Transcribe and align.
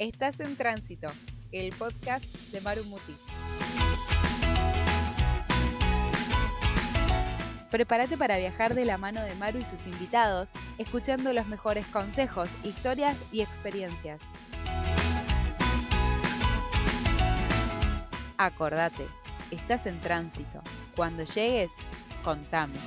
Estás 0.00 0.40
en 0.40 0.56
Tránsito, 0.56 1.10
el 1.52 1.74
podcast 1.74 2.34
de 2.52 2.62
Maru 2.62 2.84
Muti. 2.84 3.14
Prepárate 7.70 8.16
para 8.16 8.38
viajar 8.38 8.74
de 8.74 8.86
la 8.86 8.96
mano 8.96 9.22
de 9.22 9.34
Maru 9.34 9.58
y 9.58 9.66
sus 9.66 9.86
invitados, 9.86 10.52
escuchando 10.78 11.34
los 11.34 11.46
mejores 11.48 11.84
consejos, 11.88 12.56
historias 12.62 13.24
y 13.30 13.42
experiencias. 13.42 14.22
Acordate, 18.38 19.06
estás 19.50 19.84
en 19.84 20.00
tránsito. 20.00 20.62
Cuando 20.96 21.24
llegues, 21.24 21.76
contame. 22.24 22.78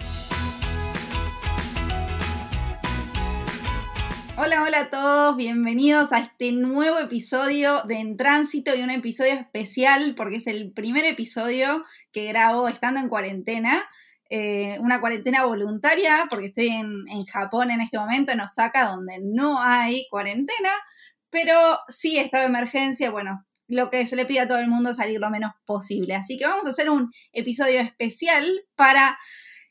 Hola, 4.45 4.63
hola 4.63 4.79
a 4.81 4.89
todos, 4.89 5.37
bienvenidos 5.37 6.11
a 6.11 6.19
este 6.19 6.51
nuevo 6.51 6.99
episodio 6.99 7.83
de 7.87 7.95
En 7.95 8.17
Tránsito 8.17 8.75
y 8.75 8.81
un 8.81 8.89
episodio 8.89 9.31
especial 9.31 10.15
porque 10.17 10.35
es 10.35 10.47
el 10.47 10.73
primer 10.73 11.05
episodio 11.05 11.85
que 12.11 12.25
grabo 12.25 12.67
estando 12.67 12.99
en 12.99 13.07
cuarentena, 13.07 13.87
eh, 14.29 14.77
una 14.81 14.99
cuarentena 14.99 15.45
voluntaria 15.45 16.25
porque 16.29 16.47
estoy 16.47 16.67
en, 16.67 17.25
Japón 17.25 17.71
en 17.71 17.79
este 17.79 17.97
momento, 17.97 18.33
en 18.33 18.41
Osaka, 18.41 18.89
donde 18.89 19.21
no 19.23 19.61
hay 19.61 20.07
cuarentena, 20.09 20.71
pero 21.29 21.79
sí 21.87 22.17
estado 22.17 22.43
de 22.43 22.49
emergencia, 22.49 23.11
bueno, 23.11 23.45
lo 23.69 23.89
que 23.89 24.05
se 24.05 24.17
le 24.17 24.25
pide 24.25 24.41
a 24.41 24.47
todo 24.49 24.59
el 24.59 24.67
mundo 24.67 24.89
es 24.89 24.97
salir 24.97 25.21
lo 25.21 25.29
menos 25.29 25.53
posible. 25.65 26.15
Así 26.15 26.37
que 26.37 26.45
vamos 26.45 26.67
a 26.67 26.71
hacer 26.71 26.89
un 26.89 27.13
episodio 27.31 27.79
especial 27.79 28.45
para 28.75 29.17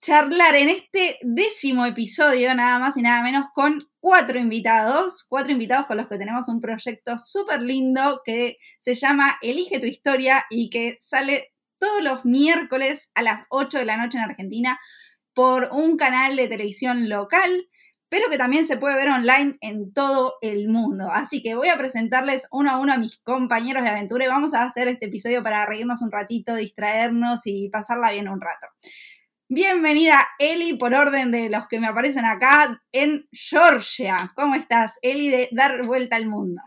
charlar 0.00 0.54
en 0.54 0.70
este 0.70 1.18
décimo 1.20 1.84
episodio, 1.84 2.54
nada 2.54 2.78
más 2.78 2.96
y 2.96 3.02
nada 3.02 3.22
menos, 3.22 3.44
con 3.52 3.91
cuatro 4.02 4.36
invitados, 4.36 5.24
cuatro 5.28 5.52
invitados 5.52 5.86
con 5.86 5.96
los 5.96 6.08
que 6.08 6.18
tenemos 6.18 6.48
un 6.48 6.60
proyecto 6.60 7.16
súper 7.18 7.62
lindo 7.62 8.20
que 8.24 8.58
se 8.80 8.96
llama 8.96 9.38
Elige 9.40 9.78
tu 9.78 9.86
historia 9.86 10.44
y 10.50 10.70
que 10.70 10.96
sale 11.00 11.52
todos 11.78 12.02
los 12.02 12.24
miércoles 12.24 13.12
a 13.14 13.22
las 13.22 13.44
8 13.48 13.78
de 13.78 13.84
la 13.84 13.96
noche 13.96 14.18
en 14.18 14.24
Argentina 14.24 14.80
por 15.34 15.68
un 15.70 15.96
canal 15.96 16.34
de 16.34 16.48
televisión 16.48 17.08
local, 17.08 17.68
pero 18.08 18.28
que 18.28 18.38
también 18.38 18.66
se 18.66 18.76
puede 18.76 18.96
ver 18.96 19.08
online 19.08 19.56
en 19.60 19.92
todo 19.92 20.34
el 20.42 20.68
mundo. 20.68 21.08
Así 21.08 21.40
que 21.40 21.54
voy 21.54 21.68
a 21.68 21.78
presentarles 21.78 22.48
uno 22.50 22.72
a 22.72 22.78
uno 22.78 22.92
a 22.92 22.98
mis 22.98 23.20
compañeros 23.20 23.84
de 23.84 23.90
aventura 23.90 24.24
y 24.24 24.28
vamos 24.28 24.52
a 24.52 24.64
hacer 24.64 24.88
este 24.88 25.06
episodio 25.06 25.44
para 25.44 25.64
reírnos 25.64 26.02
un 26.02 26.10
ratito, 26.10 26.56
distraernos 26.56 27.42
y 27.44 27.68
pasarla 27.68 28.10
bien 28.10 28.28
un 28.28 28.40
rato. 28.40 28.66
Bienvenida 29.54 30.16
Eli 30.38 30.78
por 30.78 30.94
orden 30.94 31.30
de 31.30 31.50
los 31.50 31.68
que 31.68 31.78
me 31.78 31.86
aparecen 31.86 32.24
acá 32.24 32.80
en 32.90 33.28
Georgia. 33.32 34.16
¿Cómo 34.34 34.54
estás, 34.54 34.98
Eli 35.02 35.28
de 35.28 35.50
Dar 35.52 35.84
Vuelta 35.84 36.16
al 36.16 36.26
Mundo? 36.26 36.62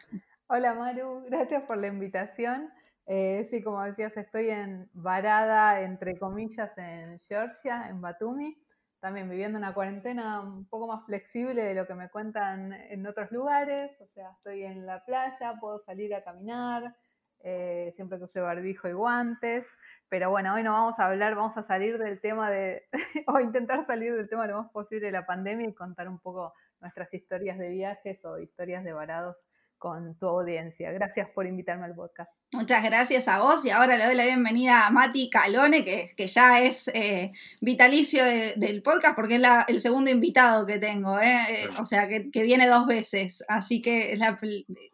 Hola 0.45 0.75
Maru, 0.75 1.25
gracias 1.27 1.63
por 1.63 1.77
la 1.77 1.87
invitación. 1.87 2.69
Eh, 3.07 3.43
sí, 3.49 3.63
como 3.63 3.81
decías, 3.81 4.15
estoy 4.17 4.51
en 4.51 4.87
varada, 4.93 5.81
entre 5.81 6.15
comillas, 6.19 6.77
en 6.77 7.17
Georgia, 7.21 7.87
en 7.89 8.01
Batumi, 8.01 8.55
también 8.99 9.31
viviendo 9.31 9.57
una 9.57 9.73
cuarentena 9.73 10.41
un 10.41 10.69
poco 10.69 10.85
más 10.85 11.03
flexible 11.07 11.63
de 11.63 11.73
lo 11.73 11.87
que 11.87 11.95
me 11.95 12.09
cuentan 12.09 12.71
en 12.71 13.07
otros 13.07 13.31
lugares, 13.31 13.99
o 13.99 14.05
sea, 14.13 14.29
estoy 14.37 14.61
en 14.61 14.85
la 14.85 15.03
playa, 15.03 15.55
puedo 15.59 15.79
salir 15.79 16.13
a 16.13 16.23
caminar, 16.23 16.95
eh, 17.39 17.93
siempre 17.95 18.19
que 18.19 18.25
use 18.25 18.39
barbijo 18.39 18.87
y 18.87 18.93
guantes. 18.93 19.65
Pero 20.09 20.29
bueno, 20.29 20.53
hoy 20.53 20.63
no 20.63 20.71
vamos 20.71 20.99
a 20.99 21.07
hablar, 21.07 21.35
vamos 21.35 21.57
a 21.57 21.63
salir 21.63 21.97
del 21.97 22.19
tema 22.21 22.49
de, 22.49 22.83
o 23.27 23.39
intentar 23.39 23.85
salir 23.85 24.15
del 24.15 24.29
tema 24.29 24.47
lo 24.47 24.61
más 24.61 24.71
posible 24.71 25.07
de 25.07 25.11
la 25.11 25.25
pandemia 25.25 25.67
y 25.67 25.73
contar 25.73 26.07
un 26.07 26.19
poco 26.19 26.53
nuestras 26.79 27.13
historias 27.13 27.57
de 27.57 27.69
viajes 27.69 28.23
o 28.23 28.37
historias 28.37 28.83
de 28.83 28.93
varados 28.93 29.35
con 29.77 30.17
tu 30.17 30.27
audiencia. 30.27 30.91
Gracias 30.91 31.29
por 31.29 31.45
invitarme 31.45 31.85
al 31.85 31.95
podcast. 31.95 32.31
Muchas 32.53 32.83
gracias 32.83 33.27
a 33.27 33.39
vos 33.39 33.65
y 33.65 33.69
ahora 33.69 33.97
le 33.97 34.05
doy 34.05 34.15
la 34.15 34.25
bienvenida 34.25 34.87
a 34.87 34.89
Mati 34.89 35.29
Calone, 35.29 35.83
que, 35.83 36.13
que 36.15 36.27
ya 36.27 36.61
es 36.61 36.89
eh, 36.93 37.31
vitalicio 37.59 38.23
del 38.23 38.81
podcast 38.81 39.15
porque 39.15 39.35
es 39.35 39.41
el 39.67 39.81
segundo 39.81 40.09
invitado 40.09 40.65
que 40.65 40.79
tengo, 40.79 41.19
eh, 41.19 41.37
eh, 41.49 41.67
o 41.79 41.85
sea, 41.85 42.07
que, 42.07 42.29
viene 42.31 42.67
dos 42.67 42.87
veces, 42.87 43.43
así 43.47 43.81
que 43.81 44.13
es 44.13 44.19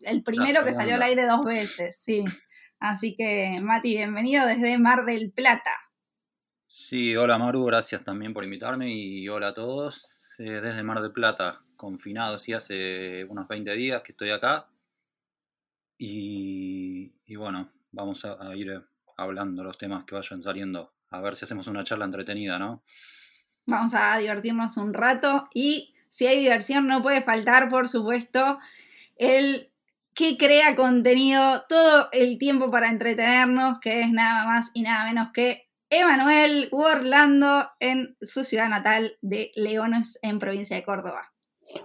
el 0.01 0.23
primero 0.23 0.63
que 0.63 0.73
salió 0.73 0.95
al 0.95 1.03
aire 1.03 1.25
dos 1.25 1.45
veces, 1.45 1.97
sí. 2.01 2.25
Así 2.81 3.15
que, 3.15 3.59
Mati, 3.61 3.95
bienvenido 3.95 4.47
desde 4.47 4.79
Mar 4.79 5.05
del 5.05 5.31
Plata. 5.31 5.69
Sí, 6.65 7.15
hola 7.15 7.37
Maru, 7.37 7.63
gracias 7.65 8.03
también 8.03 8.33
por 8.33 8.43
invitarme 8.43 8.91
y 8.91 9.29
hola 9.29 9.49
a 9.49 9.53
todos. 9.53 10.03
Eh, 10.39 10.59
desde 10.61 10.81
Mar 10.81 10.99
del 10.99 11.11
Plata, 11.11 11.61
confinado, 11.77 12.39
sí, 12.39 12.53
hace 12.53 13.23
unos 13.25 13.47
20 13.47 13.75
días 13.75 14.01
que 14.01 14.13
estoy 14.13 14.31
acá. 14.31 14.67
Y, 15.99 17.13
bueno, 17.35 17.71
vamos 17.91 18.25
a, 18.25 18.55
ir 18.55 18.83
hablando 19.15 19.63
los 19.63 19.77
temas 19.77 20.03
que 20.05 20.15
vayan 20.15 20.41
saliendo. 20.41 20.91
A 21.11 21.21
ver 21.21 21.35
si 21.35 21.45
hacemos 21.45 21.67
una 21.67 21.83
charla 21.83 22.05
entretenida, 22.05 22.57
¿no? 22.57 22.81
Vamos 23.67 23.93
a 23.93 24.17
divertirnos 24.17 24.77
un 24.77 24.95
rato 24.95 25.47
y 25.53 25.93
si 26.09 26.25
hay 26.25 26.39
diversión 26.39 26.87
no 26.87 27.03
puede 27.03 27.21
faltar, 27.21 27.67
por 27.67 27.87
supuesto, 27.87 28.57
el 29.17 29.70
que 30.13 30.37
crea 30.37 30.75
contenido 30.75 31.63
todo 31.69 32.07
el 32.11 32.37
tiempo 32.37 32.67
para 32.67 32.89
entretenernos, 32.89 33.79
que 33.79 34.01
es 34.01 34.11
nada 34.11 34.45
más 34.45 34.71
y 34.73 34.83
nada 34.83 35.05
menos 35.05 35.29
que 35.33 35.63
Emanuel 35.89 36.69
Orlando 36.71 37.67
en 37.79 38.15
su 38.21 38.43
ciudad 38.43 38.69
natal 38.69 39.17
de 39.21 39.51
Leones, 39.55 40.19
en 40.21 40.39
provincia 40.39 40.75
de 40.75 40.83
Córdoba. 40.83 41.31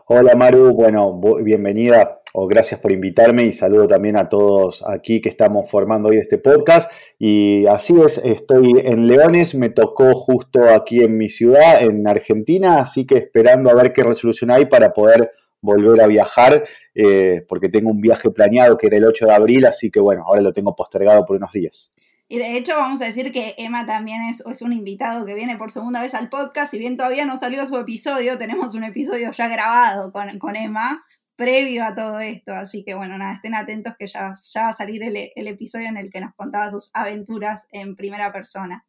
Hola 0.06 0.34
Maru, 0.34 0.72
bueno, 0.74 1.20
bienvenida 1.42 2.20
o 2.32 2.46
gracias 2.46 2.80
por 2.80 2.92
invitarme 2.92 3.44
y 3.44 3.52
saludo 3.52 3.86
también 3.86 4.16
a 4.16 4.28
todos 4.28 4.84
aquí 4.86 5.20
que 5.20 5.28
estamos 5.28 5.70
formando 5.70 6.08
hoy 6.08 6.18
este 6.18 6.38
podcast. 6.38 6.90
Y 7.18 7.66
así 7.66 7.94
es, 8.04 8.18
estoy 8.18 8.74
en 8.84 9.06
Leones, 9.06 9.54
me 9.54 9.70
tocó 9.70 10.14
justo 10.14 10.68
aquí 10.68 11.02
en 11.02 11.16
mi 11.16 11.28
ciudad, 11.28 11.82
en 11.82 12.06
Argentina, 12.06 12.76
así 12.80 13.06
que 13.06 13.16
esperando 13.16 13.70
a 13.70 13.74
ver 13.74 13.92
qué 13.92 14.02
resolución 14.02 14.50
hay 14.50 14.66
para 14.66 14.92
poder 14.92 15.30
volver 15.60 16.00
a 16.00 16.06
viajar, 16.06 16.62
eh, 16.94 17.44
porque 17.48 17.68
tengo 17.68 17.90
un 17.90 18.00
viaje 18.00 18.30
planeado 18.30 18.76
que 18.76 18.86
era 18.86 18.96
el 18.96 19.04
8 19.04 19.26
de 19.26 19.32
abril, 19.32 19.66
así 19.66 19.90
que 19.90 20.00
bueno, 20.00 20.22
ahora 20.24 20.42
lo 20.42 20.52
tengo 20.52 20.74
postergado 20.74 21.24
por 21.24 21.36
unos 21.36 21.52
días. 21.52 21.92
Y 22.28 22.38
de 22.38 22.56
hecho 22.56 22.74
vamos 22.76 23.00
a 23.02 23.04
decir 23.06 23.32
que 23.32 23.54
Emma 23.56 23.86
también 23.86 24.22
es, 24.28 24.44
es, 24.44 24.62
un 24.62 24.72
invitado 24.72 25.24
que 25.24 25.34
viene 25.34 25.56
por 25.56 25.70
segunda 25.70 26.00
vez 26.00 26.14
al 26.14 26.28
podcast, 26.28 26.72
si 26.72 26.78
bien 26.78 26.96
todavía 26.96 27.24
no 27.24 27.36
salió 27.36 27.64
su 27.66 27.76
episodio, 27.76 28.36
tenemos 28.38 28.74
un 28.74 28.84
episodio 28.84 29.30
ya 29.32 29.48
grabado 29.48 30.10
con, 30.10 30.38
con 30.38 30.56
Emma 30.56 31.04
previo 31.36 31.84
a 31.84 31.94
todo 31.94 32.18
esto, 32.18 32.54
así 32.54 32.82
que 32.82 32.94
bueno, 32.94 33.18
nada, 33.18 33.34
estén 33.34 33.54
atentos 33.54 33.94
que 33.98 34.06
ya, 34.06 34.32
va 34.56 34.68
a 34.68 34.72
salir 34.72 35.02
el 35.02 35.46
episodio 35.46 35.88
en 35.88 35.98
el 35.98 36.10
que 36.10 36.20
nos 36.20 36.34
contaba 36.34 36.70
sus 36.70 36.90
aventuras 36.94 37.68
en 37.70 37.94
primera 37.94 38.32
persona. 38.32 38.84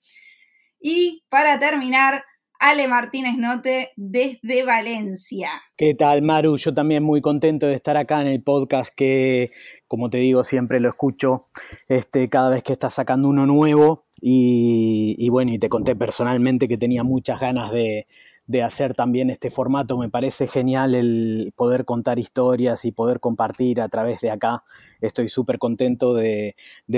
Y 0.79 1.25
para 1.29 1.59
terminar, 1.59 2.23
Ale 2.59 2.87
Martínez 2.87 3.37
Note 3.37 3.91
desde 3.95 4.63
Valencia. 4.63 5.49
¿Qué 5.75 5.93
tal, 5.93 6.21
Maru? 6.21 6.57
Yo 6.57 6.73
también 6.73 7.03
muy 7.03 7.21
contento 7.21 7.67
de 7.67 7.75
estar 7.75 7.97
acá 7.97 8.21
en 8.21 8.27
el 8.27 8.41
podcast 8.41 8.93
que, 8.95 9.49
como 9.87 10.09
te 10.09 10.17
digo, 10.17 10.43
siempre 10.43 10.79
lo 10.79 10.89
escucho 10.89 11.39
este, 11.87 12.29
cada 12.29 12.49
vez 12.49 12.63
que 12.63 12.73
estás 12.73 12.95
sacando 12.95 13.29
uno 13.29 13.45
nuevo. 13.45 14.05
Y, 14.19 15.15
y 15.19 15.29
bueno, 15.29 15.51
y 15.53 15.59
te 15.59 15.69
conté 15.69 15.95
personalmente 15.95 16.67
que 16.67 16.77
tenía 16.77 17.03
muchas 17.03 17.39
ganas 17.39 17.71
de, 17.71 18.07
de 18.47 18.63
hacer 18.63 18.93
también 18.93 19.29
este 19.29 19.51
formato. 19.51 19.97
Me 19.97 20.09
parece 20.09 20.47
genial 20.47 20.95
el 20.95 21.53
poder 21.55 21.83
contar 21.83 22.17
historias 22.17 22.85
y 22.85 22.91
poder 22.91 23.19
compartir 23.19 23.81
a 23.81 23.89
través 23.89 24.21
de 24.21 24.31
acá. 24.31 24.63
Estoy 25.01 25.27
súper 25.27 25.59
contento 25.59 26.13
de, 26.13 26.55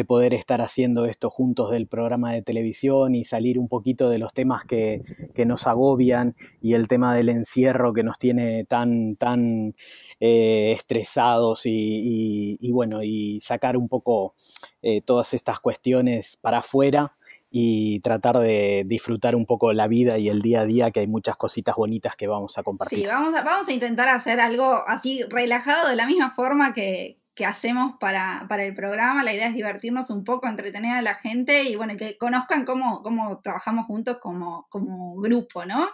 poder 0.08 0.34
estar 0.34 0.62
haciendo 0.62 1.06
esto 1.06 1.30
juntos 1.30 1.72
del 1.72 1.88
programa 1.88 2.32
de 2.32 2.42
televisión 2.42 3.16
y 3.16 3.26
salir 3.26 3.60
un 3.60 3.68
poquito 3.68 4.10
de 4.10 4.20
los 4.20 4.34
temas 4.34 4.64
que, 4.66 5.04
nos 5.46 5.68
agobian 5.68 6.36
y 6.62 6.74
el 6.74 6.88
tema 6.88 7.16
del 7.16 7.30
encierro 7.30 7.94
que 7.94 8.04
nos 8.04 8.20
tiene 8.20 8.66
tan, 8.66 9.16
tan 9.16 9.74
eh, 10.20 10.74
estresados 10.74 11.62
y, 11.66 12.72
bueno, 12.72 13.02
y 13.02 13.40
sacar 13.42 13.78
un 13.78 13.88
poco 13.88 14.36
eh, 14.82 15.02
todas 15.02 15.34
estas 15.34 15.60
cuestiones 15.60 16.38
para 16.42 16.60
afuera 16.60 17.16
y 17.52 18.00
tratar 18.02 18.38
de 18.38 18.84
disfrutar 18.86 19.36
un 19.36 19.46
poco 19.46 19.74
la 19.74 19.88
vida 19.88 20.18
y 20.18 20.30
el 20.30 20.42
día 20.42 20.62
a 20.62 20.66
día, 20.66 20.92
que 20.92 21.00
hay 21.00 21.08
muchas 21.08 21.36
cositas 21.36 21.76
bonitas 21.76 22.16
que 22.16 22.28
vamos 22.28 22.58
a 22.58 22.64
compartir. 22.64 23.00
Sí, 23.00 23.06
vamos 23.08 23.34
a, 23.34 23.42
vamos 23.42 23.68
a 23.68 23.74
intentar 23.74 24.08
hacer 24.10 24.40
algo 24.40 24.84
así 24.88 25.24
relajado 25.30 25.90
de 25.90 25.96
la 25.96 26.06
misma 26.06 26.34
forma 26.36 26.74
que, 26.74 27.18
hacemos 27.48 27.94
para, 28.02 28.46
el 28.58 28.76
programa. 28.76 29.24
La 29.24 29.32
idea 29.32 29.48
es 29.48 29.56
divertirnos 29.56 30.10
un 30.10 30.26
poco, 30.26 30.50
entretener 30.50 30.98
a 30.98 31.02
la 31.02 31.16
gente 31.16 31.64
y 31.64 31.78
bueno, 31.78 31.96
que 31.96 32.18
conozcan 32.18 32.66
cómo, 32.66 33.02
cómo 33.02 33.40
trabajamos 33.40 33.86
juntos 33.86 34.18
como, 34.20 34.68
como 34.68 35.16
grupo, 35.22 35.66
¿no? 35.66 35.88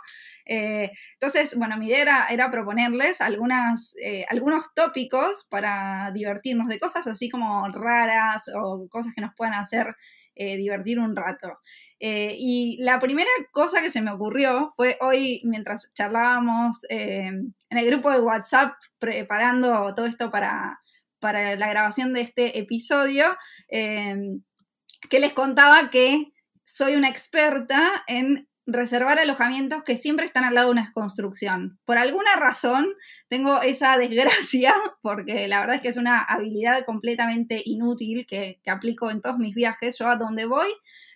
Eh, 0.43 0.89
entonces, 1.13 1.55
bueno, 1.55 1.77
mi 1.77 1.85
idea 1.85 2.25
era, 2.31 2.49
proponerles 2.49 3.21
algunas, 3.21 3.95
eh, 4.03 4.25
algunos 4.27 4.73
tópicos 4.73 5.45
para 5.47 6.09
divertirnos 6.15 6.67
de 6.67 6.79
cosas 6.79 7.05
así 7.05 7.29
como 7.29 7.67
raras 7.67 8.49
o 8.55 8.87
cosas 8.89 9.13
que 9.13 9.21
nos 9.21 9.35
puedan 9.35 9.53
hacer 9.53 9.95
eh, 10.35 10.57
divertir 10.57 10.99
un 10.99 11.15
rato. 11.15 11.59
Eh, 11.99 12.35
y 12.37 12.77
la 12.81 12.99
primera 12.99 13.29
cosa 13.51 13.81
que 13.81 13.89
se 13.89 14.01
me 14.01 14.11
ocurrió 14.11 14.73
fue 14.75 14.97
hoy, 15.01 15.41
mientras 15.45 15.93
charlábamos 15.93 16.85
eh, 16.89 17.27
en 17.27 17.77
el 17.77 17.85
grupo 17.85 18.11
de 18.11 18.19
WhatsApp, 18.19 18.73
preparando 18.99 19.93
todo 19.95 20.05
esto 20.05 20.29
para, 20.29 20.81
para 21.19 21.55
la 21.55 21.69
grabación 21.69 22.13
de 22.13 22.21
este 22.21 22.59
episodio, 22.59 23.37
que 23.69 25.19
les 25.19 25.33
contaba 25.33 25.89
que 25.89 26.33
soy 26.63 26.95
una 26.95 27.09
experta 27.09 28.03
en 28.07 28.47
reservar 28.67 29.19
alojamientos 29.19 29.83
que 29.83 29.97
siempre 29.97 30.25
están 30.25 30.43
al 30.43 30.55
lado 30.55 30.67
de 30.67 30.73
una 30.73 30.91
construcción. 30.91 31.79
Por 31.85 31.97
alguna 31.97 32.35
razón 32.35 32.87
tengo 33.27 33.61
esa 33.61 33.97
desgracia, 33.97 34.73
porque 35.01 35.47
la 35.47 35.59
verdad 35.59 35.75
es 35.75 35.81
que 35.81 35.89
es 35.89 35.97
una 35.97 36.19
habilidad 36.19 36.83
completamente 36.85 37.61
inútil 37.65 38.25
que, 38.27 38.59
que 38.63 38.71
aplico 38.71 39.11
en 39.11 39.21
todos 39.21 39.37
mis 39.37 39.55
viajes. 39.55 39.97
Yo 39.99 40.07
a 40.07 40.15
donde 40.15 40.45
voy 40.45 40.67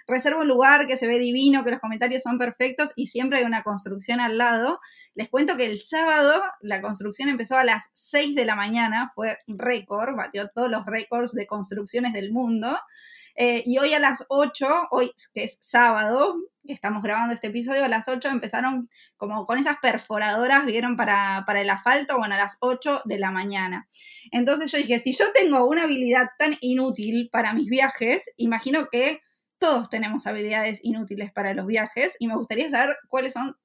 reservo 0.09 0.41
un 0.41 0.47
lugar 0.47 0.87
que 0.87 0.97
se 0.97 1.07
ve 1.07 1.19
divino, 1.19 1.63
que 1.63 1.71
los 1.71 1.79
comentarios 1.79 2.23
son 2.23 2.37
perfectos 2.37 2.93
y 2.95 3.07
siempre 3.07 3.39
hay 3.39 3.45
una 3.45 3.63
construcción 3.63 4.19
al 4.19 4.37
lado. 4.37 4.79
Les 5.13 5.29
cuento 5.29 5.55
que 5.55 5.65
el 5.65 5.79
sábado 5.79 6.41
la 6.61 6.81
construcción 6.81 7.29
empezó 7.29 7.57
a 7.57 7.63
las 7.63 7.89
6 7.93 8.35
de 8.35 8.45
la 8.45 8.55
mañana, 8.55 9.11
fue 9.15 9.37
récord, 9.47 10.15
batió 10.15 10.49
todos 10.49 10.69
los 10.69 10.85
récords 10.85 11.33
de 11.33 11.47
construcciones 11.47 12.13
del 12.13 12.31
mundo. 12.31 12.77
Eh, 13.35 13.63
y 13.65 13.77
hoy 13.77 13.93
a 13.93 13.99
las 13.99 14.25
8, 14.27 14.67
hoy 14.91 15.11
que 15.33 15.45
es 15.45 15.59
sábado, 15.61 16.35
estamos 16.65 17.01
grabando 17.01 17.33
este 17.33 17.47
episodio, 17.47 17.85
a 17.85 17.87
las 17.87 18.09
8 18.09 18.27
empezaron 18.27 18.89
como 19.15 19.45
con 19.45 19.57
esas 19.57 19.77
perforadoras, 19.81 20.65
vieron 20.65 20.97
para, 20.97 21.43
para 21.47 21.61
el 21.61 21.69
asfalto, 21.69 22.17
bueno, 22.17 22.35
a 22.35 22.37
las 22.37 22.57
8 22.59 23.03
de 23.05 23.17
la 23.17 23.31
mañana. 23.31 23.87
Entonces 24.31 24.71
yo 24.71 24.77
dije, 24.77 24.99
si 24.99 25.13
yo 25.13 25.25
tengo 25.33 25.65
una 25.65 25.83
habilidad 25.83 26.27
tan 26.37 26.57
inútil 26.59 27.29
para 27.31 27.53
mis 27.53 27.69
viajes, 27.69 28.29
imagino 28.35 28.89
que 28.91 29.21
todos 29.59 29.89
tenemos 29.89 30.25
habilidades 30.25 30.79
inútiles 30.83 31.31
para 31.31 31.53
los 31.53 31.67
viajes 31.67 32.15
y 32.19 32.27
me 32.27 32.35
gustaría 32.35 32.69
saber 32.69 32.95
cuáles 33.09 33.33
son, 33.33 33.55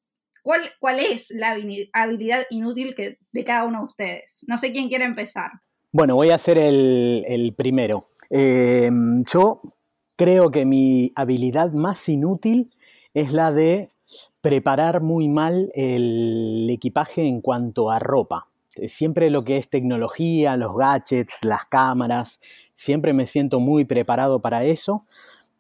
cuál, 0.42 0.60
cuál 0.80 0.98
es 0.98 1.30
la 1.30 1.56
habilidad 1.92 2.42
inútil 2.50 2.94
que, 2.94 3.18
de 3.32 3.44
cada 3.44 3.64
uno 3.64 3.78
de 3.78 3.84
ustedes. 3.84 4.44
No 4.46 4.58
sé 4.58 4.72
quién 4.72 4.88
quiere 4.88 5.04
empezar. 5.04 5.50
Bueno, 5.92 6.16
voy 6.16 6.30
a 6.30 6.38
ser 6.38 6.58
el, 6.58 7.54
primero. 7.56 8.08
Em, 8.28 9.24
yo 9.32 9.62
creo 10.16 10.50
que 10.50 10.66
mi 10.66 11.12
habilidad 11.14 11.70
más 11.72 12.08
inútil 12.08 12.74
es 13.14 13.32
la 13.32 13.52
de 13.52 13.92
preparar 14.40 15.00
muy 15.00 15.28
mal 15.28 15.70
el 15.74 16.68
equipaje 16.68 17.24
en 17.24 17.40
cuanto 17.40 17.90
a 17.90 18.00
ropa. 18.00 18.48
Siempre 18.88 19.30
lo 19.30 19.44
que 19.44 19.56
es 19.56 19.70
tecnología, 19.70 20.56
los 20.56 20.76
gadgets, 20.76 21.34
las 21.42 21.64
cámaras, 21.66 22.40
siempre 22.74 23.12
me 23.12 23.28
siento 23.28 23.60
muy 23.60 23.84
preparado 23.84 24.42
para 24.42 24.64
eso 24.64 25.04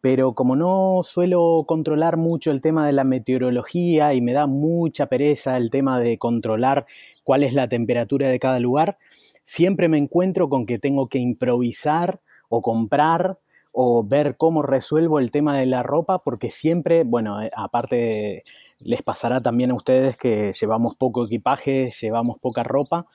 pero 0.04 0.34
como 0.34 0.54
no 0.54 1.00
suelo 1.02 1.64
controlar 1.66 2.18
mucho 2.18 2.50
el 2.50 2.60
tema 2.60 2.86
de 2.86 2.92
la 2.92 3.04
meteorología 3.04 4.12
y 4.12 4.20
me 4.20 4.34
da 4.34 4.46
mucha 4.46 5.06
pereza 5.06 5.56
el 5.56 5.70
tema 5.70 5.98
de 5.98 6.18
controlar 6.18 6.84
cuál 7.22 7.42
es 7.42 7.54
la 7.54 7.68
temperatura 7.68 8.28
de 8.28 8.38
cada 8.38 8.60
lugar, 8.60 8.98
siempre 9.46 9.88
me 9.88 9.96
encuentro 9.96 10.50
con 10.50 10.66
que 10.66 10.78
tengo 10.78 11.08
que 11.08 11.20
improvisar 11.20 12.20
o 12.50 12.60
comprar 12.60 13.38
o 13.72 14.04
ver 14.06 14.36
cómo 14.36 14.60
resuelvo 14.60 15.20
el 15.20 15.30
tema 15.30 15.56
de 15.56 15.64
la 15.64 15.82
ropa, 15.82 16.18
porque 16.18 16.50
siempre, 16.50 17.04
bueno, 17.04 17.40
eh, 17.40 17.50
aparte 17.56 18.44
les 18.80 19.02
pasará 19.02 19.40
también 19.40 19.70
a 19.70 19.74
ustedes 19.74 20.18
que 20.18 20.52
llevamos 20.52 20.96
poco 20.96 21.24
equipaje, 21.24 21.90
llevamos 21.98 22.36
poca 22.40 22.62
ropa, 22.62 23.06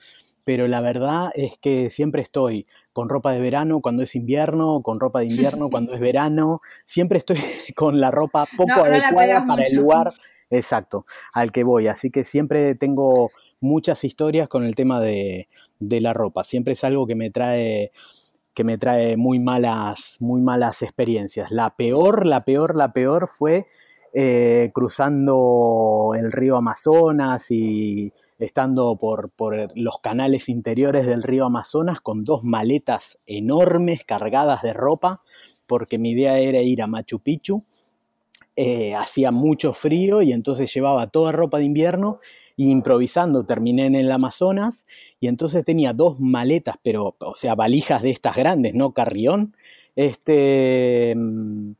pero 0.44 0.66
la 0.66 0.80
verdad 0.80 1.30
es 1.36 1.56
que 1.60 1.88
siempre 1.90 2.22
estoy 2.22 2.66
con 3.00 3.08
ropa 3.08 3.32
de 3.32 3.40
verano 3.40 3.80
cuando 3.80 4.02
es 4.02 4.14
invierno, 4.14 4.80
con 4.82 5.00
ropa 5.00 5.20
de 5.20 5.26
invierno 5.30 5.70
cuando 5.70 5.94
es 5.94 6.00
verano, 6.00 6.60
siempre 6.84 7.16
estoy 7.16 7.38
con 7.74 7.98
la 7.98 8.10
ropa 8.10 8.46
poco 8.58 8.84
adecuada 8.84 9.46
para 9.46 9.64
el 9.64 9.74
lugar. 9.74 10.12
Exacto 10.50 11.06
al 11.32 11.50
que 11.50 11.62
voy, 11.62 11.86
así 11.86 12.10
que 12.10 12.24
siempre 12.24 12.74
tengo 12.74 13.30
muchas 13.60 14.04
historias 14.04 14.48
con 14.48 14.64
el 14.64 14.74
tema 14.74 15.00
de, 15.00 15.48
la 15.78 16.12
ropa, 16.12 16.44
siempre 16.44 16.74
es 16.74 16.84
algo 16.84 17.06
que 17.06 17.14
me 17.14 17.30
trae 17.30 17.92
que 18.52 18.64
me 18.64 18.76
trae 18.76 19.16
muy 19.16 19.38
malas, 19.38 20.16
muy 20.18 20.42
malas 20.42 20.82
experiencias. 20.82 21.50
La 21.50 21.76
peor, 21.76 22.26
la 22.26 22.44
peor, 22.44 22.76
la 22.76 22.92
peor 22.92 23.28
fue 23.28 23.66
eh, 24.12 24.70
cruzando 24.74 26.12
el 26.18 26.32
río 26.32 26.56
Amazonas 26.56 27.50
y 27.50 28.12
estando 28.40 28.96
por, 28.96 29.30
los 29.74 29.98
canales 30.00 30.48
interiores 30.48 31.06
del 31.06 31.22
río 31.22 31.44
Amazonas 31.44 32.00
con 32.00 32.24
dos 32.24 32.42
maletas 32.42 33.18
enormes 33.26 34.04
cargadas 34.04 34.62
de 34.62 34.72
ropa, 34.72 35.22
porque 35.66 35.98
mi 35.98 36.10
idea 36.10 36.38
era 36.38 36.62
ir 36.62 36.82
a 36.82 36.86
Machu 36.86 37.20
Picchu. 37.20 37.64
Eh, 38.56 38.94
hacía 38.94 39.30
mucho 39.30 39.72
frío 39.72 40.22
y 40.22 40.32
entonces 40.32 40.72
llevaba 40.74 41.06
toda 41.06 41.32
ropa 41.32 41.58
de 41.58 41.64
invierno 41.64 42.18
y 42.56 42.70
improvisando 42.70 43.46
terminé 43.46 43.86
en 43.86 43.94
el 43.94 44.10
Amazonas 44.10 44.84
y 45.18 45.28
entonces 45.28 45.64
tenía 45.64 45.92
dos 45.92 46.18
maletas, 46.20 46.76
pero, 46.82 47.16
o 47.18 47.34
sea, 47.34 47.54
valijas 47.54 48.02
de 48.02 48.10
estas 48.10 48.36
grandes, 48.36 48.74
no 48.74 48.92
carrión, 48.92 49.56
este, 49.96 51.14
mm, 51.16 51.72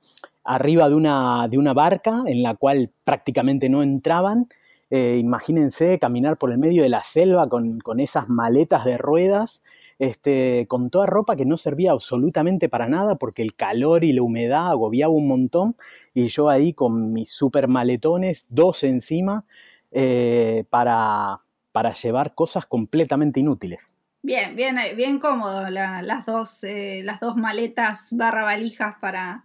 arriba 0.45 0.89
de 0.89 0.95
una, 0.95 1.49
de 1.49 1.59
una 1.59 1.75
barca 1.75 2.23
en 2.27 2.43
la 2.43 2.55
cual 2.55 2.91
prácticamente 3.05 3.69
no 3.69 3.83
entraban 3.83 4.49
eh, 4.91 5.19
imagínense 5.19 6.01
caminar 6.01 6.37
por 6.37 6.51
el 6.51 6.59
medio 6.59 6.83
de 6.83 6.89
la 6.89 7.05
selva 7.05 7.49
con, 7.49 8.01
esas 8.01 8.29
maletas 8.29 8.85
de 8.85 8.99
ruedas, 8.99 9.63
este, 10.01 10.67
con 10.67 10.91
toda 10.91 11.07
ropa 11.07 11.37
que 11.37 11.45
no 11.45 11.57
servía 11.57 11.93
absolutamente 11.93 12.69
para 12.69 12.89
nada 12.89 13.15
porque 13.15 13.43
el 13.43 13.55
calor 13.55 14.03
y 14.03 14.13
la 14.13 14.23
humedad 14.23 14.69
agobiaba 14.69 15.13
un 15.13 15.29
montón 15.29 15.77
y 16.13 16.27
yo 16.27 16.49
ahí 16.49 16.73
con 16.73 17.13
mis 17.13 17.31
super 17.31 17.69
maletones, 17.69 18.47
dos 18.49 18.83
encima, 18.83 19.45
eh, 19.93 20.65
para, 20.71 21.41
para 21.71 21.93
llevar 21.93 22.35
cosas 22.35 22.67
completamente 22.67 23.39
inútiles. 23.39 23.93
Bien, 24.23 24.57
bien, 24.57 24.77
eh, 24.79 24.95
bien 24.95 25.21
cómodo 25.21 25.71
las, 25.71 26.27
dos, 26.27 26.65
las 26.65 27.21
dos 27.21 27.37
maletas 27.37 28.09
barra 28.11 28.43
valijas 28.43 28.97
para, 29.01 29.45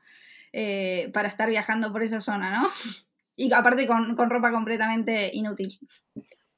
para 1.14 1.28
estar 1.28 1.50
viajando 1.50 1.92
por 1.92 2.02
esa 2.02 2.20
zona, 2.20 2.62
¿no? 2.62 2.70
Y 3.36 3.52
aparte 3.54 3.86
con, 3.88 4.16
ropa 4.30 4.52
completamente 4.52 5.30
inútil. 5.34 5.78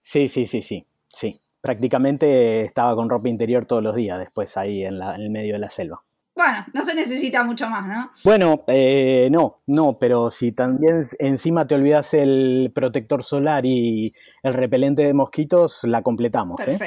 Sí, 0.03 0.29
sí, 0.29 0.45
sí, 0.45 0.61
sí, 0.61 0.87
sí. 1.09 1.41
Prácticamente 1.61 2.61
estaba 2.61 2.95
con 2.95 3.09
ropa 3.09 3.29
interior 3.29 3.65
todos 3.65 3.83
los 3.83 3.95
días 3.95 4.19
después 4.19 4.55
ahí 4.57 4.83
en, 4.85 4.99
la, 4.99 5.15
en 5.15 5.21
el 5.21 5.29
medio 5.29 5.53
de 5.53 5.59
la 5.59 5.69
selva. 5.69 6.03
Bueno, 6.37 6.65
no 6.71 6.83
se 6.83 6.93
necesita 6.93 7.43
mucho 7.43 7.67
más, 7.67 7.87
¿no? 7.87 8.11
Bueno, 8.23 8.63
eh, 8.67 9.27
no, 9.31 9.63
no, 9.65 9.97
pero 9.97 10.29
si 10.29 10.51
también 10.51 11.01
encima 11.17 11.65
te 11.65 11.73
olvidas 11.73 12.13
el 12.13 12.71
protector 12.75 13.23
solar 13.23 13.65
y 13.65 14.13
el 14.43 14.53
repelente 14.53 15.01
de 15.01 15.15
mosquitos, 15.15 15.83
la 15.83 16.03
completamos. 16.03 16.61
¿eh? 16.67 16.77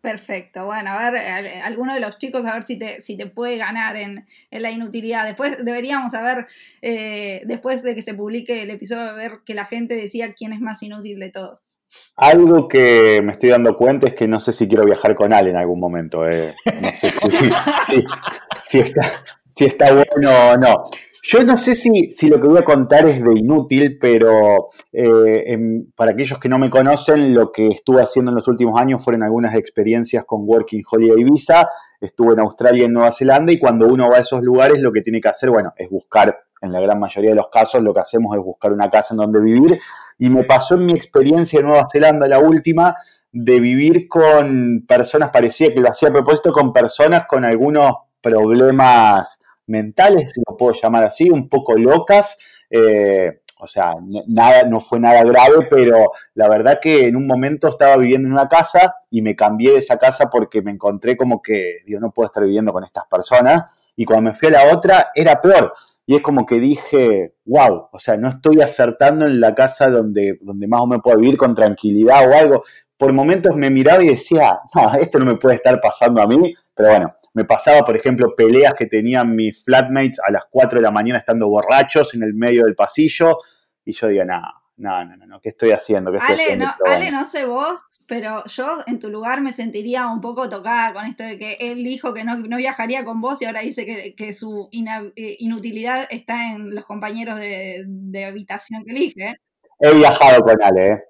Perfecto. 0.00 0.64
Bueno, 0.64 0.90
a 0.92 1.10
ver, 1.10 1.20
alguno 1.62 1.92
de 1.92 2.00
los 2.00 2.16
chicos 2.16 2.46
a 2.46 2.54
ver 2.54 2.62
si 2.62 2.78
te, 2.78 3.02
si 3.02 3.18
te 3.18 3.26
puede 3.26 3.58
ganar 3.58 3.96
en, 3.96 4.26
la 4.50 4.70
inutilidad. 4.70 5.26
Después 5.26 5.62
deberíamos 5.62 6.12
saber, 6.12 6.46
eh, 6.80 7.42
después 7.44 7.82
de 7.82 7.94
que 7.94 8.00
se 8.00 8.14
publique 8.14 8.62
el 8.62 8.70
episodio, 8.70 9.14
ver 9.14 9.40
que 9.44 9.52
la 9.52 9.66
gente 9.66 9.94
decía 9.94 10.32
quién 10.32 10.54
es 10.54 10.60
más 10.60 10.82
inútil 10.82 11.20
de 11.20 11.30
todos. 11.30 11.78
Algo 12.16 12.66
que 12.66 13.20
me 13.22 13.32
estoy 13.32 13.50
dando 13.50 13.76
cuenta 13.76 14.06
es 14.06 14.14
que 14.14 14.26
no 14.26 14.40
sé 14.40 14.54
si 14.54 14.68
quiero 14.68 14.86
viajar 14.86 15.14
con 15.14 15.34
Ale 15.34 15.50
en 15.50 15.56
algún 15.56 15.80
momento. 15.80 16.26
Eh. 16.26 16.54
No 16.80 16.94
sé 16.94 17.08
está, 18.78 19.24
si 19.50 19.64
está 19.66 19.92
bueno 19.92 20.50
o 20.52 20.56
no. 20.56 20.84
Yo 21.22 21.42
no 21.44 21.56
sé 21.56 21.74
si, 21.74 22.12
si, 22.12 22.28
lo 22.28 22.40
que 22.40 22.46
voy 22.46 22.58
a 22.58 22.64
contar 22.64 23.06
es 23.06 23.22
de 23.22 23.38
inútil, 23.38 23.98
pero 24.00 24.68
eh, 24.92 25.58
para 25.94 26.12
aquellos 26.12 26.38
que 26.38 26.48
no 26.48 26.58
me 26.58 26.70
conocen, 26.70 27.34
lo 27.34 27.52
que 27.52 27.68
estuve 27.68 28.00
haciendo 28.00 28.30
en 28.30 28.36
los 28.36 28.48
últimos 28.48 28.80
años 28.80 29.04
fueron 29.04 29.22
algunas 29.22 29.54
experiencias 29.54 30.24
con 30.24 30.40
Working 30.44 30.82
Holiday 30.90 31.24
Visa. 31.24 31.68
Estuve 32.00 32.32
en 32.32 32.40
Australia 32.40 32.82
y 32.82 32.86
en 32.86 32.94
Nueva 32.94 33.12
Zelanda 33.12 33.52
y 33.52 33.58
cuando 33.58 33.86
uno 33.86 34.08
va 34.08 34.16
a 34.16 34.20
esos 34.20 34.42
lugares 34.42 34.80
lo 34.80 34.92
que 34.92 35.02
tiene 35.02 35.20
que 35.20 35.28
hacer, 35.28 35.50
bueno, 35.50 35.74
es 35.76 35.90
buscar, 35.90 36.38
en 36.62 36.72
la 36.72 36.80
gran 36.80 36.98
mayoría 36.98 37.30
de 37.30 37.36
los 37.36 37.48
casos 37.48 37.82
lo 37.82 37.92
que 37.92 38.00
hacemos 38.00 38.34
es 38.36 38.42
buscar 38.42 38.72
una 38.72 38.88
casa 38.88 39.12
en 39.12 39.18
donde 39.18 39.40
vivir. 39.40 39.78
Y 40.18 40.30
me 40.30 40.44
pasó 40.44 40.74
en 40.74 40.86
mi 40.86 40.92
experiencia 40.92 41.60
en 41.60 41.66
Nueva 41.66 41.84
Zelanda, 41.90 42.26
la 42.28 42.38
última, 42.38 42.94
de 43.32 43.60
vivir 43.60 44.08
con 44.08 44.84
personas, 44.88 45.30
parecía 45.30 45.72
que 45.72 45.80
lo 45.80 45.90
hacía 45.90 46.08
a 46.08 46.12
propósito, 46.12 46.52
con 46.52 46.72
personas 46.72 47.26
con 47.28 47.44
algunos 47.44 47.94
problemas 48.20 49.38
mentales, 49.70 50.32
si 50.32 50.42
lo 50.46 50.56
puedo 50.56 50.72
llamar 50.72 51.04
así, 51.04 51.30
un 51.30 51.48
poco 51.48 51.74
locas. 51.74 52.36
Eh, 52.68 53.40
o 53.62 53.66
sea, 53.66 53.94
nada, 54.26 54.64
no 54.64 54.80
fue 54.80 54.98
nada 54.98 55.22
grave, 55.22 55.66
pero 55.68 56.12
la 56.34 56.48
verdad 56.48 56.78
que 56.80 57.08
en 57.08 57.16
un 57.16 57.26
momento 57.26 57.68
estaba 57.68 57.96
viviendo 57.98 58.26
en 58.26 58.32
una 58.32 58.48
casa 58.48 58.94
y 59.10 59.20
me 59.20 59.36
cambié 59.36 59.72
de 59.72 59.78
esa 59.78 59.98
casa 59.98 60.30
porque 60.30 60.62
me 60.62 60.70
encontré 60.70 61.16
como 61.16 61.42
que, 61.42 61.76
digo, 61.84 62.00
no 62.00 62.10
puedo 62.10 62.26
estar 62.26 62.42
viviendo 62.42 62.72
con 62.72 62.84
estas 62.84 63.04
personas. 63.06 63.64
Y 63.96 64.06
cuando 64.06 64.30
me 64.30 64.34
fui 64.34 64.48
a 64.48 64.52
la 64.52 64.74
otra, 64.74 65.10
era 65.14 65.40
peor. 65.40 65.74
Y 66.06 66.16
es 66.16 66.22
como 66.22 66.46
que 66.46 66.58
dije, 66.58 67.34
wow, 67.44 67.88
o 67.92 67.98
sea, 67.98 68.16
no 68.16 68.28
estoy 68.28 68.62
acertando 68.62 69.26
en 69.26 69.40
la 69.40 69.54
casa 69.54 69.90
donde, 69.90 70.38
donde 70.40 70.66
más 70.66 70.80
o 70.80 70.86
menos 70.86 71.02
puedo 71.04 71.18
vivir 71.18 71.36
con 71.36 71.54
tranquilidad 71.54 72.28
o 72.28 72.34
algo. 72.34 72.64
Por 72.96 73.12
momentos 73.12 73.54
me 73.56 73.70
miraba 73.70 74.02
y 74.02 74.08
decía, 74.08 74.58
no, 74.74 74.94
esto 74.94 75.18
no 75.18 75.26
me 75.26 75.36
puede 75.36 75.56
estar 75.56 75.80
pasando 75.80 76.22
a 76.22 76.26
mí, 76.26 76.54
pero 76.80 76.92
bueno, 76.92 77.10
me 77.34 77.44
pasaba, 77.44 77.84
por 77.84 77.94
ejemplo, 77.96 78.34
peleas 78.34 78.72
que 78.74 78.86
tenían 78.86 79.34
mis 79.36 79.62
flatmates 79.62 80.18
a 80.26 80.32
las 80.32 80.44
4 80.50 80.78
de 80.78 80.82
la 80.84 80.90
mañana 80.90 81.18
estando 81.18 81.48
borrachos 81.48 82.14
en 82.14 82.22
el 82.22 82.32
medio 82.34 82.64
del 82.64 82.74
pasillo. 82.74 83.38
Y 83.84 83.92
yo 83.92 84.08
digo, 84.08 84.24
no, 84.24 84.40
no, 84.78 85.04
no, 85.04 85.26
no, 85.26 85.40
¿qué 85.42 85.50
estoy 85.50 85.72
haciendo? 85.72 86.10
¿Qué 86.10 86.16
estoy 86.18 86.34
Ale, 86.34 86.42
haciendo? 86.44 86.64
no, 86.66 86.72
Ale, 86.92 87.10
no 87.10 87.24
sé 87.26 87.44
vos, 87.44 87.80
pero 88.06 88.42
yo 88.46 88.78
en 88.86 88.98
tu 88.98 89.10
lugar 89.10 89.42
me 89.42 89.52
sentiría 89.52 90.06
un 90.08 90.22
poco 90.22 90.48
tocada 90.48 90.94
con 90.94 91.04
esto 91.04 91.22
de 91.22 91.38
que 91.38 91.58
él 91.60 91.84
dijo 91.84 92.14
que 92.14 92.24
no, 92.24 92.36
no 92.36 92.56
viajaría 92.56 93.04
con 93.04 93.20
vos 93.20 93.42
y 93.42 93.44
ahora 93.44 93.60
dice 93.60 93.84
que, 93.84 94.14
que 94.14 94.32
su 94.32 94.68
ina- 94.72 95.12
eh, 95.16 95.36
inutilidad 95.40 96.06
está 96.10 96.52
en 96.52 96.74
los 96.74 96.84
compañeros 96.86 97.38
de, 97.38 97.84
de 97.86 98.24
habitación 98.24 98.84
que 98.86 98.92
elige. 98.92 99.36
He 99.80 99.94
viajado 99.94 100.40
con 100.42 100.62
Ale, 100.62 100.92
¿eh? 100.92 101.02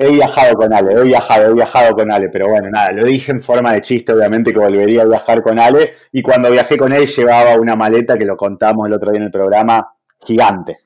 He 0.00 0.12
viajado 0.12 0.54
con 0.54 0.72
Ale, 0.72 0.92
he 0.92 1.02
viajado, 1.02 1.50
he 1.50 1.54
viajado 1.54 1.92
con 1.96 2.12
Ale, 2.12 2.28
pero 2.28 2.48
bueno, 2.48 2.70
nada, 2.70 2.92
lo 2.92 3.04
dije 3.04 3.32
en 3.32 3.42
forma 3.42 3.72
de 3.72 3.82
chiste, 3.82 4.12
obviamente 4.12 4.52
que 4.52 4.58
volvería 4.60 5.02
a 5.02 5.06
viajar 5.06 5.42
con 5.42 5.58
Ale, 5.58 5.90
y 6.12 6.22
cuando 6.22 6.52
viajé 6.52 6.76
con 6.76 6.92
él 6.92 7.04
llevaba 7.04 7.56
una 7.56 7.74
maleta 7.74 8.16
que 8.16 8.24
lo 8.24 8.36
contamos 8.36 8.86
el 8.86 8.94
otro 8.94 9.10
día 9.10 9.18
en 9.18 9.26
el 9.26 9.32
programa, 9.32 9.92
gigante. 10.24 10.78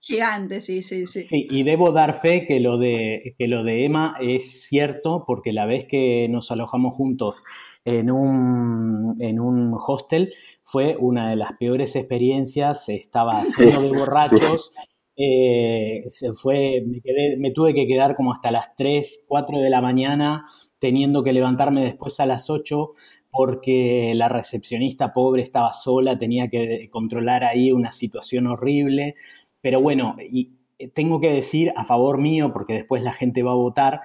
Gigante, 0.00 0.60
sí, 0.60 0.82
sí, 0.82 1.06
sí. 1.06 1.22
Sí, 1.22 1.46
y 1.50 1.62
debo 1.62 1.92
dar 1.92 2.12
fe 2.12 2.44
que 2.46 2.60
lo 2.60 2.76
de, 2.76 3.34
que 3.38 3.48
lo 3.48 3.64
de 3.64 3.86
Emma 3.86 4.16
es 4.20 4.66
cierto, 4.68 5.24
porque 5.26 5.52
la 5.52 5.64
vez 5.64 5.86
que 5.88 6.26
nos 6.28 6.50
alojamos 6.50 6.94
juntos 6.94 7.42
en 7.84 8.10
un, 8.10 9.16
en 9.20 9.40
un 9.40 9.74
hostel 9.74 10.34
fue 10.62 10.96
una 10.98 11.30
de 11.30 11.36
las 11.36 11.52
peores 11.58 11.96
experiencias, 11.96 12.88
estaba 12.88 13.44
lleno 13.56 13.80
de 13.80 13.92
borrachos, 13.92 14.74
eh, 15.16 16.02
se 16.08 16.32
fue, 16.32 16.82
me, 16.86 17.00
quedé, 17.00 17.36
me 17.38 17.50
tuve 17.50 17.74
que 17.74 17.86
quedar 17.86 18.14
como 18.14 18.32
hasta 18.32 18.50
las 18.50 18.74
3, 18.76 19.22
4 19.26 19.60
de 19.60 19.70
la 19.70 19.80
mañana, 19.80 20.46
teniendo 20.78 21.22
que 21.22 21.32
levantarme 21.32 21.84
después 21.84 22.18
a 22.20 22.26
las 22.26 22.50
8 22.50 22.92
porque 23.30 24.12
la 24.14 24.28
recepcionista 24.28 25.14
pobre 25.14 25.42
estaba 25.42 25.72
sola, 25.72 26.18
tenía 26.18 26.48
que 26.48 26.88
controlar 26.90 27.44
ahí 27.44 27.72
una 27.72 27.90
situación 27.90 28.46
horrible. 28.46 29.14
Pero 29.62 29.80
bueno, 29.80 30.16
y 30.20 30.52
tengo 30.94 31.20
que 31.20 31.32
decir 31.32 31.72
a 31.76 31.84
favor 31.84 32.18
mío, 32.18 32.52
porque 32.52 32.74
después 32.74 33.02
la 33.02 33.12
gente 33.12 33.42
va 33.42 33.52
a 33.52 33.54
votar, 33.54 34.00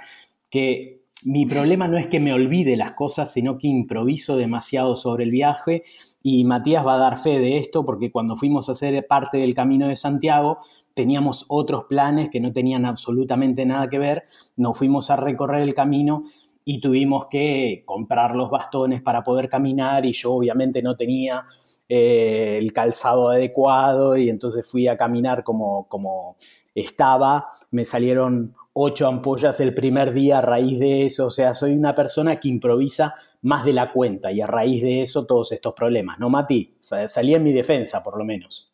que 0.50 0.97
mi 1.24 1.46
problema 1.46 1.88
no 1.88 1.98
es 1.98 2.08
que 2.08 2.20
me 2.20 2.34
olvide 2.34 2.78
las 2.78 2.94
cosas, 2.94 3.32
sino 3.32 3.58
que 3.58 3.68
improviso 3.68 4.38
demasiado 4.38 4.96
sobre 4.96 5.24
el 5.24 5.32
viaje. 5.32 5.84
Y 6.22 6.44
Matías 6.44 6.86
va 6.86 6.96
a 6.96 7.00
dar 7.00 7.18
fe 7.18 7.40
de 7.40 7.58
esto, 7.58 7.84
porque 7.86 8.12
cuando 8.12 8.36
fuimos 8.36 8.70
a 8.70 8.74
hacer 8.74 9.06
parte 9.08 9.38
del 9.38 9.56
Camino 9.56 9.88
de 9.88 9.96
Santiago, 9.96 10.60
teníamos 10.94 11.46
otros 11.48 11.86
planes 11.86 12.30
que 12.30 12.40
no 12.40 12.52
tenían 12.52 12.86
absolutamente 12.86 13.66
nada 13.66 13.90
que 13.90 14.00
ver. 14.00 14.24
Nos 14.56 14.78
fuimos 14.78 15.10
a 15.10 15.16
recorrer 15.16 15.62
el 15.62 15.74
camino 15.74 16.24
y 16.70 16.82
tuvimos 16.82 17.28
que 17.28 17.84
comprar 17.86 18.36
los 18.36 18.50
bastones 18.50 19.02
para 19.02 19.24
poder 19.24 19.48
caminar 19.48 20.06
y 20.06 20.12
yo 20.12 20.34
obviamente 20.34 20.82
no 20.82 20.98
tenía 20.98 21.46
eh, 21.88 22.58
el 22.62 22.74
calzado 22.74 23.30
adecuado 23.30 24.18
y 24.18 24.30
entonces 24.30 24.70
fui 24.70 24.86
a 24.90 24.98
caminar 24.98 25.46
como, 25.46 25.88
como 25.88 26.36
estaba. 26.76 27.48
Me 27.72 27.86
salieron 27.86 28.54
ocho 28.74 29.08
ampollas 29.08 29.62
el 29.62 29.74
primer 29.74 30.14
día 30.14 30.40
a 30.40 30.42
raíz 30.42 30.78
de 30.78 31.06
eso. 31.06 31.28
O 31.28 31.30
sea, 31.30 31.54
soy 31.54 31.72
una 31.72 31.96
persona 31.96 32.38
que 32.38 32.50
improvisa 32.50 33.16
más 33.44 33.64
de 33.64 33.72
la 33.72 33.94
cuenta 33.94 34.30
y 34.34 34.42
a 34.42 34.48
raíz 34.48 34.84
de 34.84 35.04
eso 35.04 35.26
todos 35.26 35.54
estos 35.54 35.74
problemas. 35.74 36.20
¿No, 36.20 36.30
Mati? 36.30 36.76
Salí 36.82 37.34
en 37.34 37.44
mi 37.44 37.54
defensa, 37.54 38.04
por 38.04 38.18
lo 38.18 38.26
menos. 38.26 38.74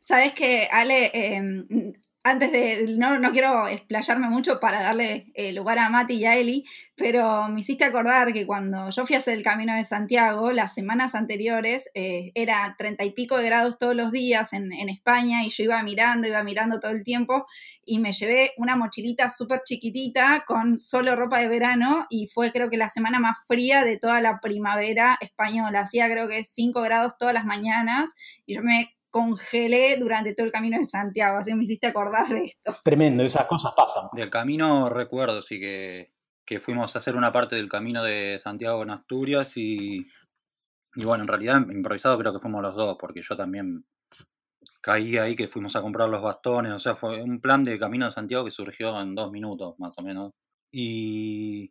Sabes 0.00 0.34
que, 0.34 0.68
Ale, 0.70 1.10
eh, 1.14 1.94
antes 2.26 2.52
de, 2.52 2.96
no, 2.96 3.18
no 3.18 3.32
quiero 3.32 3.68
explayarme 3.68 4.30
mucho 4.30 4.58
para 4.58 4.82
darle 4.82 5.26
eh, 5.34 5.52
lugar 5.52 5.78
a 5.78 5.90
Mati 5.90 6.14
y 6.14 6.24
a 6.24 6.36
Eli, 6.36 6.64
pero 6.96 7.48
me 7.48 7.60
hiciste 7.60 7.84
acordar 7.84 8.32
que 8.32 8.46
cuando 8.46 8.88
yo 8.88 9.06
fui 9.06 9.14
a 9.14 9.18
hacer 9.18 9.34
el 9.34 9.42
Camino 9.42 9.74
de 9.74 9.84
Santiago, 9.84 10.50
las 10.50 10.72
semanas 10.72 11.14
anteriores 11.14 11.90
eh, 11.92 12.32
era 12.34 12.74
treinta 12.78 13.04
y 13.04 13.10
pico 13.10 13.36
de 13.36 13.44
grados 13.44 13.76
todos 13.76 13.94
los 13.94 14.10
días 14.10 14.54
en, 14.54 14.72
en, 14.72 14.88
España 14.88 15.44
y 15.44 15.50
yo 15.50 15.64
iba 15.64 15.82
mirando, 15.82 16.26
iba 16.26 16.42
mirando 16.42 16.80
todo 16.80 16.92
el 16.92 17.04
tiempo 17.04 17.44
y 17.84 17.98
me 17.98 18.14
llevé 18.14 18.52
una 18.56 18.74
mochilita 18.74 19.28
súper 19.28 19.60
chiquitita 19.62 20.44
con 20.46 20.80
solo 20.80 21.16
ropa 21.16 21.40
de 21.40 21.48
verano 21.48 22.06
y 22.08 22.28
fue 22.28 22.52
creo 22.52 22.70
que 22.70 22.78
la 22.78 22.88
semana 22.88 23.20
más 23.20 23.36
fría 23.46 23.84
de 23.84 23.98
toda 23.98 24.22
la 24.22 24.40
primavera 24.40 25.18
española. 25.20 25.80
Hacía 25.80 26.10
creo 26.10 26.26
que 26.26 26.42
5 26.42 26.80
grados 26.80 27.18
todas 27.18 27.34
las 27.34 27.44
mañanas 27.44 28.14
y 28.46 28.54
yo 28.54 28.62
me 28.62 28.94
congelé 29.14 29.96
durante 29.96 30.34
todo 30.34 30.44
el 30.44 30.50
camino 30.50 30.76
de 30.76 30.84
Santiago, 30.84 31.38
así 31.38 31.52
que 31.52 31.56
me 31.56 31.62
hiciste 31.62 31.86
acordar 31.86 32.26
de 32.26 32.46
esto. 32.46 32.74
Tremendo, 32.82 33.22
esas 33.22 33.46
cosas 33.46 33.72
pasan. 33.76 34.08
Del 34.12 34.28
camino 34.28 34.88
recuerdo, 34.88 35.40
sí 35.40 35.60
que, 35.60 36.10
que 36.44 36.58
fuimos 36.58 36.96
a 36.96 36.98
hacer 36.98 37.14
una 37.14 37.32
parte 37.32 37.54
del 37.54 37.68
camino 37.68 38.02
de 38.02 38.40
Santiago 38.40 38.82
en 38.82 38.90
Asturias 38.90 39.56
y, 39.56 40.04
y 40.96 41.04
bueno, 41.04 41.22
en 41.22 41.28
realidad 41.28 41.64
improvisado 41.70 42.18
creo 42.18 42.32
que 42.32 42.40
fuimos 42.40 42.60
los 42.60 42.74
dos, 42.74 42.96
porque 42.98 43.22
yo 43.22 43.36
también 43.36 43.84
caí 44.80 45.16
ahí 45.16 45.36
que 45.36 45.46
fuimos 45.46 45.76
a 45.76 45.80
comprar 45.80 46.08
los 46.08 46.20
bastones, 46.20 46.72
o 46.72 46.80
sea, 46.80 46.96
fue 46.96 47.22
un 47.22 47.40
plan 47.40 47.62
de 47.62 47.78
camino 47.78 48.06
de 48.06 48.12
Santiago 48.12 48.44
que 48.44 48.50
surgió 48.50 49.00
en 49.00 49.14
dos 49.14 49.30
minutos 49.30 49.76
más 49.78 49.96
o 49.96 50.02
menos. 50.02 50.32
Y 50.72 51.70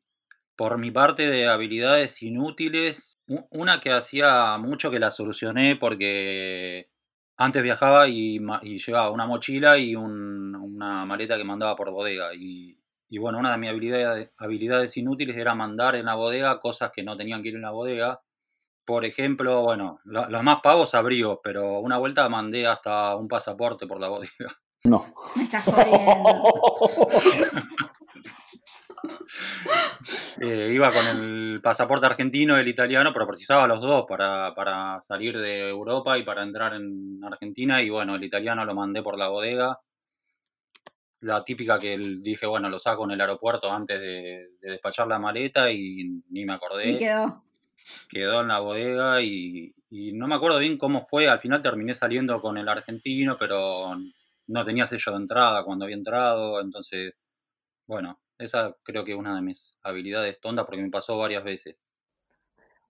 por 0.56 0.78
mi 0.78 0.92
parte 0.92 1.30
de 1.30 1.50
habilidades 1.50 2.22
inútiles, 2.24 3.20
una 3.52 3.82
que 3.82 3.92
hacía 3.92 4.56
mucho 4.60 4.90
que 4.92 5.00
la 5.00 5.12
solucioné 5.12 5.76
porque 5.76 6.93
antes 7.38 7.64
viajaba 7.64 8.08
y, 8.08 8.40
y, 8.62 8.78
llevaba 8.78 9.10
una 9.10 9.26
mochila 9.26 9.78
y 9.78 9.96
un, 9.96 10.56
una 10.56 11.06
maleta 11.06 11.38
que 11.38 11.44
mandaba 11.44 11.76
por 11.76 11.92
bodega. 11.92 12.34
Y, 12.34 12.80
y, 13.10 13.18
bueno, 13.18 13.40
una 13.40 13.52
de 13.52 13.58
mis 13.58 13.70
habilidades, 13.70 14.32
habilidades 14.38 14.96
inútiles 14.98 15.38
era 15.38 15.56
mandar 15.56 15.96
en 15.96 16.06
la 16.06 16.16
bodega 16.16 16.60
cosas 16.60 16.92
que 16.92 17.04
no 17.04 17.18
tenían 17.18 17.42
que 17.42 17.50
ir 17.50 17.56
en 17.56 17.62
la 17.62 17.72
bodega. 17.72 18.22
Por 18.86 19.06
ejemplo, 19.06 19.62
bueno, 19.62 20.00
lo, 20.04 20.30
los 20.30 20.44
más 20.44 20.60
pagos 20.62 20.94
abrigos, 20.94 21.40
pero 21.44 21.80
una 21.80 21.98
vuelta 21.98 22.28
mandé 22.30 22.68
hasta 22.68 23.16
un 23.16 23.28
pasaporte 23.28 23.88
por 23.88 24.00
la 24.00 24.10
bodega. 24.10 24.52
No. 24.86 25.14
Me 25.36 25.44
estás 25.44 25.64
jodiendo. 25.64 26.44
eh, 30.42 30.72
iba 30.74 30.92
con 30.92 31.06
el 31.06 31.60
pasaporte 31.62 32.06
argentino 32.06 32.58
y 32.58 32.62
el 32.62 32.68
italiano, 32.68 33.12
pero 33.14 33.28
precisaba 33.28 33.68
los 33.68 33.82
dos 33.82 34.06
para, 34.08 34.54
para, 34.56 35.02
salir 35.08 35.38
de 35.38 35.70
Europa 35.70 36.18
y 36.18 36.24
para 36.24 36.44
entrar 36.44 36.74
en 36.76 37.20
Argentina. 37.24 37.82
Y 37.82 37.90
bueno, 37.90 38.16
el 38.16 38.24
italiano 38.24 38.66
lo 38.66 38.76
mandé 38.76 39.02
por 39.02 39.18
la 39.18 39.28
bodega. 39.28 39.80
La 41.22 41.42
típica 41.42 41.80
que 41.80 41.98
dije, 41.98 42.46
bueno, 42.46 42.70
lo 42.70 42.80
saco 42.80 43.06
en 43.06 43.12
el 43.12 43.22
aeropuerto 43.22 43.72
antes 43.72 44.00
de, 44.00 44.50
de 44.60 44.72
despachar 44.72 45.08
la 45.08 45.20
maleta 45.20 45.72
y 45.72 46.22
ni 46.30 46.46
me 46.46 46.54
acordé. 46.54 46.92
Y 46.92 46.98
quedó. 46.98 47.44
Quedó 48.10 48.42
en 48.42 48.48
la 48.50 48.60
bodega 48.60 49.22
y, 49.22 49.74
y 49.90 50.14
no 50.14 50.28
me 50.28 50.36
acuerdo 50.36 50.60
bien 50.60 50.78
cómo 50.78 51.02
fue. 51.02 51.28
Al 51.28 51.40
final 51.40 51.62
terminé 51.62 51.96
saliendo 51.96 52.42
con 52.42 52.58
el 52.58 52.68
argentino, 52.68 53.38
pero 53.38 53.96
no 54.48 54.66
tenía 54.66 54.88
sello 54.88 55.12
de 55.14 55.18
entrada 55.18 55.64
cuando 55.64 55.86
había 55.86 55.98
entrado. 55.98 56.62
Entonces, 56.62 57.14
bueno, 57.88 58.20
esa 58.38 58.76
creo 58.84 59.06
que 59.06 59.12
es 59.12 59.18
una 59.18 59.36
de 59.36 59.42
mis 59.42 59.78
habilidades 59.84 60.40
tontas 60.40 60.66
porque 60.66 60.82
me 60.82 60.90
pasó 60.90 61.18
varias 61.18 61.44
veces. 61.44 61.78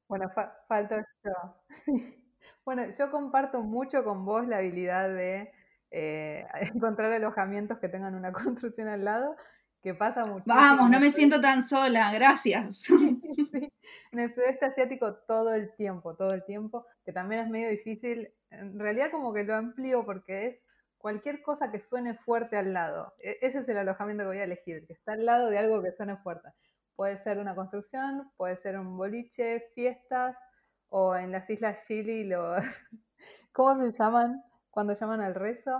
Bueno, 0.08 0.30
fa 0.30 0.64
falto 0.68 0.96
yo. 1.24 1.32
Sí. 1.70 2.20
Bueno, 2.66 2.84
yo 2.98 3.12
comparto 3.12 3.62
mucho 3.62 4.04
con 4.04 4.26
vos 4.26 4.48
la 4.48 4.58
habilidad 4.58 5.10
de 5.10 5.52
eh, 5.92 6.46
encontrar 6.74 7.12
alojamientos 7.12 7.80
que 7.80 7.90
tengan 7.90 8.16
una 8.16 8.32
construcción 8.34 8.88
al 8.88 9.04
lado, 9.04 9.36
que 9.82 9.94
pasa 9.94 10.26
mucho. 10.26 10.44
Vamos, 10.46 10.90
no 10.90 11.00
me 11.00 11.12
siento 11.12 11.42
tan 11.42 11.62
sola, 11.62 12.12
gracias. 12.14 12.78
Sí, 12.78 13.22
sí. 13.52 13.74
En 14.12 14.20
el 14.20 14.32
sudeste 14.32 14.66
asiático 14.66 15.16
todo 15.28 15.54
el 15.54 15.76
tiempo, 15.76 16.16
todo 16.16 16.34
el 16.34 16.44
tiempo, 16.46 16.86
que 17.06 17.12
también 17.12 17.42
es 17.42 17.50
medio 17.50 17.70
difícil. 17.70 18.32
En 18.50 18.80
realidad 18.80 19.12
como 19.12 19.34
que 19.34 19.44
lo 19.44 19.56
amplío 19.56 20.06
porque 20.06 20.48
es 20.48 20.60
cualquier 21.04 21.42
cosa 21.42 21.70
que 21.70 21.82
suene 21.82 22.14
fuerte 22.16 22.56
al 22.56 22.72
lado. 22.72 23.14
E 23.20 23.38
ese 23.42 23.60
es 23.60 23.68
el 23.68 23.78
alojamiento 23.78 24.24
que 24.24 24.28
voy 24.30 24.38
a 24.40 24.46
elegir, 24.46 24.88
que 24.88 24.94
está 24.94 25.12
al 25.12 25.26
lado 25.26 25.50
de 25.50 25.58
algo 25.58 25.84
que 25.84 25.92
suene 25.92 26.16
fuerte. 26.16 26.48
Puede 26.96 27.22
ser 27.24 27.40
una 27.40 27.54
construcción, 27.56 28.32
puede 28.38 28.56
ser 28.56 28.80
un 28.80 28.96
boliche, 28.96 29.66
fiestas, 29.76 30.38
o 30.88 31.14
en 31.18 31.34
las 31.34 31.50
islas 31.50 31.86
Chile, 31.86 32.24
los... 32.24 32.64
¿cómo 33.52 33.76
se 33.82 33.92
llaman 34.00 34.42
cuando 34.70 34.94
llaman 34.94 35.20
al 35.20 35.36
rezo? 35.36 35.72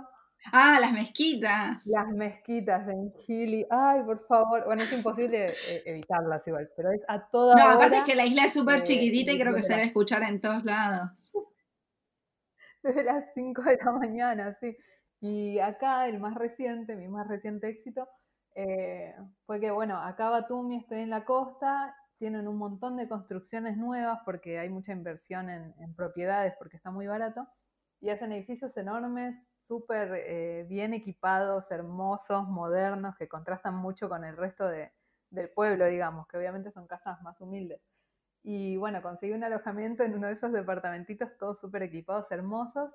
Ah, 0.52 0.76
las 0.78 0.92
mezquitas. 0.92 1.80
Las 1.86 2.08
mezquitas 2.08 2.86
en 2.86 3.14
Chile. 3.14 3.66
Ay, 3.70 4.02
por 4.02 4.26
favor. 4.26 4.66
Bueno, 4.66 4.82
es 4.82 4.92
imposible 4.92 5.54
evitarlas 5.86 6.46
igual, 6.46 6.68
pero 6.76 6.90
es 6.92 7.00
a 7.08 7.26
toda 7.30 7.54
No, 7.54 7.64
hora, 7.64 7.74
aparte 7.76 7.96
es 7.96 8.04
que 8.04 8.14
la 8.14 8.26
isla 8.26 8.44
es 8.44 8.52
súper 8.52 8.80
eh, 8.80 8.82
chiquitita 8.82 9.32
y 9.32 9.40
creo 9.40 9.54
que 9.54 9.62
se 9.62 9.70
la- 9.70 9.76
debe 9.76 9.86
escuchar 9.88 10.22
en 10.24 10.42
todos 10.42 10.64
lados. 10.64 11.32
desde 12.82 13.04
las 13.04 13.32
5 13.32 13.62
de 13.62 13.78
la 13.82 13.92
mañana, 13.92 14.52
sí. 14.52 14.76
Y 15.26 15.58
acá 15.58 16.06
el 16.06 16.20
más 16.20 16.34
reciente, 16.34 16.96
mi 16.96 17.08
más 17.08 17.26
reciente 17.28 17.68
éxito, 17.68 18.06
eh, 18.54 19.14
fue 19.46 19.58
que, 19.60 19.70
bueno, 19.70 19.96
acá 19.98 20.28
Batumi, 20.28 20.76
estoy 20.76 20.98
en 21.00 21.08
la 21.10 21.24
costa, 21.24 21.96
tienen 22.18 22.46
un 22.46 22.58
montón 22.58 22.96
de 22.98 23.08
construcciones 23.08 23.76
nuevas 23.78 24.20
porque 24.26 24.58
hay 24.58 24.68
mucha 24.68 24.92
inversión 24.92 25.48
en, 25.48 25.94
propiedades 25.96 26.54
porque 26.58 26.76
está 26.76 26.90
muy 26.90 27.06
barato, 27.06 27.48
y 28.00 28.10
hacen 28.10 28.32
edificios 28.32 28.76
enormes, 28.76 29.48
súper 29.66 30.12
eh, 30.14 30.66
bien 30.68 30.92
equipados, 30.92 31.70
hermosos, 31.70 32.46
modernos, 32.48 33.16
que 33.16 33.26
contrastan 33.28 33.76
mucho 33.76 34.10
con 34.10 34.24
el 34.26 34.36
resto 34.36 34.68
de- 34.68 34.92
del 35.30 35.48
pueblo, 35.50 35.86
digamos, 35.86 36.26
que 36.28 36.36
obviamente 36.36 36.70
son 36.70 36.86
casas 36.86 37.22
más 37.22 37.40
humildes. 37.40 37.80
Y 38.44 38.76
bueno, 38.76 39.02
conseguí 39.02 39.32
un 39.32 39.44
alojamiento 39.44 40.02
en 40.04 40.14
uno 40.14 40.28
de 40.28 40.34
esos 40.34 40.52
departamentitos, 40.52 41.30
todos 41.38 41.60
súper 41.60 41.82
equipados, 41.84 42.30
hermosos. 42.30 42.92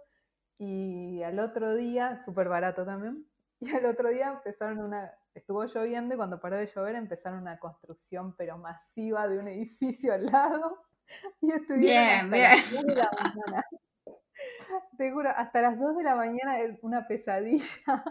Y 0.59 1.23
al 1.23 1.39
otro 1.39 1.73
día, 1.75 2.21
súper 2.25 2.49
barato 2.49 2.85
también, 2.85 3.25
Y 3.61 3.71
al 3.71 3.85
otro 3.85 4.09
día 4.09 4.29
empezaron 4.29 4.79
una, 4.79 5.11
estuvo 5.33 5.65
lloviendo 5.65 6.13
y 6.13 6.17
cuando 6.17 6.39
paró 6.39 6.57
de 6.57 6.67
llover 6.67 6.95
empezaron 6.95 7.39
una 7.41 7.57
construcción 7.59 8.35
pero 8.37 8.57
masiva 8.57 9.27
de 9.27 9.39
un 9.39 9.47
edificio 9.47 10.13
al 10.13 10.25
lado. 10.27 10.83
Y 11.41 11.51
estuvieron 11.51 11.79
Bien, 11.81 12.19
hasta 12.25 12.35
bien. 12.35 12.51
las 12.51 12.71
2 12.71 12.85
de 12.85 12.95
la 12.95 13.09
mañana. 13.23 13.65
Te 14.97 15.11
juro, 15.11 15.29
hasta 15.35 15.61
las 15.61 15.79
2 15.79 15.97
de 15.97 16.03
la 16.03 16.15
mañana 16.15 16.59
es 16.59 16.77
una 16.83 17.07
pesadilla. 17.07 18.03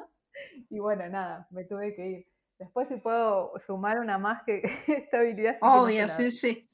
Y 0.68 0.78
bueno, 0.80 1.08
nada, 1.08 1.46
me 1.50 1.64
tuve 1.64 1.94
que 1.94 2.06
ir. 2.08 2.26
Después 2.58 2.88
si 2.88 2.96
puedo 2.96 3.52
sumar 3.60 4.00
una 4.00 4.18
más 4.18 4.42
que 4.44 4.62
esta 4.88 5.18
habilidad 5.18 5.54
sí 5.54 5.60
no 5.62 5.82
Obvio, 5.82 6.06
la- 6.08 6.16
sí, 6.16 6.30
sí. 6.32 6.68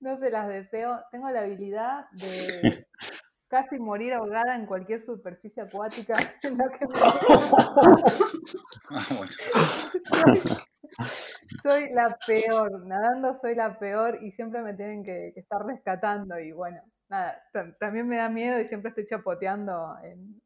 no 0.00 0.16
se 0.18 0.30
las 0.30 0.48
deseo. 0.48 1.00
Tengo 1.12 1.30
la 1.30 1.40
habilidad 1.40 2.06
de 2.12 2.86
casi 3.48 3.78
morir 3.78 4.12
ahogada 4.14 4.54
en 4.56 4.66
cualquier 4.66 5.02
superficie 5.02 5.62
acuática 5.62 6.14
que 6.42 6.50
me 6.50 6.64
Ah, 8.90 9.04
soy, 11.62 11.88
la 11.92 12.16
peor, 12.26 12.86
nadando 12.86 13.38
soy 13.40 13.54
la 13.54 13.78
peor 13.78 14.18
y 14.22 14.30
siempre 14.32 14.62
me 14.62 14.74
tienen 14.74 15.04
que, 15.04 15.32
que 15.34 15.40
estar 15.40 15.64
rescatando 15.64 16.38
y 16.38 16.52
bueno, 16.52 16.80
nada, 17.08 17.42
tam- 17.52 17.76
también 17.78 18.08
me 18.08 18.16
da 18.16 18.28
miedo 18.28 18.60
y 18.60 18.66
siempre 18.66 18.90
estoy 18.90 19.06
chapoteando 19.06 19.96
en, 20.02 20.40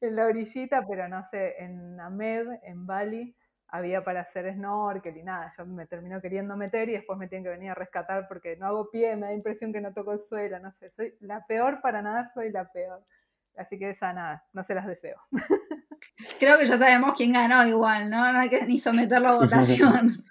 en 0.00 0.16
la 0.16 0.26
orillita, 0.26 0.84
pero 0.88 1.08
no 1.08 1.22
sé, 1.30 1.54
en 1.62 2.00
Amed, 2.00 2.46
en 2.64 2.86
Bali, 2.86 3.36
había 3.72 4.04
para 4.04 4.22
hacer 4.22 4.52
snorkel 4.54 5.16
y 5.16 5.22
nada, 5.22 5.52
yo 5.56 5.64
me 5.66 5.86
termino 5.86 6.20
queriendo 6.20 6.56
meter 6.56 6.88
y 6.88 6.92
después 6.92 7.18
me 7.18 7.28
tienen 7.28 7.44
que 7.44 7.50
venir 7.50 7.70
a 7.70 7.74
rescatar 7.74 8.26
porque 8.28 8.56
no 8.56 8.66
hago 8.66 8.90
pie, 8.90 9.16
me 9.16 9.26
da 9.26 9.32
impresión 9.32 9.72
que 9.72 9.80
no 9.80 9.92
toco 9.92 10.12
el 10.12 10.18
suelo, 10.18 10.58
no 10.58 10.72
sé, 10.72 10.90
soy 10.90 11.14
la 11.20 11.46
peor 11.46 11.80
para 11.80 12.02
nadar, 12.02 12.30
soy 12.34 12.50
la 12.50 12.70
peor. 12.70 13.04
Así 13.56 13.78
que 13.78 13.90
esa 13.90 14.12
nada, 14.12 14.44
no 14.52 14.64
se 14.64 14.74
las 14.74 14.86
deseo. 14.86 15.20
Creo 16.38 16.58
que 16.58 16.66
ya 16.66 16.78
sabemos 16.78 17.14
quién 17.16 17.32
ganó 17.32 17.66
igual, 17.66 18.10
¿no? 18.10 18.32
No 18.32 18.40
hay 18.40 18.48
que 18.48 18.64
ni 18.66 18.78
someterlo 18.78 19.28
a 19.28 19.36
votación. 19.36 20.24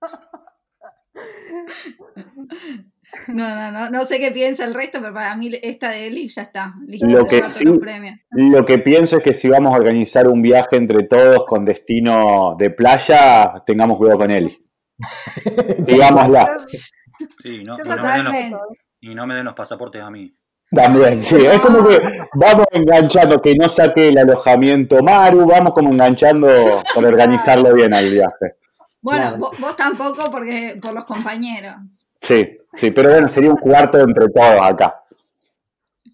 No, 3.28 3.48
no, 3.54 3.70
no, 3.72 3.90
no 3.90 4.04
sé 4.04 4.18
qué 4.18 4.30
piensa 4.30 4.64
el 4.64 4.74
resto, 4.74 5.00
pero 5.00 5.14
para 5.14 5.34
mí 5.34 5.50
esta 5.62 5.90
de 5.90 6.06
Eli 6.06 6.28
ya 6.28 6.42
está. 6.42 6.74
Listo, 6.86 7.06
Lo 7.06 7.26
que 7.26 7.42
sí- 7.42 7.64
los 7.64 7.78
premios. 7.78 8.16
Lo 8.30 8.64
que 8.66 8.78
pienso 8.78 9.18
es 9.18 9.22
que 9.24 9.32
si 9.32 9.48
vamos 9.48 9.74
a 9.74 9.78
organizar 9.78 10.28
un 10.28 10.42
viaje 10.42 10.76
entre 10.76 11.04
todos 11.04 11.44
con 11.46 11.64
destino 11.64 12.54
de 12.58 12.70
playa, 12.70 13.62
tengamos 13.66 13.96
cuidado 13.98 14.18
con 14.18 14.30
Eli. 14.30 14.56
Digámosla. 15.78 16.56
Sí, 17.42 17.62
no, 17.64 17.76
y, 17.76 17.82
no 17.88 17.96
me 17.96 18.38
den 18.42 18.52
los, 18.52 18.60
y 19.00 19.14
no 19.14 19.26
me 19.26 19.34
den 19.34 19.44
los 19.44 19.54
pasaportes 19.54 20.02
a 20.02 20.10
mí. 20.10 20.34
También, 20.70 21.22
sí. 21.22 21.36
Es 21.36 21.60
como 21.60 21.86
que 21.88 21.98
vamos 22.34 22.66
enganchando, 22.72 23.40
que 23.40 23.54
no 23.54 23.68
saque 23.68 24.08
el 24.08 24.18
alojamiento 24.18 25.02
Maru, 25.02 25.46
vamos 25.46 25.72
como 25.72 25.90
enganchando 25.92 26.48
por 26.94 27.04
organizarlo 27.06 27.72
bien 27.74 27.94
al 27.94 28.10
viaje. 28.10 28.56
Bueno, 29.00 29.20
Claro. 29.22 29.36
vos, 29.38 29.60
vos 29.60 29.76
tampoco 29.76 30.30
porque 30.30 30.78
por 30.80 30.92
los 30.92 31.06
compañeros. 31.06 31.74
Sí, 32.20 32.58
sí, 32.74 32.90
pero 32.90 33.10
bueno, 33.10 33.28
sería 33.28 33.50
un 33.50 33.56
cuarto 33.56 34.00
entre 34.00 34.28
todos 34.28 34.60
acá. 34.60 35.02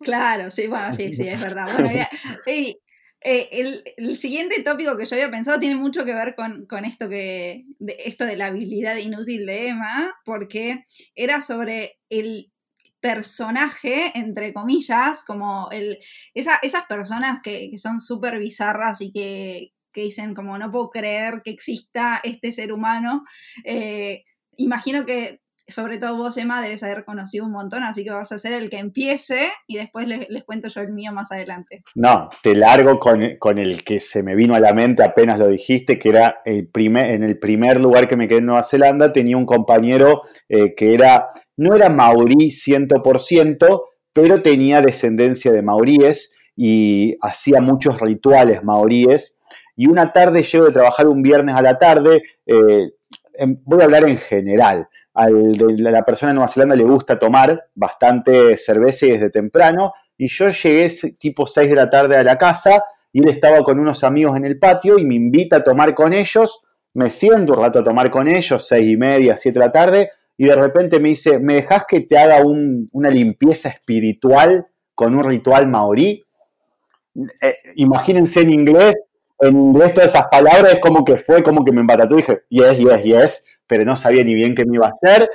Claro, 0.01 0.51
sí, 0.51 0.67
bueno, 0.67 0.93
sí, 0.95 1.15
sí, 1.15 1.27
es 1.27 1.41
verdad. 1.41 1.67
Bueno, 1.73 1.91
ya- 1.93 2.11
y, 2.47 2.77
eh, 3.21 3.49
el, 3.53 3.83
el 3.97 4.19
siguiente 4.19 4.63
tópico 4.63 4.97
que 4.97 5.07
yo 5.07 5.17
había 5.17 5.31
pensado 5.31 5.59
tiene 5.59 5.77
mucho 5.77 6.05
que 6.05 6.13
ver 6.15 6.35
con, 6.35 6.67
con 6.67 6.85
esto 6.85 7.09
que 7.09 7.65
de, 7.79 7.97
esto 8.05 8.27
de 8.27 8.37
la 8.37 8.47
habilidad 8.47 8.97
inútil 8.97 9.47
de 9.47 9.69
Emma, 9.69 10.15
porque 10.25 10.85
era 11.15 11.41
sobre 11.41 11.99
el 12.11 12.53
personaje, 13.01 14.13
entre 14.15 14.53
comillas, 14.53 15.25
como 15.25 15.69
el, 15.71 15.99
esa, 16.35 16.57
esas 16.63 16.87
personas 16.87 17.41
que, 17.43 17.71
que 17.71 17.79
son 17.79 18.01
súper 18.01 18.39
bizarras 18.39 19.01
y 19.01 19.13
que, 19.13 19.73
que 19.93 20.03
dicen 20.03 20.35
como 20.35 20.59
no 20.59 20.71
puedo 20.71 20.91
creer 20.91 21.41
que 21.43 21.51
exista 21.51 22.21
este 22.25 22.53
ser 22.53 22.73
humano. 22.73 23.25
Eh, 23.65 24.25
imagino 24.57 25.05
que 25.07 25.41
sobre 25.69 25.99
todo 25.99 26.17
vos, 26.17 26.37
Emma, 26.37 26.63
debes 26.63 26.83
haber 26.83 27.05
conocido 27.05 27.47
un 27.47 27.53
montón, 27.53 27.83
así 27.83 28.05
que 28.05 28.11
vas 28.11 28.31
a 28.33 28.39
ser 28.39 28.53
el 28.53 28.71
que 28.71 28.79
empiece 28.79 29.49
y 29.67 29.77
después 29.77 30.07
les, 30.07 30.29
les 30.29 30.45
cuento 30.45 30.69
yo 30.69 30.81
el 30.81 30.93
mío 30.93 31.13
más 31.13 31.33
adelante. 31.33 31.83
No, 31.95 32.29
te 32.43 32.55
largo 32.55 32.99
con, 32.99 33.37
con 33.39 33.59
el 33.59 33.83
que 33.83 34.01
se 34.01 34.23
me 34.23 34.35
vino 34.35 34.55
a 34.55 34.61
la 34.61 34.75
mente 34.75 35.03
apenas 35.03 35.39
lo 35.39 35.49
dijiste, 35.49 35.99
que 35.99 36.11
era 36.11 36.43
el 36.45 36.69
primer, 36.69 37.11
en 37.13 37.23
el 37.23 37.39
primer 37.39 37.81
lugar 37.81 38.09
que 38.09 38.17
me 38.17 38.29
quedé 38.29 38.39
en 38.39 38.47
Nueva 38.47 38.63
Zelanda, 38.63 39.13
tenía 39.13 39.37
un 39.37 39.47
compañero 39.47 40.21
eh, 40.49 40.75
que 40.75 40.95
era, 40.95 41.29
no 41.57 41.75
era 41.75 41.89
maorí 41.89 42.51
100%, 42.51 43.83
pero 44.13 44.43
tenía 44.43 44.81
descendencia 44.81 45.51
de 45.51 45.63
maoríes 45.63 46.33
y 46.57 47.17
hacía 47.21 47.61
muchos 47.61 48.01
rituales 48.01 48.63
maoríes. 48.63 49.39
Y 49.77 49.89
una 49.89 50.13
tarde 50.13 50.43
llego 50.43 50.67
de 50.67 50.73
trabajar 50.73 51.09
un 51.09 51.23
viernes 51.23 51.55
a 51.55 51.63
la 51.63 51.79
tarde, 51.79 52.23
eh, 52.47 52.91
em- 53.35 53.61
voy 53.65 53.81
a 53.81 53.85
hablar 53.85 54.09
en 54.09 54.17
general. 54.17 54.89
Al 55.15 55.53
la 55.79 56.03
persona 56.05 56.31
de 56.31 56.35
Nueva 56.35 56.49
Zelanda 56.49 56.75
le 56.75 56.85
gusta 56.85 57.19
tomar 57.19 57.69
bastante 57.75 58.57
cerveza 58.57 59.07
y 59.07 59.11
desde 59.13 59.31
temprano, 59.31 59.93
y 60.19 60.27
yo 60.29 60.49
llegué 60.49 60.89
tipo 61.19 61.47
6 61.47 61.69
de 61.69 61.75
la 61.77 61.89
tarde 61.89 62.17
a 62.17 62.23
la 62.23 62.37
casa 62.37 62.83
y 63.13 63.21
él 63.23 63.29
estaba 63.29 63.63
con 63.63 63.79
unos 63.79 64.03
amigos 64.05 64.37
en 64.37 64.45
el 64.45 64.59
patio 64.59 64.99
y 64.99 65.05
me 65.05 65.15
invita 65.15 65.57
a 65.57 65.63
tomar 65.65 65.95
con 65.95 66.13
ellos. 66.13 66.63
Me 66.95 67.11
siento 67.11 67.53
un 67.55 67.63
rato 67.63 67.79
a 67.81 67.85
tomar 67.85 68.11
con 68.11 68.27
ellos, 68.29 68.67
6 68.67 68.87
y 68.89 68.97
media, 68.97 69.37
7 69.37 69.59
de 69.59 69.65
la 69.65 69.73
tarde, 69.73 70.11
y 70.37 70.47
de 70.47 70.55
repente 70.57 70.99
me 70.99 71.11
dice, 71.11 71.39
¿me 71.39 71.55
dejas 71.55 71.85
que 71.89 72.01
te 72.01 72.19
haga 72.19 72.43
un- 72.45 72.89
una 72.93 73.09
limpieza 73.11 73.69
espiritual 73.69 74.67
con 74.95 75.15
un 75.15 75.23
ritual 75.23 75.69
maorí? 75.69 76.25
Eh, 77.41 77.55
imagínense 77.77 78.41
en 78.41 78.51
inglés, 78.53 78.95
en 79.41 79.57
inglés 79.57 79.95
todas 79.95 80.11
esas 80.11 80.27
palabras 80.29 80.75
es 80.75 80.81
como 80.81 81.05
que 81.05 81.17
fue, 81.17 81.43
como 81.43 81.65
que 81.65 81.71
me 81.73 81.81
embatató 81.81 82.15
y 82.15 82.19
dije, 82.19 82.43
yes, 82.49 82.79
yes, 82.79 83.03
yes, 83.05 83.47
pero 83.67 83.85
no 83.85 83.97
sabía 83.97 84.25
ni 84.25 84.35
bien 84.35 84.55
qué 84.55 84.65
me 84.65 84.77
iba 84.77 84.87
a 84.87 84.91
hacer. 84.91 85.29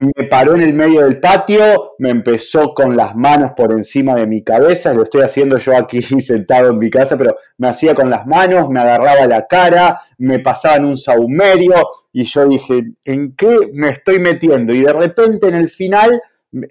Me 0.00 0.24
paró 0.28 0.54
en 0.54 0.62
el 0.62 0.74
medio 0.74 1.02
del 1.02 1.20
patio, 1.20 1.94
me 1.98 2.10
empezó 2.10 2.74
con 2.74 2.96
las 2.96 3.14
manos 3.14 3.52
por 3.56 3.72
encima 3.72 4.14
de 4.14 4.26
mi 4.26 4.42
cabeza, 4.42 4.92
lo 4.92 5.04
estoy 5.04 5.22
haciendo 5.22 5.56
yo 5.56 5.76
aquí 5.76 6.02
sentado 6.20 6.70
en 6.70 6.78
mi 6.78 6.90
casa, 6.90 7.16
pero 7.16 7.36
me 7.58 7.68
hacía 7.68 7.94
con 7.94 8.10
las 8.10 8.26
manos, 8.26 8.68
me 8.68 8.80
agarraba 8.80 9.26
la 9.26 9.46
cara, 9.46 10.00
me 10.18 10.40
pasaba 10.40 10.76
en 10.76 10.86
un 10.86 10.98
saumerio 10.98 11.74
y 12.12 12.24
yo 12.24 12.46
dije, 12.46 12.92
¿en 13.04 13.34
qué 13.34 13.70
me 13.72 13.90
estoy 13.90 14.18
metiendo? 14.18 14.74
Y 14.74 14.82
de 14.82 14.92
repente 14.92 15.48
en 15.48 15.54
el 15.54 15.68
final 15.68 16.20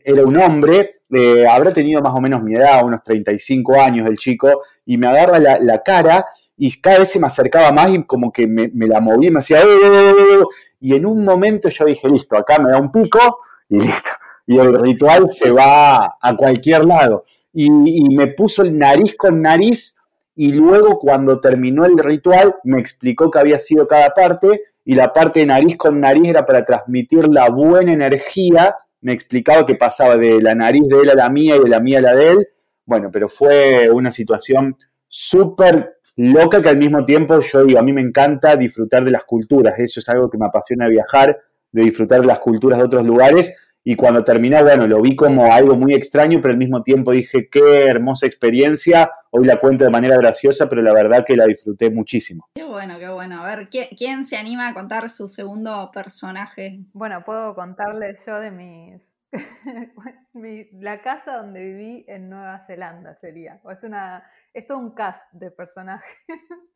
era 0.03 0.23
un 0.23 0.37
hombre, 0.37 0.99
eh, 1.09 1.47
habrá 1.47 1.71
tenido 1.71 2.01
más 2.01 2.13
o 2.13 2.21
menos 2.21 2.43
mi 2.43 2.55
edad, 2.55 2.85
unos 2.85 3.01
35 3.03 3.79
años 3.81 4.07
el 4.07 4.17
chico, 4.17 4.63
y 4.85 4.97
me 4.97 5.07
agarra 5.07 5.39
la, 5.39 5.59
la 5.59 5.81
cara 5.81 6.25
y 6.65 6.79
cada 6.79 6.99
vez 6.99 7.09
se 7.11 7.19
me 7.19 7.27
acercaba 7.27 7.73
más 7.73 7.93
y 7.93 8.01
como 8.05 8.31
que 8.31 8.47
me, 8.47 8.71
la 8.73 9.01
movía 9.01 9.27
y 9.27 9.33
me 9.33 9.39
hacía... 9.39 9.59
"Eh", 9.63 10.43
y 10.79 10.95
en 10.95 11.05
un 11.05 11.25
momento 11.25 11.67
yo 11.67 11.83
dije, 11.83 12.07
listo, 12.07 12.37
acá 12.37 12.57
me 12.57 12.71
da 12.71 12.77
un 12.77 12.89
pico 12.89 13.19
y 13.67 13.81
listo. 13.81 14.11
Y 14.47 14.59
el 14.59 14.79
ritual 14.79 15.29
se 15.29 15.51
va 15.51 16.15
a 16.21 16.37
cualquier 16.37 16.85
lado. 16.85 17.25
Y, 17.51 17.65
y 17.65 18.15
me 18.15 18.27
puso 18.27 18.61
el 18.61 18.77
nariz 18.79 19.13
con 19.17 19.41
nariz 19.41 19.97
y 20.37 20.53
luego 20.53 20.99
cuando 20.99 21.41
terminó 21.41 21.83
el 21.83 21.97
ritual 21.97 22.55
me 22.63 22.79
explicó 22.79 23.29
que 23.29 23.39
había 23.39 23.59
sido 23.59 23.85
cada 23.85 24.11
parte 24.11 24.61
y 24.85 24.95
la 24.95 25.11
parte 25.11 25.41
de 25.41 25.47
nariz 25.47 25.75
con 25.75 25.99
nariz 25.99 26.29
era 26.29 26.45
para 26.45 26.63
transmitir 26.63 27.27
la 27.27 27.49
buena 27.49 27.91
energía. 27.91 28.73
Me 29.01 29.11
explicaba 29.11 29.65
que 29.65 29.75
pasaba 29.75 30.15
de 30.15 30.41
la 30.41 30.55
nariz 30.55 30.83
de 30.87 31.01
él 31.01 31.09
a 31.09 31.15
la 31.15 31.29
mía 31.29 31.57
y 31.57 31.59
de 31.59 31.69
la 31.69 31.81
mía 31.81 31.99
a 31.99 32.03
la 32.03 32.15
de 32.15 32.29
él. 32.31 32.47
Bueno, 32.85 33.09
pero 33.11 33.27
fue 33.27 33.89
una 33.89 34.13
situación 34.13 34.77
súper 35.09 35.97
loca 36.15 36.61
que 36.61 36.69
al 36.69 36.77
mismo 36.77 37.03
tiempo 37.03 37.39
yo 37.39 37.63
digo, 37.63 37.79
a 37.79 37.83
mí 37.83 37.93
me 37.93 38.01
encanta 38.01 38.55
disfrutar 38.55 39.03
de 39.03 39.11
las 39.11 39.23
culturas, 39.23 39.77
eso 39.79 39.99
es 39.99 40.09
algo 40.09 40.29
que 40.29 40.37
me 40.37 40.45
apasiona 40.45 40.87
viajar, 40.87 41.37
de 41.71 41.83
disfrutar 41.83 42.21
de 42.21 42.27
las 42.27 42.39
culturas 42.39 42.79
de 42.79 42.85
otros 42.85 43.03
lugares 43.03 43.57
y 43.85 43.95
cuando 43.95 44.23
terminó, 44.23 44.61
bueno, 44.63 44.87
lo 44.87 45.01
vi 45.01 45.13
como 45.13 45.51
algo 45.51 45.75
muy 45.75 45.93
extraño, 45.93 46.39
pero 46.41 46.53
al 46.53 46.57
mismo 46.57 46.83
tiempo 46.83 47.11
dije, 47.11 47.49
qué 47.49 47.85
hermosa 47.87 48.25
experiencia, 48.25 49.11
hoy 49.29 49.45
la 49.45 49.59
cuento 49.59 49.83
de 49.83 49.89
manera 49.89 50.15
graciosa, 50.15 50.69
pero 50.69 50.81
la 50.81 50.93
verdad 50.93 51.25
que 51.25 51.35
la 51.35 51.45
disfruté 51.45 51.89
muchísimo. 51.89 52.47
Qué 52.55 52.63
bueno, 52.63 52.97
qué 52.97 53.09
bueno. 53.09 53.43
A 53.43 53.55
ver, 53.55 53.67
¿quién, 53.67 53.87
quién 53.97 54.23
se 54.23 54.37
anima 54.37 54.69
a 54.69 54.73
contar 54.73 55.09
su 55.09 55.27
segundo 55.27 55.91
personaje? 55.93 56.79
Bueno, 56.93 57.23
puedo 57.25 57.55
contarles 57.55 58.23
yo 58.25 58.39
de 58.39 58.51
mis... 58.51 59.12
mi- 60.33 60.69
la 60.79 61.01
casa 61.01 61.37
donde 61.37 61.63
viví 61.63 62.05
en 62.07 62.29
Nueva 62.29 62.65
Zelanda 62.67 63.15
sería. 63.15 63.59
O 63.63 63.71
es 63.71 63.83
una... 63.83 64.23
Es 64.53 64.67
todo 64.67 64.77
un 64.79 64.93
cast 64.93 65.31
de 65.33 65.51
personajes. 65.51 66.17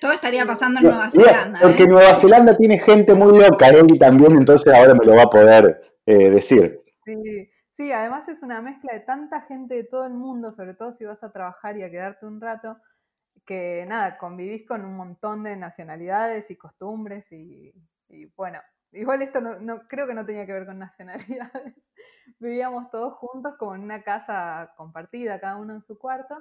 Todo 0.00 0.12
estaría 0.12 0.46
pasando 0.46 0.80
en 0.80 0.86
Nueva 0.86 1.10
Zelanda. 1.10 1.60
Porque 1.60 1.82
¿eh? 1.82 1.88
Nueva 1.88 2.14
Zelanda 2.14 2.56
tiene 2.56 2.78
gente 2.78 3.14
muy 3.14 3.38
loca, 3.38 3.68
Eli 3.68 3.98
también, 3.98 4.32
entonces 4.32 4.72
ahora 4.72 4.94
me 4.94 5.04
lo 5.04 5.14
va 5.14 5.24
a 5.24 5.30
poder 5.30 5.98
eh, 6.06 6.30
decir. 6.30 6.80
Sí, 7.04 7.50
sí, 7.76 7.92
además 7.92 8.28
es 8.28 8.42
una 8.42 8.62
mezcla 8.62 8.94
de 8.94 9.00
tanta 9.00 9.42
gente 9.42 9.74
de 9.74 9.84
todo 9.84 10.06
el 10.06 10.14
mundo, 10.14 10.52
sobre 10.52 10.72
todo 10.74 10.94
si 10.94 11.04
vas 11.04 11.22
a 11.22 11.32
trabajar 11.32 11.76
y 11.76 11.82
a 11.82 11.90
quedarte 11.90 12.24
un 12.24 12.40
rato, 12.40 12.78
que 13.44 13.84
nada, 13.86 14.16
convivís 14.16 14.66
con 14.66 14.84
un 14.84 14.96
montón 14.96 15.42
de 15.42 15.56
nacionalidades 15.56 16.50
y 16.50 16.56
costumbres 16.56 17.30
y, 17.30 17.72
y 18.08 18.24
bueno, 18.36 18.60
igual 18.92 19.22
esto 19.22 19.40
no, 19.40 19.58
no- 19.60 19.86
creo 19.88 20.06
que 20.06 20.14
no 20.14 20.26
tenía 20.26 20.46
que 20.46 20.52
ver 20.52 20.66
con 20.66 20.78
nacionalidades. 20.78 21.74
Vivíamos 22.40 22.90
todos 22.90 23.14
juntos 23.14 23.54
como 23.58 23.74
en 23.74 23.82
una 23.82 24.02
casa 24.02 24.72
compartida, 24.76 25.40
cada 25.40 25.56
uno 25.56 25.74
en 25.74 25.82
su 25.82 25.98
cuarto. 25.98 26.36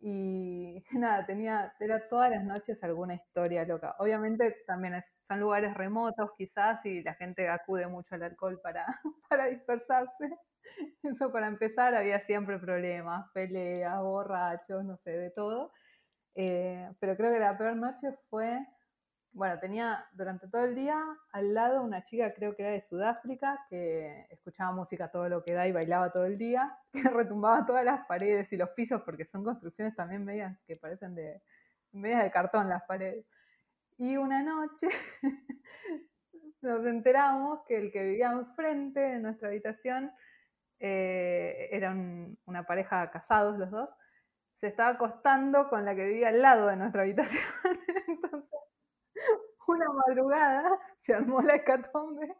Y 0.00 0.84
nada, 0.92 1.26
tenía, 1.26 1.74
era 1.80 2.08
todas 2.08 2.30
las 2.30 2.44
noches 2.44 2.82
alguna 2.84 3.14
historia 3.14 3.64
loca. 3.66 3.96
Obviamente 3.98 4.56
también 4.66 5.02
son 5.28 5.40
lugares 5.40 5.74
remotos 5.74 6.30
quizás 6.38 6.84
y 6.86 7.02
la 7.02 7.14
gente 7.14 7.48
acude 7.48 7.86
mucho 7.88 8.14
al 8.14 8.22
alcohol 8.24 8.60
para, 8.62 8.86
para 9.30 9.46
dispersarse. 9.46 10.38
Eso 11.02 11.32
para 11.32 11.46
empezar, 11.48 11.94
había 11.94 12.20
siempre 12.20 12.58
problemas, 12.58 13.30
peleas, 13.32 14.00
borrachos, 14.00 14.84
no 14.84 14.96
sé, 14.98 15.10
de 15.12 15.30
todo. 15.30 15.72
Eh, 16.34 16.90
pero 17.00 17.16
creo 17.16 17.32
que 17.32 17.40
la 17.40 17.58
peor 17.58 17.76
noche 17.76 18.08
fue 18.30 18.58
bueno, 19.38 19.56
tenía 19.60 20.04
durante 20.12 20.48
todo 20.48 20.64
el 20.64 20.74
día 20.74 21.00
al 21.30 21.54
lado 21.54 21.82
una 21.82 22.02
chica, 22.02 22.34
creo 22.34 22.56
que 22.56 22.62
era 22.64 22.72
de 22.72 22.80
Sudáfrica, 22.80 23.64
que 23.70 24.26
escuchaba 24.30 24.72
música 24.72 25.12
todo 25.12 25.28
lo 25.28 25.44
que 25.44 25.52
da 25.52 25.68
y 25.68 25.72
bailaba 25.72 26.10
todo 26.10 26.24
el 26.24 26.36
día, 26.36 26.76
que 26.92 27.08
retumbaba 27.08 27.64
todas 27.64 27.84
las 27.84 28.04
paredes 28.06 28.52
y 28.52 28.56
los 28.56 28.70
pisos, 28.70 29.00
porque 29.02 29.24
son 29.24 29.44
construcciones 29.44 29.94
también 29.94 30.24
medias 30.24 30.58
que 30.66 30.74
parecen 30.74 31.14
de, 31.14 31.40
medias 31.92 32.24
de 32.24 32.32
cartón 32.32 32.68
las 32.68 32.82
paredes. 32.82 33.26
Y 33.96 34.16
una 34.16 34.42
noche 34.42 34.88
nos 36.60 36.84
enteramos 36.84 37.60
que 37.68 37.78
el 37.78 37.92
que 37.92 38.02
vivía 38.02 38.32
enfrente 38.32 38.98
de 38.98 39.20
nuestra 39.20 39.48
habitación 39.48 40.10
eh, 40.80 41.68
era 41.70 41.94
una 42.44 42.64
pareja 42.66 43.08
casados 43.12 43.56
los 43.56 43.70
dos, 43.70 43.90
se 44.56 44.66
estaba 44.66 44.90
acostando 44.90 45.68
con 45.68 45.84
la 45.84 45.94
que 45.94 46.06
vivía 46.06 46.28
al 46.28 46.42
lado 46.42 46.66
de 46.66 46.76
nuestra 46.76 47.02
habitación. 47.02 47.44
Entonces 48.08 48.58
una 49.68 49.86
madrugada 49.92 50.78
se 50.98 51.14
armó 51.14 51.40
la 51.42 51.56
hecatombe 51.56 52.36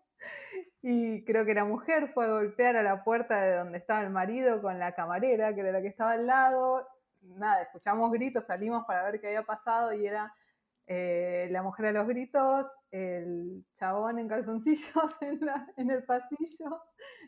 y 0.82 1.24
creo 1.24 1.44
que 1.44 1.54
la 1.54 1.64
mujer 1.64 2.12
fue 2.12 2.26
a 2.26 2.30
golpear 2.30 2.76
a 2.76 2.82
la 2.82 3.04
puerta 3.04 3.40
de 3.40 3.56
donde 3.56 3.78
estaba 3.78 4.02
el 4.02 4.10
marido 4.10 4.62
con 4.62 4.78
la 4.78 4.94
camarera, 4.94 5.54
que 5.54 5.60
era 5.60 5.72
la 5.72 5.82
que 5.82 5.88
estaba 5.88 6.12
al 6.12 6.26
lado. 6.26 6.86
Nada, 7.20 7.62
escuchamos 7.62 8.12
gritos, 8.12 8.46
salimos 8.46 8.84
para 8.86 9.04
ver 9.04 9.20
qué 9.20 9.28
había 9.28 9.42
pasado 9.42 9.92
y 9.92 10.06
era 10.06 10.32
eh, 10.86 11.48
la 11.50 11.62
mujer 11.62 11.86
a 11.86 11.92
los 11.92 12.06
gritos, 12.06 12.66
el 12.90 13.64
chabón 13.74 14.18
en 14.18 14.28
calzoncillos 14.28 15.18
en, 15.76 15.90
el 15.90 16.04
pasillo, 16.04 16.82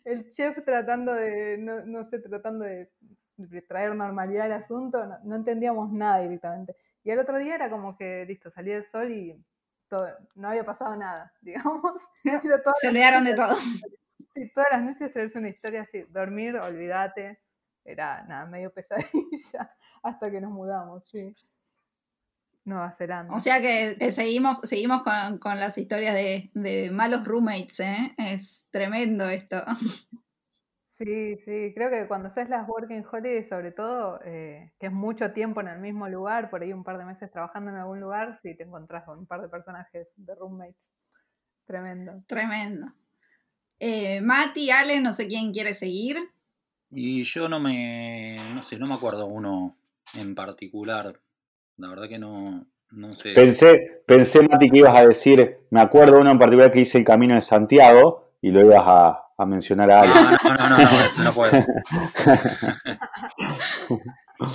el 0.04 0.30
chef 0.30 0.64
tratando 0.64 1.12
de, 1.12 1.58
no, 1.58 2.04
sé, 2.04 2.20
tratando 2.20 2.64
de, 2.64 2.90
traer 3.68 3.94
normalidad 3.94 4.46
al 4.46 4.52
asunto, 4.52 5.04
no, 5.06 5.18
no 5.24 5.36
entendíamos 5.36 5.92
nada 5.92 6.20
directamente. 6.20 6.76
Y 7.02 7.10
el 7.10 7.18
otro 7.18 7.38
día 7.38 7.54
era 7.54 7.70
como 7.70 7.96
que, 7.96 8.24
listo, 8.26 8.50
salía 8.50 8.76
el 8.76 8.84
sol 8.84 9.10
y 9.10 9.44
no 10.34 10.48
había 10.48 10.64
pasado 10.64 10.96
nada, 10.96 11.32
digamos. 11.40 12.02
Se 12.80 12.88
olvidaron 12.88 13.24
de 13.24 13.34
todo. 13.34 13.56
Sí, 14.32 14.48
todas 14.54 14.68
las 14.70 14.82
noches 14.82 15.12
traerse 15.12 15.40
una 15.40 15.48
historia 15.48 15.82
así, 15.82 16.02
dormir, 16.08 16.54
olvídate, 16.54 17.40
era 17.84 18.22
nada, 18.28 18.46
medio 18.46 18.72
pesadilla, 18.72 19.74
hasta 20.04 20.30
que 20.30 20.40
nos 20.40 20.52
mudamos, 20.52 21.02
sí. 21.10 21.34
Nueva 22.64 22.92
Zelanda. 22.92 23.34
O 23.34 23.40
sea 23.40 23.60
que, 23.60 24.12
seguimos, 24.12 24.60
seguimos 24.62 25.02
con, 25.02 25.58
las 25.58 25.76
historias 25.78 26.14
de, 26.14 26.48
de, 26.54 26.92
malos 26.92 27.24
roommates, 27.24 27.80
¿eh? 27.80 28.14
Es 28.18 28.68
tremendo 28.70 29.28
esto. 29.28 29.64
Sí, 31.02 31.38
sí, 31.46 31.72
creo 31.74 31.88
que 31.88 32.06
cuando 32.06 32.28
haces 32.28 32.50
las 32.50 32.68
working 32.68 33.02
holidays, 33.10 33.48
sobre 33.48 33.72
todo, 33.72 34.20
eh, 34.22 34.70
que 34.78 34.88
es 34.88 34.92
mucho 34.92 35.32
tiempo 35.32 35.62
en 35.62 35.68
el 35.68 35.78
mismo 35.78 36.06
lugar, 36.10 36.50
por 36.50 36.60
ahí 36.60 36.74
un 36.74 36.84
par 36.84 36.98
de 36.98 37.06
meses 37.06 37.30
trabajando 37.30 37.70
en 37.70 37.78
algún 37.78 38.00
lugar, 38.00 38.38
sí 38.42 38.54
te 38.54 38.64
encontrás 38.64 39.04
con 39.04 39.18
un 39.20 39.26
par 39.26 39.40
de 39.40 39.48
personajes 39.48 40.08
de 40.16 40.34
roommates. 40.34 40.90
Tremendo. 41.64 42.22
Tremendo. 42.26 42.92
Eh, 43.78 44.20
Mati, 44.20 44.70
Ale, 44.70 45.00
no 45.00 45.14
sé 45.14 45.26
quién 45.26 45.54
quiere 45.54 45.72
seguir. 45.72 46.18
Y 46.90 47.22
yo 47.22 47.48
no 47.48 47.60
me, 47.60 48.36
no 48.54 48.62
sé, 48.62 48.76
no 48.76 48.86
me 48.86 48.92
acuerdo 48.92 49.24
uno 49.24 49.78
en 50.18 50.34
particular. 50.34 51.18
La 51.78 51.88
verdad 51.88 52.10
que 52.10 52.18
no, 52.18 52.66
no 52.90 53.12
sé. 53.12 53.32
Pensé, 53.32 54.02
pensé, 54.06 54.46
Mati, 54.46 54.68
que 54.68 54.80
ibas 54.80 54.98
a 54.98 55.06
decir, 55.06 55.60
me 55.70 55.80
acuerdo 55.80 56.20
uno 56.20 56.30
en 56.30 56.38
particular 56.38 56.70
que 56.70 56.80
hice 56.80 56.98
el 56.98 57.04
Camino 57.04 57.36
de 57.36 57.40
Santiago 57.40 58.32
y 58.42 58.50
lo 58.50 58.60
ibas 58.60 58.82
a, 58.84 59.29
a 59.40 59.46
mencionar 59.46 59.90
a 59.90 60.02
alguien. 60.02 60.24
No, 60.48 60.54
no, 60.54 60.68
no, 60.68 60.78
no, 60.78 60.82
eso 60.82 61.22
no 61.22 61.32
puede. 61.32 61.58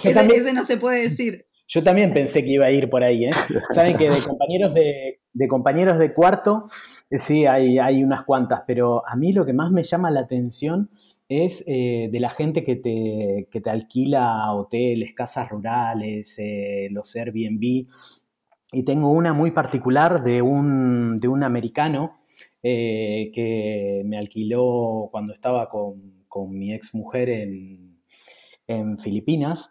ese, 0.04 0.54
no 0.54 0.64
se 0.64 0.78
puede 0.78 1.02
decir. 1.04 1.46
Yo 1.68 1.84
también 1.84 2.14
pensé 2.14 2.44
que 2.44 2.52
iba 2.52 2.66
a 2.66 2.72
ir 2.72 2.90
por 2.90 3.04
ahí, 3.04 3.26
¿eh? 3.26 3.32
Saben 3.72 3.98
que 3.98 4.10
de 4.10 4.22
compañeros 4.22 4.74
de, 4.76 5.22
de 5.34 5.48
compañeros 5.48 5.98
de 5.98 6.14
cuarto, 6.14 6.70
eh, 7.10 7.18
sí, 7.18 7.46
hay, 7.46 7.80
hay 7.80 8.04
unas 8.04 8.24
cuantas, 8.24 8.62
pero 8.68 9.08
a 9.08 9.16
mí 9.16 9.34
lo 9.34 9.46
que 9.46 9.54
más 9.54 9.72
me 9.72 9.84
llama 9.84 10.12
la 10.12 10.22
atención 10.22 10.92
es 11.28 11.64
eh, 11.68 12.10
de 12.12 12.20
la 12.20 12.30
gente 12.30 12.64
que 12.64 12.76
te, 12.76 13.48
que 13.50 13.62
te, 13.62 13.70
alquila 13.70 14.52
hoteles, 14.54 15.14
casas 15.14 15.50
rurales, 15.50 16.38
eh, 16.38 16.88
los 16.92 17.16
Airbnb. 17.16 17.88
Y 18.72 18.84
tengo 18.84 19.12
una 19.12 19.34
muy 19.34 19.52
particular 19.52 20.24
de 20.24 20.42
un, 20.42 21.18
de 21.18 21.28
un 21.28 21.44
americano 21.44 22.20
eh, 22.68 23.30
que 23.32 24.02
me 24.06 24.18
alquiló 24.18 25.10
cuando 25.12 25.34
estaba 25.34 25.70
con, 25.70 26.16
mi 26.50 26.74
ex 26.74 26.96
mujer 26.96 27.30
en, 27.30 28.98
Filipinas. 28.98 29.70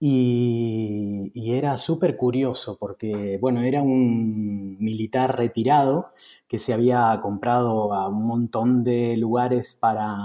Y, 0.00 1.30
era 1.56 1.78
súper 1.78 2.16
curioso 2.16 2.78
porque, 2.80 3.38
bueno, 3.40 3.62
era 3.62 3.80
un 3.82 4.76
militar 4.80 5.38
retirado 5.38 6.12
que 6.48 6.58
se 6.58 6.72
había 6.74 7.20
comprado 7.22 7.94
a 7.94 8.08
un 8.08 8.26
montón 8.26 8.82
de 8.82 9.16
lugares 9.16 9.76
para, 9.80 10.16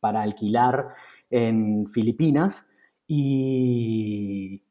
para 0.00 0.22
alquilar 0.22 0.94
en 1.30 1.86
Filipinas 1.88 2.66
y, 3.06 4.62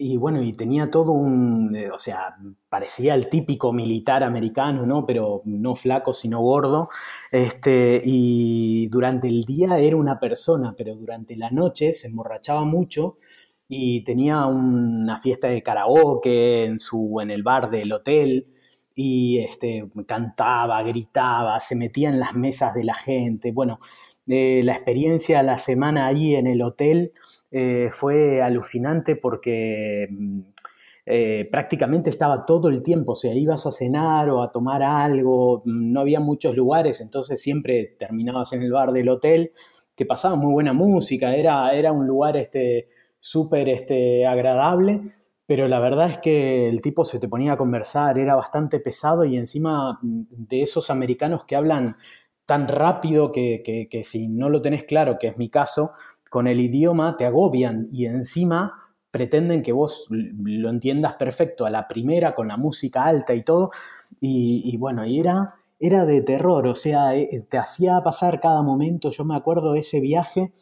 y 0.00 0.16
bueno, 0.16 0.42
y 0.42 0.52
tenía 0.52 0.90
todo 0.92 1.10
un, 1.12 1.74
eh, 1.74 1.90
o 1.90 1.98
sea, 1.98 2.36
parecía 2.68 3.16
el 3.16 3.28
típico 3.28 3.72
militar 3.72 4.22
americano, 4.22 4.86
¿no? 4.86 5.04
Pero 5.04 5.42
no 5.44 5.74
flaco, 5.74 6.14
sino 6.14 6.40
gordo. 6.40 6.88
Este, 7.32 8.00
y 8.04 8.86
durante 8.88 9.26
el 9.26 9.44
día 9.44 9.78
era 9.78 9.96
una 9.96 10.20
persona, 10.20 10.74
pero 10.78 10.94
durante 10.94 11.36
la 11.36 11.50
noche 11.50 11.94
se 11.94 12.06
emborrachaba 12.06 12.64
mucho 12.64 13.18
y 13.68 14.04
tenía 14.04 14.46
una 14.46 15.18
fiesta 15.18 15.48
de 15.48 15.62
karaoke 15.62 16.64
en, 16.64 16.78
su, 16.78 17.18
en 17.20 17.30
el 17.32 17.42
bar 17.42 17.68
del 17.70 17.92
hotel 17.92 18.46
y 18.94 19.38
este, 19.38 19.88
cantaba, 20.06 20.82
gritaba, 20.84 21.60
se 21.60 21.76
metía 21.76 22.08
en 22.08 22.20
las 22.20 22.34
mesas 22.34 22.72
de 22.74 22.84
la 22.84 22.94
gente. 22.94 23.52
Bueno, 23.52 23.80
eh, 24.28 24.62
la 24.64 24.74
experiencia 24.74 25.42
la 25.42 25.58
semana 25.58 26.06
ahí 26.06 26.36
en 26.36 26.46
el 26.46 26.62
hotel 26.62 27.12
eh, 27.50 27.88
fue 27.92 28.42
alucinante 28.42 29.16
porque 29.16 30.08
mm, 30.10 30.40
eh, 31.06 31.48
prácticamente 31.50 32.10
estaba 32.10 32.44
todo 32.44 32.68
el 32.68 32.82
tiempo, 32.82 33.12
o 33.12 33.16
sea, 33.16 33.32
ibas 33.34 33.64
a 33.64 33.72
cenar 33.72 34.28
o 34.28 34.42
a 34.42 34.52
tomar 34.52 34.82
algo, 34.82 35.62
mm, 35.64 35.92
no 35.92 36.00
había 36.00 36.20
muchos 36.20 36.54
lugares, 36.54 37.00
entonces 37.00 37.40
siempre 37.40 37.96
terminabas 37.98 38.52
en 38.52 38.60
el 38.60 38.72
bar 38.72 38.92
del 38.92 39.08
hotel, 39.08 39.52
que 39.96 40.04
pasaba 40.04 40.36
muy 40.36 40.52
buena 40.52 40.74
música, 40.74 41.34
era, 41.34 41.72
era 41.72 41.92
un 41.92 42.06
lugar 42.06 42.36
este, 42.36 42.88
súper 43.20 43.70
este, 43.70 44.26
agradable, 44.26 45.00
pero 45.46 45.66
la 45.66 45.80
verdad 45.80 46.10
es 46.10 46.18
que 46.18 46.68
el 46.68 46.82
tipo 46.82 47.06
se 47.06 47.18
te 47.18 47.28
ponía 47.28 47.54
a 47.54 47.56
conversar, 47.56 48.18
era 48.18 48.34
bastante 48.34 48.78
pesado 48.78 49.24
y 49.24 49.38
encima 49.38 49.98
mm, 50.02 50.24
de 50.30 50.62
esos 50.62 50.90
americanos 50.90 51.44
que 51.44 51.56
hablan 51.56 51.96
tan 52.44 52.68
rápido 52.68 53.32
que, 53.32 53.62
que 53.90 54.04
si 54.04 54.28
no 54.28 54.50
lo 54.50 54.60
tenés 54.62 54.84
claro, 54.84 55.18
que 55.18 55.28
es 55.28 55.38
mi 55.38 55.48
caso, 55.50 55.92
con 56.30 56.46
el 56.46 56.60
idioma 56.60 57.16
te 57.16 57.24
agobian 57.24 57.88
y 57.92 58.06
encima 58.06 58.88
pretenden 59.10 59.62
que 59.62 59.72
vos 59.72 60.06
lo 60.10 60.68
entiendas 60.68 61.14
perfecto 61.14 61.64
a 61.66 61.70
la 61.70 61.88
primera 61.88 62.34
con 62.34 62.48
la 62.48 62.56
música 62.56 63.04
alta 63.04 63.34
y 63.34 63.42
todo. 63.42 63.70
Y, 64.20 64.76
bueno, 64.78 65.04
y 65.04 65.20
era, 65.20 65.54
era 65.78 66.04
de 66.04 66.22
terror, 66.22 66.66
o 66.66 66.74
sea, 66.74 67.14
eh, 67.14 67.46
te 67.48 67.58
hacía 67.58 68.00
pasar 68.02 68.40
cada 68.40 68.62
momento, 68.62 69.10
yo 69.10 69.24
me 69.24 69.36
acuerdo 69.36 69.74
ese 69.74 70.00
viaje 70.00 70.52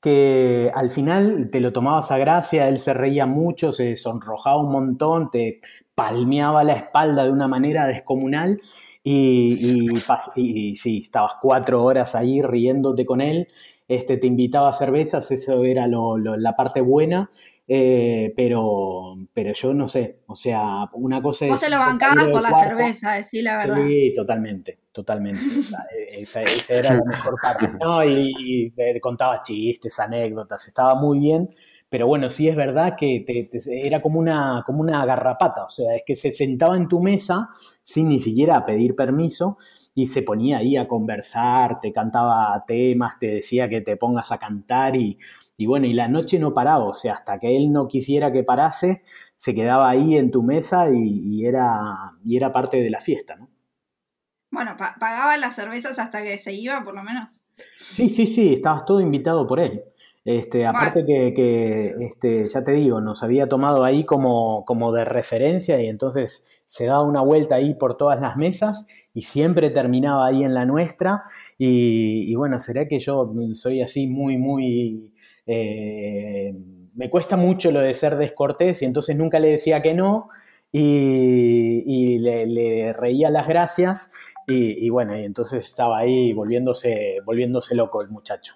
que 0.00 0.70
al 0.74 0.90
final 0.90 1.50
te 1.50 1.60
lo 1.60 1.72
tomabas 1.72 2.10
a 2.10 2.18
gracia, 2.18 2.68
él 2.68 2.78
se 2.78 2.94
reía 2.94 3.26
mucho, 3.26 3.72
se 3.72 3.96
sonrojaba 3.96 4.62
un 4.62 4.72
montón, 4.72 5.30
te 5.30 5.60
palmeaba 5.94 6.64
la 6.64 6.74
espalda 6.74 7.24
de 7.24 7.30
una 7.30 7.48
manera 7.48 7.86
descomunal 7.86 8.60
y, 9.02 9.88
y, 10.36 10.76
sí, 10.76 11.02
estabas 11.02 11.34
cuatro 11.40 11.84
horas 11.84 12.14
ahí 12.14 12.42
riéndote 12.42 13.04
con 13.04 13.20
él 13.20 13.48
este, 13.86 14.16
te 14.16 14.26
invitaba 14.26 14.70
a 14.70 14.72
cervezas, 14.72 15.30
eso 15.30 15.62
era 15.64 15.86
la 15.86 16.56
parte 16.56 16.80
buena, 16.80 17.30
eh, 17.66 18.32
pero, 18.36 19.16
pero 19.32 19.52
yo 19.54 19.72
no 19.72 19.88
sé, 19.88 20.20
o 20.26 20.36
sea, 20.36 20.88
una 20.92 21.22
cosa 21.22 21.46
Vos 21.46 21.60
se 21.60 21.70
lo 21.70 21.78
bancabas 21.78 22.26
por 22.26 22.42
la 22.42 22.54
cerveza, 22.54 23.12
decir 23.12 23.44
la 23.44 23.56
verdad. 23.58 23.86
Sí, 23.86 24.12
totalmente, 24.14 24.80
totalmente. 24.92 25.40
esa, 26.18 26.42
era 26.68 26.94
la 26.94 27.04
mejor 27.04 27.36
parte. 27.40 27.72
No, 27.80 28.04
y, 28.04 28.72
contaba 29.00 29.42
chistes, 29.42 29.98
anécdotas, 29.98 30.66
estaba 30.66 30.94
muy 30.94 31.18
bien, 31.18 31.54
pero 31.88 32.06
bueno, 32.06 32.28
sí 32.28 32.48
es 32.48 32.56
verdad 32.56 32.96
que 32.98 33.24
era 33.66 34.02
como 34.02 34.18
una, 34.18 34.62
como 34.66 34.80
una 34.80 35.04
garrapata, 35.06 35.64
o 35.64 35.70
sea, 35.70 35.94
es 35.94 36.02
que 36.06 36.16
se 36.16 36.32
sentaba 36.32 36.76
en 36.76 36.88
tu 36.88 37.00
mesa 37.00 37.50
sin 37.82 38.08
ni 38.08 38.20
siquiera 38.20 38.64
pedir 38.64 38.94
permiso 38.94 39.58
y 39.94 40.06
se 40.06 40.22
ponía 40.22 40.58
ahí 40.58 40.76
a 40.76 40.88
conversar, 40.88 41.80
te 41.80 41.92
cantaba 41.92 42.64
temas, 42.66 43.18
te 43.18 43.36
decía 43.36 43.68
que 43.68 43.80
te 43.80 43.96
pongas 43.96 44.32
a 44.32 44.38
cantar 44.38 44.96
y, 44.96 45.18
y 45.56 45.66
bueno, 45.66 45.86
y 45.86 45.92
la 45.92 46.08
noche 46.08 46.38
no 46.38 46.52
paraba, 46.52 46.84
o 46.84 46.94
sea, 46.94 47.12
hasta 47.12 47.38
que 47.38 47.56
él 47.56 47.72
no 47.72 47.86
quisiera 47.86 48.32
que 48.32 48.42
parase, 48.42 49.02
se 49.38 49.54
quedaba 49.54 49.88
ahí 49.88 50.16
en 50.16 50.30
tu 50.30 50.42
mesa 50.42 50.88
y, 50.90 51.46
era, 51.46 52.12
y 52.24 52.36
era 52.36 52.50
parte 52.50 52.82
de 52.82 52.90
la 52.90 53.00
fiesta, 53.00 53.36
¿no? 53.36 53.50
Bueno, 54.50 54.76
pagaba 54.76 55.36
las 55.36 55.56
cervezas 55.56 55.98
hasta 55.98 56.22
que 56.22 56.38
se 56.38 56.52
iba, 56.52 56.82
por 56.84 56.94
lo 56.94 57.02
menos. 57.02 57.40
Sí, 57.78 58.08
sí, 58.08 58.26
sí, 58.26 58.54
estabas 58.54 58.84
todo 58.84 59.00
invitado 59.00 59.46
por 59.46 59.58
él. 59.58 59.82
Este, 60.24 60.64
aparte 60.64 61.04
que, 61.04 61.94
este, 62.00 62.48
ya 62.48 62.64
te 62.64 62.72
digo, 62.72 63.00
nos 63.00 63.22
había 63.22 63.48
tomado 63.48 63.84
ahí 63.84 64.04
como, 64.04 64.64
como 64.64 64.92
de 64.92 65.04
referencia 65.04 65.82
y 65.82 65.88
entonces 65.88 66.46
se 66.66 66.86
daba 66.86 67.02
una 67.02 67.20
vuelta 67.20 67.56
ahí 67.56 67.74
por 67.74 67.96
todas 67.96 68.20
las 68.20 68.36
mesas 68.36 68.86
y 69.14 69.22
siempre 69.22 69.70
terminaba 69.70 70.26
ahí 70.26 70.42
en 70.44 70.52
la 70.52 70.66
nuestra. 70.66 71.24
Y, 71.56 72.34
bueno, 72.34 72.58
será 72.58 72.86
que 72.88 72.98
yo 72.98 73.32
soy 73.52 73.80
así 73.80 74.06
muy, 74.08 74.36
muy... 74.36 75.12
Eh, 75.46 76.54
me 76.94 77.08
cuesta 77.08 77.36
mucho 77.36 77.70
lo 77.70 77.80
de 77.80 77.94
ser 77.94 78.16
descortés 78.16 78.82
y 78.82 78.84
entonces 78.86 79.16
nunca 79.16 79.38
le 79.40 79.48
decía 79.50 79.82
que 79.82 79.94
no 79.94 80.28
y, 80.72 82.18
le, 82.18 82.92
reía 82.92 83.30
las 83.30 83.46
gracias 83.48 84.10
y, 84.46 84.84
y, 84.86 84.90
bueno, 84.90 85.16
y 85.16 85.24
entonces 85.24 85.64
estaba 85.64 85.98
ahí 85.98 86.32
volviéndose, 86.32 87.20
volviéndose 87.24 87.74
loco 87.74 88.02
el 88.02 88.10
muchacho. 88.10 88.54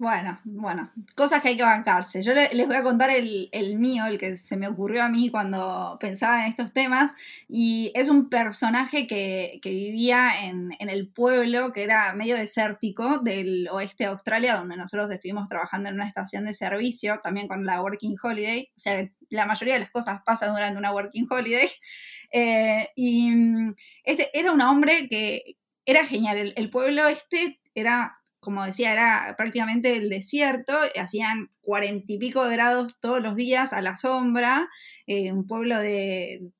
Bueno, 0.00 0.38
bueno, 0.44 0.92
cosas 1.16 1.42
que 1.42 1.48
hay 1.48 1.56
que 1.56 1.64
bancarse. 1.64 2.22
Yo 2.22 2.32
les 2.32 2.66
voy 2.68 2.76
a 2.76 2.84
contar 2.84 3.10
el, 3.10 3.50
mío, 3.78 4.06
el 4.06 4.16
que 4.16 4.36
se 4.36 4.56
me 4.56 4.68
ocurrió 4.68 5.02
a 5.02 5.08
mí 5.08 5.28
cuando 5.28 5.96
pensaba 5.98 6.44
en 6.44 6.50
estos 6.52 6.72
temas, 6.72 7.12
y 7.48 7.90
es 7.96 8.08
un 8.08 8.28
personaje 8.28 9.08
que, 9.08 9.58
vivía 9.64 10.44
en, 10.44 10.70
el 10.78 11.08
pueblo, 11.08 11.72
que 11.72 11.82
era 11.82 12.12
medio 12.14 12.36
desértico 12.36 13.18
del 13.18 13.68
oeste 13.72 14.04
de 14.04 14.10
Australia, 14.10 14.54
donde 14.54 14.76
nosotros 14.76 15.10
estuvimos 15.10 15.48
trabajando 15.48 15.88
en 15.88 15.96
una 15.96 16.06
estación 16.06 16.44
de 16.44 16.54
servicio, 16.54 17.18
también 17.20 17.48
con 17.48 17.64
la 17.66 17.82
Working 17.82 18.14
Holiday, 18.22 18.70
o 18.76 18.78
sea, 18.78 19.10
la 19.30 19.46
mayoría 19.46 19.74
de 19.74 19.80
las 19.80 19.90
cosas 19.90 20.20
pasan 20.24 20.52
durante 20.52 20.78
una 20.78 20.92
Working 20.92 21.26
Holiday, 21.28 21.68
eh, 22.32 22.88
y 22.94 23.30
mm, 23.32 23.74
este 24.04 24.30
era 24.38 24.52
un 24.52 24.60
hombre 24.60 25.08
que 25.08 25.56
era 25.84 26.06
genial, 26.06 26.38
el, 26.38 26.52
el 26.56 26.70
pueblo 26.70 27.08
este 27.08 27.60
era 27.74 28.17
como 28.40 28.64
decía, 28.64 28.92
era 28.92 29.34
prácticamente 29.36 29.96
el 29.96 30.08
desierto, 30.08 30.74
hacían 30.98 31.50
cuarenta 31.60 32.12
y 32.12 32.18
pico 32.18 32.44
de 32.44 32.52
grados 32.56 32.98
todos 33.00 33.22
los 33.22 33.34
días 33.34 33.72
a 33.72 33.82
la 33.82 33.96
sombra, 33.96 34.68
eh, 35.06 35.32
un 35.32 35.46
pueblo 35.46 35.78
de, 35.78 36.52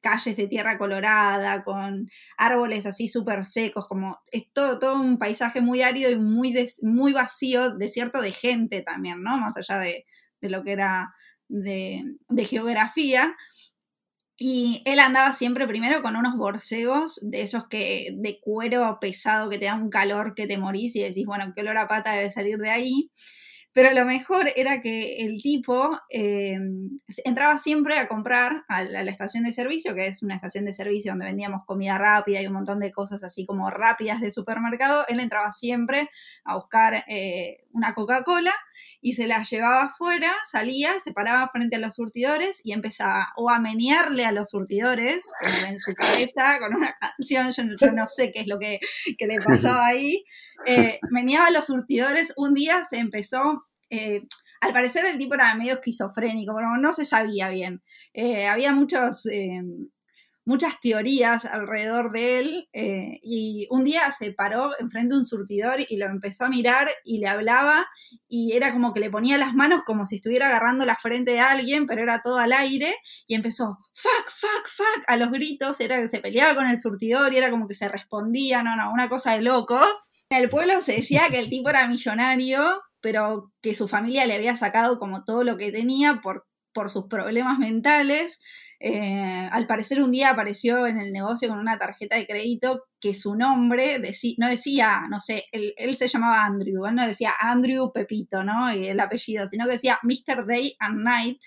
calles 0.00 0.36
de 0.36 0.46
tierra 0.46 0.78
colorada, 0.78 1.64
con 1.64 2.08
árboles 2.36 2.86
así 2.86 3.08
súper 3.08 3.44
secos, 3.44 3.86
como 3.88 4.18
es 4.30 4.44
todo, 4.52 4.78
todo 4.78 5.00
un 5.00 5.18
paisaje 5.18 5.60
muy 5.60 5.82
árido 5.82 6.10
y 6.10 6.16
muy, 6.16 6.54
muy 6.82 7.12
vacío, 7.12 7.76
desierto 7.76 8.20
de 8.20 8.32
gente 8.32 8.82
también, 8.82 9.22
¿no? 9.22 9.38
Más 9.38 9.56
allá 9.56 9.78
de, 9.78 10.04
lo 10.40 10.62
que 10.62 10.72
era 10.72 11.12
de, 11.48 12.04
de 12.28 12.44
geografía. 12.44 13.34
Y 14.40 14.82
él 14.84 15.00
andaba 15.00 15.32
siempre 15.32 15.66
primero 15.66 16.00
con 16.00 16.14
unos 16.16 16.36
borcegos 16.36 17.18
de 17.22 17.42
esos 17.42 17.66
que 17.66 18.10
de 18.14 18.38
cuero 18.40 18.98
pesado 19.00 19.50
que 19.50 19.58
te 19.58 19.64
da 19.64 19.74
un 19.74 19.90
calor 19.90 20.34
que 20.36 20.46
te 20.46 20.58
morís 20.58 20.94
y 20.94 21.02
decís, 21.02 21.26
bueno, 21.26 21.52
qué 21.54 21.62
olor 21.62 21.76
a 21.76 21.88
pata 21.88 22.12
debe 22.12 22.30
salir 22.30 22.58
de 22.58 22.70
ahí. 22.70 23.10
Pero 23.78 23.94
lo 23.94 24.04
mejor 24.04 24.50
era 24.56 24.80
que 24.80 25.18
el 25.18 25.40
tipo 25.40 26.00
eh, 26.10 26.58
entraba 27.24 27.58
siempre 27.58 27.96
a 27.96 28.08
comprar 28.08 28.64
a 28.66 28.82
la, 28.82 29.02
estación 29.02 29.44
de 29.44 29.52
servicio, 29.52 29.94
que 29.94 30.08
es 30.08 30.24
una 30.24 30.34
estación 30.34 30.64
de 30.64 30.74
servicio 30.74 31.12
donde 31.12 31.26
vendíamos 31.26 31.64
comida 31.64 31.96
rápida 31.96 32.42
y 32.42 32.48
un 32.48 32.54
montón 32.54 32.80
de 32.80 32.90
cosas 32.90 33.22
así 33.22 33.46
como 33.46 33.70
rápidas 33.70 34.20
de 34.20 34.32
supermercado. 34.32 35.04
Él 35.06 35.20
entraba 35.20 35.52
siempre 35.52 36.10
a 36.44 36.56
buscar 36.56 37.04
eh, 37.06 37.68
una 37.70 37.94
Coca-Cola 37.94 38.52
y 39.00 39.12
se 39.12 39.28
la 39.28 39.44
llevaba 39.44 39.84
afuera, 39.84 40.32
salía, 40.42 40.98
se 40.98 41.12
paraba 41.12 41.48
frente 41.52 41.76
a 41.76 41.78
los 41.78 41.94
surtidores 41.94 42.60
y 42.64 42.72
empezaba 42.72 43.28
o 43.36 43.48
a 43.48 43.60
menearle 43.60 44.24
a 44.24 44.32
los 44.32 44.50
surtidores, 44.50 45.22
como 45.40 45.70
en 45.70 45.78
su 45.78 45.92
cabeza, 45.92 46.58
con 46.58 46.74
una 46.74 46.96
canción, 46.98 47.52
yo, 47.80 47.92
no 47.92 48.08
sé 48.08 48.32
qué 48.32 48.40
es 48.40 48.48
lo 48.48 48.58
que, 48.58 48.80
le 49.24 49.38
pasaba 49.40 49.86
ahí. 49.86 50.24
Eh, 50.66 50.98
meneaba 51.12 51.46
a 51.46 51.50
los 51.52 51.66
surtidores. 51.66 52.32
Un 52.36 52.54
día 52.54 52.82
se 52.82 52.96
empezó 52.96 53.67
eh, 53.90 54.22
al 54.60 54.72
parecer 54.72 55.04
el 55.06 55.18
tipo 55.18 55.34
era 55.34 55.54
medio 55.54 55.74
esquizofrénico, 55.74 56.54
pero 56.54 56.76
no 56.76 56.92
se 56.92 57.04
sabía 57.04 57.48
bien. 57.48 57.82
Eh, 58.12 58.46
había 58.46 58.72
muchos, 58.72 59.26
eh, 59.26 59.62
muchas 60.44 60.80
teorías 60.80 61.44
alrededor 61.44 62.10
de 62.10 62.38
él 62.38 62.68
y 62.72 63.68
un 63.70 63.84
día 63.84 64.10
se 64.12 64.32
paró 64.32 64.70
enfrente 64.80 65.14
de 65.14 65.20
un 65.20 65.26
surtidor 65.26 65.76
y 65.86 65.96
lo 65.98 66.06
empezó 66.06 66.46
a 66.46 66.48
mirar 66.48 66.88
y 67.04 67.18
le 67.18 67.28
hablaba 67.28 67.86
y 68.28 68.54
era 68.54 68.72
como 68.72 68.94
que 68.94 69.00
le 69.00 69.10
ponía 69.10 69.36
las 69.36 69.52
manos 69.54 69.82
como 69.84 70.06
si 70.06 70.16
estuviera 70.16 70.48
agarrando 70.48 70.86
la 70.86 70.96
frente 70.96 71.32
de 71.32 71.40
alguien, 71.40 71.86
pero 71.86 72.02
era 72.02 72.22
todo 72.22 72.38
al 72.38 72.54
aire 72.54 72.94
y 73.26 73.34
empezó 73.34 73.78
fuck, 73.92 74.30
fuck, 74.30 74.68
fuck 74.68 75.04
a 75.06 75.16
los 75.16 75.30
gritos, 75.30 75.80
era 75.80 76.00
que 76.00 76.08
se 76.08 76.20
peleaba 76.20 76.54
con 76.54 76.66
el 76.66 76.80
surtidor 76.80 77.34
y 77.34 77.36
era 77.36 77.50
como 77.50 77.68
que 77.68 77.74
se 77.74 77.88
respondía, 77.88 78.62
no, 78.62 78.74
no, 78.74 78.90
una 78.90 79.08
cosa 79.08 79.34
de 79.34 79.42
locos. 79.42 79.86
En 80.30 80.42
el 80.42 80.48
pueblo 80.48 80.80
se 80.80 80.94
decía 80.94 81.28
que 81.30 81.38
el 81.38 81.50
tipo 81.50 81.70
era 81.70 81.88
millonario 81.88 82.80
pero 83.00 83.52
que 83.62 83.74
su 83.74 83.88
familia 83.88 84.26
le 84.26 84.34
había 84.34 84.56
sacado 84.56 84.98
como 84.98 85.24
todo 85.24 85.44
lo 85.44 85.56
que 85.56 85.72
tenía 85.72 86.20
por, 86.22 86.46
por 86.72 86.90
sus 86.90 87.06
problemas 87.06 87.58
mentales. 87.58 88.40
Eh, 88.80 89.48
al 89.50 89.66
parecer 89.66 90.00
un 90.00 90.12
día 90.12 90.30
apareció 90.30 90.86
en 90.86 91.00
el 91.00 91.12
negocio 91.12 91.48
con 91.48 91.58
una 91.58 91.78
tarjeta 91.78 92.14
de 92.16 92.28
crédito 92.28 92.84
que 93.00 93.12
su 93.12 93.34
nombre 93.34 94.00
no 94.38 94.48
decía, 94.48 95.02
no 95.10 95.18
sé, 95.18 95.46
él, 95.50 95.96
se 95.96 96.06
llamaba 96.06 96.44
Andrew, 96.44 96.86
él 96.86 96.94
no 96.94 97.06
decía 97.06 97.32
Andrew 97.40 97.90
Pepito, 97.92 98.44
¿no? 98.44 98.72
Y 98.72 98.86
el 98.86 99.00
apellido, 99.00 99.46
sino 99.48 99.66
que 99.66 99.72
decía 99.72 99.98
Mr. 100.02 100.46
Day 100.46 100.76
and 100.78 101.02
Night. 101.02 101.40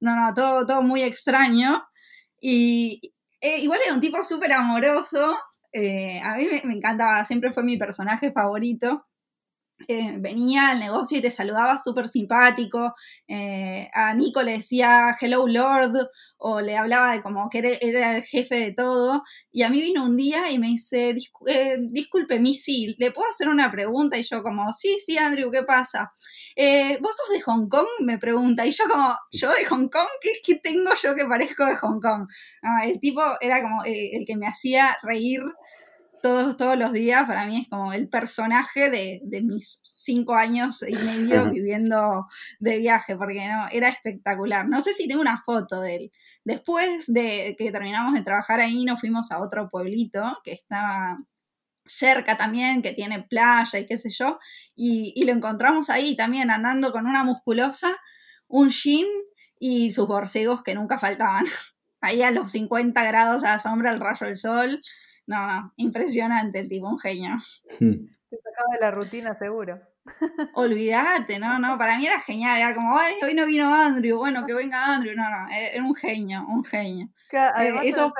No, 0.00 0.14
no, 0.16 0.32
todo, 0.34 0.66
todo 0.66 0.82
muy 0.82 1.02
extraño. 1.02 1.84
Y 2.40 3.00
eh, 3.40 3.60
igual 3.60 3.80
era 3.84 3.94
un 3.94 4.00
tipo 4.00 4.22
súper 4.24 4.52
amoroso. 4.52 5.36
Eh, 5.72 6.20
a 6.22 6.36
mí 6.36 6.46
me, 6.50 6.62
me, 6.64 6.74
encantaba, 6.74 7.24
siempre 7.24 7.52
fue 7.52 7.64
mi 7.64 7.76
personaje 7.76 8.32
favorito. 8.32 9.06
Eh, 9.88 10.14
venía 10.18 10.70
al 10.70 10.78
negocio 10.78 11.18
y 11.18 11.20
te 11.20 11.30
saludaba 11.30 11.76
súper 11.78 12.08
simpático. 12.08 12.94
Eh, 13.28 13.88
a 13.92 14.14
Nico 14.14 14.42
le 14.42 14.52
decía 14.52 15.14
Hello 15.20 15.46
Lord 15.46 16.08
o 16.38 16.60
le 16.60 16.76
hablaba 16.76 17.12
de 17.12 17.22
como 17.22 17.48
que 17.50 17.78
era, 17.80 18.16
el 18.16 18.24
jefe 18.24 18.56
de 18.56 18.72
todo. 18.72 19.22
Y 19.52 19.62
a 19.62 19.68
mí 19.68 19.80
vino 19.80 20.04
un 20.04 20.16
día 20.16 20.50
y 20.50 20.58
me 20.58 20.68
dice, 20.68 21.16
eh, 21.46 21.76
disculpe, 21.90 22.40
Missy, 22.40 22.96
¿le 22.98 23.10
puedo 23.12 23.28
hacer 23.28 23.48
una 23.48 23.70
pregunta? 23.70 24.18
Y 24.18 24.22
yo 24.22 24.42
como, 24.42 24.72
sí, 24.72 24.98
sí, 25.04 25.18
Andrew, 25.18 25.50
¿qué 25.50 25.62
pasa? 25.62 26.12
¿Vos 27.00 27.16
sos 27.16 27.36
de 27.36 27.42
Hong 27.42 27.68
Kong? 27.68 27.86
Me 28.00 28.18
pregunta. 28.18 28.66
Y 28.66 28.70
yo 28.70 28.84
como, 28.88 29.14
¿yo 29.30 29.52
de 29.52 29.64
Hong 29.66 29.88
Kong? 29.88 30.08
¿Qué, 30.42 30.54
tengo 30.56 30.90
yo 31.02 31.14
que 31.14 31.24
parezco 31.26 31.64
de 31.66 31.76
Hong 31.76 32.00
Kong? 32.00 32.26
Ah, 32.62 32.86
el 32.86 32.98
tipo 32.98 33.22
era 33.40 33.62
como 33.62 33.84
el 33.84 34.24
que 34.26 34.36
me 34.36 34.46
hacía 34.46 34.96
reír 35.02 35.40
todos, 36.22 36.56
todos 36.56 36.76
los 36.78 36.92
días, 36.92 37.26
para 37.26 37.46
mí 37.46 37.62
es 37.62 37.68
como 37.68 37.92
el 37.92 38.08
personaje 38.08 38.90
de, 38.90 39.42
mis 39.42 39.80
cinco 39.82 40.34
años 40.34 40.82
y 40.86 40.94
medio 40.94 41.50
viviendo 41.50 42.26
de 42.58 42.78
viaje, 42.78 43.16
porque 43.16 43.48
no, 43.48 43.68
era 43.70 43.88
espectacular. 43.88 44.68
No 44.68 44.80
sé 44.80 44.94
si 44.94 45.08
tengo 45.08 45.20
una 45.20 45.42
foto 45.44 45.80
de 45.80 45.96
él. 45.96 46.12
Después 46.44 47.12
de 47.12 47.54
que 47.58 47.72
terminamos 47.72 48.14
de 48.14 48.22
trabajar 48.22 48.60
ahí, 48.60 48.84
nos 48.84 49.00
fuimos 49.00 49.30
a 49.32 49.40
otro 49.40 49.68
pueblito 49.68 50.38
que 50.44 50.52
estaba 50.52 51.18
cerca 51.84 52.36
también, 52.36 52.82
que 52.82 52.92
tiene 52.92 53.22
playa 53.22 53.78
y 53.78 53.86
qué 53.86 53.96
sé 53.96 54.10
yo, 54.10 54.38
y, 54.74 55.12
y 55.14 55.24
lo 55.24 55.32
encontramos 55.32 55.88
ahí 55.90 56.16
también 56.16 56.50
andando 56.50 56.92
con 56.92 57.06
una 57.06 57.22
musculosa, 57.22 57.96
un 58.48 58.70
jean 58.70 59.06
y 59.58 59.90
sus 59.92 60.06
borcegos 60.06 60.62
que 60.62 60.74
nunca 60.74 60.98
faltaban. 60.98 61.44
Ahí 62.02 62.22
a 62.22 62.30
los 62.30 62.52
50 62.52 63.02
grados 63.04 63.42
a 63.42 63.52
la 63.52 63.58
sombra, 63.58 63.90
el 63.90 64.00
rayo 64.00 64.26
del 64.26 64.36
sol, 64.36 64.80
no, 65.26 65.46
no, 65.46 65.72
impresionante 65.76 66.60
el 66.60 66.68
tipo, 66.68 66.88
un 66.88 66.98
genio. 66.98 67.36
Hmm. 67.80 68.06
Se 68.30 68.36
sacaba 68.36 68.74
de 68.74 68.80
la 68.80 68.90
rutina 68.90 69.38
seguro. 69.38 69.80
Olvídate, 70.54 71.38
no, 71.38 71.58
no, 71.58 71.78
para 71.78 71.96
mí 71.96 72.06
era 72.06 72.20
genial, 72.20 72.58
era 72.58 72.74
como, 72.74 72.96
ay, 72.98 73.14
hoy 73.22 73.34
no 73.34 73.46
vino 73.46 73.74
Andrew, 73.74 74.18
bueno, 74.18 74.46
que 74.46 74.54
venga 74.54 74.94
Andrew, 74.94 75.14
no, 75.16 75.28
no, 75.28 75.48
eh, 75.50 75.70
era 75.74 75.84
un 75.84 75.94
genio, 75.94 76.46
un 76.48 76.64
genio. 76.64 77.08
Eh, 77.32 77.72
eso... 77.84 78.12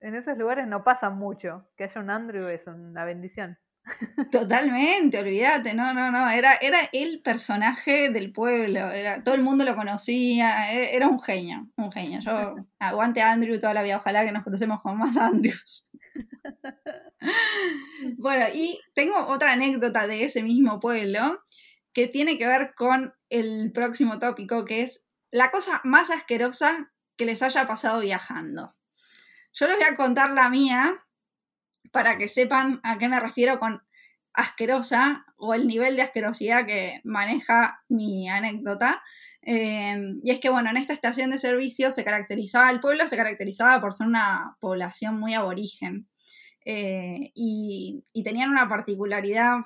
en, 0.00 0.14
esos, 0.14 0.36
lugares 0.36 0.66
no 0.66 0.84
pasa 0.84 1.10
mucho, 1.10 1.68
que 1.76 1.84
haya 1.84 2.00
un 2.00 2.10
Andrew 2.10 2.48
es 2.48 2.66
una 2.66 3.04
bendición. 3.04 3.58
Totalmente, 4.30 5.18
olvídate, 5.18 5.74
no, 5.74 5.94
no, 5.94 6.10
no, 6.10 6.28
era, 6.28 6.54
era 6.60 6.78
el 6.92 7.22
personaje 7.22 8.10
del 8.10 8.32
pueblo, 8.32 8.90
era, 8.90 9.22
todo 9.22 9.34
el 9.34 9.42
mundo 9.42 9.64
lo 9.64 9.76
conocía, 9.76 10.72
e, 10.72 10.94
era 10.94 11.08
un 11.08 11.20
genio, 11.20 11.68
un 11.76 11.90
genio. 11.90 12.20
Yo 12.20 12.56
aguante 12.78 13.22
a 13.22 13.32
Andrew 13.32 13.58
toda 13.60 13.74
la 13.74 13.82
vida, 13.82 13.96
ojalá 13.96 14.24
que 14.24 14.32
nos 14.32 14.44
crucemos 14.44 14.82
con 14.82 14.98
más 14.98 15.16
Andrews. 15.16 15.88
bueno, 18.18 18.46
y 18.54 18.80
tengo 18.94 19.26
otra 19.26 19.52
anécdota 19.52 20.06
de 20.06 20.24
ese 20.24 20.42
mismo 20.42 20.80
pueblo 20.80 21.42
que 21.92 22.06
tiene 22.06 22.38
que 22.38 22.46
ver 22.46 22.74
con 22.74 23.14
el 23.28 23.72
próximo 23.72 24.18
tópico, 24.18 24.64
que 24.64 24.82
es 24.82 25.08
la 25.30 25.50
cosa 25.50 25.80
más 25.84 26.10
asquerosa 26.10 26.92
que 27.16 27.26
les 27.26 27.42
haya 27.42 27.66
pasado 27.66 28.00
viajando. 28.00 28.74
Yo 29.52 29.66
les 29.66 29.76
voy 29.76 29.86
a 29.86 29.96
contar 29.96 30.30
la 30.30 30.48
mía, 30.48 31.04
para 31.92 32.18
que 32.18 32.28
sepan 32.28 32.80
a 32.82 32.98
qué 32.98 33.08
me 33.08 33.20
refiero 33.20 33.58
con 33.58 33.82
asquerosa 34.32 35.24
o 35.36 35.54
el 35.54 35.66
nivel 35.66 35.96
de 35.96 36.02
asquerosidad 36.02 36.66
que 36.66 37.00
maneja 37.04 37.82
mi 37.88 38.28
anécdota. 38.28 39.02
Eh, 39.42 39.96
y 40.22 40.30
es 40.30 40.40
que, 40.40 40.50
bueno, 40.50 40.70
en 40.70 40.76
esta 40.76 40.92
estación 40.92 41.30
de 41.30 41.38
servicio 41.38 41.90
se 41.90 42.04
caracterizaba, 42.04 42.70
el 42.70 42.80
pueblo 42.80 43.06
se 43.06 43.16
caracterizaba 43.16 43.80
por 43.80 43.94
ser 43.94 44.06
una 44.06 44.56
población 44.60 45.18
muy 45.18 45.34
aborigen. 45.34 46.08
Eh, 46.70 47.32
y, 47.34 48.04
tenían 48.22 48.50
una 48.50 48.68
particularidad 48.68 49.60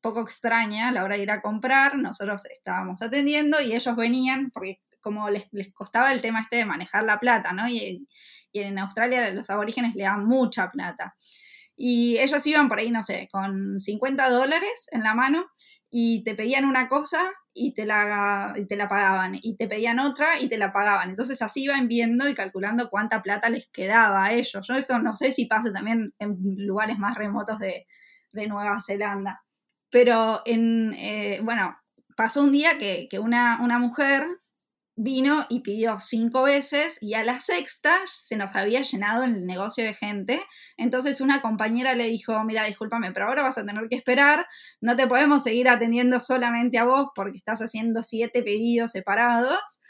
poco 0.00 0.22
extraña 0.22 0.88
a 0.88 0.92
la 0.92 1.04
hora 1.04 1.14
de 1.14 1.22
ir 1.22 1.30
a 1.30 1.40
comprar. 1.40 1.96
Nosotros 1.96 2.46
estábamos 2.46 3.00
atendiendo 3.00 3.60
y 3.60 3.74
ellos 3.74 3.94
venían, 3.94 4.50
porque 4.50 4.80
como 5.00 5.30
les, 5.30 5.48
costaba 5.72 6.12
el 6.12 6.20
tema 6.20 6.40
este 6.40 6.56
de 6.56 6.64
manejar 6.64 7.04
la 7.04 7.20
plata, 7.20 7.52
¿no? 7.52 7.68
Y, 7.68 8.08
y 8.50 8.60
en 8.60 8.76
Australia 8.80 9.30
los 9.30 9.50
aborígenes 9.50 9.94
le 9.94 10.02
dan 10.02 10.26
mucha 10.26 10.68
plata. 10.72 11.14
Y 11.76 12.18
ellos 12.18 12.44
iban 12.44 12.68
por 12.68 12.80
ahí, 12.80 12.90
no 12.90 13.04
sé, 13.04 13.28
con 13.30 13.78
50 13.78 14.28
dólares 14.28 14.88
en 14.90 15.04
la 15.04 15.14
mano 15.14 15.46
y 15.90 16.24
te 16.24 16.34
pedían 16.34 16.64
una 16.64 16.88
cosa 16.88 17.30
y 17.58 17.72
te, 17.74 17.86
la, 17.86 18.54
te 18.68 18.76
la 18.76 18.88
pagaban, 18.88 19.38
y 19.40 19.56
te 19.56 19.66
pedían 19.66 19.98
otra 19.98 20.40
y 20.40 20.48
te 20.48 20.58
la 20.58 20.72
pagaban. 20.72 21.10
Entonces 21.10 21.42
así 21.42 21.64
iban 21.64 21.88
viendo 21.88 22.28
y 22.28 22.34
calculando 22.34 22.88
cuánta 22.88 23.22
plata 23.22 23.50
les 23.50 23.68
quedaba 23.68 24.24
a 24.24 24.32
ellos. 24.32 24.66
Yo 24.66 24.74
eso 24.74 24.98
no 24.98 25.14
sé 25.14 25.32
si 25.32 25.46
pasa 25.46 25.72
también 25.72 26.14
en 26.18 26.36
lugares 26.66 26.98
más 26.98 27.16
remotos 27.16 27.58
de, 27.58 27.86
Nueva 28.32 28.78
Zelanda. 28.80 29.42
Pero 29.90 30.42
en, 30.44 30.92
eh, 30.94 31.40
bueno, 31.42 31.76
pasó 32.16 32.42
un 32.42 32.52
día 32.52 32.78
que, 32.78 33.08
que 33.10 33.18
una, 33.18 33.58
una 33.60 33.80
mujer 33.80 34.24
vino 35.00 35.46
y 35.48 35.60
pidió 35.60 36.00
cinco 36.00 36.42
veces 36.42 36.98
y 37.00 37.14
a 37.14 37.24
la 37.24 37.38
sexta 37.38 38.00
se 38.04 38.36
nos 38.36 38.56
había 38.56 38.82
llenado 38.82 39.22
el 39.22 39.46
negocio 39.46 39.84
de 39.84 39.94
gente. 39.94 40.42
Entonces 40.76 41.20
una 41.20 41.40
compañera 41.40 41.94
le 41.94 42.06
dijo, 42.06 42.42
mira, 42.44 42.64
discúlpame, 42.64 43.12
pero 43.12 43.26
ahora 43.28 43.44
vas 43.44 43.58
a 43.58 43.64
tener 43.64 43.88
que 43.88 43.96
esperar, 43.96 44.46
no 44.80 44.96
te 44.96 45.06
podemos 45.06 45.44
seguir 45.44 45.68
atendiendo 45.68 46.18
solamente 46.18 46.78
a 46.78 46.84
vos 46.84 47.08
porque 47.14 47.38
estás 47.38 47.60
haciendo 47.60 48.02
siete 48.02 48.42
pedidos 48.42 48.90
separados. 48.90 49.80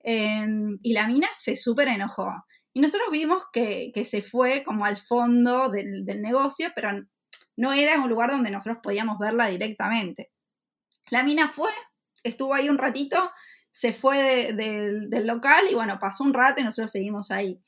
Em, 0.00 0.78
y 0.82 0.92
la 0.92 1.06
mina 1.06 1.28
se 1.32 1.56
súper 1.56 1.88
enojó. 1.88 2.30
Y 2.74 2.80
nosotros 2.80 3.08
vimos 3.10 3.44
que, 3.52 3.90
se 4.04 4.22
fue 4.22 4.62
como 4.64 4.84
al 4.84 4.98
fondo 4.98 5.70
del, 5.70 6.04
del 6.04 6.20
negocio, 6.20 6.70
pero 6.74 6.90
no 7.56 7.72
era 7.72 7.98
un 7.98 8.08
lugar 8.08 8.30
donde 8.30 8.50
nosotros 8.50 8.78
podíamos 8.82 9.18
verla 9.18 9.48
directamente. 9.48 10.30
La 11.10 11.22
mina 11.22 11.48
fue, 11.48 11.70
estuvo 12.22 12.54
ahí 12.54 12.68
un 12.68 12.78
ratito 12.78 13.30
se 13.70 13.92
fue 13.92 14.52
del 14.52 15.26
local 15.26 15.64
y 15.70 15.74
bueno, 15.74 15.98
pasó 15.98 16.24
un 16.24 16.34
rato 16.34 16.60
y 16.60 16.64
nosotros 16.64 16.90
seguimos 16.90 17.30
ahí. 17.30 17.60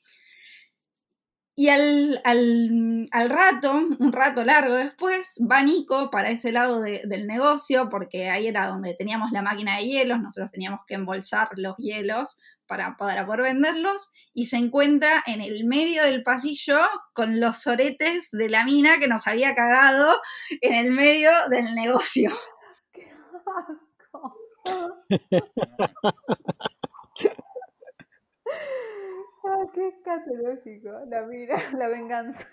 Y 1.55 1.67
al, 1.69 2.19
rato, 3.29 3.73
un 3.73 4.11
rato 4.11 4.43
largo 4.43 4.73
después, 4.73 5.37
va 5.49 5.61
Nico 5.61 6.09
para 6.09 6.29
ese 6.29 6.51
lado 6.51 6.81
del 6.81 7.27
negocio, 7.27 7.89
porque 7.89 8.29
ahí 8.29 8.47
era 8.47 8.67
donde 8.67 8.95
teníamos 8.95 9.31
la 9.31 9.41
máquina 9.41 9.77
de 9.77 9.83
hielos, 9.83 10.19
nosotros 10.21 10.51
teníamos 10.51 10.79
que 10.87 10.95
embolsar 10.95 11.49
los 11.57 11.77
hielos 11.77 12.39
para, 12.67 12.95
para 12.95 13.25
poder 13.25 13.41
venderlos, 13.41 14.11
y 14.33 14.45
se 14.45 14.57
encuentra 14.57 15.23
en 15.27 15.41
el 15.41 15.65
medio 15.65 16.03
del 16.03 16.23
pasillo 16.23 16.79
con 17.13 17.41
los 17.41 17.59
soretes 17.59 18.29
de 18.31 18.49
la 18.49 18.63
mina 18.63 18.97
que 18.99 19.09
nos 19.09 19.27
había 19.27 19.53
cagado 19.53 20.19
en 20.61 20.73
el 20.73 20.91
medio 20.91 21.31
del 21.49 21.75
negocio. 21.75 22.31
Ah, 29.43 29.65
qué 29.73 29.87
escatológico, 29.87 30.89
la 31.09 31.23
mira, 31.23 31.55
la 31.77 31.87
venganza. 31.87 32.47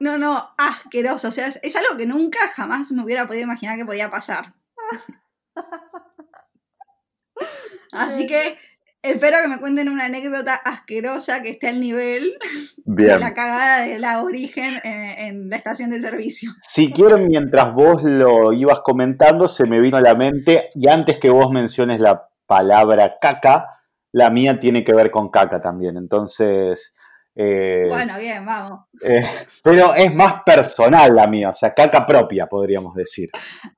No, 0.00 0.18
no, 0.18 0.50
asqueroso. 0.58 1.28
O 1.28 1.30
sea, 1.30 1.46
es, 1.46 1.76
algo 1.76 1.96
que 1.96 2.06
nunca 2.06 2.48
jamás 2.48 2.90
me 2.92 3.04
hubiera 3.04 3.24
podido 3.26 3.44
imaginar 3.44 3.78
que 3.78 3.84
podía 3.84 4.10
pasar. 4.10 4.54
Así 7.92 8.26
que 8.26 8.58
espero 9.02 9.38
que 9.42 9.48
me 9.48 9.58
cuenten 9.58 9.88
una 9.88 10.06
anécdota 10.06 10.54
asquerosa 10.54 11.42
que 11.42 11.50
esté 11.50 11.68
al 11.68 11.80
nivel 11.80 12.36
de 12.84 13.18
la 13.18 13.34
cagada 13.34 13.86
de 13.86 13.98
la 13.98 14.22
origen 14.22 14.74
en, 14.82 15.48
la 15.48 15.56
estación 15.56 15.90
de 15.90 16.00
servicio. 16.00 16.52
Si 16.60 16.92
quieren, 16.92 17.26
mientras 17.26 17.72
vos 17.72 18.02
lo 18.02 18.52
ibas 18.52 18.80
comentando, 18.80 19.48
se 19.48 19.66
me 19.66 19.80
vino 19.80 19.96
a 19.96 20.00
la 20.00 20.14
mente, 20.14 20.70
y 20.74 20.88
antes 20.88 21.18
que 21.18 21.30
vos 21.30 21.50
menciones 21.50 22.00
la 22.00 22.28
palabra 22.46 23.18
caca, 23.20 23.78
la 24.12 24.30
mía 24.30 24.58
tiene 24.58 24.84
que 24.84 24.94
ver 24.94 25.10
con 25.10 25.30
caca 25.30 25.60
también. 25.60 25.96
Entonces, 25.96 26.94
eh, 27.40 27.86
bueno, 27.88 28.18
bien, 28.18 28.44
vamos. 28.44 28.80
Eh, 29.00 29.24
pero 29.62 29.94
es 29.94 30.12
más 30.12 30.42
personal 30.42 31.14
la 31.14 31.28
mía, 31.28 31.50
o 31.50 31.54
sea, 31.54 31.72
caca 31.72 32.04
propia, 32.04 32.48
podríamos 32.48 32.96
decir. 32.96 33.28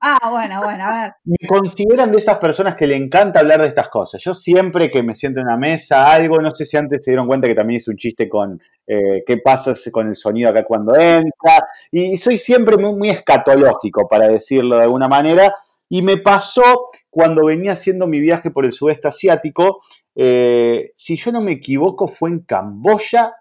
Ah, 0.00 0.30
bueno, 0.30 0.62
bueno, 0.62 0.82
a 0.82 1.02
ver. 1.02 1.12
Me 1.24 1.46
consideran 1.46 2.10
de 2.10 2.16
esas 2.16 2.38
personas 2.38 2.74
que 2.74 2.86
le 2.86 2.96
encanta 2.96 3.40
hablar 3.40 3.60
de 3.60 3.68
estas 3.68 3.90
cosas. 3.90 4.22
Yo 4.24 4.32
siempre 4.32 4.90
que 4.90 5.02
me 5.02 5.14
siento 5.14 5.40
en 5.40 5.46
una 5.46 5.58
mesa, 5.58 6.10
algo, 6.10 6.40
no 6.40 6.50
sé 6.52 6.64
si 6.64 6.78
antes 6.78 7.04
se 7.04 7.10
dieron 7.10 7.26
cuenta 7.26 7.48
que 7.48 7.54
también 7.54 7.76
es 7.76 7.88
un 7.88 7.96
chiste 7.98 8.30
con 8.30 8.58
eh, 8.86 9.22
qué 9.26 9.36
pasa 9.36 9.74
con 9.92 10.08
el 10.08 10.14
sonido 10.14 10.48
acá 10.48 10.64
cuando 10.64 10.96
entra. 10.96 11.68
Y 11.90 12.16
soy 12.16 12.38
siempre 12.38 12.78
muy, 12.78 12.94
muy 12.94 13.10
escatológico, 13.10 14.08
para 14.08 14.26
decirlo 14.26 14.78
de 14.78 14.84
alguna 14.84 15.06
manera. 15.06 15.54
Y 15.90 16.00
me 16.00 16.16
pasó 16.16 16.86
cuando 17.10 17.44
venía 17.44 17.72
haciendo 17.72 18.06
mi 18.06 18.20
viaje 18.20 18.50
por 18.50 18.64
el 18.64 18.72
sudeste 18.72 19.08
asiático, 19.08 19.80
si 20.14 21.16
yo 21.16 21.30
no 21.30 21.42
me 21.42 21.52
equivoco, 21.52 22.06
fue 22.06 22.30
en 22.30 22.40
Camboya 22.40 23.34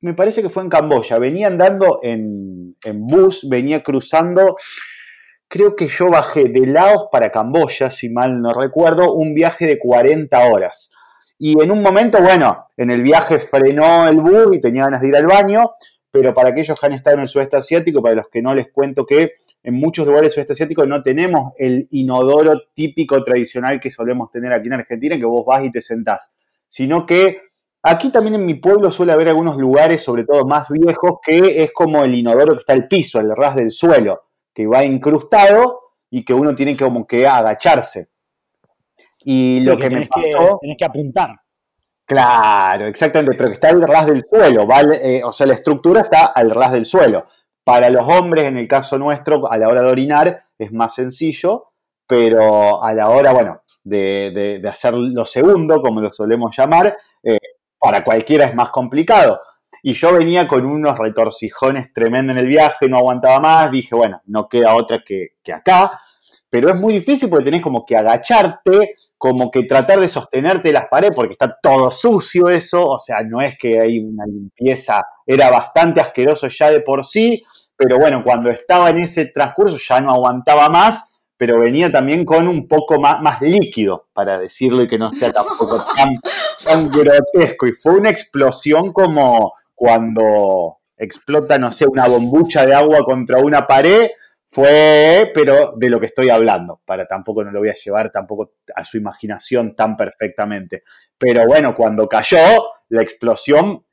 me 0.00 0.14
parece 0.14 0.42
que 0.42 0.50
fue 0.50 0.62
en 0.62 0.68
Camboya, 0.68 1.18
venía 1.18 1.46
andando 1.46 2.00
en, 2.02 2.76
bus, 2.94 3.48
venía 3.48 3.82
cruzando, 3.82 4.56
creo 5.48 5.74
que 5.74 5.88
yo 5.88 6.08
bajé 6.08 6.44
de 6.44 6.66
Laos 6.66 7.08
para 7.10 7.30
Camboya, 7.30 7.90
si 7.90 8.08
mal 8.10 8.40
no 8.40 8.52
recuerdo, 8.52 9.14
un 9.14 9.34
viaje 9.34 9.66
de 9.66 9.78
40 9.78 10.38
horas. 10.50 10.92
Y 11.38 11.60
en 11.60 11.70
un 11.70 11.82
momento, 11.82 12.20
bueno, 12.20 12.66
en 12.76 12.90
el 12.90 13.02
viaje 13.02 13.38
frenó 13.38 14.08
el 14.08 14.20
bus 14.20 14.56
y 14.56 14.60
tenía 14.60 14.84
ganas 14.84 15.00
de 15.00 15.08
ir 15.08 15.16
al 15.16 15.26
baño, 15.26 15.70
pero 16.10 16.32
para 16.32 16.50
aquellos 16.50 16.78
que 16.78 16.86
han 16.86 16.92
estado 16.92 17.16
en 17.16 17.22
el 17.22 17.28
sudeste 17.28 17.56
asiático, 17.56 18.02
para 18.02 18.14
los 18.14 18.28
que 18.28 18.40
no 18.40 18.54
les 18.54 18.70
cuento 18.72 19.04
que 19.04 19.32
en 19.62 19.74
muchos 19.74 20.06
lugares 20.06 20.28
del 20.28 20.32
sudeste 20.32 20.52
asiático 20.54 20.86
no 20.86 21.02
tenemos 21.02 21.52
el 21.58 21.88
inodoro 21.90 22.62
típico 22.72 23.22
tradicional 23.22 23.80
que 23.80 23.90
solemos 23.90 24.30
tener 24.30 24.52
aquí 24.52 24.68
en 24.68 24.74
Argentina, 24.74 25.18
que 25.18 25.26
vos 25.26 25.44
vas 25.44 25.64
y 25.64 25.70
te 25.70 25.82
sentás, 25.82 26.34
sino 26.66 27.04
que 27.04 27.40
Aquí 27.88 28.10
también 28.10 28.34
en 28.34 28.44
mi 28.44 28.54
pueblo 28.54 28.90
suele 28.90 29.12
haber 29.12 29.28
algunos 29.28 29.56
lugares, 29.56 30.02
sobre 30.02 30.24
todo 30.24 30.44
más 30.44 30.68
viejos, 30.68 31.20
que 31.22 31.62
es 31.62 31.70
como 31.72 32.02
el 32.02 32.16
inodoro 32.16 32.54
que 32.54 32.58
está 32.58 32.72
al 32.72 32.88
piso, 32.88 33.20
el 33.20 33.30
ras 33.36 33.54
del 33.54 33.70
suelo, 33.70 34.24
que 34.52 34.66
va 34.66 34.84
incrustado 34.84 35.82
y 36.10 36.24
que 36.24 36.34
uno 36.34 36.52
tiene 36.52 36.76
que 36.76 36.84
como 36.84 37.06
que 37.06 37.28
agacharse. 37.28 38.08
Y 39.24 39.60
lo 39.62 39.76
que, 39.76 39.88
me 39.88 40.04
pasó... 40.06 40.58
Que, 40.60 40.76
que 40.76 40.84
apuntar. 40.84 41.30
Claro, 42.04 42.86
exactamente, 42.86 43.36
pero 43.36 43.50
que 43.50 43.54
está 43.54 43.68
al 43.68 43.82
ras 43.82 44.06
del 44.08 44.24
suelo. 44.28 44.66
Eh, 45.00 45.22
o 45.24 45.32
sea, 45.32 45.46
la 45.46 45.54
estructura 45.54 46.00
está 46.00 46.26
al 46.26 46.50
ras 46.50 46.72
del 46.72 46.86
suelo. 46.86 47.26
Para 47.62 47.88
los 47.88 48.04
hombres, 48.04 48.46
en 48.46 48.56
el 48.56 48.66
caso 48.66 48.98
nuestro, 48.98 49.48
a 49.48 49.56
la 49.58 49.68
hora 49.68 49.82
de 49.82 49.90
orinar 49.92 50.44
es 50.58 50.72
más 50.72 50.92
sencillo, 50.92 51.68
pero 52.04 52.82
a 52.82 52.92
la 52.94 53.10
hora, 53.10 53.32
bueno, 53.32 53.62
de, 53.84 54.60
hacer 54.68 54.94
lo 54.94 55.24
segundo, 55.24 55.80
como 55.80 56.00
lo 56.00 56.10
solemos 56.10 56.56
llamar, 56.56 56.96
eh, 57.22 57.38
para 57.86 58.02
cualquiera 58.02 58.46
es 58.46 58.54
más 58.56 58.70
complicado. 58.70 59.40
Y 59.80 59.92
yo 59.92 60.12
venía 60.12 60.48
con 60.48 60.66
unos 60.66 60.98
retorcijones 60.98 61.92
tremendos 61.92 62.34
en 62.36 62.42
el 62.42 62.48
viaje, 62.48 62.88
no 62.88 62.96
aguantaba 62.96 63.38
más, 63.38 63.70
dije, 63.70 63.94
bueno, 63.94 64.20
no 64.26 64.48
queda 64.48 64.74
otra 64.74 65.04
que, 65.06 65.34
acá, 65.54 66.00
pero 66.50 66.68
es 66.68 66.74
muy 66.74 66.94
difícil 66.94 67.30
porque 67.30 67.44
tenés 67.44 67.62
como 67.62 67.86
que 67.86 67.96
agacharte, 67.96 68.96
como 69.16 69.52
que 69.52 69.62
tratar 69.66 70.00
de 70.00 70.08
sostenerte 70.08 70.72
las 70.72 70.88
paredes 70.88 71.14
porque 71.14 71.34
está 71.34 71.56
todo 71.62 71.92
sucio 71.92 72.48
eso, 72.48 72.84
o 72.88 72.98
sea, 72.98 73.22
no 73.22 73.40
es 73.40 73.56
que 73.56 73.78
hay 73.78 74.00
una 74.00 74.26
limpieza, 74.26 75.06
era 75.24 75.48
bastante 75.48 76.00
asqueroso 76.00 76.48
ya 76.48 76.72
de 76.72 76.80
por 76.80 77.04
sí, 77.04 77.44
pero 77.76 78.00
bueno, 78.00 78.24
cuando 78.24 78.50
estaba 78.50 78.90
en 78.90 78.98
ese 78.98 79.26
transcurso 79.26 79.76
ya 79.78 80.00
no 80.00 80.10
aguantaba 80.10 80.68
más 80.68 81.12
pero 81.36 81.58
venía 81.58 81.90
también 81.92 82.24
con 82.24 82.48
un 82.48 82.66
poco 82.66 82.98
más, 82.98 83.20
más 83.20 83.40
líquido, 83.42 84.08
para 84.12 84.38
decirlo 84.38 84.82
y 84.82 84.88
que 84.88 84.98
no 84.98 85.12
sea 85.12 85.32
tampoco 85.32 85.84
tan, 85.96 86.16
tan 86.64 86.90
grotesco. 86.90 87.66
Y 87.66 87.72
fue 87.72 87.94
una 87.94 88.10
explosión 88.10 88.92
como 88.92 89.54
cuando 89.74 90.78
explota, 90.96 91.58
no 91.58 91.70
sé, 91.70 91.86
una 91.86 92.08
bombucha 92.08 92.64
de 92.64 92.74
agua 92.74 93.04
contra 93.04 93.38
una 93.38 93.66
pared, 93.66 94.08
fue, 94.46 95.30
pero 95.34 95.74
de 95.76 95.90
lo 95.90 96.00
que 96.00 96.06
estoy 96.06 96.30
hablando, 96.30 96.80
para 96.84 97.06
tampoco 97.06 97.44
no 97.44 97.50
lo 97.50 97.58
voy 97.58 97.68
a 97.68 97.74
llevar 97.74 98.10
tampoco 98.10 98.52
a 98.74 98.84
su 98.84 98.96
imaginación 98.96 99.74
tan 99.74 99.96
perfectamente. 99.96 100.84
Pero 101.18 101.46
bueno, 101.46 101.74
cuando 101.74 102.08
cayó, 102.08 102.38
la 102.88 103.02
explosión 103.02 103.84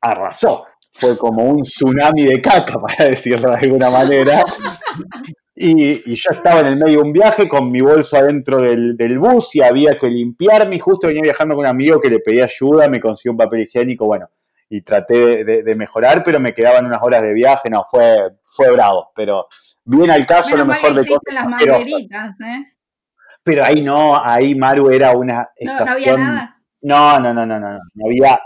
arrasó. 0.00 0.64
Fue 0.92 1.16
como 1.16 1.44
un 1.44 1.62
tsunami 1.62 2.24
de 2.24 2.40
caca, 2.40 2.80
para 2.80 3.10
decirlo 3.10 3.50
de 3.50 3.58
alguna 3.58 3.90
manera. 3.90 4.42
Y, 5.62 6.14
yo 6.16 6.30
estaba 6.30 6.60
en 6.60 6.66
el 6.68 6.76
medio 6.78 7.00
de 7.00 7.04
un 7.04 7.12
viaje 7.12 7.46
con 7.46 7.70
mi 7.70 7.82
bolso 7.82 8.16
adentro 8.16 8.62
del, 8.62 9.18
bus 9.18 9.54
y 9.56 9.62
había 9.62 9.98
que 9.98 10.08
limpiarme. 10.08 10.76
Y 10.76 10.78
justo 10.78 11.06
venía 11.06 11.22
viajando 11.22 11.54
con 11.54 11.66
un 11.66 11.70
amigo 11.70 12.00
que 12.00 12.08
le 12.08 12.20
pedía 12.20 12.44
ayuda, 12.44 12.88
me 12.88 12.98
consiguió 12.98 13.32
un 13.32 13.36
papel 13.36 13.62
higiénico, 13.62 14.06
bueno, 14.06 14.30
y 14.70 14.80
traté 14.80 15.44
de, 15.44 15.74
mejorar, 15.74 16.22
pero 16.24 16.40
me 16.40 16.54
quedaban 16.54 16.86
unas 16.86 17.02
horas 17.02 17.20
de 17.22 17.34
viaje, 17.34 17.68
no, 17.68 17.84
fue, 17.90 18.16
fue 18.46 18.72
bravo, 18.72 19.10
pero 19.14 19.48
bien 19.84 20.10
al 20.10 20.26
caso, 20.26 20.56
lo 20.56 20.64
mejor 20.64 20.94
de 20.94 21.06
cosas. 21.06 21.20
las 21.30 22.30
¿eh? 22.40 22.72
Pero 23.42 23.62
ahí 23.62 23.82
no, 23.82 24.18
ahí 24.18 24.54
Maru 24.54 24.88
era 24.88 25.12
una 25.12 25.50
estación. 25.54 25.86
No, 25.86 25.92
había 25.92 26.16
nada. 26.16 26.56
No, 26.80 27.20
no, 27.20 27.34
no, 27.34 27.44
no, 27.44 27.60
no, 27.60 27.78
no 27.94 28.06
había. 28.06 28.40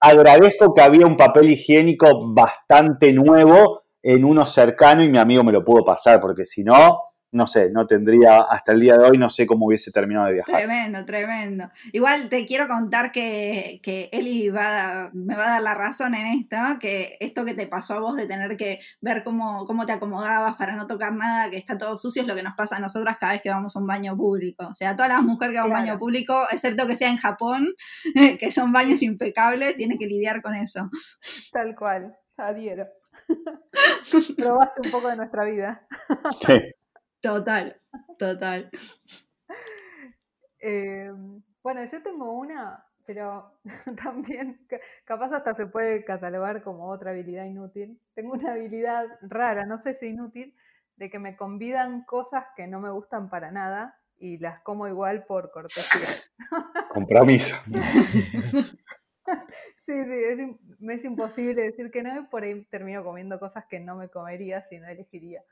Agradezco 0.00 0.74
que 0.74 0.82
había 0.82 1.06
un 1.06 1.16
papel 1.16 1.50
higiénico 1.50 2.32
bastante 2.34 3.12
nuevo 3.12 3.84
en 4.02 4.24
uno 4.24 4.46
cercano 4.46 5.02
y 5.02 5.08
mi 5.08 5.18
amigo 5.18 5.44
me 5.44 5.52
lo 5.52 5.64
pudo 5.64 5.84
pasar, 5.84 6.20
porque 6.20 6.44
si 6.44 6.62
no, 6.64 7.08
no 7.30 7.46
sé, 7.46 7.70
no 7.70 7.86
tendría, 7.86 8.40
hasta 8.40 8.72
el 8.72 8.80
día 8.80 8.96
de 8.96 9.04
hoy 9.04 9.18
no 9.18 9.28
sé 9.28 9.46
cómo 9.46 9.66
hubiese 9.66 9.92
terminado 9.92 10.26
de 10.26 10.34
viajar. 10.34 10.56
Tremendo, 10.56 11.04
tremendo. 11.04 11.70
Igual 11.92 12.28
te 12.28 12.46
quiero 12.46 12.68
contar 12.68 13.12
que, 13.12 13.80
que 13.82 14.08
Eli 14.12 14.48
va 14.48 15.10
me 15.12 15.36
va 15.36 15.46
a 15.46 15.50
dar 15.50 15.62
la 15.62 15.74
razón 15.74 16.14
en 16.14 16.26
esto, 16.26 16.56
que 16.80 17.18
esto 17.20 17.44
que 17.44 17.52
te 17.52 17.66
pasó 17.66 17.94
a 17.94 18.00
vos 18.00 18.16
de 18.16 18.26
tener 18.26 18.56
que 18.56 18.78
ver 19.00 19.24
cómo, 19.24 19.66
cómo 19.66 19.84
te 19.84 19.92
acomodabas 19.92 20.56
para 20.56 20.74
no 20.76 20.86
tocar 20.86 21.12
nada, 21.12 21.50
que 21.50 21.58
está 21.58 21.76
todo 21.76 21.98
sucio, 21.98 22.22
es 22.22 22.28
lo 22.28 22.34
que 22.34 22.42
nos 22.42 22.54
pasa 22.54 22.76
a 22.76 22.80
nosotras 22.80 23.18
cada 23.18 23.32
vez 23.32 23.42
que 23.42 23.50
vamos 23.50 23.76
a 23.76 23.80
un 23.80 23.86
baño 23.86 24.16
público. 24.16 24.66
O 24.66 24.74
sea, 24.74 24.96
todas 24.96 25.10
las 25.10 25.22
mujeres 25.22 25.54
que 25.54 25.60
van 25.60 25.70
a 25.70 25.74
un 25.74 25.80
baño 25.84 25.98
público, 25.98 26.46
excepto 26.50 26.86
que 26.86 26.96
sea 26.96 27.10
en 27.10 27.18
Japón, 27.18 27.68
que 28.40 28.50
son 28.50 28.72
baños 28.72 29.02
impecables, 29.02 29.76
tiene 29.76 29.98
que 29.98 30.06
lidiar 30.06 30.40
con 30.40 30.54
eso. 30.54 30.88
Tal 31.52 31.74
cual, 31.76 32.16
adhiero. 32.38 32.86
Probaste 34.36 34.82
un 34.84 34.90
poco 34.90 35.08
de 35.08 35.16
nuestra 35.16 35.44
vida. 35.44 35.86
Sí. 36.46 36.58
Total, 37.20 37.80
total. 38.18 38.70
Em, 40.60 41.42
bueno, 41.62 41.84
yo 41.84 42.02
tengo 42.02 42.32
una, 42.32 42.84
pero 43.04 43.58
también 44.02 44.66
capaz 45.04 45.32
hasta 45.32 45.54
se 45.54 45.66
puede 45.66 46.04
catalogar 46.04 46.62
como 46.62 46.88
otra 46.88 47.10
habilidad 47.10 47.44
inútil. 47.44 48.00
Tengo 48.14 48.34
una 48.34 48.52
habilidad 48.52 49.06
rara, 49.22 49.66
no 49.66 49.78
sé 49.78 49.94
si 49.94 50.06
inútil, 50.06 50.54
de 50.96 51.10
que 51.10 51.18
me 51.18 51.36
convidan 51.36 52.04
cosas 52.04 52.44
que 52.56 52.66
no 52.66 52.80
me 52.80 52.90
gustan 52.90 53.30
para 53.30 53.50
nada 53.50 53.98
y 54.18 54.38
las 54.38 54.60
como 54.62 54.86
igual 54.86 55.24
por 55.24 55.50
cortesía. 55.50 56.08
Compromiso. 56.92 57.56
Sí, 59.88 59.94
sí, 60.04 60.74
me 60.80 60.96
es 60.96 61.04
imposible 61.06 61.62
decir 61.62 61.90
que 61.90 62.02
no 62.02 62.14
y 62.14 62.24
por 62.26 62.42
ahí 62.42 62.62
termino 62.66 63.02
comiendo 63.02 63.40
cosas 63.40 63.64
que 63.70 63.80
no 63.80 63.96
me 63.96 64.10
comería 64.10 64.60
si 64.60 64.76
no 64.76 64.86
elegiría. 64.86 65.42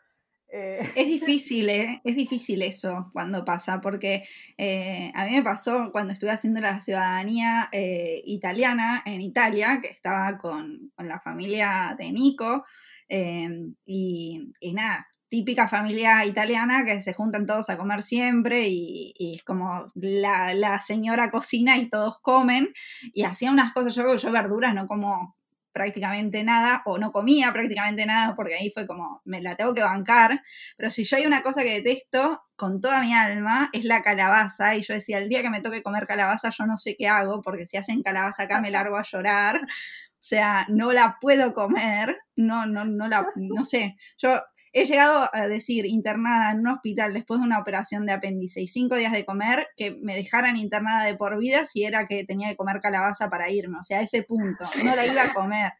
Eh, 0.52 0.92
es 0.94 1.06
difícil, 1.06 1.70
¿eh? 1.70 2.02
Es 2.04 2.16
difícil 2.16 2.60
eso 2.60 3.08
cuando 3.14 3.46
pasa, 3.46 3.80
porque 3.80 4.24
eh, 4.58 5.10
a 5.14 5.24
mí 5.24 5.32
me 5.36 5.42
pasó 5.42 5.90
cuando 5.90 6.12
estuve 6.12 6.32
haciendo 6.32 6.60
la 6.60 6.82
ciudadanía 6.82 7.70
eh, 7.72 8.20
italiana 8.26 9.02
en 9.06 9.22
Italia, 9.22 9.78
que 9.80 9.88
estaba 9.88 10.36
con, 10.36 10.92
la 10.98 11.18
familia 11.20 11.96
de 11.98 12.12
Nico, 12.12 12.66
y, 13.08 14.52
nada, 14.74 15.08
típica 15.28 15.68
familia 15.68 16.24
italiana 16.24 16.84
que 16.84 17.00
se 17.00 17.12
juntan 17.12 17.46
todos 17.46 17.68
a 17.70 17.76
comer 17.76 18.02
siempre 18.02 18.68
y, 18.68 19.34
es 19.34 19.42
como 19.44 19.86
la, 19.94 20.78
señora 20.80 21.30
cocina 21.30 21.76
y 21.78 21.88
todos 21.88 22.18
comen 22.20 22.68
y 23.12 23.24
hacía 23.24 23.50
unas 23.50 23.72
cosas, 23.72 23.94
yo, 23.94 24.16
yo 24.16 24.32
verduras 24.32 24.74
no 24.74 24.86
como 24.86 25.36
prácticamente 25.72 26.42
nada 26.42 26.80
o 26.86 26.96
no 26.96 27.12
comía 27.12 27.52
prácticamente 27.52 28.06
nada 28.06 28.34
porque 28.34 28.54
ahí 28.54 28.70
fue 28.70 28.86
como, 28.86 29.20
me 29.26 29.42
la 29.42 29.56
tengo 29.56 29.74
que 29.74 29.82
bancar, 29.82 30.42
pero 30.74 30.88
si 30.88 31.04
yo 31.04 31.18
hay 31.18 31.26
una 31.26 31.42
cosa 31.42 31.62
que 31.62 31.82
detesto 31.82 32.40
con 32.56 32.80
toda 32.80 33.02
mi 33.02 33.12
alma 33.12 33.68
es 33.74 33.84
la 33.84 34.02
calabaza 34.02 34.74
y 34.74 34.82
yo 34.82 34.94
decía, 34.94 35.18
el 35.18 35.28
día 35.28 35.42
que 35.42 35.50
me 35.50 35.60
toque 35.60 35.82
comer 35.82 36.06
calabaza 36.06 36.48
yo 36.48 36.64
no 36.64 36.78
sé 36.78 36.96
qué 36.96 37.08
hago 37.08 37.42
porque 37.42 37.66
si 37.66 37.76
hacen 37.76 38.02
calabaza 38.02 38.44
acá 38.44 38.60
me 38.60 38.70
largo 38.70 38.96
a 38.96 39.02
llorar, 39.02 39.60
o 39.62 40.28
sea, 40.28 40.66
no 40.70 40.92
la 40.92 41.18
puedo 41.20 41.52
comer, 41.52 42.16
no, 42.36 42.64
no, 42.64 42.86
no 42.86 43.06
la, 43.08 43.26
no 43.36 43.64
sé, 43.64 43.96
yo 44.16 44.40
He 44.78 44.84
llegado 44.84 45.30
a 45.32 45.48
decir 45.48 45.86
internada 45.86 46.50
en 46.50 46.58
un 46.58 46.68
hospital 46.68 47.14
después 47.14 47.40
de 47.40 47.46
una 47.46 47.58
operación 47.58 48.04
de 48.04 48.12
apéndice 48.12 48.60
y 48.60 48.66
cinco 48.66 48.96
días 48.96 49.10
de 49.10 49.24
comer 49.24 49.68
que 49.74 49.96
me 50.02 50.14
dejaran 50.14 50.58
internada 50.58 51.02
de 51.04 51.16
por 51.16 51.38
vida 51.38 51.64
si 51.64 51.84
era 51.84 52.04
que 52.04 52.24
tenía 52.24 52.50
que 52.50 52.56
comer 52.56 52.82
calabaza 52.82 53.30
para 53.30 53.48
irme. 53.48 53.78
O 53.78 53.82
sea, 53.82 54.00
a 54.00 54.02
ese 54.02 54.22
punto. 54.24 54.66
No 54.84 54.94
la 54.94 55.06
iba 55.06 55.22
a 55.22 55.32
comer. 55.32 55.72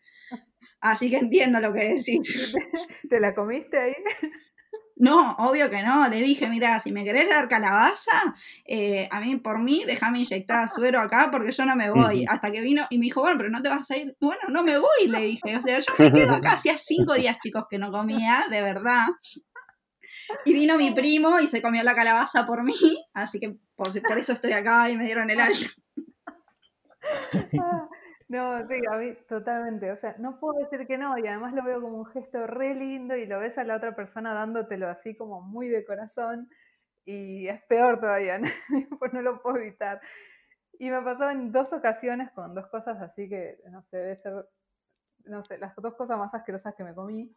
Así 0.81 1.11
que 1.11 1.19
entiendo 1.19 1.61
lo 1.61 1.75
que 1.75 1.95
decís. 1.95 2.55
¿Te 3.11 3.21
la 3.21 3.35
comiste 3.35 3.79
ahí? 3.79 3.95
No, 4.99 5.37
obvio 5.39 5.69
que 5.69 5.83
no. 5.83 6.09
Le 6.09 6.23
dije, 6.23 6.49
mira, 6.49 6.81
si 6.81 6.91
me 6.91 7.05
querés 7.05 7.29
dar 7.29 7.49
calabaza, 7.49 8.35
eh, 8.65 9.07
a 9.11 9.21
mí, 9.21 9.37
por 9.37 9.59
mí, 9.59 9.85
déjame 9.87 10.21
inyectar 10.21 10.69
suero 10.71 11.01
acá 11.01 11.29
porque 11.31 11.53
yo 11.53 11.67
no 11.67 11.77
me 11.77 11.91
voy. 11.91 12.25
Hasta 12.29 12.51
que 12.51 12.63
vino 12.63 12.87
y 12.89 12.99
me 12.99 13.05
dijo, 13.05 13.21
bueno, 13.21 13.37
pero 13.37 13.51
no 13.51 13.63
te 13.63 13.69
vas 13.69 13.91
a 13.91 13.97
ir. 13.97 14.17
Bueno, 14.21 14.43
no 14.49 14.63
me 14.63 14.79
voy, 14.79 15.09
le 15.09 15.21
dije. 15.21 15.57
O 15.57 15.63
sea, 15.63 15.79
yo 15.79 15.93
me 15.99 16.13
quedo 16.13 16.35
acá. 16.35 16.53
Hacía 16.53 16.79
cinco 16.79 17.15
días, 17.15 17.39
chicos, 17.41 17.67
que 17.69 17.79
no 17.79 17.93
comía, 17.93 18.47
de 18.51 18.63
verdad. 18.63 19.07
Y 20.45 20.55
vino 20.55 20.79
mi 20.79 20.93
primo 20.93 21.41
y 21.41 21.47
se 21.47 21.61
comió 21.61 21.83
la 21.83 21.95
calabaza 21.95 22.47
por 22.47 22.63
mí. 22.65 22.75
Así 23.13 23.39
que 23.39 23.57
por, 23.75 24.03
por 24.03 24.19
eso 24.19 24.33
estoy 24.33 24.53
acá 24.53 24.91
y 24.91 24.97
me 24.97 25.05
dieron 25.05 25.29
el 25.31 25.41
alto. 25.43 25.67
No, 28.29 28.67
sí, 28.67 28.75
a 28.93 28.97
mí 28.97 29.15
totalmente. 29.29 29.93
O 29.93 29.97
sea, 29.97 30.17
no 30.19 30.41
puedo 30.41 30.59
decir 30.59 30.87
que 30.87 30.99
no, 30.99 31.17
y 31.19 31.27
además 31.29 31.53
lo 31.55 31.63
veo 31.65 31.81
como 31.81 31.99
un 31.99 32.07
gesto 32.07 32.47
re 32.47 32.75
lindo 32.75 33.17
y 33.17 33.25
lo 33.27 33.39
ves 33.39 33.57
a 33.59 33.65
la 33.65 33.77
otra 33.77 33.95
persona 33.95 34.35
dándotelo 34.35 34.89
así 34.89 35.15
como 35.17 35.41
muy 35.43 35.69
de 35.69 35.85
corazón 35.85 36.49
y 37.05 37.49
es 37.49 37.63
peor 37.65 38.01
todavía, 38.01 38.39
¿no? 38.41 38.49
pues 38.99 39.13
no 39.13 39.23
lo 39.23 39.43
puedo 39.43 39.59
evitar. 39.59 40.01
Y 40.79 40.91
me 40.91 41.03
pasó 41.03 41.31
en 41.31 41.53
dos 41.53 41.73
ocasiones 41.73 42.31
con 42.33 42.55
dos 42.55 42.67
cosas 42.69 43.01
así 43.03 43.29
que, 43.29 43.59
no 43.71 43.83
sé, 43.85 43.99
debe 43.99 44.17
ser, 44.19 44.47
no 45.25 45.45
sé, 45.45 45.59
las 45.59 45.75
dos 45.77 45.95
cosas 45.95 46.19
más 46.19 46.35
asquerosas 46.35 46.75
que 46.77 46.85
me 46.85 46.95
comí. 46.95 47.35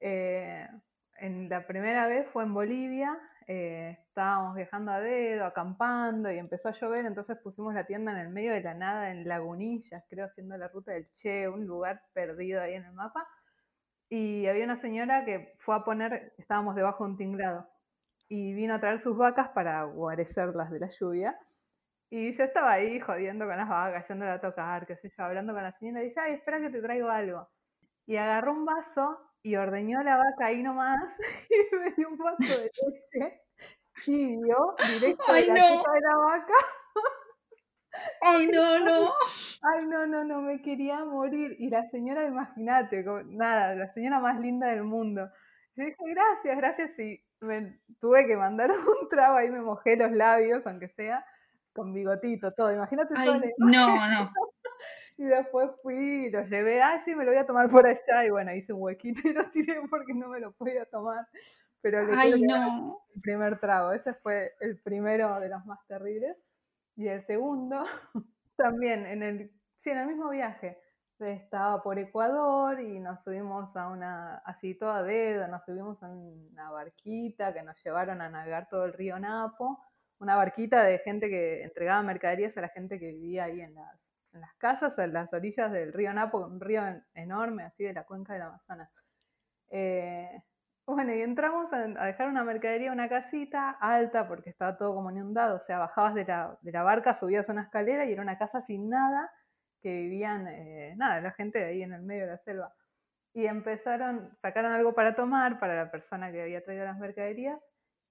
Eh, 0.00 0.68
en 1.18 1.48
la 1.48 1.66
primera 1.66 2.08
vez 2.08 2.28
fue 2.32 2.44
en 2.44 2.54
Bolivia 2.54 3.18
eh, 3.48 3.98
estábamos 4.08 4.54
viajando 4.54 4.92
a 4.92 5.00
dedo, 5.00 5.44
acampando 5.44 6.30
y 6.30 6.38
empezó 6.38 6.68
a 6.68 6.72
llover, 6.72 7.06
entonces 7.06 7.38
pusimos 7.38 7.74
la 7.74 7.86
tienda 7.86 8.12
en 8.12 8.18
el 8.18 8.28
medio 8.28 8.52
de 8.52 8.62
la 8.62 8.74
nada, 8.74 9.10
en 9.10 9.26
Lagunillas, 9.28 10.04
creo, 10.08 10.26
haciendo 10.26 10.56
la 10.56 10.68
ruta 10.68 10.92
del 10.92 11.10
Che, 11.12 11.48
un 11.48 11.66
lugar 11.66 12.02
perdido 12.12 12.60
ahí 12.60 12.74
en 12.74 12.84
el 12.84 12.92
mapa. 12.92 13.26
Y 14.08 14.46
había 14.46 14.64
una 14.64 14.80
señora 14.80 15.24
que 15.24 15.54
fue 15.58 15.74
a 15.74 15.84
poner, 15.84 16.34
estábamos 16.38 16.74
debajo 16.76 17.04
de 17.04 17.10
un 17.12 17.16
tinglado, 17.16 17.68
y 18.28 18.54
vino 18.54 18.74
a 18.74 18.80
traer 18.80 19.00
sus 19.00 19.16
vacas 19.16 19.48
para 19.50 19.84
guarecerlas 19.84 20.70
de 20.70 20.80
la 20.80 20.90
lluvia. 20.90 21.38
Y 22.10 22.32
yo 22.32 22.44
estaba 22.44 22.72
ahí 22.72 23.00
jodiendo 23.00 23.46
con 23.46 23.56
las 23.56 23.68
vacas, 23.68 24.08
yéndola 24.08 24.34
a 24.34 24.40
tocar, 24.40 24.86
qué 24.86 24.96
sé 24.96 25.10
yo, 25.16 25.24
hablando 25.24 25.54
con 25.54 25.62
la 25.62 25.72
señora, 25.72 26.02
y 26.02 26.08
dice, 26.08 26.20
ay, 26.20 26.34
espera 26.34 26.60
que 26.60 26.70
te 26.70 26.82
traigo 26.82 27.08
algo. 27.08 27.48
Y 28.06 28.16
agarró 28.16 28.52
un 28.52 28.64
vaso 28.64 29.18
y 29.42 29.56
ordeñó 29.56 30.02
la 30.02 30.16
vaca 30.16 30.46
ahí 30.46 30.62
nomás 30.62 31.16
y 31.50 31.76
me 31.76 31.90
dio 31.92 32.08
un 32.08 32.18
vaso 32.18 32.36
de 32.38 32.70
leche 32.82 33.40
tibio 34.04 34.74
directo 34.94 35.32
de 35.32 35.46
la 35.48 35.54
de 35.54 36.00
la 36.00 36.16
vaca. 36.16 36.54
Ay, 38.22 38.46
no, 38.52 38.78
no. 38.78 39.12
Ay, 39.62 39.86
no, 39.86 40.06
no, 40.06 40.24
no, 40.24 40.40
me 40.40 40.62
quería 40.62 41.04
morir. 41.04 41.56
Y 41.58 41.68
la 41.68 41.88
señora, 41.90 42.24
imagínate, 42.26 43.04
nada, 43.26 43.74
la 43.74 43.92
señora 43.92 44.18
más 44.18 44.40
linda 44.40 44.68
del 44.68 44.84
mundo. 44.84 45.30
Yo 45.76 45.84
dije, 45.84 45.96
gracias, 46.06 46.56
gracias. 46.56 46.98
Y 46.98 47.22
me 47.40 47.78
tuve 48.00 48.26
que 48.26 48.36
mandar 48.36 48.70
un 49.02 49.08
trago 49.08 49.36
ahí, 49.36 49.50
me 49.50 49.60
mojé 49.60 49.96
los 49.96 50.12
labios, 50.12 50.66
aunque 50.66 50.88
sea, 50.88 51.24
con 51.72 51.92
bigotito, 51.92 52.52
todo. 52.52 52.72
Imagínate 52.72 53.14
Ay, 53.16 53.40
No, 53.58 54.08
no. 54.08 54.32
Y 55.16 55.24
después 55.24 55.70
fui 55.82 56.26
y 56.26 56.30
lo 56.30 56.42
llevé, 56.46 56.82
ah, 56.82 56.98
sí, 57.04 57.14
me 57.14 57.24
lo 57.24 57.30
voy 57.30 57.38
a 57.38 57.46
tomar 57.46 57.68
por 57.68 57.86
allá. 57.86 58.24
Y 58.26 58.30
bueno, 58.30 58.54
hice 58.54 58.72
un 58.72 58.82
huequito 58.82 59.28
y 59.28 59.32
lo 59.32 59.50
tiré 59.50 59.80
porque 59.90 60.14
no 60.14 60.28
me 60.28 60.40
lo 60.40 60.52
podía 60.52 60.84
tomar. 60.86 61.26
Pero 61.80 62.04
le 62.06 62.12
Ay, 62.16 62.40
no. 62.42 63.02
el 63.14 63.20
primer 63.20 63.58
trago. 63.58 63.92
Ese 63.92 64.14
fue 64.14 64.54
el 64.60 64.78
primero 64.80 65.40
de 65.40 65.48
los 65.48 65.64
más 65.66 65.84
terribles. 65.86 66.36
Y 66.96 67.08
el 67.08 67.22
segundo, 67.22 67.82
también 68.56 69.06
en 69.06 69.22
el, 69.22 69.52
sí, 69.78 69.90
en 69.90 69.98
el 69.98 70.06
mismo 70.06 70.30
viaje. 70.30 70.78
Estaba 71.18 71.82
por 71.82 72.00
Ecuador 72.00 72.80
y 72.80 72.98
nos 72.98 73.22
subimos 73.22 73.76
a 73.76 73.88
una, 73.88 74.38
así 74.38 74.74
toda 74.74 75.04
dedo, 75.04 75.46
nos 75.46 75.64
subimos 75.64 76.02
a 76.02 76.08
una 76.08 76.70
barquita 76.72 77.54
que 77.54 77.62
nos 77.62 77.80
llevaron 77.84 78.20
a 78.20 78.28
navegar 78.28 78.68
todo 78.68 78.86
el 78.86 78.92
río 78.92 79.20
Napo. 79.20 79.78
Una 80.18 80.34
barquita 80.34 80.82
de 80.82 80.98
gente 80.98 81.28
que 81.28 81.62
entregaba 81.62 82.02
mercaderías 82.02 82.56
a 82.56 82.62
la 82.62 82.68
gente 82.70 82.98
que 82.98 83.08
vivía 83.08 83.44
ahí 83.44 83.60
en 83.60 83.74
las 83.74 84.01
en 84.32 84.40
las 84.40 84.54
casas 84.54 84.98
en 84.98 85.12
las 85.12 85.32
orillas 85.32 85.70
del 85.72 85.92
río 85.92 86.12
Napo, 86.12 86.38
un 86.38 86.60
río 86.60 86.82
enorme, 87.14 87.64
así 87.64 87.84
de 87.84 87.92
la 87.92 88.04
cuenca 88.04 88.32
del 88.32 88.42
Amazonas. 88.42 88.90
Eh, 89.70 90.42
bueno, 90.86 91.14
y 91.14 91.20
entramos 91.22 91.72
a, 91.72 91.78
dejar 91.86 92.28
una 92.28 92.44
mercadería, 92.44 92.92
una 92.92 93.08
casita 93.08 93.70
alta, 93.70 94.28
porque 94.28 94.50
estaba 94.50 94.76
todo 94.76 94.94
como 94.94 95.10
inundado, 95.10 95.56
o 95.56 95.60
sea, 95.60 95.78
bajabas 95.78 96.14
de 96.14 96.24
la, 96.24 96.58
de 96.62 96.72
la 96.72 96.82
barca, 96.82 97.14
subías 97.14 97.48
a 97.48 97.52
una 97.52 97.62
escalera 97.62 98.04
y 98.04 98.12
era 98.12 98.22
una 98.22 98.38
casa 98.38 98.62
sin 98.62 98.88
nada, 98.88 99.30
que 99.82 99.92
vivían, 100.02 100.46
eh, 100.48 100.94
nada, 100.96 101.20
la 101.20 101.32
gente 101.32 101.58
de 101.58 101.64
ahí 101.66 101.82
en 101.82 101.92
el 101.92 102.02
medio 102.02 102.22
de 102.22 102.32
la 102.32 102.38
selva. 102.38 102.74
Y 103.34 103.46
empezaron, 103.46 104.36
sacaron 104.42 104.72
algo 104.72 104.94
para 104.94 105.14
tomar 105.14 105.58
para 105.60 105.76
la 105.76 105.90
persona 105.90 106.32
que 106.32 106.42
había 106.42 106.64
traído 106.64 106.84
las 106.84 106.98
mercaderías, 106.98 107.60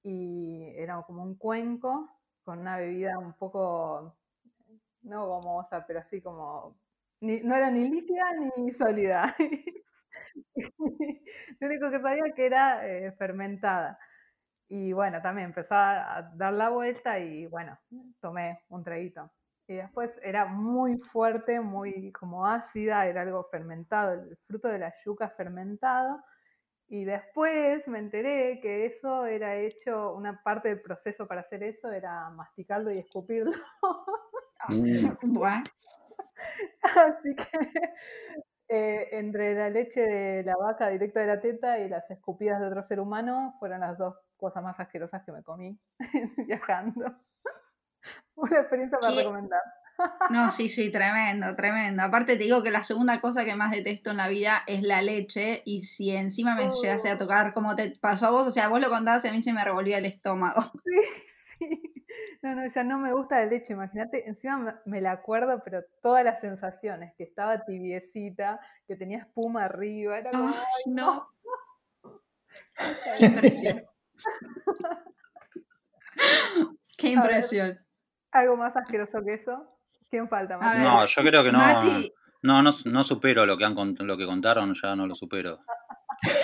y 0.03 0.73
era 0.77 1.01
como 1.03 1.23
un 1.23 1.35
cuenco 1.37 2.09
con 2.43 2.59
una 2.59 2.77
bebida 2.77 3.19
un 3.19 3.33
poco 3.33 4.17
no 5.03 5.27
gomosa, 5.27 5.85
pero 5.85 5.99
así 5.99 6.21
como 6.21 6.77
no 7.21 7.55
era 7.55 7.69
ni 7.69 7.89
líquida 7.89 8.23
ni 8.57 8.71
sólida. 8.71 9.35
Lo 11.59 11.67
único 11.67 11.91
que 11.91 11.99
sabía 11.99 12.33
que 12.35 12.45
era 12.45 12.87
eh, 12.87 13.11
fermentada. 13.13 13.99
Y 14.67 14.93
bueno, 14.93 15.21
también 15.21 15.47
empezó 15.47 15.75
a 15.75 16.31
dar 16.35 16.53
la 16.53 16.69
vuelta 16.69 17.19
y 17.19 17.45
bueno, 17.47 17.77
tomé 18.21 18.63
un 18.69 18.83
traguito. 18.83 19.31
Y 19.67 19.75
después 19.75 20.11
era 20.23 20.45
muy 20.45 20.97
fuerte, 20.97 21.59
muy 21.61 22.11
como 22.11 22.45
ácida, 22.45 23.05
era 23.05 23.21
algo 23.21 23.43
fermentado, 23.51 24.13
el 24.13 24.37
fruto 24.47 24.67
de 24.67 24.79
la 24.79 24.93
yuca 25.05 25.29
fermentado. 25.29 26.23
Y 26.87 27.05
después 27.05 27.87
me 27.87 27.99
enteré 27.99 28.59
que 28.61 28.85
eso 28.85 29.25
era 29.25 29.55
hecho, 29.57 30.13
una 30.13 30.41
parte 30.43 30.69
del 30.69 30.81
proceso 30.81 31.27
para 31.27 31.41
hacer 31.41 31.63
eso 31.63 31.89
era 31.91 32.29
masticarlo 32.31 32.91
y 32.91 32.99
escupirlo. 32.99 33.51
Mm. 35.31 35.63
Así 36.83 37.35
que 37.35 37.43
eh, 38.69 39.09
entre 39.11 39.53
la 39.53 39.69
leche 39.69 40.01
de 40.01 40.43
la 40.43 40.55
vaca 40.55 40.89
directa 40.89 41.19
de 41.19 41.27
la 41.27 41.41
teta 41.41 41.79
y 41.79 41.89
las 41.89 42.09
escupidas 42.09 42.59
de 42.59 42.67
otro 42.67 42.83
ser 42.83 42.99
humano 42.99 43.55
fueron 43.59 43.81
las 43.81 43.97
dos 43.97 44.15
cosas 44.37 44.63
más 44.63 44.79
asquerosas 44.79 45.23
que 45.25 45.31
me 45.31 45.43
comí 45.43 45.79
viajando. 46.47 47.15
Una 48.35 48.59
experiencia 48.59 48.97
para 48.99 49.15
recomendar. 49.15 49.61
No, 50.31 50.49
sí, 50.49 50.67
sí, 50.67 50.91
tremendo, 50.91 51.55
tremendo. 51.55 52.01
Aparte 52.01 52.35
te 52.35 52.43
digo 52.43 52.63
que 52.63 52.71
la 52.71 52.83
segunda 52.83 53.21
cosa 53.21 53.45
que 53.45 53.55
más 53.55 53.71
detesto 53.71 54.09
en 54.09 54.17
la 54.17 54.29
vida 54.29 54.63
es 54.65 54.81
la 54.81 55.03
leche 55.03 55.61
y 55.65 55.81
si 55.81 56.09
encima 56.09 56.55
me 56.55 56.69
llegase 56.69 57.09
a 57.09 57.15
oh. 57.15 57.17
tocar 57.17 57.53
como 57.53 57.75
te 57.75 57.91
pasó 58.01 58.27
a 58.27 58.31
vos, 58.31 58.47
o 58.47 58.51
sea, 58.51 58.67
vos 58.69 58.81
lo 58.81 58.89
contabas 58.89 59.23
y 59.25 59.27
a 59.27 59.31
mí 59.31 59.43
se 59.43 59.53
me 59.53 59.63
revolvía 59.63 59.99
el 59.99 60.05
estómago. 60.05 60.63
Sí, 60.63 60.95
sí. 61.61 61.81
No, 62.41 62.55
no, 62.55 62.67
ya 62.67 62.83
no 62.83 62.97
me 62.97 63.13
gusta 63.13 63.39
la 63.39 63.45
leche, 63.45 63.71
imagínate, 63.71 64.27
encima 64.27 64.81
me 64.85 64.99
la 64.99 65.11
acuerdo, 65.11 65.61
pero 65.63 65.83
todas 66.01 66.25
las 66.25 66.41
sensaciones, 66.41 67.13
que 67.15 67.23
estaba 67.23 67.63
tibiecita, 67.63 68.59
que 68.85 68.97
tenía 68.97 69.19
espuma 69.19 69.65
arriba, 69.65 70.17
era 70.17 70.31
como, 70.31 70.53
no. 70.87 71.29
Qué 73.17 73.25
impresión. 73.25 73.83
Qué 76.97 77.09
impresión. 77.11 77.79
¿Algo 78.31 78.57
más 78.57 78.75
asqueroso 78.75 79.23
que 79.23 79.35
eso? 79.35 79.77
¿Quién 80.09 80.27
falta? 80.27 80.57
no, 80.57 81.05
yo 81.05 81.21
creo 81.21 81.43
que 81.43 81.51
no, 81.51 81.83
no, 82.41 82.61
no, 82.61 82.73
no, 82.85 83.03
supero 83.03 83.45
lo 83.45 83.57
que, 83.57 83.63
han, 83.63 83.75
lo 83.99 84.17
que 84.17 84.25
contaron, 84.25 84.73
ya 84.73 84.95
no 84.95 85.07
lo 85.07 85.15
supero. 85.15 85.59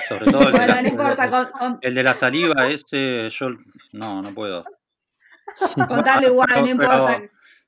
Sobre 0.08 0.26
todo 0.32 0.48
el, 0.48 0.54
de, 0.54 0.68
la, 0.68 0.82
no 0.82 0.88
importa, 0.88 1.52
el 1.82 1.96
de 1.96 2.04
la 2.04 2.14
saliva, 2.14 2.68
ese 2.68 3.30
yo 3.30 3.50
no, 3.92 4.22
no 4.22 4.34
puedo. 4.34 4.64
Contalo 5.88 6.28
igual, 6.28 6.50
no 6.56 6.68
importa. 6.68 7.22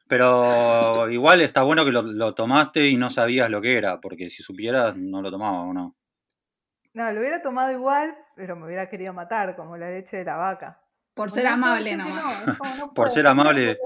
Pero, 0.07 1.09
igual 1.09 1.41
está 1.41 1.61
bueno 1.61 1.85
que 1.85 1.91
lo, 1.91 2.01
lo, 2.01 2.33
tomaste 2.33 2.87
y 2.87 2.97
no 2.97 3.11
sabías 3.11 3.49
lo 3.49 3.61
que 3.61 3.77
era, 3.77 4.01
porque 4.01 4.29
si 4.29 4.41
supieras 4.41 4.95
no 4.95 5.21
lo 5.21 5.29
tomaba 5.29 5.61
o 5.61 5.73
no. 5.73 5.95
No, 6.93 7.11
lo 7.11 7.19
hubiera 7.19 7.41
tomado 7.41 7.71
igual, 7.71 8.17
pero 8.35 8.55
me 8.55 8.65
hubiera 8.65 8.89
querido 8.89 9.13
matar, 9.13 9.55
como 9.55 9.77
la 9.77 9.91
leche 9.91 10.17
de 10.17 10.25
la 10.25 10.35
vaca. 10.35 10.81
Por 11.13 11.29
ser 11.29 11.47
amable 11.47 11.95
nomás. 11.95 12.45
Por 12.95 13.11
ser 13.11 13.27
amable. 13.27 13.77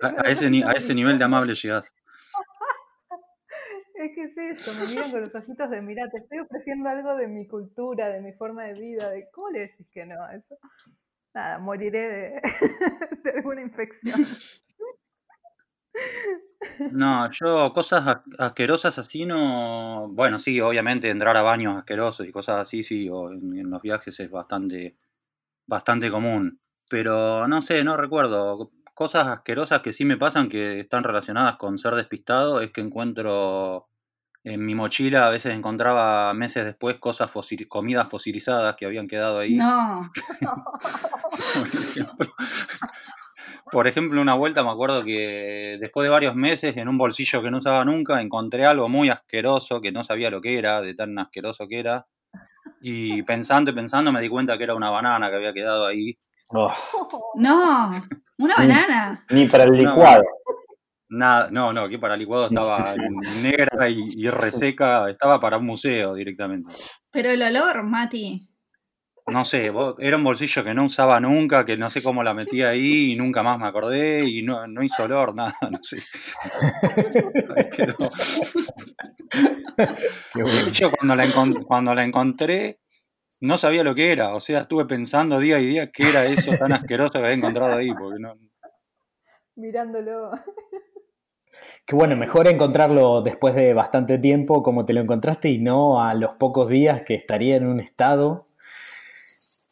A, 0.00 0.28
ese, 0.28 0.46
a 0.64 0.72
ese 0.72 0.94
nivel 0.94 1.18
de 1.18 1.24
amable 1.24 1.54
llegas. 1.54 1.92
Es 3.94 4.14
que 4.16 4.24
es 4.24 4.36
eso, 4.36 4.72
me 4.80 4.88
miran 4.88 5.10
con 5.12 5.20
los 5.20 5.32
ojitos 5.32 5.70
de 5.70 5.80
mira, 5.80 6.10
te 6.10 6.18
estoy 6.18 6.40
ofreciendo 6.40 6.88
algo 6.88 7.14
de 7.14 7.28
mi 7.28 7.46
cultura, 7.46 8.08
de 8.08 8.20
mi 8.20 8.32
forma 8.32 8.64
de 8.64 8.72
vida, 8.72 9.10
de 9.10 9.28
cómo 9.30 9.50
le 9.50 9.60
decís 9.60 9.86
que 9.92 10.04
no 10.04 10.20
a 10.24 10.34
eso. 10.34 10.58
Nada, 11.34 11.58
moriré 11.58 12.08
de, 12.08 12.42
de 13.24 13.30
alguna 13.30 13.62
infección. 13.62 14.20
No, 16.92 17.30
yo 17.30 17.72
cosas 17.72 18.22
asquerosas 18.38 18.98
así 18.98 19.26
no. 19.26 20.08
Bueno, 20.10 20.38
sí, 20.38 20.60
obviamente 20.60 21.10
entrar 21.10 21.36
a 21.36 21.42
baños 21.42 21.76
asquerosos 21.76 22.26
y 22.26 22.32
cosas 22.32 22.60
así, 22.60 22.84
sí, 22.84 23.08
o 23.10 23.30
en, 23.30 23.70
los 23.70 23.82
viajes 23.82 24.18
es 24.20 24.30
bastante, 24.30 24.96
bastante 25.66 26.10
común. 26.10 26.60
Pero 26.88 27.48
no 27.48 27.62
sé, 27.62 27.84
no 27.84 27.96
recuerdo. 27.96 28.72
Cosas 28.94 29.28
asquerosas 29.28 29.82
que 29.82 29.92
sí 29.92 30.04
me 30.04 30.18
pasan 30.18 30.48
que 30.48 30.80
están 30.80 31.04
relacionadas 31.04 31.56
con 31.56 31.78
ser 31.78 31.94
despistado 31.94 32.60
es 32.60 32.70
que 32.72 32.82
encuentro 32.82 33.88
en 34.44 34.64
mi 34.64 34.74
mochila, 34.74 35.26
a 35.26 35.30
veces 35.30 35.54
encontraba 35.54 36.32
meses 36.34 36.64
después 36.64 36.98
cosas 36.98 37.30
comidas 37.68 38.08
fosilizadas 38.08 38.74
que 38.76 38.86
habían 38.86 39.06
quedado 39.06 39.38
ahí. 39.38 39.54
No. 39.54 40.10
Por 43.70 43.86
ejemplo, 43.86 44.20
una 44.20 44.34
vuelta 44.34 44.64
me 44.64 44.70
acuerdo 44.70 45.04
que 45.04 45.78
después 45.80 46.04
de 46.04 46.10
varios 46.10 46.34
meses 46.34 46.76
en 46.76 46.88
un 46.88 46.98
bolsillo 46.98 47.40
que 47.40 47.50
no 47.50 47.58
usaba 47.58 47.84
nunca 47.84 48.20
encontré 48.20 48.66
algo 48.66 48.88
muy 48.88 49.08
asqueroso 49.08 49.80
que 49.80 49.92
no 49.92 50.04
sabía 50.04 50.28
lo 50.28 50.40
que 50.40 50.58
era, 50.58 50.82
de 50.82 50.94
tan 50.94 51.18
asqueroso 51.18 51.68
que 51.68 51.78
era. 51.78 52.06
Y 52.80 53.22
pensando 53.22 53.70
y 53.70 53.74
pensando 53.74 54.12
me 54.12 54.20
di 54.20 54.28
cuenta 54.28 54.58
que 54.58 54.64
era 54.64 54.74
una 54.74 54.90
banana 54.90 55.30
que 55.30 55.36
había 55.36 55.54
quedado 55.54 55.86
ahí. 55.86 56.18
Oh. 56.48 56.72
No, 57.36 57.90
una 58.38 58.56
banana. 58.56 59.24
Ni, 59.30 59.46
para 59.46 59.64
el 59.64 59.72
licuado. 59.72 60.24
Nada, 61.12 61.48
no, 61.50 61.72
no, 61.72 61.88
que 61.88 61.98
para 61.98 62.14
el 62.14 62.20
licuado 62.20 62.46
estaba 62.46 62.94
negra 63.42 63.88
y, 63.88 64.06
y 64.16 64.30
reseca, 64.30 65.08
estaba 65.10 65.40
para 65.40 65.58
un 65.58 65.66
museo 65.66 66.14
directamente. 66.14 66.72
Pero 67.10 67.30
el 67.30 67.42
olor, 67.42 67.82
Mati 67.84 68.48
no 69.28 69.44
sé, 69.44 69.72
era 69.98 70.16
un 70.16 70.24
bolsillo 70.24 70.64
que 70.64 70.74
no 70.74 70.84
usaba 70.84 71.20
nunca, 71.20 71.64
que 71.64 71.76
no 71.76 71.88
sé 71.90 72.02
cómo 72.02 72.22
la 72.22 72.34
metí 72.34 72.62
ahí 72.62 73.12
y 73.12 73.16
nunca 73.16 73.42
más 73.42 73.58
me 73.58 73.68
acordé 73.68 74.24
y 74.24 74.42
no, 74.42 74.66
no 74.66 74.82
hizo 74.82 75.04
olor, 75.04 75.34
nada, 75.34 75.54
no 75.70 75.78
sé. 75.82 76.02
Yo 80.72 80.90
cuando 80.90 81.16
la, 81.16 81.26
cuando 81.66 81.94
la 81.94 82.04
encontré 82.04 82.80
no 83.40 83.58
sabía 83.58 83.84
lo 83.84 83.94
que 83.94 84.12
era, 84.12 84.34
o 84.34 84.40
sea, 84.40 84.60
estuve 84.62 84.86
pensando 84.86 85.38
día 85.38 85.58
y 85.58 85.66
día 85.66 85.90
qué 85.90 86.08
era 86.08 86.24
eso 86.26 86.52
tan 86.56 86.72
asqueroso 86.72 87.14
que 87.14 87.18
había 87.18 87.32
encontrado 87.32 87.76
ahí, 87.76 87.92
porque 87.92 88.20
no... 88.20 88.34
Mirándolo. 89.56 90.30
Qué 91.84 91.96
bueno, 91.96 92.16
mejor 92.16 92.48
encontrarlo 92.48 93.22
después 93.22 93.54
de 93.54 93.74
bastante 93.74 94.18
tiempo 94.18 94.62
como 94.62 94.84
te 94.84 94.92
lo 94.92 95.00
encontraste 95.00 95.50
y 95.50 95.58
no 95.58 96.00
a 96.00 96.14
los 96.14 96.32
pocos 96.34 96.68
días 96.68 97.02
que 97.02 97.14
estaría 97.14 97.56
en 97.56 97.66
un 97.66 97.80
estado 97.80 98.46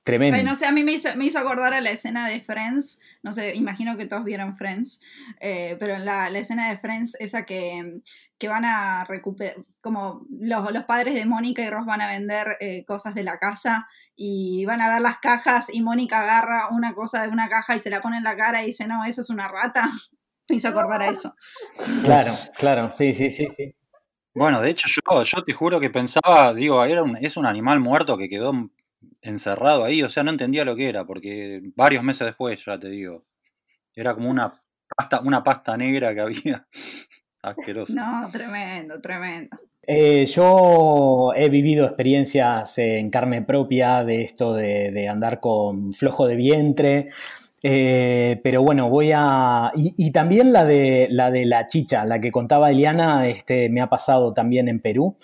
Tremendo. 0.05 0.43
no 0.43 0.57
sé, 0.57 0.67
a 0.67 0.73
mí 0.73 0.83
me 0.83 0.93
hizo, 0.93 1.15
me 1.17 1.27
hizo, 1.27 1.39
acordar 1.39 1.75
a 1.75 1.81
la 1.81 1.91
escena 1.91 2.27
de 2.27 2.41
Friends, 2.41 2.99
no 3.23 3.33
sé, 3.33 3.55
imagino 3.55 3.97
que 3.97 4.07
todos 4.07 4.25
vieron 4.25 4.57
Friends, 4.57 5.01
eh, 5.41 5.77
pero 5.79 5.99
la, 5.99 6.31
la, 6.31 6.39
escena 6.39 6.71
de 6.71 6.79
Friends, 6.79 7.17
esa 7.21 7.45
que, 7.45 8.01
que 8.39 8.49
van 8.49 8.65
a 8.65 9.05
recuperar, 9.05 9.57
como 9.81 10.27
los, 10.31 10.73
los, 10.73 10.85
padres 10.85 11.15
de 11.15 11.27
Mónica 11.27 11.63
y 11.63 11.71
Ross 11.71 11.87
van 11.87 12.01
a 12.01 12.09
vender 12.09 12.57
eh, 12.61 12.85
cosas 12.87 13.15
de 13.15 13.25
la 13.25 13.39
casa 13.39 13.89
y 14.17 14.65
van 14.65 14.81
a 14.81 14.91
ver 14.91 15.03
las 15.03 15.19
cajas 15.19 15.69
y 15.73 15.83
Mónica 15.83 16.21
agarra 16.21 16.69
una 16.71 16.95
cosa 16.95 17.23
de 17.23 17.29
una 17.29 17.49
caja 17.49 17.77
y 17.77 17.81
se 17.81 17.91
la 17.91 18.01
pone 18.01 18.17
en 18.17 18.25
la 18.25 18.37
cara 18.37 18.63
y 18.63 18.69
dice, 18.69 18.87
no, 18.87 19.05
eso 19.05 19.21
es 19.21 19.31
una 19.31 19.49
rata. 19.49 19.91
Me 20.51 20.57
hizo 20.57 20.67
acordar 20.67 21.01
a 21.01 21.09
eso. 21.09 21.35
Claro, 22.05 22.33
claro, 22.59 22.91
sí, 22.93 23.15
sí, 23.15 23.31
sí, 23.31 23.49
sí. 23.57 23.73
Bueno, 24.35 24.61
de 24.61 24.71
hecho 24.71 24.89
yo, 24.89 25.23
yo 25.23 25.45
te 25.45 25.53
juro 25.53 25.79
que 25.79 25.91
pensaba, 25.91 26.53
digo, 26.53 26.85
era 26.85 27.05
un, 27.05 27.17
es 27.17 27.37
un 27.37 27.47
animal 27.47 27.79
muerto 27.79 28.19
que 28.19 28.29
quedó 28.29 28.53
encerrado 29.23 29.85
ahí, 29.85 30.03
o 30.03 30.09
sea, 30.09 30.25
no 30.25 30.33
entendía 30.33 30.65
lo 30.65 30.75
que 30.75 30.89
era, 30.89 31.05
porque 31.05 31.61
varios 31.77 32.03
meses 32.03 32.27
después, 32.27 32.65
ya 32.65 32.79
te 32.81 32.89
digo, 32.89 33.25
era 33.95 34.13
como 34.15 34.29
una 34.29 34.61
pasta, 34.97 35.21
una 35.21 35.45
pasta 35.45 35.77
negra 35.77 36.13
que 36.15 36.21
había. 36.21 36.67
Asqueroso. 37.43 37.95
No, 37.95 38.29
tremendo, 38.31 39.01
tremendo. 39.01 39.57
Eh, 39.83 40.27
yo 40.27 41.33
he 41.35 41.49
vivido 41.49 41.87
experiencias 41.87 42.77
en 42.79 43.09
carne 43.11 43.43
propia 43.43 44.05
de 44.05 44.23
esto 44.23 44.55
de, 44.55 45.09
andar 45.09 45.41
con 45.41 45.93
flojo 45.95 46.27
de 46.27 46.37
vientre, 46.37 47.07
eh, 47.63 48.41
pero 48.43 48.63
bueno, 48.63 48.89
voy 48.89 49.13
a. 49.15 49.73
Y, 49.75 50.11
también 50.13 50.53
la 50.53 50.65
de, 50.65 51.09
la 51.11 51.67
chicha, 51.67 52.05
la 52.05 52.21
que 52.21 52.33
contaba 52.33 52.71
Eliana, 52.71 53.29
este, 53.29 53.69
me 53.69 53.81
ha 53.83 53.89
pasado 53.89 54.33
también 54.33 54.69
en 54.69 54.81
Perú 54.81 55.17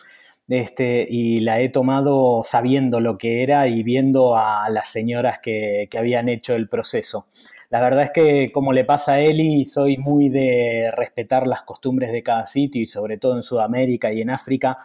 este, 0.48 1.06
y 1.08 1.40
la 1.40 1.60
he 1.60 1.68
tomado 1.68 2.42
sabiendo 2.44 3.00
lo 3.00 3.18
que 3.18 3.42
era 3.42 3.68
y 3.68 3.82
viendo 3.82 4.36
a 4.36 4.68
las 4.70 4.88
señoras 4.88 5.38
que, 5.42 5.88
habían 5.96 6.28
hecho 6.28 6.54
el 6.54 6.68
proceso. 6.68 7.26
La 7.70 7.80
verdad 7.80 8.04
es 8.04 8.10
que, 8.10 8.52
como 8.52 8.72
le 8.72 8.84
pasa 8.84 9.14
a 9.14 9.20
Eli, 9.20 9.64
soy 9.64 9.96
muy 9.96 10.28
de 10.28 10.92
respetar 10.96 11.46
las 11.46 11.62
costumbres 11.62 12.12
de 12.12 12.22
cada 12.22 12.46
sitio 12.46 12.82
y 12.82 12.86
sobre 12.86 13.18
todo 13.18 13.34
en 13.36 13.42
Sudamérica 13.42 14.12
y 14.12 14.20
en 14.20 14.30
África, 14.30 14.78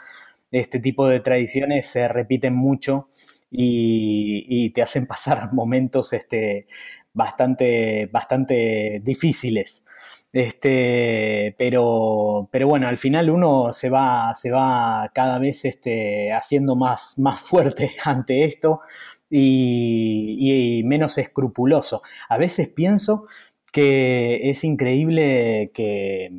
este 0.52 0.80
tipo 0.80 1.08
de 1.08 1.20
tradiciones 1.20 1.88
se 1.88 2.08
repiten 2.08 2.56
mucho 2.56 3.08
y, 3.52 4.70
te 4.72 4.82
hacen 4.82 5.06
pasar 5.08 5.54
momentos 5.54 6.14
este, 6.14 6.66
bastante, 7.14 8.08
bastante 8.12 9.02
difíciles. 9.04 9.86
Este, 10.34 11.56
pero, 11.58 12.48
pero 12.52 12.68
bueno, 12.68 12.88
al 12.88 12.98
final 12.98 13.30
uno 13.30 13.74
se 13.74 13.90
va, 13.90 14.34
se 14.36 14.52
va 14.52 15.12
cada 15.14 15.40
vez 15.40 15.66
este, 15.66 16.32
haciendo 16.32 16.76
más, 16.76 17.20
más 17.20 17.40
fuerte 17.40 17.92
ante 18.06 18.46
esto 18.46 18.82
y, 19.30 20.82
menos 20.86 21.18
escrupuloso. 21.18 22.02
A 22.30 22.38
veces 22.38 22.70
pienso 22.70 23.26
que 23.72 24.50
es 24.50 24.64
increíble 24.64 25.72
que, 25.74 26.32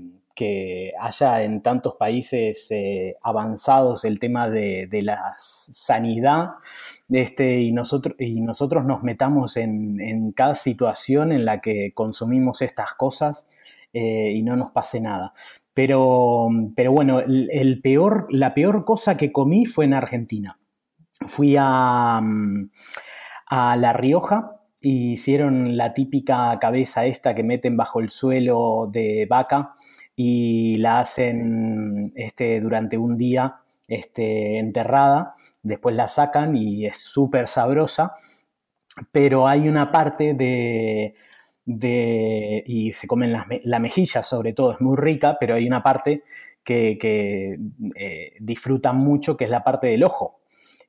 que 0.43 0.93
haya 0.99 1.45
en 1.45 1.62
tantos 1.62 1.95
países 1.95 2.66
eh, 2.72 3.16
avanzados 3.22 4.05
el 4.05 4.18
tema 4.18 4.51
de, 4.51 4.88
la 5.01 5.36
sanidad 5.38 6.55
este, 7.09 7.61
y, 7.61 7.70
nosotros, 7.70 8.16
y 8.18 8.40
nosotros 8.40 8.84
nos 8.84 9.05
metamos 9.05 9.57
en, 9.57 10.32
cada 10.32 10.57
situación 10.57 11.30
en 11.30 11.45
la 11.45 11.61
que 11.61 11.93
consumimos 11.95 12.61
estas 12.61 12.95
cosas 12.95 13.49
eh, 13.93 14.32
y 14.34 14.43
no 14.43 14.57
nos 14.57 14.70
pase 14.70 15.01
nada. 15.01 15.32
Pero, 15.74 16.49
pero 16.74 16.90
bueno, 16.90 17.22
la 17.24 18.53
peor 18.53 18.84
cosa 18.84 19.16
que 19.16 19.30
comí 19.30 19.64
fue 19.64 19.84
en 19.84 19.95
Argentina. 19.95 20.59
Fui 21.28 21.55
a, 21.57 22.20
a 23.47 23.76
La 23.76 23.93
Rioja, 23.93 24.61
hicieron 24.80 25.76
la 25.76 25.95
típica 25.95 26.59
cabeza 26.61 27.07
esta 27.07 27.32
que 27.36 27.45
meten 27.45 27.76
bajo 27.76 28.01
el 28.01 28.11
suelo 28.11 28.88
de 28.90 29.26
vaca 29.30 29.72
y 30.17 30.77
la 30.79 31.01
hacen 31.01 32.11
este, 32.15 32.61
durante 32.61 32.99
un 32.99 33.17
día 33.17 33.57
este, 33.89 34.59
enterrada, 34.59 35.35
después 35.63 35.95
la 35.95 36.09
sacan 36.09 36.57
y 36.57 36.87
es 36.87 36.99
súper 36.99 37.49
sabrosa, 37.49 38.15
pero 39.11 39.49
hay 39.49 39.69
una 39.69 39.91
parte 39.91 40.35
de, 40.35 41.15
y 42.67 42.93
se 42.93 43.07
comen 43.07 43.33
la, 43.33 43.79
mejilla 43.79 44.23
sobre 44.23 44.53
todo, 44.53 44.73
es 44.73 44.81
muy 44.81 44.97
rica, 44.97 45.37
pero 45.41 45.55
hay 45.55 45.67
una 45.67 45.83
parte 45.83 46.23
que, 46.65 47.59
eh, 47.97 48.33
disfrutan 48.41 48.97
mucho, 48.97 49.37
que 49.37 49.45
es 49.45 49.51
la 49.51 49.65
parte 49.65 49.89
del 49.89 50.05
ojo, 50.05 50.41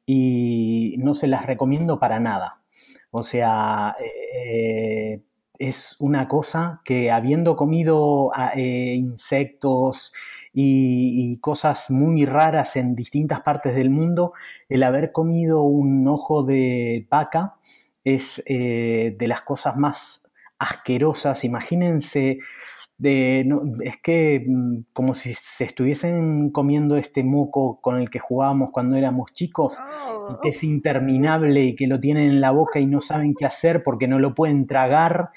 y 0.06 0.96
no 1.00 1.14
se 1.14 1.28
las 1.28 1.46
recomiendo 1.46 2.00
para 2.00 2.20
nada. 2.20 2.62
O 3.12 3.24
sea, 3.24 3.96
eh, 4.00 5.22
es 5.60 5.96
una 6.00 6.28
cosa 6.28 6.82
que 6.84 7.12
habiendo 7.12 7.56
comido 7.56 8.32
ah, 8.34 8.52
eh, 8.56 8.96
insectos 8.96 10.14
y, 10.54 11.38
cosas 11.40 11.90
muy 11.90 12.26
raras 12.26 12.76
en 12.76 12.96
distintas 12.96 13.42
partes 13.42 13.76
del 13.76 13.90
mundo, 13.90 14.34
el 14.70 14.84
haber 14.84 15.12
comido 15.12 15.64
un 15.64 16.08
ojo 16.08 16.44
de 16.44 17.08
vaca 17.10 17.56
es 18.04 18.44
eh, 18.46 19.16
de 19.18 19.28
las 19.28 19.42
cosas 19.42 19.76
más 19.78 20.24
asquerosas. 20.60 21.44
Imagínense 21.44 22.40
es 23.04 23.98
que 24.02 24.46
mm, 24.48 24.86
como 24.94 25.14
si 25.14 25.34
se 25.34 25.66
estuviesen 25.66 26.50
comiendo 26.52 26.98
este 26.98 27.24
moco 27.24 27.80
con 27.82 28.00
el 28.00 28.10
que 28.10 28.20
jugábamos 28.20 28.72
cuando 28.72 28.96
éramos 28.96 29.34
chicos, 29.34 29.78
que 30.42 30.50
es 30.50 30.64
interminable 30.64 31.64
y 31.64 31.76
que 31.76 31.88
lo 31.88 32.00
tienen 32.00 32.30
en 32.30 32.42
la 32.42 32.52
boca 32.52 32.80
y 32.80 32.86
no 32.86 33.02
saben 33.02 33.36
qué 33.38 33.46
hacer 33.46 33.84
porque 33.84 34.08
no 34.08 34.20
lo 34.20 34.34
pueden 34.36 34.68
tragar 34.68 35.30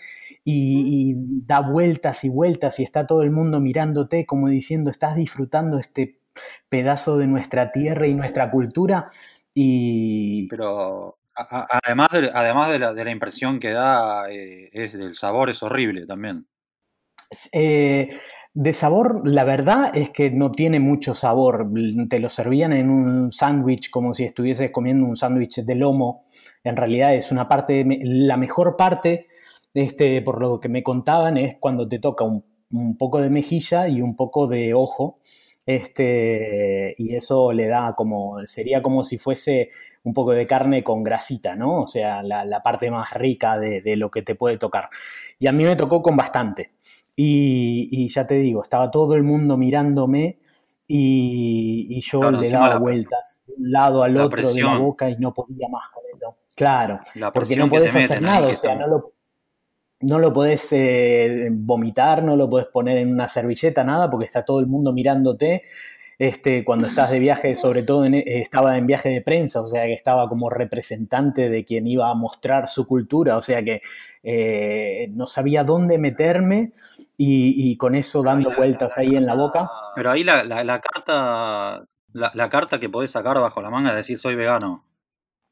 y, 0.44 1.14
da 1.46 1.60
vueltas 1.60 2.24
y 2.24 2.28
vueltas 2.28 2.78
y 2.78 2.84
está 2.84 3.06
todo 3.06 3.22
el 3.22 3.30
mundo 3.30 3.60
mirándote 3.60 4.26
como 4.26 4.48
diciendo, 4.48 4.90
estás 4.90 5.16
disfrutando 5.16 5.78
este 5.78 6.20
pedazo 6.68 7.18
de 7.18 7.26
nuestra 7.26 7.72
tierra 7.72 8.06
y 8.06 8.14
nuestra 8.14 8.50
cultura. 8.50 9.08
Y... 9.54 10.48
Pero 10.48 11.18
además, 11.34 12.08
de, 12.12 12.30
además 12.32 12.70
de, 12.70 12.78
la, 12.78 13.10
impresión 13.10 13.58
que 13.58 13.70
da, 13.70 14.30
eh, 14.30 14.70
es, 14.72 14.94
el 14.94 15.14
sabor 15.14 15.50
es 15.50 15.62
horrible 15.62 16.06
también. 16.06 16.46
Eh, 17.52 18.10
de 18.58 18.72
sabor, 18.72 19.20
la 19.28 19.44
verdad 19.44 19.94
es 19.94 20.08
que 20.08 20.30
no 20.30 20.50
tiene 20.50 20.80
mucho 20.80 21.12
sabor. 21.12 21.68
Te 22.08 22.20
lo 22.20 22.30
servían 22.30 22.72
en 22.72 22.88
un 22.88 23.30
sándwich 23.30 23.90
como 23.90 24.14
si 24.14 24.24
estuvieses 24.24 24.70
comiendo 24.70 25.04
un 25.04 25.14
sándwich 25.14 25.56
de 25.56 25.74
lomo. 25.74 26.24
En 26.64 26.74
realidad 26.76 27.14
es 27.14 27.30
una 27.30 27.48
parte, 27.48 27.84
la 28.02 28.38
mejor 28.38 28.76
parte, 28.78 29.26
este, 29.74 30.22
por 30.22 30.40
lo 30.40 30.58
que 30.58 30.70
me 30.70 30.82
contaban, 30.82 31.36
es 31.36 31.56
cuando 31.60 31.86
te 31.86 31.98
toca 31.98 32.24
un, 32.24 32.44
poco 32.98 33.20
de 33.20 33.28
mejilla 33.28 33.88
y 33.88 34.00
un 34.00 34.16
poco 34.16 34.46
de 34.46 34.72
ojo. 34.72 35.18
Este, 35.66 36.94
y 36.96 37.14
eso 37.14 37.52
le 37.52 37.66
da 37.66 37.94
como, 37.94 38.38
sería 38.46 38.80
como 38.80 39.04
si 39.04 39.18
fuese 39.18 39.68
un 40.02 40.14
poco 40.14 40.32
de 40.32 40.46
carne 40.46 40.82
con 40.82 41.02
grasita, 41.02 41.56
¿no? 41.56 41.82
O 41.82 41.86
sea, 41.86 42.22
la, 42.22 42.62
parte 42.62 42.90
más 42.90 43.12
rica 43.12 43.58
de, 43.58 43.82
de, 43.82 43.96
lo 43.96 44.10
que 44.10 44.22
te 44.22 44.34
puede 44.34 44.56
tocar. 44.56 44.88
Y 45.38 45.46
a 45.46 45.52
mí 45.52 45.64
me 45.64 45.76
tocó 45.76 46.00
con 46.02 46.16
bastante. 46.16 46.70
Y, 47.16 48.08
ya 48.10 48.26
te 48.26 48.34
digo, 48.34 48.62
estaba 48.62 48.90
todo 48.90 49.14
el 49.14 49.22
mundo 49.22 49.56
mirándome 49.56 50.38
y, 50.86 52.00
yo 52.02 52.30
le 52.30 52.50
daba 52.50 52.78
vueltas 52.78 53.42
de 53.46 53.54
un 53.54 53.72
lado 53.72 54.02
al 54.02 54.16
otro 54.18 54.52
de 54.52 54.62
la 54.62 54.78
boca 54.78 55.08
y 55.08 55.16
no 55.16 55.32
podía 55.32 55.68
más 55.68 55.88
con 55.88 56.02
eso. 56.14 56.36
Claro, 56.54 57.00
porque 57.32 57.56
no 57.56 57.68
podés 57.68 57.94
hacer 57.94 58.20
nada, 58.22 58.48
o 58.48 58.56
sea, 58.56 58.74
no 58.74 58.86
lo, 58.86 59.12
no 60.00 60.18
lo 60.18 60.32
podés 60.32 60.68
eh, 60.72 61.48
vomitar, 61.50 62.22
no 62.22 62.36
lo 62.36 62.48
podés 62.48 62.66
poner 62.66 62.98
en 62.98 63.12
una 63.12 63.28
servilleta, 63.28 63.82
nada, 63.82 64.10
porque 64.10 64.26
está 64.26 64.44
todo 64.44 64.60
el 64.60 64.66
mundo 64.66 64.92
mirándote 64.92 65.62
este, 66.18 66.64
cuando 66.64 66.86
estás 66.86 67.10
de 67.10 67.18
viaje, 67.18 67.56
sobre 67.56 67.82
todo 67.82 68.04
en, 68.04 68.14
estaba 68.14 68.78
en 68.78 68.86
viaje 68.86 69.10
de 69.10 69.20
prensa, 69.20 69.60
o 69.60 69.66
sea 69.66 69.84
que 69.84 69.92
estaba 69.92 70.28
como 70.28 70.48
representante 70.48 71.50
de 71.50 71.64
quien 71.64 71.86
iba 71.86 72.10
a 72.10 72.14
mostrar 72.14 72.68
su 72.68 72.86
cultura, 72.86 73.36
o 73.36 73.42
sea 73.42 73.62
que 73.62 73.82
eh, 74.22 75.08
no 75.12 75.26
sabía 75.26 75.62
dónde 75.62 75.98
meterme 75.98 76.72
y, 77.18 77.76
con 77.76 77.94
eso 77.94 78.22
dando 78.22 78.54
vueltas 78.56 78.96
ahí 78.98 79.14
en 79.16 79.26
la 79.26 79.34
boca. 79.34 79.70
Pero 79.94 80.10
ahí 80.10 80.24
la, 80.24 80.42
la, 80.42 80.80
carta 80.80 81.86
la, 82.12 82.50
carta 82.50 82.80
que 82.80 82.88
podés 82.88 83.10
sacar 83.10 83.38
bajo 83.38 83.60
la 83.60 83.70
manga 83.70 83.90
es 83.90 83.96
decir 83.96 84.18
soy 84.18 84.34
vegano. 84.34 84.84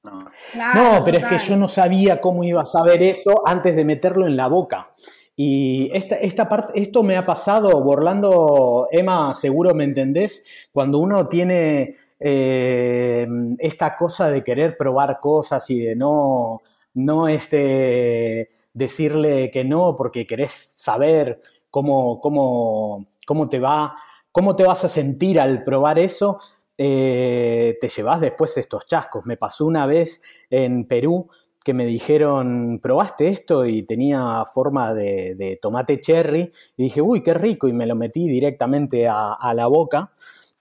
No, 0.02 1.02
pero 1.04 1.18
es 1.18 1.24
que 1.24 1.38
yo 1.38 1.56
no 1.56 1.68
sabía 1.68 2.20
cómo 2.20 2.44
iba 2.44 2.62
a 2.62 2.66
saber 2.66 3.02
eso 3.02 3.42
antes 3.46 3.74
de 3.74 3.84
meterlo 3.84 4.26
en 4.26 4.36
la 4.36 4.48
boca. 4.48 4.90
Y 5.36 5.90
esta, 5.92 6.16
esta 6.16 6.48
parte, 6.48 6.80
esto 6.80 7.02
me 7.02 7.16
ha 7.16 7.26
pasado, 7.26 7.82
Borlando, 7.82 8.88
Emma, 8.92 9.34
seguro 9.34 9.74
me 9.74 9.84
entendés, 9.84 10.44
cuando 10.72 10.98
uno 10.98 11.28
tiene 11.28 11.96
eh, 12.20 13.26
esta 13.58 13.96
cosa 13.96 14.30
de 14.30 14.44
querer 14.44 14.76
probar 14.76 15.18
cosas 15.20 15.68
y 15.70 15.80
de 15.80 15.96
no, 15.96 16.62
no 16.94 17.28
este, 17.28 18.50
decirle 18.72 19.50
que 19.50 19.64
no 19.64 19.96
porque 19.96 20.26
querés 20.26 20.72
saber 20.76 21.40
cómo, 21.70 22.20
cómo, 22.20 23.06
cómo, 23.26 23.48
te 23.48 23.58
va, 23.58 23.96
cómo 24.30 24.54
te 24.54 24.64
vas 24.64 24.84
a 24.84 24.88
sentir 24.88 25.40
al 25.40 25.64
probar 25.64 25.98
eso, 25.98 26.38
eh, 26.78 27.76
te 27.80 27.88
llevas 27.88 28.20
después 28.20 28.56
estos 28.56 28.86
chascos. 28.86 29.26
Me 29.26 29.36
pasó 29.36 29.66
una 29.66 29.86
vez 29.86 30.22
en 30.50 30.86
Perú 30.86 31.28
que 31.64 31.72
me 31.72 31.86
dijeron, 31.86 32.78
¿probaste 32.80 33.28
esto? 33.28 33.64
Y 33.64 33.84
tenía 33.84 34.44
forma 34.44 34.92
de, 34.92 35.58
tomate 35.62 35.98
cherry. 35.98 36.52
Y 36.76 36.84
dije, 36.84 37.00
uy, 37.00 37.22
qué 37.22 37.32
rico. 37.32 37.66
Y 37.66 37.72
me 37.72 37.86
lo 37.86 37.96
metí 37.96 38.28
directamente 38.28 39.08
a, 39.08 39.52
la 39.54 39.66
boca. 39.66 40.12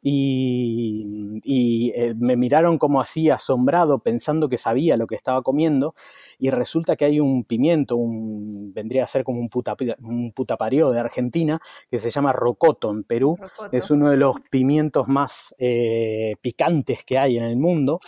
Y, 0.02 1.92
eh, 1.96 2.14
me 2.18 2.38
miraron 2.38 2.78
como 2.78 3.02
así 3.02 3.30
asombrado, 3.30 4.00
pensando 4.00 4.48
que 4.48 4.58
sabía 4.58 4.96
lo 4.96 5.06
que 5.06 5.16
estaba 5.16 5.42
comiendo. 5.42 5.94
Y 6.40 6.50
resulta 6.52 6.96
que 6.96 7.06
hay 7.06 7.20
un 7.20 7.44
pimiento, 7.44 7.98
un, 7.98 8.74
vendría 8.74 9.04
a 9.04 9.08
ser 9.08 9.26
como 9.26 9.42
un, 9.42 9.50
puta, 9.50 9.76
un 10.04 10.32
putapario 10.32 10.90
de 10.92 11.02
Argentina, 11.02 11.60
que 11.92 12.00
se 12.00 12.12
llama 12.12 12.32
rocoto 12.32 12.92
en 12.92 13.04
Perú. 13.04 13.38
Es 13.74 13.92
uno 13.92 14.10
de 14.10 14.18
los 14.18 14.38
pimientos 14.50 15.10
más 15.10 15.54
eh, 15.58 16.36
picantes 16.40 17.04
que 17.04 17.18
hay 17.18 17.38
en 17.38 17.44
el 17.44 17.58
mundo. 17.58 18.00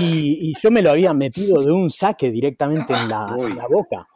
Y, 0.00 0.52
yo 0.62 0.70
me 0.70 0.82
lo 0.82 0.90
había 0.90 1.12
metido 1.12 1.62
de 1.62 1.72
un 1.72 1.90
saque 1.90 2.30
directamente 2.30 2.92
en 2.92 3.08
la, 3.08 3.34
boca. 3.70 4.06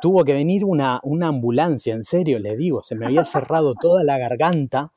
Tuvo 0.00 0.24
que 0.24 0.32
venir 0.32 0.64
una, 0.64 1.00
una, 1.02 1.28
ambulancia, 1.28 1.94
en 1.94 2.04
serio, 2.04 2.38
les 2.38 2.56
digo, 2.56 2.82
se 2.82 2.94
me 2.94 3.06
había 3.06 3.24
cerrado 3.24 3.74
toda 3.74 4.04
la 4.04 4.18
garganta. 4.18 4.92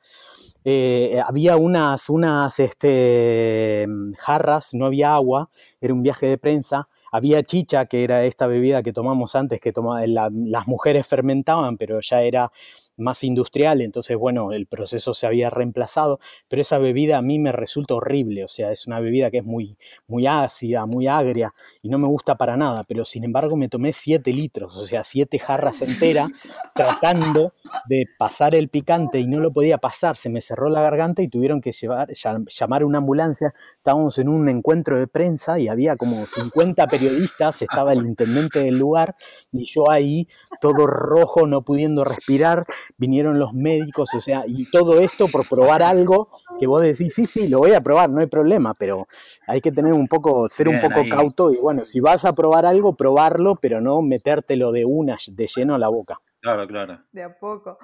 Eh, 0.62 1.18
había 1.26 1.56
unas, 1.56 2.10
unas 2.10 2.60
este, 2.60 3.86
jarras, 4.18 4.74
no 4.74 4.86
había 4.86 5.14
agua, 5.14 5.50
era 5.80 5.94
un 5.94 6.02
viaje 6.02 6.26
de 6.26 6.38
prensa. 6.38 6.88
Había 7.12 7.42
chicha, 7.42 7.86
que 7.86 8.04
era 8.04 8.24
esta 8.24 8.46
bebida 8.46 8.82
que 8.82 8.92
tomamos 8.92 9.34
antes, 9.34 9.60
que 9.60 9.72
las 10.06 10.66
mujeres 10.68 11.06
fermentaban, 11.06 11.76
pero 11.76 12.00
ya 12.00 12.22
era 12.22 12.52
más 13.00 13.24
industrial, 13.24 13.80
entonces 13.80 14.16
bueno, 14.16 14.52
el 14.52 14.66
proceso 14.66 15.14
se 15.14 15.26
había 15.26 15.50
reemplazado, 15.50 16.20
pero 16.48 16.62
esa 16.62 16.78
bebida 16.78 17.18
a 17.18 17.22
mí 17.22 17.38
me 17.38 17.52
resulta 17.52 17.94
horrible, 17.94 18.44
o 18.44 18.48
sea, 18.48 18.72
es 18.72 18.86
una 18.86 19.00
bebida 19.00 19.30
que 19.30 19.38
es 19.38 19.44
muy, 19.44 19.76
muy 20.06 20.26
ácida, 20.26 20.86
muy 20.86 21.06
agria 21.06 21.52
y 21.82 21.88
no 21.88 21.98
me 21.98 22.06
gusta 22.06 22.36
para 22.36 22.56
nada, 22.56 22.84
pero 22.86 23.04
sin 23.04 23.24
embargo 23.24 23.56
me 23.56 23.68
tomé 23.68 23.92
7 23.92 24.32
litros, 24.32 24.76
o 24.76 24.86
sea, 24.86 25.04
7 25.04 25.38
jarras 25.38 25.82
enteras 25.82 26.28
tratando 26.74 27.54
de 27.88 28.04
pasar 28.18 28.54
el 28.54 28.68
picante 28.68 29.18
y 29.18 29.26
no 29.26 29.40
lo 29.40 29.52
podía 29.52 29.78
pasar, 29.78 30.16
se 30.16 30.28
me 30.28 30.40
cerró 30.40 30.68
la 30.68 30.82
garganta 30.82 31.22
y 31.22 31.28
tuvieron 31.28 31.60
que 31.60 31.72
llevar, 31.72 32.08
llamar 32.48 32.84
una 32.84 32.98
ambulancia, 32.98 33.54
estábamos 33.76 34.18
en 34.18 34.28
un 34.28 34.48
encuentro 34.48 34.98
de 34.98 35.06
prensa 35.06 35.58
y 35.58 35.68
había 35.68 35.96
como 35.96 36.26
50 36.26 36.86
periodistas, 36.86 37.62
estaba 37.62 37.92
el 37.92 38.00
intendente 38.00 38.62
del 38.62 38.78
lugar 38.78 39.16
y 39.52 39.64
yo 39.64 39.90
ahí 39.90 40.28
todo 40.60 40.86
rojo, 40.86 41.46
no 41.46 41.62
pudiendo 41.62 42.04
respirar, 42.04 42.66
vinieron 42.96 43.38
los 43.38 43.52
médicos, 43.52 44.14
o 44.14 44.20
sea, 44.20 44.44
y 44.46 44.70
todo 44.70 45.00
esto 45.00 45.28
por 45.28 45.48
probar 45.48 45.82
algo 45.82 46.28
que 46.58 46.66
vos 46.66 46.82
decís, 46.82 47.14
sí, 47.14 47.26
sí, 47.26 47.48
lo 47.48 47.58
voy 47.58 47.72
a 47.72 47.80
probar, 47.80 48.10
no 48.10 48.20
hay 48.20 48.26
problema, 48.26 48.74
pero 48.78 49.06
hay 49.46 49.60
que 49.60 49.72
tener 49.72 49.92
un 49.92 50.08
poco, 50.08 50.48
ser 50.48 50.68
un 50.68 50.80
poco 50.80 51.02
cauto 51.08 51.52
y 51.52 51.56
bueno, 51.56 51.84
si 51.84 52.00
vas 52.00 52.24
a 52.24 52.34
probar 52.34 52.66
algo, 52.66 52.94
probarlo, 52.94 53.56
pero 53.56 53.80
no 53.80 54.02
metértelo 54.02 54.72
de 54.72 54.84
una, 54.84 55.16
de 55.26 55.46
lleno 55.46 55.74
a 55.74 55.78
la 55.78 55.88
boca. 55.88 56.20
Claro, 56.40 56.66
claro. 56.66 57.00
De 57.12 57.22
a 57.22 57.38
poco. 57.38 57.78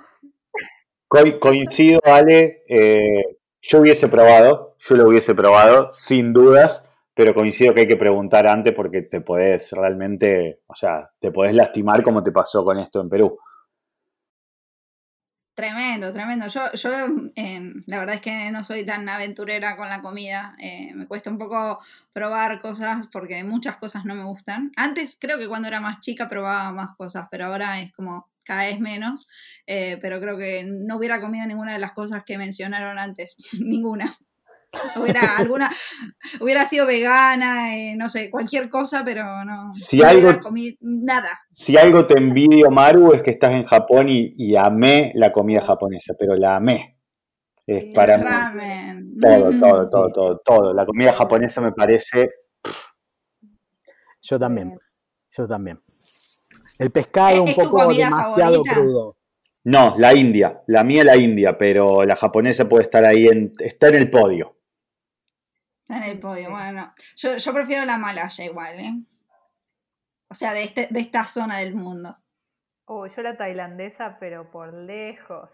coincido, 1.41 2.01
Ale. 2.05 2.65
Eh, 2.69 3.37
yo 3.61 3.81
hubiese 3.81 4.09
probado, 4.09 4.77
yo 4.79 4.97
lo 4.97 5.09
hubiese 5.09 5.35
probado, 5.35 5.91
sin 5.93 6.33
dudas, 6.33 6.89
pero 7.15 7.35
coincido 7.35 7.75
que 7.75 7.81
hay 7.81 7.89
que 7.89 7.97
preguntar 7.97 8.47
antes 8.47 8.73
porque 8.73 9.03
te 9.03 9.21
podés 9.21 9.73
realmente, 9.73 10.61
o 10.67 10.75
sea, 10.75 11.11
te 11.19 11.33
podés 11.33 11.55
lastimar 11.55 12.03
como 12.03 12.23
te 12.23 12.31
pasó 12.31 12.65
con 12.65 12.79
esto 12.79 13.01
en 13.01 13.09
Perú. 13.09 13.39
Tremendo, 15.57 16.13
tremendo. 16.13 16.49
Yo, 16.49 16.71
yo 16.75 16.91
em, 17.35 17.83
la 17.87 17.99
verdad 17.99 18.17
es 18.17 18.21
que 18.21 18.51
no 18.51 18.63
soy 18.63 18.85
tan 18.85 19.09
aventurera 19.09 19.75
con 19.79 19.89
la 19.89 20.03
comida. 20.03 20.55
Eh, 20.59 20.93
me 20.95 21.07
cuesta 21.07 21.31
un 21.31 21.39
poco 21.39 21.79
probar 22.13 22.61
cosas 22.61 23.07
porque 23.11 23.43
muchas 23.43 23.79
cosas 23.79 24.05
no 24.05 24.15
me 24.15 24.25
gustan. 24.25 24.71
Antes 24.77 25.17
creo 25.19 25.39
que 25.39 25.49
cuando 25.49 25.69
era 25.69 25.81
más 25.81 26.01
chica 26.01 26.29
probaba 26.29 26.73
más 26.73 26.95
cosas, 26.99 27.29
pero 27.31 27.47
ahora 27.47 27.81
es 27.81 27.91
como 27.95 28.29
cada 28.45 28.67
vez 28.67 28.81
menos. 28.81 29.29
Eh, 29.67 29.99
pero 30.03 30.21
creo 30.21 30.37
que 30.37 30.63
no 30.65 30.99
hubiera 30.99 31.23
comido 31.23 31.47
ninguna 31.47 31.73
de 31.73 31.79
las 31.79 31.95
cosas 31.95 32.23
que 32.25 32.37
mencionaron 32.37 32.99
antes. 32.99 33.39
ninguna. 33.59 34.15
Hubiera 34.97 35.37
alguna, 35.37 35.71
hubiera 36.41 36.65
sido 36.67 36.87
vegana, 36.87 37.77
eh, 37.77 37.97
no 37.97 38.09
sé, 38.09 38.31
cualquier 38.31 38.69
cosa, 38.69 39.03
pero 39.05 39.45
no. 39.45 39.73
Si 39.73 40.03
algo, 40.03 40.39
nada. 40.81 41.41
Si 41.51 41.77
algo 41.77 42.07
te 42.07 42.19
envidio, 42.19 42.71
Maru, 42.71 43.13
es 43.13 43.23
que 43.23 43.31
estás 43.31 43.53
en 43.53 43.65
Japón 43.65 44.07
y, 44.09 44.57
amé 44.57 45.13
la 45.15 45.33
comida 45.33 45.61
japonesa, 45.61 46.15
pero 46.19 46.35
la 46.37 46.57
amé. 46.57 46.99
Es 47.67 47.87
para 47.95 48.19
mí. 48.19 49.21
Todo, 49.21 49.51
todo, 49.61 49.91
todo, 49.91 50.13
todo, 50.13 50.41
todo. 50.45 50.75
La 50.75 50.87
comida 50.87 51.13
japonesa 51.13 51.61
me 51.61 51.73
parece. 51.73 52.31
Yo 54.23 54.39
también. 54.39 54.77
Yo 55.31 55.47
también. 55.47 55.81
El 56.79 56.91
pescado 56.91 57.43
un 57.43 57.55
poco 57.55 57.93
demasiado 57.93 58.63
crudo. 58.63 59.17
No, 59.65 59.97
la 59.99 60.15
India. 60.15 60.63
La 60.69 60.85
mía 60.85 61.03
la 61.03 61.17
India, 61.17 61.59
pero 61.59 62.05
la 62.05 62.15
japonesa 62.15 62.69
puede 62.69 62.85
estar 62.85 63.05
ahí, 63.05 63.27
en, 63.27 63.53
está 63.59 63.89
en 63.89 63.95
el 63.97 64.11
podio. 64.11 64.56
En 65.89 66.03
el 66.03 66.19
podio, 66.19 66.51
bueno, 66.51 66.93
Yo, 67.17 67.37
yo 67.37 67.53
prefiero 67.53 67.85
la 67.85 67.97
malaya 67.97 68.45
igual, 68.45 68.81
¿eh? 68.81 68.95
O 70.29 70.35
sea, 70.35 70.53
de, 70.53 70.65
este, 70.65 70.89
de 70.91 71.01
esta 71.01 71.25
zona 71.25 71.59
del 71.59 71.75
mundo. 71.75 72.17
Oh, 72.87 73.07
yo 73.07 73.23
la 73.23 73.37
tailandesa, 73.37 74.17
pero 74.19 74.51
por 74.51 74.75
lejos. 74.75 75.51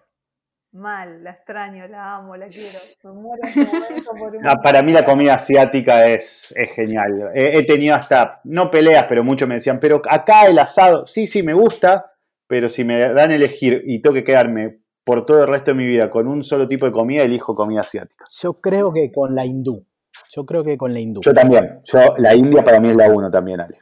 Mal, 0.73 1.23
la 1.23 1.33
extraño, 1.33 1.87
la 1.87 2.17
amo, 2.17 2.35
la 2.35 2.49
quiero. 2.49 2.79
Me 3.05 3.13
muero 3.13 3.43
en 3.45 3.67
momento 3.67 4.11
por 4.19 4.33
para 4.63 4.83
mí 4.83 4.93
la 4.93 5.05
comida 5.05 5.35
asiática 5.35 6.07
es, 6.07 6.55
es 6.57 6.73
genial. 6.73 7.31
He, 7.35 7.63
tenido 7.65 7.95
hasta, 7.95 8.41
no 8.45 8.71
peleas, 8.71 9.05
pero 9.07 9.23
muchos 9.23 9.47
me 9.47 9.57
decían, 9.57 9.79
pero 9.79 10.01
acá 10.09 10.47
el 10.47 10.59
asado, 10.59 11.05
sí, 11.05 11.27
sí, 11.27 11.43
me 11.43 11.53
gusta, 11.53 12.13
pero 12.47 12.71
si 12.71 12.85
me 12.85 12.99
dan 12.99 13.31
a 13.31 13.35
elegir 13.35 13.83
y 13.87 14.01
tengo 14.01 14.15
que 14.15 14.25
quedarme 14.25 14.81
por 15.05 15.27
todo 15.27 15.43
el 15.43 15.49
resto 15.49 15.73
de 15.73 15.77
mi 15.77 15.87
vida 15.87 16.09
con 16.09 16.27
un 16.27 16.43
solo 16.43 16.67
tipo 16.67 16.87
de 16.87 16.93
comida, 16.93 17.23
elijo 17.23 17.55
comida 17.55 17.83
asiática. 17.83 18.25
Yo 18.41 18.61
creo 18.61 18.95
que 18.95 19.13
con 19.13 19.35
la 19.35 19.45
hindú. 19.45 19.87
Yo 20.31 20.45
creo 20.47 20.65
que 20.65 20.77
con 20.77 20.93
la 20.93 21.01
hindú. 21.01 21.21
Yo 21.23 21.33
también. 21.33 21.81
Yo, 21.85 22.15
la 22.19 22.35
India 22.35 22.63
para 22.63 22.81
mí 22.81 22.89
es 22.89 22.97
la 22.97 23.09
uno 23.09 23.31
también, 23.31 23.61
Ale. 23.61 23.81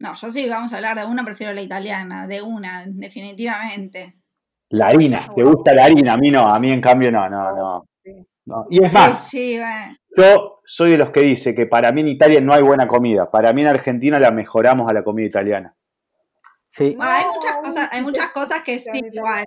No, 0.00 0.14
yo 0.14 0.30
sí, 0.32 0.48
vamos 0.48 0.72
a 0.72 0.76
hablar 0.76 0.98
de 0.98 1.04
una, 1.04 1.24
prefiero 1.24 1.52
la 1.52 1.62
italiana, 1.62 2.26
de 2.26 2.42
una, 2.42 2.84
definitivamente. 2.86 4.16
La 4.70 4.88
harina, 4.88 5.20
¿te 5.34 5.44
gusta 5.44 5.72
la 5.72 5.84
harina? 5.84 6.14
A 6.14 6.16
mí 6.16 6.30
no, 6.30 6.48
a 6.48 6.58
mí 6.58 6.72
en 6.72 6.80
cambio 6.80 7.12
no, 7.12 7.28
no, 7.28 7.86
no. 8.46 8.66
Y 8.68 8.82
es 8.82 8.92
más, 8.92 9.30
yo 10.16 10.60
soy 10.64 10.90
de 10.90 10.98
los 10.98 11.10
que 11.10 11.20
dice 11.20 11.54
que 11.54 11.66
para 11.66 11.92
mí 11.92 12.00
en 12.00 12.08
Italia 12.08 12.40
no 12.40 12.52
hay 12.52 12.62
buena 12.62 12.86
comida, 12.86 13.30
para 13.30 13.52
mí 13.52 13.62
en 13.62 13.68
Argentina 13.68 14.18
la 14.18 14.32
mejoramos 14.32 14.90
a 14.90 14.92
la 14.92 15.04
comida 15.04 15.26
italiana. 15.26 15.76
Sí. 16.70 16.96
hay 16.98 17.24
muchas 17.26 17.56
cosas, 17.58 17.88
hay 17.92 18.02
muchas 18.02 18.30
cosas 18.30 18.62
que 18.62 18.78
sí, 18.78 18.90
igual. 19.12 19.44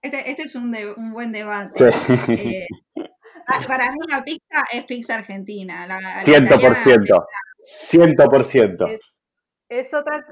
Este, 0.00 0.30
este 0.30 0.42
es 0.42 0.54
un, 0.54 0.74
un, 0.96 1.12
buen 1.12 1.30
debate. 1.30 1.90
Sí. 1.90 2.32
Eh, 2.32 2.66
Ah, 3.48 3.60
para 3.66 3.90
mí 3.90 3.98
la 4.08 4.22
pizza 4.22 4.62
es 4.72 4.84
pizza 4.84 5.14
argentina. 5.14 5.86
La, 5.86 6.22
ciento 6.22 6.60
por 6.60 6.76
ciento. 6.76 7.26
Ciento 7.58 8.24
por 8.28 8.44
ciento. 8.44 8.86
Es 9.68 9.92
otra, 9.92 10.24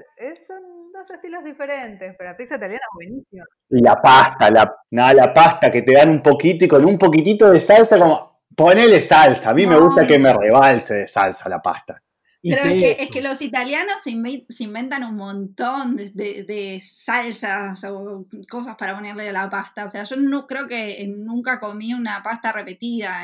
son 0.46 0.92
dos 0.92 1.10
estilos 1.10 1.44
diferentes, 1.44 2.14
pero 2.16 2.30
la 2.30 2.36
pizza 2.36 2.56
italiana 2.56 2.80
es 2.82 2.94
buenísima. 2.94 3.44
Y 3.70 3.82
la 3.82 4.00
pasta, 4.00 4.50
la, 4.50 4.74
nada, 4.90 5.14
la 5.14 5.34
pasta 5.34 5.70
que 5.70 5.82
te 5.82 5.94
dan 5.94 6.10
un 6.10 6.22
poquito 6.22 6.64
y 6.64 6.68
con 6.68 6.84
un 6.84 6.98
poquitito 6.98 7.50
de 7.50 7.60
salsa, 7.60 7.98
como 7.98 8.42
ponele 8.54 9.00
salsa. 9.02 9.50
A 9.50 9.54
mí 9.54 9.66
me 9.66 9.78
gusta 9.78 10.06
que 10.06 10.18
me 10.18 10.32
rebalse 10.32 10.94
de 10.94 11.08
salsa 11.08 11.48
la 11.48 11.60
pasta. 11.60 12.00
Pero 12.48 12.64
es 12.64 12.82
que, 12.82 13.02
es 13.04 13.10
que, 13.10 13.22
los 13.22 13.40
italianos 13.42 13.96
se, 14.02 14.10
inventan 14.10 15.04
un 15.04 15.16
montón 15.16 15.96
de, 15.96 16.82
salsas 16.84 17.84
o 17.84 18.26
cosas 18.48 18.76
para 18.76 18.94
ponerle 18.94 19.28
a 19.28 19.32
la 19.32 19.50
pasta. 19.50 19.84
O 19.84 19.88
sea, 19.88 20.04
yo 20.04 20.16
no 20.16 20.46
creo 20.46 20.66
que 20.66 21.06
nunca 21.08 21.58
comí 21.58 21.94
una 21.94 22.22
pasta 22.22 22.52
repetida 22.52 23.22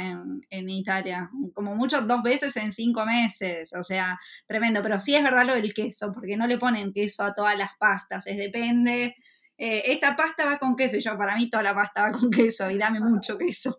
en, 0.49 0.69
Italia. 0.69 1.31
Como 1.55 1.75
mucho 1.75 2.01
dos 2.01 2.23
veces 2.23 2.57
en 2.57 2.73
cinco 2.73 3.05
meses. 3.05 3.73
O 3.75 3.83
sea, 3.83 4.19
tremendo. 4.47 4.83
Pero 4.83 4.99
sí 4.99 5.15
es 5.15 5.23
verdad 5.23 5.47
lo 5.47 5.55
del 5.55 5.75
queso, 5.75 6.13
porque 6.13 6.37
no 6.37 6.47
le 6.47 6.59
ponen 6.59 6.93
queso 6.93 7.25
a 7.25 7.35
todas 7.35 7.57
las 7.57 7.71
pastas. 7.79 8.27
Es 8.27 8.39
depende. 8.39 9.17
Eh, 9.59 9.83
esta 9.87 10.17
pasta 10.17 10.45
va 10.45 10.59
con 10.59 10.75
queso 10.75 10.97
y 10.97 11.01
yo 11.01 11.17
para 11.17 11.37
mí 11.37 11.49
toda 11.49 11.63
la 11.63 11.75
pasta 11.75 12.03
va 12.03 12.13
con 12.13 12.31
queso 12.31 12.71
y 12.71 12.79
dame 12.79 13.01
mucho 13.01 13.39
queso. 13.39 13.79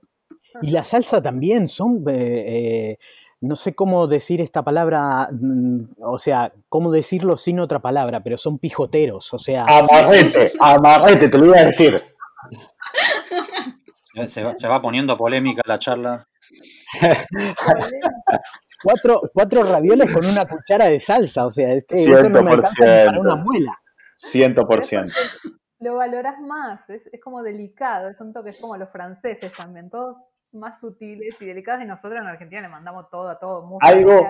Y 0.62 0.72
la 0.72 0.84
salsa 0.84 1.22
también 1.22 1.68
son... 1.68 2.04
Eh, 2.08 2.44
eh, 2.91 2.98
no 3.44 3.58
sé 3.58 3.76
cómo 3.76 4.08
decir 4.08 4.39
esta 4.39 4.64
palabra, 4.64 5.28
mm, 5.30 5.96
o 6.00 6.18
sea, 6.18 6.54
cómo 6.70 6.91
decirlo 6.91 7.36
sin 7.36 7.60
otra 7.60 7.80
palabra, 7.80 8.24
pero 8.24 8.38
son 8.38 8.58
pijoteros, 8.58 9.34
o 9.34 9.39
sea... 9.39 9.66
Amarrete, 9.68 10.54
amarrete, 10.62 11.28
te 11.28 11.38
lo 11.38 11.48
iba 11.48 11.58
a 11.58 11.66
decir. 11.66 12.02
Se 14.30 14.68
va, 14.68 14.82
poniendo 14.82 15.18
polémica 15.18 15.62
la 15.66 15.78
charla. 15.78 16.26
cuatro, 18.84 19.22
cuatro 19.34 19.64
ravioles 19.64 20.14
con 20.14 20.26
una 20.26 20.46
cuchara 20.46 20.86
de 20.86 21.02
salsa, 21.02 21.46
o 21.46 21.50
sea, 21.50 21.74
es 21.74 21.84
que 21.86 22.02
eso 22.02 22.30
no 22.30 22.44
me 22.44 22.52
alcanza 22.52 23.06
para 23.08 23.20
una 23.20 23.36
muela. 23.36 23.78
100%. 24.22 25.12
Lo 25.80 25.96
valoras 25.96 26.39
más, 26.39 26.89
es, 26.89 27.02
es 27.12 27.20
como 27.20 27.44
delicado, 27.44 28.10
es 28.10 28.22
un 28.22 28.32
toque, 28.32 28.52
es 28.52 28.62
como 28.62 28.78
los 28.78 28.89
franceses 28.89 29.52
también, 29.52 29.89
todos 29.89 30.16
más 30.54 30.80
sutiles 30.80 31.41
y 31.41 31.45
delicadas 31.45 31.84
y 31.84 31.88
nosotros 31.88 32.20
en 32.22 32.28
Argentina 32.28 32.62
le 32.62 32.70
mandamos 32.70 33.10
todo 33.10 33.30
a 33.30 33.39
todo, 33.39 33.66
mucho 33.66 33.86
algo, 33.86 34.26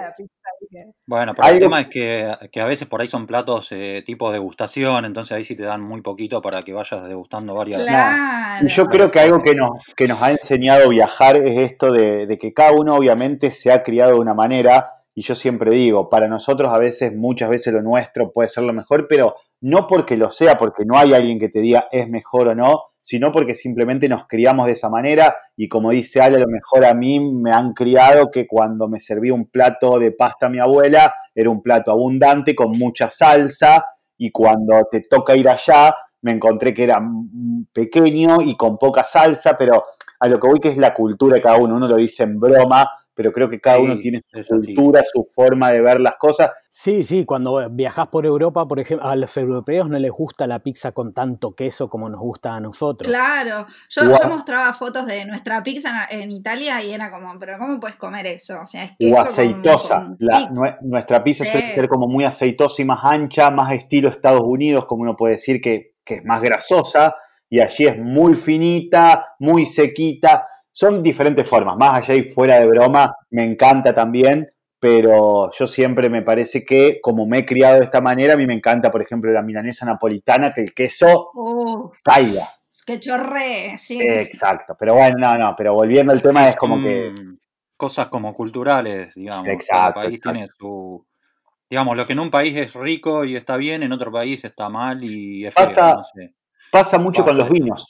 Bueno, 1.05 1.33
pero 1.35 1.47
el 1.49 1.59
tema 1.59 1.81
es 1.81 1.87
que, 1.87 2.61
a 2.61 2.65
veces 2.65 2.87
por 2.87 3.01
ahí 3.01 3.07
son 3.07 3.27
platos 3.27 3.71
eh, 3.71 4.03
tipo 4.05 4.31
degustación, 4.31 5.05
entonces 5.05 5.35
ahí 5.35 5.43
sí 5.43 5.55
te 5.55 5.63
dan 5.63 5.81
muy 5.81 6.01
poquito 6.01 6.41
para 6.41 6.61
que 6.61 6.73
vayas 6.73 7.07
degustando 7.07 7.55
varias. 7.55 7.83
Claro. 7.83 8.65
Y 8.65 8.69
yo 8.69 8.85
creo 8.87 9.11
que 9.11 9.19
algo 9.19 9.41
que 9.41 9.55
nos, 9.55 9.71
que 9.95 10.07
nos 10.07 10.21
ha 10.21 10.31
enseñado 10.31 10.89
viajar 10.89 11.37
es 11.37 11.71
esto 11.71 11.91
de, 11.91 12.27
de 12.27 12.37
que 12.37 12.53
cada 12.53 12.71
uno 12.71 12.95
obviamente 12.95 13.51
se 13.51 13.71
ha 13.71 13.83
criado 13.83 14.13
de 14.13 14.19
una 14.19 14.33
manera 14.33 15.03
y 15.15 15.21
yo 15.21 15.35
siempre 15.35 15.71
digo, 15.71 16.09
para 16.09 16.27
nosotros 16.27 16.71
a 16.71 16.79
veces, 16.79 17.15
muchas 17.15 17.49
veces 17.49 17.73
lo 17.73 17.81
nuestro 17.81 18.31
puede 18.31 18.49
ser 18.49 18.63
lo 18.63 18.73
mejor, 18.73 19.07
pero 19.07 19.35
no 19.61 19.85
porque 19.87 20.17
lo 20.17 20.31
sea, 20.31 20.57
porque 20.57 20.85
no 20.85 20.97
hay 20.97 21.13
alguien 21.13 21.39
que 21.39 21.49
te 21.49 21.59
diga 21.59 21.87
es 21.91 22.09
mejor 22.09 22.47
o 22.47 22.55
no, 22.55 22.92
sino 23.03 23.33
porque 23.33 23.53
simplemente 23.53 24.07
nos 24.07 24.27
criamos 24.27 24.65
de 24.65 24.71
esa 24.71 24.89
manera 24.89 25.35
y 25.57 25.67
como 25.67 25.91
dice 25.91 26.21
Ale, 26.21 26.37
a 26.37 26.39
lo 26.39 26.47
mejor 26.47 26.85
a 26.85 26.93
mí 26.93 27.19
me 27.19 27.51
han 27.51 27.73
criado 27.73 28.31
que 28.31 28.47
cuando 28.47 28.87
me 28.87 29.01
servía 29.01 29.33
un 29.33 29.47
plato 29.47 29.99
de 29.99 30.13
pasta 30.13 30.45
a 30.45 30.49
mi 30.49 30.59
abuela, 30.59 31.13
era 31.35 31.49
un 31.49 31.61
plato 31.61 31.91
abundante 31.91 32.55
con 32.55 32.71
mucha 32.71 33.11
salsa 33.11 33.85
y 34.17 34.31
cuando 34.31 34.87
te 34.89 35.01
toca 35.01 35.35
ir 35.35 35.49
allá, 35.49 35.93
me 36.21 36.31
encontré 36.31 36.73
que 36.73 36.85
era 36.85 37.01
pequeño 37.73 38.41
y 38.41 38.55
con 38.55 38.77
poca 38.77 39.03
salsa, 39.03 39.57
pero 39.57 39.83
a 40.21 40.27
lo 40.29 40.39
que 40.39 40.47
voy 40.47 40.59
que 40.61 40.69
es 40.69 40.77
la 40.77 40.93
cultura 40.93 41.35
de 41.35 41.41
cada 41.41 41.57
uno, 41.57 41.75
uno 41.75 41.89
lo 41.89 41.97
dice 41.97 42.23
en 42.23 42.39
broma, 42.39 42.89
pero 43.15 43.31
creo 43.31 43.49
que 43.49 43.59
cada 43.59 43.79
uno 43.79 43.97
tiene 43.99 44.21
su 44.41 44.55
cultura, 44.55 45.01
su 45.03 45.27
forma 45.29 45.71
de 45.71 45.81
ver 45.81 45.99
las 45.99 46.15
cosas. 46.15 46.51
Sí, 46.71 47.03
sí, 47.03 47.23
cuando 47.23 47.69
viajas 47.69 48.07
por 48.07 48.25
Europa, 48.25 48.67
por 48.67 48.79
ejemplo, 48.79 49.07
a 49.07 49.15
los 49.15 49.37
europeos 49.37 49.89
no 49.89 49.99
les 49.99 50.11
gusta 50.11 50.47
la 50.47 50.59
pizza 50.59 50.91
con 50.91 51.13
tanto 51.13 51.53
queso 51.53 51.87
como 51.87 52.09
nos 52.09 52.19
gusta 52.19 52.55
a 52.55 52.59
nosotros. 52.59 53.07
Claro, 53.07 53.67
yo, 53.89 54.03
mostraba 54.27 54.73
fotos 54.73 55.05
de 55.05 55.25
nuestra 55.25 55.61
pizza 55.61 56.07
en, 56.09 56.31
Italia 56.31 56.81
y 56.81 56.91
era 56.91 57.11
como, 57.11 57.37
pero 57.37 57.59
¿cómo 57.59 57.79
puedes 57.79 57.97
comer 57.97 58.25
eso? 58.25 58.61
O 58.61 58.65
sea, 58.65 58.85
es 58.85 58.91
que... 58.97 59.13
O 59.13 59.19
aceitosa. 59.19 60.15
nuestra 60.81 61.23
pizza 61.23 61.45
suele 61.45 61.75
ser 61.75 61.87
como 61.87 62.07
muy 62.07 62.23
aceitosa 62.23 62.81
y 62.81 62.85
más 62.85 62.99
ancha, 63.03 63.51
más 63.51 63.71
estilo 63.73 64.09
Estados 64.09 64.41
Unidos, 64.43 64.85
como 64.85 65.03
uno 65.03 65.15
puede 65.15 65.35
decir 65.35 65.61
que, 65.61 65.93
que 66.03 66.15
es 66.15 66.25
más 66.25 66.41
grasosa, 66.41 67.15
y 67.49 67.59
allí 67.59 67.85
es 67.85 67.99
muy 67.99 68.33
finita, 68.33 69.35
muy 69.37 69.67
sequita 69.67 70.47
son 70.73 71.01
diferentes 71.01 71.47
formas, 71.47 71.77
más 71.77 72.03
allá 72.03 72.15
y 72.15 72.23
fuera 72.23 72.59
de 72.59 72.67
broma, 72.67 73.15
me 73.29 73.45
encanta 73.45 73.95
también, 73.95 74.51
pero 74.79 75.49
yo 75.51 75.65
siempre 75.65 76.09
me 76.09 76.23
parece 76.23 76.65
que 76.65 76.99
como 77.01 77.25
me 77.25 77.39
he 77.39 77.45
criado 77.45 77.75
de 77.75 77.85
esta 77.85 78.01
manera, 78.01 78.33
a 78.33 78.37
mí 78.37 78.45
me 78.45 78.55
encanta, 78.55 78.91
por 78.91 79.01
ejemplo, 79.01 79.31
la 79.31 79.41
milanesa 79.41 79.85
napolitana, 79.85 80.51
que 80.51 80.61
el 80.61 80.73
queso 80.73 81.31
uh, 81.35 81.89
caiga. 82.03 82.49
Que 82.85 82.99
chorre, 82.99 83.77
sí. 83.77 84.01
Exacto, 84.01 84.75
pero 84.77 84.95
bueno, 84.95 85.17
no, 85.17 85.37
no, 85.37 85.55
pero 85.55 85.73
volviendo 85.73 86.11
al 86.11 86.21
tema 86.21 86.49
es 86.49 86.57
como 86.57 86.81
que... 86.81 87.13
Cosas 87.77 88.07
como 88.07 88.33
culturales, 88.33 89.13
digamos. 89.15 89.47
Exacto. 89.47 89.93
Cada 89.93 90.07
país 90.07 90.21
tiene 90.21 90.47
su... 90.57 91.05
Digamos, 91.69 91.97
lo 91.97 92.05
que 92.05 92.13
en 92.13 92.19
un 92.19 92.29
país 92.29 92.55
es 92.57 92.73
rico 92.73 93.25
y 93.25 93.35
está 93.35 93.57
bien, 93.57 93.83
en 93.83 93.91
otro 93.93 94.11
país 94.11 94.43
está 94.43 94.69
mal 94.69 95.03
y 95.03 95.45
es 95.45 95.53
pasa, 95.53 96.01
Pasa 96.71 96.97
mucho 96.97 97.23
con 97.23 97.37
los 97.37 97.49
vinos 97.49 97.87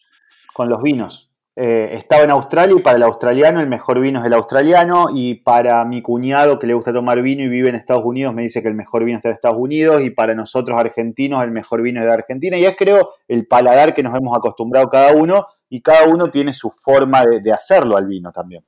con 0.53 0.69
los 0.69 0.81
vinos. 0.81 1.29
Eh, 1.55 1.89
estaba 1.93 2.23
en 2.23 2.31
Australia 2.31 2.75
y 2.79 2.81
para 2.81 2.97
el 2.97 3.03
australiano 3.03 3.59
el 3.59 3.67
mejor 3.67 3.99
vino 3.99 4.19
es 4.19 4.25
el 4.25 4.33
australiano 4.33 5.09
y 5.13 5.35
para 5.35 5.85
mi 5.85 6.01
cuñado 6.01 6.57
que 6.57 6.65
le 6.65 6.73
gusta 6.73 6.91
tomar 6.91 7.21
vino 7.21 7.43
y 7.43 7.47
vive 7.47 7.69
en 7.69 7.75
Estados 7.75 8.03
Unidos 8.03 8.33
me 8.33 8.41
dice 8.41 8.63
que 8.63 8.69
el 8.69 8.73
mejor 8.73 9.03
vino 9.03 9.17
está 9.17 9.29
en 9.29 9.35
Estados 9.35 9.59
Unidos 9.59 10.01
y 10.01 10.09
para 10.09 10.33
nosotros 10.33 10.75
argentinos 10.79 11.43
el 11.43 11.51
mejor 11.51 11.83
vino 11.83 11.99
es 11.99 12.07
de 12.07 12.11
Argentina 12.11 12.57
y 12.57 12.65
es 12.65 12.75
creo 12.75 13.11
el 13.27 13.45
paladar 13.45 13.93
que 13.93 14.01
nos 14.01 14.15
hemos 14.17 14.35
acostumbrado 14.35 14.89
cada 14.89 15.13
uno 15.13 15.45
y 15.69 15.81
cada 15.81 16.07
uno 16.07 16.31
tiene 16.31 16.53
su 16.53 16.71
forma 16.71 17.23
de, 17.25 17.51
hacerlo 17.51 17.97
al 17.97 18.07
vino 18.07 18.31
también. 18.31 18.63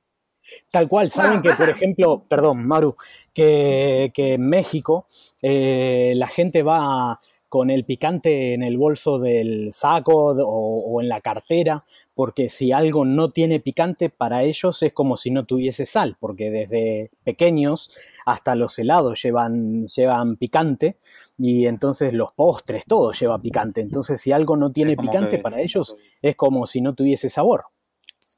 Tal 0.70 0.88
cual, 0.88 1.10
saben 1.10 1.42
que, 1.42 1.52
por 1.52 1.68
ejemplo, 1.68 2.24
perdón, 2.28 2.66
Maru, 2.66 2.96
que, 3.32 4.12
en 4.16 4.48
México 4.48 5.06
eh, 5.42 6.14
la 6.16 6.26
gente 6.26 6.62
va 6.62 7.20
con 7.48 7.70
el 7.70 7.84
picante 7.84 8.54
en 8.54 8.62
el 8.62 8.76
bolso 8.76 9.18
del 9.18 9.72
saco 9.72 10.34
o, 10.36 11.00
en 11.00 11.08
la 11.08 11.20
cartera, 11.20 11.84
porque 12.16 12.48
si 12.48 12.72
algo 12.72 13.04
no 13.04 13.30
tiene 13.30 13.60
picante, 13.60 14.08
para 14.08 14.42
ellos 14.42 14.82
es 14.82 14.94
como 14.94 15.18
si 15.18 15.30
no 15.30 15.44
tuviese 15.44 15.84
sal, 15.84 16.16
porque 16.18 16.50
desde 16.50 17.10
pequeños 17.24 17.94
hasta 18.24 18.56
los 18.56 18.78
helados 18.78 19.22
llevan, 19.22 19.86
llevan 19.86 20.36
picante 20.36 20.96
y 21.36 21.66
entonces 21.66 22.14
los 22.14 22.32
postres, 22.32 22.86
todo 22.86 23.12
lleva 23.12 23.38
picante. 23.38 23.82
Entonces 23.82 24.18
si 24.18 24.32
algo 24.32 24.56
no 24.56 24.72
tiene 24.72 24.96
picante, 24.96 25.38
para 25.38 25.60
ellos 25.60 25.94
es 26.22 26.36
como 26.36 26.66
si 26.66 26.80
no 26.80 26.94
tuviese 26.94 27.28
sabor. 27.28 27.66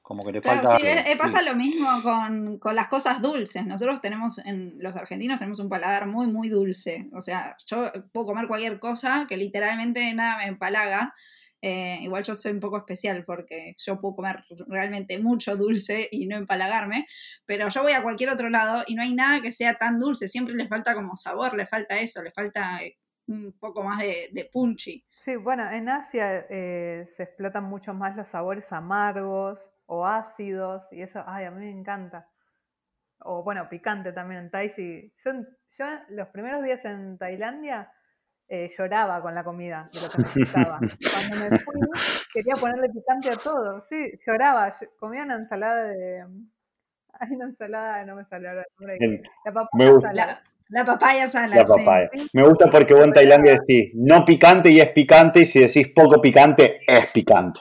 Como 0.02 0.24
que 0.24 0.32
le 0.32 0.42
falta. 0.42 0.76
sí, 0.76 0.84
eh, 0.84 1.16
pasa 1.16 1.40
lo 1.42 1.54
mismo 1.54 1.88
con, 2.02 2.58
con, 2.58 2.74
las 2.74 2.88
cosas 2.88 3.22
dulces. 3.22 3.64
Nosotros 3.64 4.00
tenemos, 4.00 4.38
en 4.38 4.72
los 4.80 4.96
argentinos, 4.96 5.38
tenemos 5.38 5.60
un 5.60 5.68
paladar 5.68 6.08
muy, 6.08 6.26
muy 6.26 6.48
dulce. 6.48 7.08
O 7.12 7.20
sea, 7.20 7.56
yo 7.66 7.92
puedo 8.10 8.26
comer 8.26 8.48
cualquier 8.48 8.80
cosa 8.80 9.26
que 9.28 9.36
literalmente 9.36 10.12
nada 10.14 10.38
me 10.38 10.46
empalaga. 10.46 11.14
Eh, 11.60 11.98
igual 12.02 12.22
yo 12.22 12.34
soy 12.34 12.52
un 12.52 12.60
poco 12.60 12.78
especial 12.78 13.24
porque 13.24 13.74
yo 13.78 14.00
puedo 14.00 14.14
comer 14.16 14.44
realmente 14.68 15.18
mucho 15.18 15.56
dulce 15.56 16.08
y 16.10 16.26
no 16.26 16.36
empalagarme, 16.36 17.06
pero 17.46 17.68
yo 17.68 17.82
voy 17.82 17.92
a 17.92 18.02
cualquier 18.02 18.30
otro 18.30 18.48
lado 18.48 18.84
y 18.86 18.94
no 18.94 19.02
hay 19.02 19.12
nada 19.12 19.40
que 19.40 19.50
sea 19.50 19.74
tan 19.74 19.98
dulce, 19.98 20.28
siempre 20.28 20.54
le 20.54 20.68
falta 20.68 20.94
como 20.94 21.16
sabor, 21.16 21.56
le 21.56 21.66
falta 21.66 21.98
eso, 21.98 22.22
le 22.22 22.30
falta 22.30 22.80
eh, 22.82 22.96
un 23.26 23.58
poco 23.58 23.82
más 23.82 23.98
de, 23.98 24.28
de 24.32 24.48
punchy. 24.52 25.04
Sí, 25.10 25.36
bueno, 25.36 25.68
en 25.70 25.88
Asia 25.88 26.46
eh, 26.48 27.04
se 27.08 27.24
explotan 27.24 27.64
mucho 27.64 27.92
más 27.92 28.16
los 28.16 28.28
sabores 28.28 28.72
amargos 28.72 29.70
o 29.86 30.06
ácidos 30.06 30.84
y 30.92 31.02
eso, 31.02 31.24
ay, 31.26 31.46
a 31.46 31.50
mí 31.50 31.66
me 31.66 31.70
encanta. 31.70 32.30
O 33.20 33.42
bueno, 33.42 33.68
picante 33.68 34.12
también 34.12 34.42
en 34.42 34.50
Thai. 34.50 34.72
Yo, 35.24 35.32
yo 35.76 35.86
los 36.10 36.28
primeros 36.28 36.62
días 36.62 36.84
en 36.84 37.18
Tailandia 37.18 37.92
eh, 38.48 38.70
lloraba 38.76 39.20
con 39.20 39.34
la 39.34 39.44
comida 39.44 39.90
de 39.92 40.00
lo 40.00 40.08
que 40.08 40.18
necesitaba. 40.18 40.78
Cuando 40.80 41.50
me 41.50 41.58
fui, 41.58 41.80
quería 42.32 42.54
ponerle 42.54 42.88
picante 42.88 43.30
a 43.30 43.36
todo. 43.36 43.84
Sí, 43.88 44.12
lloraba. 44.26 44.72
comía 44.98 45.24
una 45.24 45.36
ensalada 45.36 45.84
de. 45.84 46.24
Hay 47.20 47.32
una 47.32 47.46
ensalada, 47.46 48.04
no 48.04 48.16
me 48.16 48.24
sale 48.24 48.48
ahora 48.48 48.64
La 49.44 49.52
papaya 49.52 50.00
salada. 50.00 50.42
La, 50.68 50.84
papaya 50.84 51.28
salada. 51.28 51.62
La 51.62 51.64
papaya. 51.66 52.10
Me 52.32 52.48
gusta 52.48 52.70
porque 52.70 52.94
vos 52.94 53.04
en 53.04 53.12
Tailandia 53.12 53.58
decís 53.58 53.90
no 53.94 54.24
picante 54.24 54.70
y 54.70 54.80
es 54.80 54.90
picante, 54.90 55.40
y 55.40 55.46
si 55.46 55.60
decís 55.60 55.88
poco 55.94 56.20
picante, 56.20 56.80
es 56.86 57.06
picante. 57.08 57.60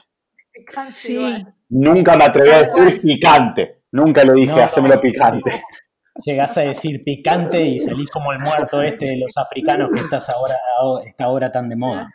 Picante 0.53 0.91
sí. 0.91 1.45
Nunca 1.69 2.15
me 2.15 2.25
atreví 2.25 2.51
a 2.51 2.63
decir 2.63 3.01
picante. 3.01 3.81
Nunca 3.91 4.23
le 4.23 4.33
dije, 4.33 4.61
hacémelo 4.61 5.01
picante 5.01 5.63
llegás 6.25 6.57
a 6.57 6.61
decir 6.61 7.03
picante 7.03 7.61
y 7.61 7.79
salís 7.79 8.09
como 8.09 8.31
el 8.31 8.39
muerto 8.39 8.81
este 8.81 9.05
de 9.05 9.17
los 9.17 9.37
africanos 9.37 9.91
que 9.91 9.99
estás 9.99 10.29
ahora, 10.29 10.57
está 11.05 11.25
ahora 11.25 11.51
tan 11.51 11.69
de 11.69 11.75
moda. 11.75 12.09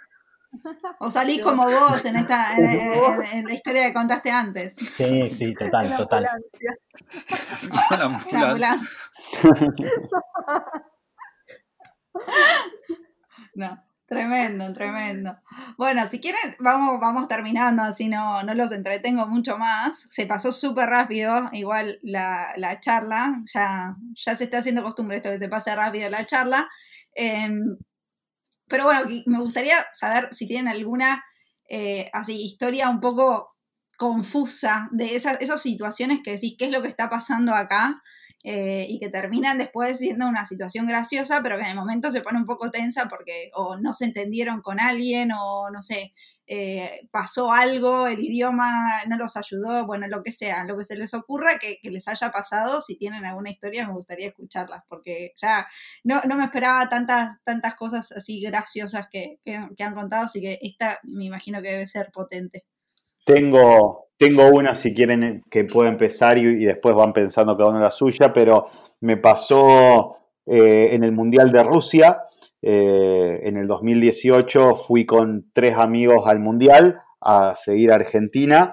O 0.98 1.09
salís 1.09 1.40
como 1.40 1.64
vos 1.64 2.05
en 2.05 2.16
esta 2.16 2.55
en, 2.57 3.46
la 3.46 3.55
historia 3.55 3.86
que 3.86 3.94
contaste 3.94 4.30
antes. 4.30 4.76
Sí, 4.76 5.30
sí, 5.30 5.55
total, 5.55 5.96
total. 5.96 6.26
No. 13.55 13.91
Tremendo, 14.12 14.70
tremendo. 14.74 15.38
Bueno, 15.78 16.06
si 16.06 16.20
quieren, 16.20 16.54
vamos, 16.58 17.00
vamos 17.00 17.28
terminando, 17.28 17.80
así 17.80 18.08
no, 18.08 18.42
no 18.42 18.52
los 18.52 18.70
entretengo 18.70 19.26
mucho 19.26 19.56
más. 19.56 20.00
Se 20.10 20.26
pasó 20.26 20.52
súper 20.52 20.90
rápido, 20.90 21.48
igual 21.52 21.98
la, 22.02 22.78
charla, 22.80 23.42
ya, 23.54 23.96
ya 24.14 24.36
se 24.36 24.44
está 24.44 24.58
haciendo 24.58 24.82
costumbre 24.82 25.16
esto 25.16 25.30
que 25.30 25.38
se 25.38 25.48
pase 25.48 25.74
rápido 25.74 26.10
la 26.10 26.26
charla. 26.26 26.68
Em, 27.14 27.78
pero 28.68 28.84
bueno, 28.84 29.00
me 29.24 29.40
gustaría 29.40 29.86
saber 29.94 30.28
si 30.30 30.46
tienen 30.46 30.68
alguna 30.68 31.24
eh, 31.70 32.10
así 32.12 32.44
historia 32.44 32.90
un 32.90 33.00
poco 33.00 33.56
confusa 33.96 34.88
de 34.92 35.14
esas, 35.14 35.40
esas 35.40 35.62
situaciones 35.62 36.20
que 36.22 36.32
decís, 36.32 36.54
¿qué 36.58 36.66
es 36.66 36.70
lo 36.70 36.82
que 36.82 36.88
está 36.88 37.08
pasando 37.08 37.54
acá? 37.54 38.02
Eh, 38.45 38.86
y 38.88 38.99
que 38.99 39.09
terminan 39.09 39.57
después 39.57 39.99
siendo 39.99 40.26
una 40.26 40.45
situación 40.45 40.88
graciosa, 40.88 41.40
pero 41.45 41.57
que 41.57 41.62
en 41.62 41.70
el 41.70 41.76
momento 41.76 42.11
se 42.11 42.22
pone 42.22 42.38
un 42.38 42.45
poco 42.47 42.72
tensa 42.72 43.07
porque 43.09 43.53
o 43.55 43.76
no 43.76 43.93
se 43.93 44.05
entendieron 44.05 44.62
con 44.62 44.80
alguien 44.80 45.30
o 45.30 45.70
no 45.70 45.80
sé, 45.80 46.12
eh, 46.49 47.09
pasó 47.12 47.53
algo, 47.53 48.09
el 48.09 48.18
idioma 48.18 49.05
no 49.07 49.16
los 49.16 49.36
ayudó, 49.36 49.86
bueno, 49.86 50.09
lo 50.09 50.24
que 50.24 50.32
sea, 50.32 50.64
lo 50.64 50.76
que 50.76 50.82
se 50.82 50.97
les 50.97 51.14
ocurra 51.14 51.59
que, 51.61 51.78
les 51.84 52.09
haya 52.09 52.32
pasado, 52.32 52.80
si 52.80 52.97
tienen 52.99 53.24
alguna 53.24 53.51
historia 53.51 53.86
me 53.86 53.95
gustaría 53.95 54.28
escucharlas, 54.28 54.82
porque 54.88 55.32
ya 55.36 55.68
no, 56.03 56.20
me 56.24 56.45
esperaba 56.45 56.88
tantas, 56.88 57.36
tantas 57.45 57.76
cosas 57.76 58.11
así 58.11 58.40
graciosas 58.40 59.07
que, 59.09 59.38
que 59.45 59.84
han 59.84 59.95
contado, 59.95 60.24
así 60.24 60.40
que 60.40 60.59
esta 60.62 60.99
me 61.05 61.26
imagino 61.26 61.62
que 61.62 61.70
debe 61.70 61.86
ser 61.86 62.11
potente. 62.12 62.64
Tengo, 63.24 64.08
tengo 64.16 64.48
una, 64.48 64.74
si 64.74 64.94
quieren, 64.94 65.42
que 65.50 65.64
pueda 65.64 65.88
empezar 65.88 66.38
y, 66.38 66.64
después 66.64 66.94
van 66.94 67.12
pensando 67.12 67.56
cada 67.56 67.70
uno 67.70 67.80
la 67.80 67.90
suya, 67.90 68.32
pero 68.32 68.66
me 69.00 69.16
pasó 69.16 70.16
eh, 70.46 70.90
en 70.92 71.04
el 71.04 71.12
Mundial 71.12 71.50
de 71.52 71.62
Rusia. 71.62 72.22
Eh, 72.60 73.40
en 73.42 73.56
el 73.56 73.66
2018 73.66 74.74
fui 74.74 75.04
con 75.04 75.50
tres 75.52 75.76
amigos 75.76 76.26
al 76.26 76.38
Mundial 76.38 77.00
a 77.20 77.54
seguir 77.56 77.90
a 77.90 77.96
Argentina 77.96 78.72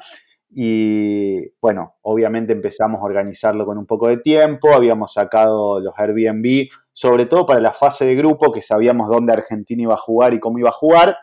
y 0.52 1.52
bueno, 1.62 1.96
obviamente 2.02 2.54
empezamos 2.54 3.02
a 3.02 3.06
organizarlo 3.06 3.66
con 3.66 3.78
un 3.78 3.86
poco 3.86 4.08
de 4.08 4.18
tiempo, 4.18 4.74
habíamos 4.74 5.14
sacado 5.14 5.80
los 5.80 5.94
Airbnb, 5.96 6.70
sobre 6.92 7.28
todo 7.28 7.46
para 7.46 7.60
la 7.60 7.72
fase 7.72 8.06
de 8.06 8.16
grupo, 8.16 8.52
que 8.52 8.62
sabíamos 8.62 9.10
dónde 9.10 9.34
Argentina 9.34 9.84
iba 9.84 9.94
a 9.94 9.98
jugar 9.98 10.34
y 10.34 10.40
cómo 10.40 10.58
iba 10.58 10.70
a 10.70 10.74
jugar. 10.74 11.18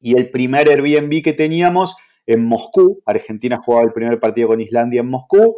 Y 0.00 0.18
el 0.18 0.30
primer 0.30 0.68
Airbnb 0.68 1.22
que 1.22 1.32
teníamos 1.32 1.94
en 2.32 2.44
Moscú. 2.44 3.02
Argentina 3.06 3.60
jugaba 3.62 3.84
el 3.84 3.92
primer 3.92 4.20
partido 4.20 4.48
con 4.48 4.60
Islandia 4.60 5.00
en 5.00 5.08
Moscú. 5.08 5.56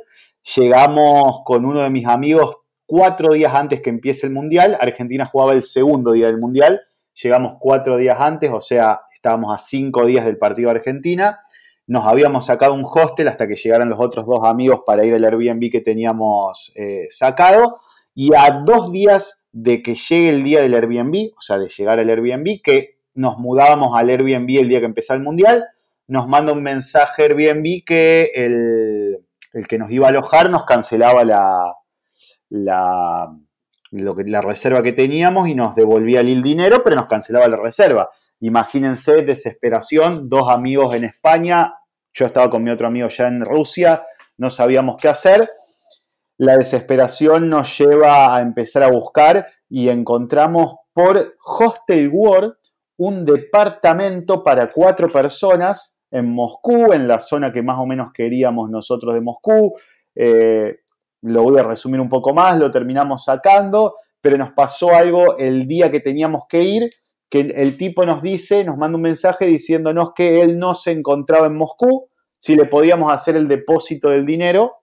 Llegamos 0.57 1.43
con 1.45 1.66
uno 1.66 1.81
de 1.81 1.91
mis 1.91 2.07
amigos 2.07 2.57
cuatro 2.87 3.35
días 3.35 3.55
antes 3.55 3.83
que 3.83 3.91
empiece 3.91 4.27
el 4.27 4.33
Mundial. 4.33 4.79
Argentina 4.81 5.27
jugaba 5.27 5.53
el 5.53 5.64
segundo 5.64 6.12
día 6.12 6.27
del 6.27 6.39
Mundial. 6.39 6.81
Llegamos 7.23 7.57
cuatro 7.61 7.99
días 7.99 8.18
antes, 8.18 8.51
o 8.51 8.61
sea, 8.61 9.03
estábamos 9.14 9.55
a 9.55 9.59
cinco 9.59 10.07
días 10.07 10.25
del 10.25 10.39
partido 10.39 10.70
de 10.70 10.79
Argentina. 10.79 11.39
Nos 11.87 12.07
habíamos 12.07 12.47
sacado 12.47 12.73
un 12.73 12.87
hostel 12.87 13.29
hasta 13.29 13.47
que 13.47 13.55
llegaran 13.55 13.91
los 13.91 14.01
otros 14.01 14.25
dos 14.25 14.41
amigos 14.45 14.81
para 14.87 15.05
ir 15.05 15.12
al 15.14 15.25
Airbnb 15.25 15.70
que 15.70 15.83
teníamos 15.83 16.73
eh, 16.75 17.07
sacado. 17.11 17.81
Y 18.14 18.35
a 18.35 18.62
dos 18.64 18.91
días 18.91 19.45
de 19.53 19.83
que 19.83 19.95
llegue 19.95 20.31
el 20.31 20.43
día 20.43 20.61
del 20.62 20.73
Airbnb, 20.73 21.33
o 21.37 21.41
sea, 21.41 21.59
de 21.59 21.68
llegar 21.68 21.99
al 21.99 22.09
Airbnb, 22.09 22.62
que 22.62 22.97
nos 23.14 23.37
mudábamos 23.37 23.97
al 23.97 24.09
Airbnb 24.09 24.49
el 24.59 24.68
día 24.68 24.81
que 24.81 24.87
empezó 24.87 25.12
el 25.12 25.20
Mundial, 25.20 25.66
nos 26.13 26.29
manda 26.29 26.53
un 26.53 26.63
mensaje 26.63 27.23
Airbnb 27.23 27.85
que 27.87 28.31
el, 28.35 29.27
que 29.67 29.79
nos 29.79 29.91
iba 29.91 30.07
a 30.07 30.11
alojar 30.11 30.51
nos 30.51 30.67
cancelaba 30.67 31.25
la, 31.25 31.75
la, 32.51 33.35
lo 33.93 34.15
que, 34.15 34.25
la 34.25 34.43
reserva 34.43 34.83
que 34.83 34.93
teníamos 34.93 35.49
y 35.49 35.55
nos 35.55 35.75
devolvía 35.75 36.21
el 36.21 36.43
dinero, 36.43 36.85
pero 36.85 36.97
nos 36.97 37.07
cancelaba 37.07 37.49
la 37.49 37.57
reserva. 37.57 38.11
Imagínense, 38.41 39.23
desesperación, 39.23 40.29
dos 40.29 40.51
amigos 40.51 40.95
en 40.95 41.05
España, 41.05 41.77
yo 42.13 42.27
estaba 42.27 42.51
con 42.51 42.63
mi 42.63 42.71
otro 42.71 42.89
amigo 42.89 43.09
ya 43.09 43.29
en 43.29 43.43
Rusia, 43.43 44.05
no 44.37 44.51
sabíamos 44.51 44.97
qué 45.01 45.09
hacer. 45.09 45.51
La 46.37 46.59
desesperación 46.59 47.49
nos 47.49 47.79
lleva 47.79 48.37
a 48.37 48.43
empezar 48.43 48.83
a 48.83 48.91
buscar 48.91 49.47
y 49.67 49.89
encontramos 49.89 50.75
por 50.93 51.37
Hostel 51.43 52.11
World 52.13 52.53
un 52.99 53.25
departamento 53.25 54.45
para 54.45 54.69
cuatro 54.69 55.09
personas 55.09 55.91
en 56.13 56.33
Moscú, 56.33 56.93
en 56.93 57.09
la 57.09 57.19
zona 57.21 57.53
que 57.53 57.63
más 57.63 57.79
o 57.79 57.87
menos 57.87 58.13
queríamos 58.13 58.71
nosotros 58.71 59.15
de 59.15 59.21
Moscú. 59.21 59.75
Eh, 60.15 60.77
lo 61.23 61.43
voy 61.43 61.59
a 61.59 61.63
resumir 61.63 62.01
un 62.01 62.09
poco 62.09 62.35
más, 62.35 62.59
lo 62.59 62.71
terminamos 62.71 63.25
sacando, 63.25 63.97
pero 64.21 64.37
nos 64.37 64.53
pasó 64.53 64.95
algo 64.95 65.39
el 65.39 65.67
día 65.67 65.91
que 65.91 66.01
teníamos 66.01 66.45
que 66.49 66.61
ir, 66.61 66.91
que 67.31 67.41
el 67.41 67.77
tipo 67.77 68.05
nos 68.05 68.23
dice, 68.23 68.63
nos 68.63 68.77
manda 68.77 68.97
un 68.97 69.03
mensaje 69.03 69.47
diciéndonos 69.47 70.13
que 70.15 70.43
él 70.43 70.59
no 70.59 70.75
se 70.75 70.93
encontraba 70.93 71.47
en 71.47 71.57
Moscú, 71.57 72.09
si 72.39 72.55
le 72.57 72.67
podíamos 72.67 73.11
hacer 73.11 73.37
el 73.37 73.49
depósito 73.49 74.11
del 74.11 74.27
dinero 74.27 74.83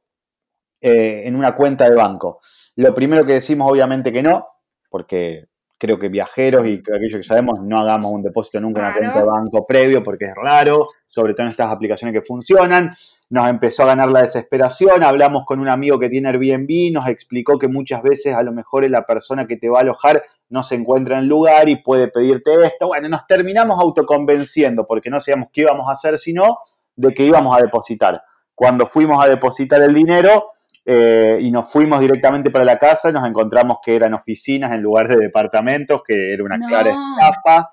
eh, 0.81 1.23
en 1.25 1.35
una 1.35 1.55
cuenta 1.55 1.87
de 1.87 1.95
banco. 1.95 2.39
Lo 2.75 2.93
primero 2.95 3.25
que 3.25 3.33
decimos 3.33 3.69
obviamente 3.69 4.11
que 4.11 4.23
no, 4.23 4.47
porque 4.89 5.45
creo 5.79 5.97
que 5.97 6.09
viajeros 6.09 6.67
y 6.67 6.83
aquellos 6.93 7.15
que 7.15 7.23
sabemos, 7.23 7.61
no 7.63 7.79
hagamos 7.79 8.11
un 8.11 8.21
depósito 8.21 8.59
nunca 8.59 8.81
en 8.81 8.85
una 8.85 8.95
cuenta 8.95 9.19
de 9.19 9.25
banco 9.25 9.65
previo 9.65 10.03
porque 10.03 10.25
es 10.25 10.35
raro, 10.35 10.89
sobre 11.07 11.33
todo 11.33 11.45
en 11.45 11.51
estas 11.51 11.71
aplicaciones 11.71 12.13
que 12.13 12.21
funcionan. 12.21 12.93
Nos 13.29 13.47
empezó 13.47 13.83
a 13.83 13.87
ganar 13.87 14.09
la 14.09 14.21
desesperación, 14.21 15.03
hablamos 15.03 15.45
con 15.45 15.59
un 15.59 15.69
amigo 15.69 15.97
que 15.97 16.09
tiene 16.09 16.27
Airbnb, 16.29 16.91
nos 16.91 17.07
explicó 17.07 17.57
que 17.57 17.69
muchas 17.69 18.03
veces 18.03 18.35
a 18.35 18.43
lo 18.43 18.51
mejor 18.51 18.89
la 18.89 19.05
persona 19.05 19.47
que 19.47 19.55
te 19.55 19.69
va 19.69 19.79
a 19.79 19.81
alojar 19.81 20.21
no 20.49 20.63
se 20.63 20.75
encuentra 20.75 21.17
en 21.17 21.29
lugar 21.29 21.69
y 21.69 21.77
puede 21.77 22.09
pedirte 22.09 22.51
esto. 22.63 22.87
Bueno, 22.87 23.07
nos 23.07 23.25
terminamos 23.25 23.79
autoconvenciendo 23.79 24.85
porque 24.85 25.09
no 25.09 25.19
sabíamos 25.19 25.49
qué 25.53 25.61
íbamos 25.61 25.87
a 25.87 25.93
hacer, 25.93 26.17
sino 26.17 26.59
de 26.95 27.13
que 27.13 27.23
íbamos 27.23 27.57
a 27.57 27.61
depositar. 27.61 28.21
Cuando 28.53 28.85
fuimos 28.85 29.23
a 29.23 29.29
depositar 29.29 29.81
el 29.81 29.93
dinero, 29.93 30.47
eh, 30.85 31.37
y 31.41 31.51
nos 31.51 31.71
fuimos 31.71 31.99
directamente 31.99 32.49
para 32.49 32.65
la 32.65 32.77
casa, 32.77 33.11
nos 33.11 33.27
encontramos 33.27 33.77
que 33.83 33.95
eran 33.95 34.13
oficinas 34.13 34.71
en 34.71 34.81
lugar 34.81 35.07
de 35.07 35.17
departamentos, 35.17 36.01
que 36.05 36.33
era 36.33 36.43
una 36.43 36.59
clara 36.59 36.89
estafa. 36.89 37.69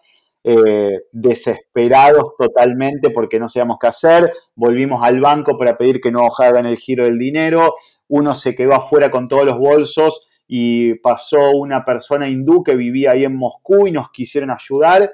Eh, 0.48 1.00
desesperados 1.10 2.34
totalmente 2.38 3.10
porque 3.10 3.40
no 3.40 3.48
sabíamos 3.48 3.78
qué 3.80 3.88
hacer, 3.88 4.32
volvimos 4.54 5.02
al 5.02 5.20
banco 5.20 5.58
para 5.58 5.76
pedir 5.76 6.00
que 6.00 6.12
no 6.12 6.28
hagan 6.38 6.66
el 6.66 6.76
giro 6.76 7.02
del 7.02 7.18
dinero, 7.18 7.74
uno 8.06 8.32
se 8.36 8.54
quedó 8.54 8.74
afuera 8.74 9.10
con 9.10 9.26
todos 9.26 9.44
los 9.44 9.58
bolsos 9.58 10.24
y 10.46 10.94
pasó 11.00 11.50
una 11.50 11.84
persona 11.84 12.28
hindú 12.28 12.62
que 12.62 12.76
vivía 12.76 13.12
ahí 13.12 13.24
en 13.24 13.36
Moscú 13.36 13.88
y 13.88 13.92
nos 13.92 14.10
quisieron 14.10 14.50
ayudar. 14.50 15.10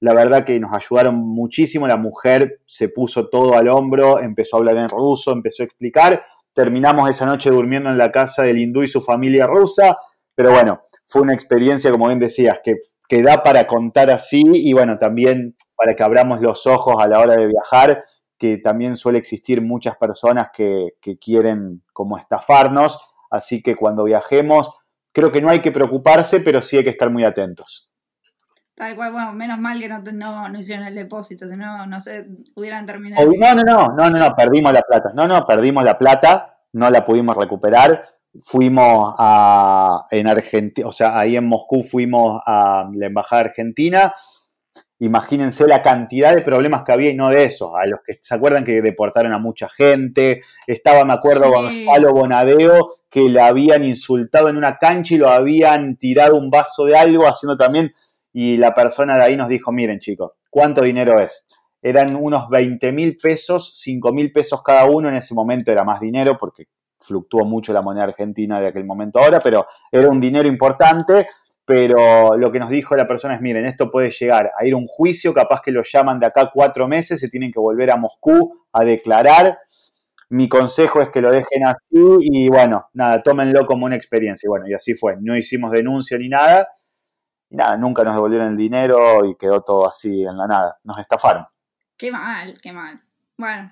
La 0.00 0.14
verdad 0.14 0.44
que 0.44 0.60
nos 0.60 0.72
ayudaron 0.72 1.16
muchísimo, 1.16 1.88
la 1.88 1.96
mujer 1.96 2.60
se 2.66 2.88
puso 2.88 3.28
todo 3.28 3.56
al 3.56 3.68
hombro, 3.68 4.20
empezó 4.20 4.56
a 4.56 4.58
hablar 4.60 4.76
en 4.76 4.88
ruso, 4.88 5.32
empezó 5.32 5.64
a 5.64 5.66
explicar, 5.66 6.22
terminamos 6.58 7.08
esa 7.08 7.24
noche 7.24 7.50
durmiendo 7.50 7.88
en 7.88 7.96
la 7.96 8.10
casa 8.10 8.42
del 8.42 8.58
hindú 8.58 8.82
y 8.82 8.88
su 8.88 9.00
familia 9.00 9.46
rusa, 9.46 9.96
pero 10.34 10.50
bueno, 10.50 10.80
fue 11.06 11.22
una 11.22 11.32
experiencia, 11.32 11.92
como 11.92 12.08
bien 12.08 12.18
decías, 12.18 12.58
que, 12.64 12.78
que 13.08 13.22
da 13.22 13.44
para 13.44 13.68
contar 13.68 14.10
así 14.10 14.42
y 14.44 14.72
bueno, 14.72 14.98
también 14.98 15.54
para 15.76 15.94
que 15.94 16.02
abramos 16.02 16.40
los 16.40 16.66
ojos 16.66 16.96
a 16.98 17.06
la 17.06 17.20
hora 17.20 17.36
de 17.36 17.46
viajar, 17.46 18.02
que 18.36 18.58
también 18.58 18.96
suele 18.96 19.20
existir 19.20 19.62
muchas 19.62 19.96
personas 19.98 20.48
que, 20.52 20.94
que 21.00 21.16
quieren 21.16 21.84
como 21.92 22.18
estafarnos, 22.18 22.98
así 23.30 23.62
que 23.62 23.76
cuando 23.76 24.02
viajemos, 24.02 24.68
creo 25.12 25.30
que 25.30 25.40
no 25.40 25.50
hay 25.50 25.60
que 25.60 25.70
preocuparse, 25.70 26.40
pero 26.40 26.60
sí 26.60 26.76
hay 26.76 26.82
que 26.82 26.90
estar 26.90 27.08
muy 27.08 27.24
atentos. 27.24 27.87
Tal 28.78 28.94
cual, 28.94 29.10
bueno, 29.10 29.32
menos 29.32 29.58
mal 29.58 29.80
que 29.80 29.88
no, 29.88 30.00
no, 30.12 30.48
no 30.48 30.58
hicieron 30.60 30.86
el 30.86 30.94
depósito, 30.94 31.48
si 31.48 31.56
no, 31.56 31.84
no 31.86 32.00
sé, 32.00 32.28
hubieran 32.54 32.86
terminado. 32.86 33.26
no, 33.26 33.54
no, 33.56 33.64
no, 33.64 33.88
no, 33.88 34.08
no, 34.08 34.18
no, 34.18 34.36
perdimos 34.36 34.72
la 34.72 34.82
plata. 34.82 35.10
No, 35.14 35.26
no, 35.26 35.44
perdimos 35.44 35.82
la 35.82 35.98
plata, 35.98 36.60
no 36.74 36.88
la 36.88 37.04
pudimos 37.04 37.36
recuperar. 37.36 38.04
Fuimos 38.40 39.16
a, 39.18 40.06
en 40.12 40.28
Argentina, 40.28 40.86
o 40.86 40.92
sea, 40.92 41.18
ahí 41.18 41.34
en 41.34 41.48
Moscú 41.48 41.82
fuimos 41.82 42.40
a 42.46 42.88
la 42.94 43.06
Embajada 43.06 43.42
Argentina. 43.42 44.14
Imagínense 45.00 45.66
la 45.66 45.82
cantidad 45.82 46.32
de 46.36 46.42
problemas 46.42 46.84
que 46.84 46.92
había 46.92 47.10
y 47.10 47.16
no 47.16 47.30
de 47.30 47.44
eso. 47.44 47.76
A 47.76 47.84
los 47.84 47.98
que 48.06 48.18
se 48.20 48.32
acuerdan 48.36 48.64
que 48.64 48.80
deportaron 48.80 49.32
a 49.32 49.38
mucha 49.40 49.68
gente. 49.68 50.42
Estaba, 50.68 51.04
me 51.04 51.14
acuerdo, 51.14 51.50
Gonzalo 51.50 52.12
Bonadeo, 52.12 52.94
que 53.10 53.22
le 53.22 53.40
habían 53.40 53.84
insultado 53.84 54.48
en 54.48 54.56
una 54.56 54.78
cancha 54.78 55.14
y 55.14 55.18
lo 55.18 55.30
habían 55.30 55.96
tirado 55.96 56.36
un 56.36 56.48
vaso 56.48 56.84
de 56.84 56.96
algo, 56.96 57.26
haciendo 57.26 57.56
también 57.56 57.92
y 58.32 58.56
la 58.56 58.74
persona 58.74 59.16
de 59.16 59.24
ahí 59.24 59.36
nos 59.36 59.48
dijo, 59.48 59.72
miren 59.72 59.98
chicos, 59.98 60.32
¿cuánto 60.50 60.82
dinero 60.82 61.20
es? 61.20 61.46
Eran 61.80 62.16
unos 62.16 62.48
20 62.48 62.92
mil 62.92 63.16
pesos, 63.18 63.72
5 63.76 64.12
mil 64.12 64.32
pesos 64.32 64.62
cada 64.62 64.84
uno, 64.86 65.08
en 65.08 65.14
ese 65.14 65.34
momento 65.34 65.70
era 65.70 65.84
más 65.84 66.00
dinero 66.00 66.36
porque 66.38 66.66
fluctuó 67.00 67.44
mucho 67.44 67.72
la 67.72 67.82
moneda 67.82 68.04
argentina 68.04 68.60
de 68.60 68.68
aquel 68.68 68.84
momento 68.84 69.18
ahora, 69.18 69.38
pero 69.38 69.66
era 69.90 70.08
un 70.08 70.20
dinero 70.20 70.48
importante, 70.48 71.28
pero 71.64 72.36
lo 72.36 72.50
que 72.50 72.58
nos 72.58 72.70
dijo 72.70 72.96
la 72.96 73.06
persona 73.06 73.34
es, 73.34 73.40
miren, 73.40 73.66
esto 73.66 73.90
puede 73.90 74.10
llegar 74.10 74.50
a 74.58 74.66
ir 74.66 74.74
a 74.74 74.76
un 74.76 74.86
juicio, 74.86 75.32
capaz 75.34 75.60
que 75.62 75.70
lo 75.70 75.82
llaman 75.82 76.18
de 76.18 76.26
acá 76.26 76.50
cuatro 76.52 76.88
meses, 76.88 77.20
se 77.20 77.28
tienen 77.28 77.52
que 77.52 77.60
volver 77.60 77.90
a 77.90 77.96
Moscú 77.96 78.64
a 78.72 78.84
declarar. 78.84 79.58
Mi 80.30 80.48
consejo 80.48 81.00
es 81.00 81.10
que 81.10 81.22
lo 81.22 81.30
dejen 81.30 81.66
así 81.66 81.96
y 82.20 82.48
bueno, 82.48 82.88
nada, 82.92 83.20
tómenlo 83.20 83.66
como 83.66 83.86
una 83.86 83.96
experiencia. 83.96 84.46
Y 84.46 84.48
bueno, 84.48 84.66
y 84.68 84.74
así 84.74 84.94
fue. 84.94 85.16
No 85.20 85.36
hicimos 85.36 85.70
denuncia 85.70 86.18
ni 86.18 86.28
nada, 86.28 86.68
y 87.50 87.56
nada, 87.56 87.76
nunca 87.76 88.04
nos 88.04 88.14
devolvieron 88.14 88.48
el 88.48 88.56
dinero 88.56 89.24
y 89.24 89.36
quedó 89.36 89.62
todo 89.62 89.88
así 89.88 90.24
en 90.24 90.36
la 90.36 90.46
nada. 90.46 90.78
Nos 90.84 90.98
estafaron. 90.98 91.46
Qué 91.96 92.12
mal, 92.12 92.60
qué 92.60 92.72
mal. 92.72 93.00
Bueno, 93.36 93.70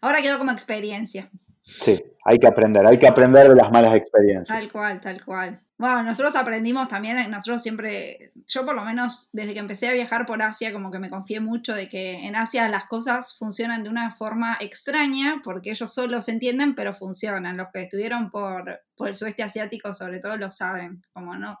ahora 0.00 0.22
quedó 0.22 0.38
como 0.38 0.52
experiencia. 0.52 1.30
Sí, 1.62 2.00
hay 2.24 2.38
que 2.38 2.46
aprender, 2.46 2.86
hay 2.86 2.98
que 2.98 3.08
aprender 3.08 3.48
de 3.48 3.56
las 3.56 3.72
malas 3.72 3.94
experiencias. 3.94 4.48
Tal 4.56 4.70
cual, 4.70 5.00
tal 5.00 5.24
cual. 5.24 5.60
Bueno, 5.78 6.04
nosotros 6.04 6.34
aprendimos 6.36 6.88
también, 6.88 7.30
nosotros 7.30 7.62
siempre, 7.62 8.32
yo 8.46 8.64
por 8.64 8.74
lo 8.74 8.84
menos 8.84 9.28
desde 9.32 9.52
que 9.52 9.58
empecé 9.58 9.88
a 9.88 9.92
viajar 9.92 10.24
por 10.24 10.40
Asia, 10.40 10.72
como 10.72 10.90
que 10.90 10.98
me 10.98 11.10
confié 11.10 11.40
mucho 11.40 11.74
de 11.74 11.88
que 11.88 12.26
en 12.26 12.34
Asia 12.34 12.68
las 12.68 12.86
cosas 12.86 13.36
funcionan 13.36 13.82
de 13.82 13.90
una 13.90 14.14
forma 14.14 14.56
extraña, 14.60 15.42
porque 15.44 15.70
ellos 15.70 15.92
solo 15.92 16.20
se 16.20 16.32
entienden, 16.32 16.74
pero 16.74 16.94
funcionan. 16.94 17.58
Los 17.58 17.68
que 17.74 17.82
estuvieron 17.82 18.30
por, 18.30 18.80
por 18.96 19.08
el 19.08 19.16
sudeste 19.16 19.42
asiático 19.42 19.92
sobre 19.92 20.20
todo 20.20 20.36
lo 20.38 20.50
saben, 20.50 21.02
como 21.12 21.36
no, 21.36 21.58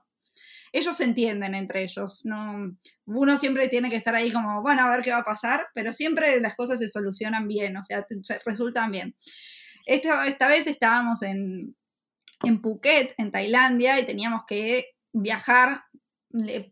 ellos 0.72 0.96
se 0.96 1.04
entienden 1.04 1.54
entre 1.54 1.82
ellos. 1.82 2.22
No, 2.24 2.76
uno 3.06 3.36
siempre 3.36 3.68
tiene 3.68 3.90
que 3.90 3.96
estar 3.96 4.14
ahí 4.14 4.30
como, 4.30 4.62
bueno, 4.62 4.82
a 4.82 4.90
ver 4.90 5.02
qué 5.02 5.10
va 5.10 5.18
a 5.18 5.24
pasar, 5.24 5.66
pero 5.74 5.92
siempre 5.92 6.40
las 6.40 6.54
cosas 6.54 6.78
se 6.78 6.88
solucionan 6.88 7.48
bien, 7.48 7.76
o 7.76 7.82
sea, 7.82 8.06
se 8.22 8.38
resultan 8.44 8.90
bien. 8.90 9.14
Esta, 9.84 10.26
esta 10.26 10.48
vez 10.48 10.66
estábamos 10.66 11.22
en, 11.22 11.76
en 12.42 12.60
Phuket, 12.60 13.14
en 13.18 13.30
Tailandia, 13.30 13.98
y 13.98 14.06
teníamos 14.06 14.42
que 14.46 14.90
viajar 15.12 15.82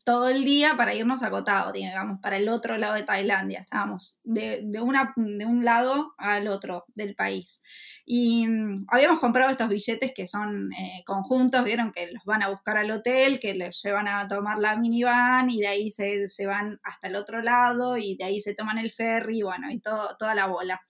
todo 0.05 0.29
el 0.29 0.45
día 0.45 0.77
para 0.77 0.95
irnos 0.95 1.23
acotados, 1.23 1.73
digamos, 1.73 2.21
para 2.21 2.37
el 2.37 2.49
otro 2.49 2.77
lado 2.77 2.95
de 2.95 3.03
Tailandia. 3.03 3.61
Estábamos 3.61 4.21
de, 4.25 4.63
una, 4.83 5.13
de 5.17 5.47
un 5.47 5.65
lado 5.65 6.15
al 6.19 6.49
otro 6.49 6.85
del 6.95 7.15
país. 7.15 7.63
Y 8.05 8.47
mm, 8.47 8.87
habíamos 8.89 9.21
comprado 9.21 9.51
estos 9.51 9.69
billetes 9.69 10.13
que 10.15 10.27
son 10.27 10.73
eh, 10.73 11.03
conjuntos, 11.07 11.65
vieron 11.65 11.93
que 11.93 12.11
los 12.13 12.25
van 12.25 12.43
a 12.43 12.49
buscar 12.49 12.77
al 12.77 12.91
hotel, 12.91 13.41
que 13.41 13.55
les 13.55 13.81
llevan 13.83 14.09
a 14.09 14.27
tomar 14.29 14.59
la 14.59 14.77
minivan 14.77 15.49
y 15.51 15.61
de 15.61 15.69
ahí 15.69 15.91
se, 15.91 16.47
van 16.47 16.81
hasta 16.83 17.09
el 17.09 17.17
otro 17.17 17.43
lado 17.43 17.97
y 17.97 18.17
de 18.17 18.25
ahí 18.25 18.41
se 18.41 18.55
toman 18.55 18.79
el 18.79 18.91
ferry, 18.91 19.43
bueno, 19.43 19.71
y 19.71 19.81
todo, 19.81 20.17
toda 20.19 20.35
la 20.35 20.47
bola. 20.47 20.81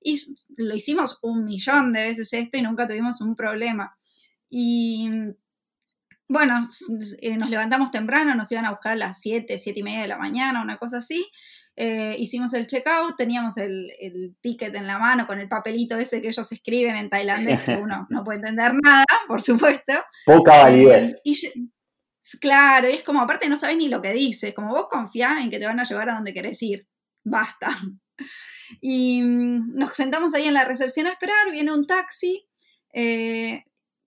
Y 0.00 0.20
lo 0.56 0.76
hicimos 0.76 1.18
un 1.22 1.44
millón 1.44 1.92
de 1.92 2.02
veces 2.02 2.32
esto 2.32 2.56
y 2.56 2.62
nunca 2.62 2.86
tuvimos 2.86 3.20
un 3.20 3.34
problema. 3.34 3.96
Y 4.48 5.10
bueno, 6.28 6.68
eh, 7.20 7.36
nos 7.36 7.50
levantamos 7.50 7.90
temprano, 7.90 8.34
nos 8.34 8.50
iban 8.50 8.64
a 8.64 8.70
buscar 8.70 8.92
a 8.92 8.96
las 8.96 9.20
7, 9.20 9.58
7 9.58 9.78
y 9.78 9.82
media 9.82 10.02
de 10.02 10.08
la 10.08 10.18
mañana, 10.18 10.62
una 10.62 10.76
cosa 10.76 10.98
así. 10.98 11.26
Eh, 11.78 12.16
hicimos 12.18 12.54
el 12.54 12.66
checkout, 12.66 13.16
teníamos 13.16 13.58
el, 13.58 14.34
ticket 14.40 14.74
en 14.74 14.86
la 14.86 14.98
mano 14.98 15.26
con 15.26 15.38
el 15.38 15.48
papelito 15.48 15.96
ese 15.98 16.22
que 16.22 16.28
ellos 16.28 16.50
escriben 16.50 16.96
en 16.96 17.10
tailandés, 17.10 17.62
que 17.62 17.76
uno 17.82 18.06
no 18.08 18.24
puede 18.24 18.38
entender 18.38 18.72
nada, 18.82 19.04
por 19.28 19.42
supuesto. 19.42 19.92
Poca 20.24 20.64
validez. 20.64 21.22
claro, 22.40 22.88
y 22.88 22.94
es 22.94 23.02
como, 23.02 23.20
aparte 23.20 23.48
no 23.48 23.56
sabes 23.56 23.76
ni 23.76 23.88
lo 23.88 24.00
que 24.00 24.12
dice, 24.12 24.54
como 24.54 24.70
vos 24.70 24.86
confiás 24.88 25.40
en 25.40 25.50
que 25.50 25.58
te 25.58 25.66
van 25.66 25.78
a 25.78 25.84
llevar 25.84 26.08
a 26.08 26.14
donde 26.14 26.34
querés 26.34 26.62
ir, 26.62 26.86
basta. 27.24 27.68
Y 28.80 29.22
mm, 29.22 29.76
nos 29.76 29.92
sentamos 29.94 30.34
ahí 30.34 30.46
en 30.46 30.54
la 30.54 30.64
recepción 30.64 31.06
a 31.06 31.10
esperar, 31.10 31.52
viene 31.52 31.72
un 31.72 31.86
taxi, 31.86 32.48
eh, 32.92 33.65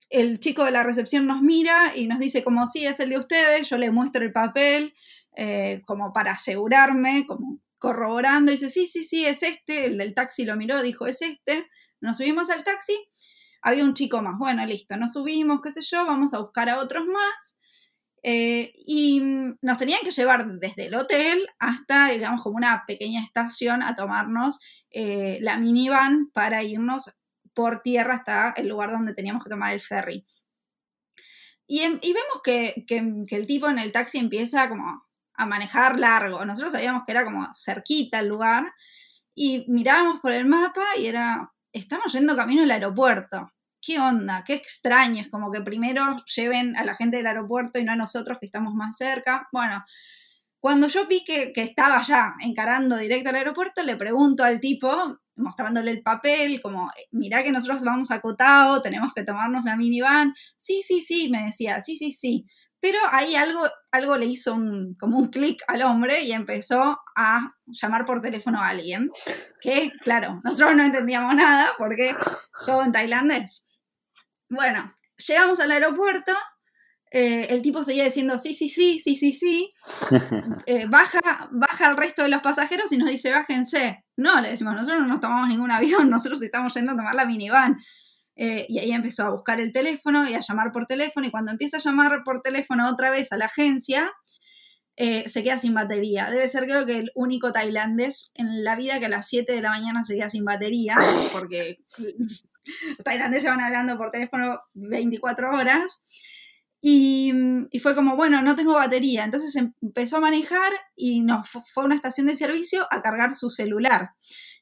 el 0.10 0.40
chico 0.40 0.66
de 0.66 0.72
la 0.72 0.84
recepción 0.84 1.28
nos 1.28 1.42
mira 1.42 1.96
y 1.96 2.08
nos 2.08 2.20
dice 2.20 2.44
como 2.44 2.66
sí, 2.68 2.86
es 2.86 3.00
el 3.00 3.10
de 3.10 3.20
ustedes, 3.20 3.70
yo 3.70 3.78
le 3.78 3.92
muestro 3.92 4.24
el 4.24 4.32
papel 4.32 4.96
eh, 5.36 5.82
como 5.86 6.12
para 6.14 6.34
asegurarme, 6.34 7.26
como 7.28 7.60
corroborando, 7.78 8.52
dice, 8.52 8.70
sí, 8.70 8.88
sí, 8.88 9.04
sí, 9.04 9.26
es 9.26 9.42
este, 9.44 9.86
el 9.86 9.98
del 9.98 10.14
taxi 10.14 10.44
lo 10.44 10.56
miró, 10.58 10.82
dijo, 10.82 11.06
es 11.06 11.22
este, 11.22 11.68
nos 12.02 12.18
subimos 12.18 12.50
al 12.50 12.64
taxi, 12.64 12.94
había 13.62 13.86
un 13.86 13.94
chico 13.94 14.22
más, 14.22 14.38
bueno, 14.38 14.66
listo, 14.66 14.98
nos 14.98 15.14
subimos, 15.14 15.62
qué 15.64 15.72
sé 15.72 15.82
yo, 15.82 16.06
vamos 16.06 16.34
a 16.34 16.40
buscar 16.40 16.70
a 16.70 16.80
otros 16.80 17.06
más, 17.06 17.60
eh, 18.22 18.74
y 18.76 19.22
nos 19.62 19.78
tenían 19.78 20.02
que 20.04 20.12
llevar 20.12 20.46
desde 20.60 20.88
el 20.88 20.96
hotel 20.96 21.48
hasta, 21.58 22.10
digamos, 22.10 22.42
como 22.42 22.58
una 22.58 22.84
pequeña 22.86 23.24
estación 23.24 23.82
a 23.82 23.96
tomarnos 23.96 24.60
eh, 24.92 25.38
la 25.42 25.58
minivan 25.58 26.30
para 26.34 26.64
irnos 26.64 27.16
por 27.54 27.82
tierra 27.82 28.16
hasta 28.16 28.54
el 28.58 28.68
lugar 28.68 28.92
donde 28.92 29.14
teníamos 29.14 29.44
que 29.44 29.50
tomar 29.50 29.74
el 29.74 29.82
ferry. 29.82 30.26
Y, 31.68 31.82
em, 31.82 32.00
vemos 32.02 32.42
que, 32.44 32.86
el 33.30 33.48
tipo 33.48 33.70
en 33.70 33.80
el 33.80 33.92
taxi 33.92 34.18
empieza 34.18 34.68
como 34.68 35.06
a 35.36 35.46
manejar 35.46 36.00
largo. 36.00 36.44
Nosotros 36.44 36.74
sabíamos 36.74 37.04
que 37.06 37.12
era 37.12 37.24
como 37.24 37.48
cerquita 37.56 38.20
el 38.20 38.28
lugar 38.28 38.74
y 39.36 39.66
mirábamos 39.70 40.20
por 40.20 40.34
el 40.34 40.46
mapa 40.46 40.84
y 40.98 41.06
era, 41.06 41.52
estamos 41.72 42.12
yendo 42.12 42.36
camino 42.36 42.64
al 42.64 42.72
aeropuerto. 42.72 43.52
¿Qué 43.82 44.00
onda? 44.00 44.44
Qué 44.46 44.54
extraño. 44.54 45.22
Es 45.22 45.30
como 45.30 45.52
que 45.52 45.62
primero 45.62 46.18
lleven 46.36 46.76
a 46.76 46.84
la 46.84 46.96
gente 46.96 47.18
del 47.18 47.28
aeropuerto 47.28 47.80
y 47.80 47.86
no 47.86 47.94
a 47.94 47.96
nosotros 47.96 48.40
que 48.40 48.48
estamos 48.48 48.74
más 48.74 48.98
cerca. 48.98 49.48
Bueno, 49.52 49.86
cuando 50.60 50.88
yo 50.88 51.08
vi 51.08 51.24
que, 51.24 51.54
que, 51.54 51.62
estaba 51.62 52.02
ya 52.02 52.36
encarando 52.42 52.98
directo 52.98 53.30
al 53.30 53.36
aeropuerto, 53.36 53.82
le 53.84 53.96
pregunto 53.96 54.44
al 54.44 54.60
tipo, 54.60 55.20
mostrándole 55.40 55.92
el 55.92 56.02
papel, 56.02 56.62
como, 56.62 56.92
mirá 57.12 57.44
que 57.44 57.52
nosotros 57.52 57.84
vamos 57.84 58.12
acotado, 58.12 58.82
tenemos 58.82 59.14
que 59.14 59.24
tomarnos 59.24 59.66
la 59.66 59.76
minivan. 59.76 60.34
Sí, 60.58 60.82
sí, 60.84 61.02
sí, 61.02 61.30
me 61.30 61.46
decía, 61.46 61.80
sí, 61.80 61.98
sí, 61.98 62.12
sí. 62.12 62.46
Pero 62.82 62.98
ahí 63.12 63.36
algo, 63.36 63.62
algo 63.92 64.16
le 64.16 64.26
hizo 64.26 64.54
un, 64.54 64.96
como 64.96 65.18
un 65.18 65.30
clic 65.30 65.62
al 65.68 65.82
hombre 65.82 66.22
y 66.22 66.32
empezó 66.32 66.98
a 67.16 67.52
llamar 67.68 68.06
por 68.06 68.22
teléfono 68.22 68.62
a 68.62 68.70
alguien. 68.70 69.10
Que, 69.60 69.92
claro, 70.04 70.40
nosotros 70.44 70.76
no 70.76 70.84
entendíamos 70.84 71.36
nada 71.36 71.74
porque 71.78 72.16
todo 72.66 72.84
en 72.84 72.92
tailandés. 72.92 73.68
Bueno, 74.50 74.96
llegamos 75.18 75.60
al 75.60 75.72
aeropuerto, 75.72 76.34
eh, 77.12 77.48
el 77.50 77.64
tipo 77.64 77.82
seguía 77.82 78.04
diciendo 78.04 78.38
sí, 78.38 78.54
sí, 78.54 78.70
sí, 78.70 79.00
sí, 79.00 79.16
sí, 79.16 79.32
sí. 79.34 79.74
Eh, 80.66 80.86
baja, 80.88 81.50
baja 81.52 81.88
al 81.88 81.98
resto 81.98 82.22
de 82.22 82.30
los 82.30 82.42
pasajeros 82.42 82.92
y 82.92 82.98
nos 82.98 83.10
dice 83.10 83.32
bájense. 83.32 84.04
No, 84.16 84.40
le 84.42 84.52
decimos, 84.52 84.76
nosotros 84.76 85.02
no 85.02 85.08
nos 85.08 85.20
tomamos 85.20 85.48
ningún 85.48 85.72
avión, 85.72 86.10
nosotros 86.10 86.42
estamos 86.42 86.74
yendo 86.74 86.94
a 86.94 86.96
tomar 86.96 87.16
la 87.16 87.26
minivan. 87.26 87.78
Eh, 88.36 88.66
y 88.70 88.80
ahí 88.80 88.92
empezó 88.92 89.26
a 89.26 89.32
buscar 89.32 89.60
el 89.60 89.74
teléfono 89.74 90.30
y 90.30 90.34
a 90.34 90.40
llamar 90.40 90.72
por 90.72 90.86
teléfono. 90.86 91.28
Y 91.28 91.32
cuando 91.32 91.52
empieza 91.52 91.78
a 91.78 91.82
llamar 91.82 92.24
por 92.24 92.42
teléfono 92.42 92.90
otra 92.90 93.10
vez 93.10 93.32
a 93.34 93.38
la 93.38 93.46
agencia, 93.46 94.12
se 94.96 95.44
queda 95.44 95.58
sin 95.58 95.74
batería. 95.74 96.30
Debe 96.30 96.48
ser 96.50 96.66
creo 96.66 96.86
que 96.86 97.00
el 97.00 97.12
único 97.16 97.54
tailandés 97.54 98.32
en 98.36 98.66
la 98.66 98.76
vida 98.76 99.00
que 99.00 99.06
a 99.06 99.10
las 99.10 99.28
7 99.30 99.54
de 99.54 99.62
la 99.62 99.70
mañana 99.70 100.04
se 100.04 100.16
queda 100.16 100.30
sin 100.30 100.44
batería, 100.44 100.96
porque 101.32 101.78
los 101.98 102.98
tailandeses 103.04 103.50
van 103.50 103.62
hablando 103.62 103.98
por 103.98 104.12
teléfono 104.12 104.60
24 104.74 105.52
horas. 105.52 106.02
Y, 106.82 107.34
y, 107.72 107.80
fue 107.80 107.94
como, 107.94 108.16
bueno, 108.16 108.42
no 108.42 108.56
tengo 108.56 108.74
batería. 108.74 109.26
Entonces 109.26 109.56
empezó 109.56 110.18
a 110.18 110.22
manejar 110.22 110.72
y 110.96 111.22
nos 111.22 111.50
fue 111.50 111.84
a 111.84 111.86
una 111.86 111.96
estación 111.96 112.28
de 112.28 112.36
servicio 112.36 112.88
a 112.90 113.02
cargar 113.02 113.36
su 113.36 113.50
celular. 113.50 114.12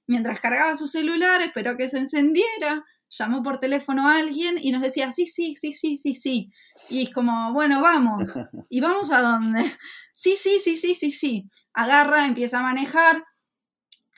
Mientras 0.08 0.40
cargaba 0.40 0.76
su 0.78 0.88
celular, 0.88 1.42
esperó 1.42 1.76
que 1.76 1.90
se 1.90 1.98
encendiera, 1.98 2.86
llamó 3.10 3.44
por 3.44 3.60
teléfono 3.60 4.08
a 4.08 4.18
alguien 4.18 4.58
y 4.60 4.72
nos 4.72 4.82
decía, 4.82 5.12
sí, 5.12 5.26
sí, 5.26 5.54
sí, 5.54 5.74
sí, 5.74 5.98
sí, 5.98 6.14
sí. 6.14 6.52
Y 6.90 7.04
es 7.04 7.14
como, 7.14 7.54
bueno, 7.54 7.82
vamos. 7.82 8.34
¿Y 8.70 8.80
vamos 8.80 9.12
a 9.12 9.22
dónde? 9.22 9.62
Sí, 10.20 10.36
sí, 10.36 10.60
sí, 10.60 10.76
sí, 10.76 10.96
sí, 10.96 11.12
sí. 11.12 11.48
Agarra, 11.74 12.26
empieza 12.26 12.58
a 12.58 12.64
manejar 12.64 13.24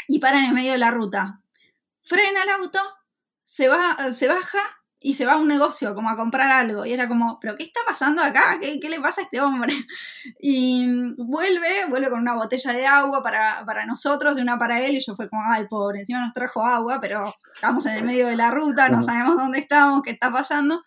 y 0.08 0.20
para 0.20 0.39
en 0.39 0.45
el 0.45 0.54
medio 0.54 0.72
de 0.72 0.78
la 0.78 0.91
ruta. 0.91 1.41
Frena 2.04 2.43
el 2.43 2.50
auto, 2.52 2.80
se, 3.43 3.68
va, 3.68 4.10
se 4.14 4.30
baja 4.30 4.79
y 5.02 5.14
se 5.14 5.26
va 5.26 5.34
a 5.34 5.38
un 5.38 5.47
negocio 5.47 5.95
como 5.95 6.10
a 6.10 6.18
comprar 6.18 6.52
algo. 6.52 6.86
Y 6.86 6.91
era 6.91 7.08
como, 7.08 7.39
¿pero 7.39 7.56
qué 7.56 7.64
está 7.64 7.80
pasando 7.86 8.22
acá? 8.22 8.58
¿Qué, 8.60 8.80
qué 8.82 8.89
le 8.89 9.00
pasa 9.00 9.22
a 9.22 9.24
este 9.24 9.39
hombre? 9.39 9.74
Y 10.41 10.88
vuelve, 11.18 11.86
vuelve 11.89 12.10
con 12.10 12.20
una 12.20 12.36
botella 12.36 12.74
de 12.74 12.86
agua 12.86 13.22
para, 13.22 13.64
para, 13.66 13.86
nosotros 13.86 14.38
y 14.38 14.41
una 14.41 14.58
para 14.58 14.82
él. 14.82 14.95
Y 14.95 15.00
yo 15.00 15.16
fue 15.16 15.30
como, 15.30 15.41
ay, 15.50 15.68
pobre, 15.70 16.00
encima 16.00 16.20
nos 16.20 16.34
trajo 16.34 16.66
agua, 16.66 17.00
pero 17.02 17.34
estamos 17.54 17.86
en 17.86 17.95
el 17.95 18.04
medio 18.04 18.28
de 18.28 18.36
la 18.36 18.52
ruta, 18.52 18.89
no 18.89 19.02
sabemos 19.02 19.38
dónde 19.38 19.60
estamos, 19.60 20.02
qué 20.04 20.12
está 20.12 20.32
pasando. 20.32 20.84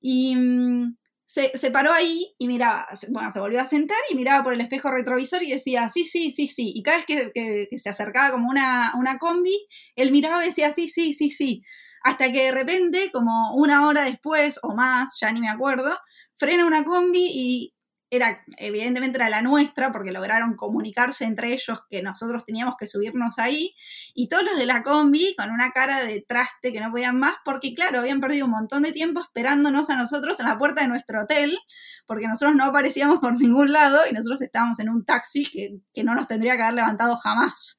Y 0.00 0.36
mm, 0.36 0.96
se, 1.24 1.56
se, 1.56 1.70
paró 1.70 1.92
ahí 1.92 2.34
y 2.38 2.48
miraba, 2.48 2.86
bueno, 3.10 3.30
se 3.30 3.40
volvió 3.40 3.60
a 3.60 3.66
sentar 3.66 3.98
y 4.10 4.14
miraba 4.14 4.42
por 4.42 4.52
el 4.52 4.60
espejo 4.60 4.90
retrovisor 4.90 5.42
y 5.42 5.52
decía, 5.52 5.88
sí, 5.88 6.04
sí, 6.04 6.30
sí, 6.30 6.46
sí. 6.46 6.72
Y 6.74 6.82
cada 6.82 6.98
vez 6.98 7.06
que, 7.06 7.30
que, 7.34 7.66
que 7.70 7.78
se 7.78 7.88
acercaba 7.88 8.30
como 8.30 8.48
una, 8.48 8.92
una 8.96 9.18
combi, 9.18 9.66
él 9.96 10.10
miraba 10.10 10.42
y 10.44 10.48
decía, 10.48 10.70
sí, 10.70 10.88
sí, 10.88 11.14
sí, 11.14 11.30
sí. 11.30 11.62
Hasta 12.02 12.30
que 12.32 12.44
de 12.44 12.52
repente, 12.52 13.10
como 13.12 13.54
una 13.54 13.86
hora 13.86 14.04
después 14.04 14.60
o 14.62 14.74
más, 14.74 15.18
ya 15.20 15.32
ni 15.32 15.40
me 15.40 15.48
acuerdo, 15.50 15.96
frena 16.36 16.66
una 16.66 16.84
combi 16.84 17.30
y 17.32 17.74
era, 18.10 18.42
evidentemente 18.56 19.18
era 19.18 19.28
la 19.28 19.42
nuestra, 19.42 19.92
porque 19.92 20.12
lograron 20.12 20.56
comunicarse 20.56 21.24
entre 21.24 21.52
ellos 21.52 21.80
que 21.90 22.02
nosotros 22.02 22.44
teníamos 22.44 22.76
que 22.78 22.86
subirnos 22.86 23.38
ahí, 23.38 23.74
y 24.14 24.28
todos 24.28 24.44
los 24.44 24.56
de 24.56 24.66
la 24.66 24.82
combi 24.82 25.34
con 25.36 25.50
una 25.50 25.72
cara 25.72 26.02
de 26.02 26.24
traste 26.26 26.72
que 26.72 26.80
no 26.80 26.90
podían 26.90 27.18
más, 27.18 27.34
porque 27.44 27.74
claro, 27.74 28.00
habían 28.00 28.20
perdido 28.20 28.46
un 28.46 28.52
montón 28.52 28.82
de 28.82 28.92
tiempo 28.92 29.20
esperándonos 29.20 29.90
a 29.90 29.96
nosotros 29.96 30.40
en 30.40 30.46
la 30.46 30.58
puerta 30.58 30.82
de 30.82 30.88
nuestro 30.88 31.22
hotel, 31.22 31.58
porque 32.06 32.28
nosotros 32.28 32.56
no 32.56 32.64
aparecíamos 32.64 33.18
por 33.18 33.38
ningún 33.38 33.72
lado 33.72 34.00
y 34.10 34.14
nosotros 34.14 34.40
estábamos 34.40 34.80
en 34.80 34.88
un 34.88 35.04
taxi 35.04 35.44
que, 35.44 35.76
que 35.92 36.04
no 36.04 36.14
nos 36.14 36.28
tendría 36.28 36.56
que 36.56 36.62
haber 36.62 36.74
levantado 36.74 37.16
jamás. 37.16 37.78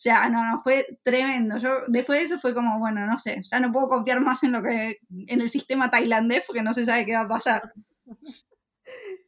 O 0.00 0.02
sea, 0.02 0.30
no, 0.30 0.42
no, 0.42 0.62
fue 0.62 0.98
tremendo. 1.02 1.58
Yo 1.58 1.68
después 1.88 2.20
de 2.20 2.24
eso 2.24 2.38
fue 2.38 2.54
como, 2.54 2.78
bueno, 2.78 3.04
no 3.04 3.18
sé, 3.18 3.42
ya 3.42 3.60
no 3.60 3.70
puedo 3.70 3.86
confiar 3.86 4.18
más 4.22 4.42
en 4.44 4.52
lo 4.52 4.62
que, 4.62 4.96
en 5.26 5.42
el 5.42 5.50
sistema 5.50 5.90
tailandés 5.90 6.42
porque 6.46 6.62
no 6.62 6.72
se 6.72 6.86
sabe 6.86 7.04
qué 7.04 7.12
va 7.12 7.20
a 7.20 7.28
pasar. 7.28 7.70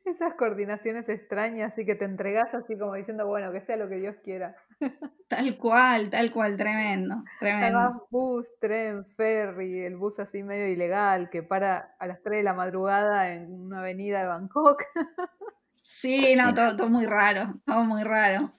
Esas 0.07 0.33
coordinaciones 0.33 1.11
extrañas 1.11 1.79
y 1.79 1.85
que 1.85 1.95
te 1.95 2.07
entregas 2.07 2.55
así 2.55 2.79
como 2.79 2.95
diciendo, 2.95 3.27
bueno, 3.27 3.53
que 3.53 3.61
sea 3.61 3.77
lo 3.77 3.87
que 3.91 3.97
Dios 3.97 4.17
quiera. 4.25 4.57
Tal 5.29 5.59
cual, 5.59 6.09
tal 6.09 6.31
cual, 6.31 6.57
tremendo, 6.57 7.23
tremendo. 7.39 8.07
bus, 8.11 8.47
tren, 8.59 9.07
ferry, 9.17 9.81
el 9.85 9.97
bus 9.97 10.19
así 10.21 10.43
medio 10.43 10.69
ilegal 10.69 11.31
que 11.31 11.43
para 11.43 11.95
a 11.99 12.07
las 12.07 12.23
3 12.23 12.39
de 12.39 12.43
la 12.43 12.53
madrugada 12.53 13.33
en 13.33 13.51
una 13.51 13.81
avenida 13.81 14.21
de 14.21 14.27
Bangkok. 14.27 14.83
Sí, 15.85 16.37
no, 16.37 16.55
todo, 16.55 16.77
todo 16.77 16.89
muy 16.89 17.07
raro, 17.07 17.55
todo 17.67 17.85
muy 17.85 18.05
raro. 18.05 18.55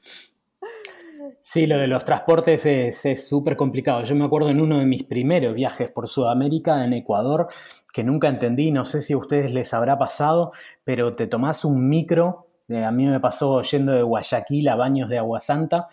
Sí, 1.41 1.67
lo 1.67 1.77
de 1.77 1.87
los 1.87 2.05
transportes 2.05 2.65
es 2.65 3.27
súper 3.27 3.55
complicado. 3.55 4.03
Yo 4.03 4.15
me 4.15 4.25
acuerdo 4.25 4.49
en 4.49 4.61
uno 4.61 4.79
de 4.79 4.85
mis 4.85 5.03
primeros 5.03 5.53
viajes 5.53 5.89
por 5.89 6.07
Sudamérica, 6.07 6.83
en 6.83 6.93
Ecuador, 6.93 7.47
que 7.91 8.03
nunca 8.03 8.27
entendí, 8.27 8.71
no 8.71 8.85
sé 8.85 9.01
si 9.01 9.13
a 9.13 9.17
ustedes 9.17 9.51
les 9.51 9.73
habrá 9.73 9.97
pasado, 9.97 10.51
pero 10.83 11.13
te 11.13 11.27
tomás 11.27 11.65
un 11.65 11.87
micro, 11.87 12.47
eh, 12.67 12.83
a 12.83 12.91
mí 12.91 13.05
me 13.05 13.19
pasó 13.19 13.61
yendo 13.61 13.93
de 13.93 14.01
Guayaquil 14.03 14.67
a 14.67 14.75
Baños 14.75 15.09
de 15.09 15.17
Agua 15.17 15.39
Santa, 15.39 15.87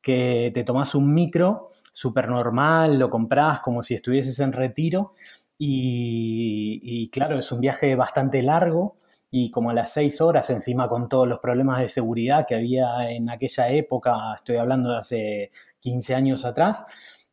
que 0.00 0.50
te 0.52 0.64
tomás 0.64 0.94
un 0.94 1.12
micro 1.14 1.70
súper 1.92 2.28
normal, 2.28 2.98
lo 2.98 3.08
comprás 3.08 3.60
como 3.60 3.82
si 3.82 3.94
estuvieses 3.94 4.38
en 4.40 4.52
retiro, 4.52 5.14
y 5.58 7.08
claro, 7.10 7.38
es 7.38 7.50
un 7.50 7.60
viaje 7.60 7.96
bastante 7.96 8.42
largo 8.42 8.96
y 9.30 9.50
como 9.50 9.70
a 9.70 9.74
las 9.74 9.92
seis 9.92 10.20
horas, 10.20 10.50
encima 10.50 10.88
con 10.88 11.08
todos 11.08 11.26
los 11.28 11.40
problemas 11.40 11.80
de 11.80 11.88
seguridad 11.88 12.46
que 12.46 12.54
había 12.54 13.10
en 13.10 13.28
aquella 13.30 13.68
época, 13.70 14.34
estoy 14.36 14.56
hablando 14.56 14.90
de 14.90 14.98
hace 14.98 15.50
15 15.80 16.14
años 16.14 16.44
atrás, 16.44 16.84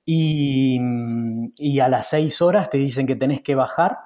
y, 0.06 0.80
y 1.58 1.80
a 1.80 1.88
las 1.88 2.08
seis 2.08 2.41
horas 2.41 2.70
te 2.70 2.78
dicen 2.78 3.08
que 3.08 3.16
tenés 3.16 3.41
que 3.41 3.56
bajar 3.56 3.98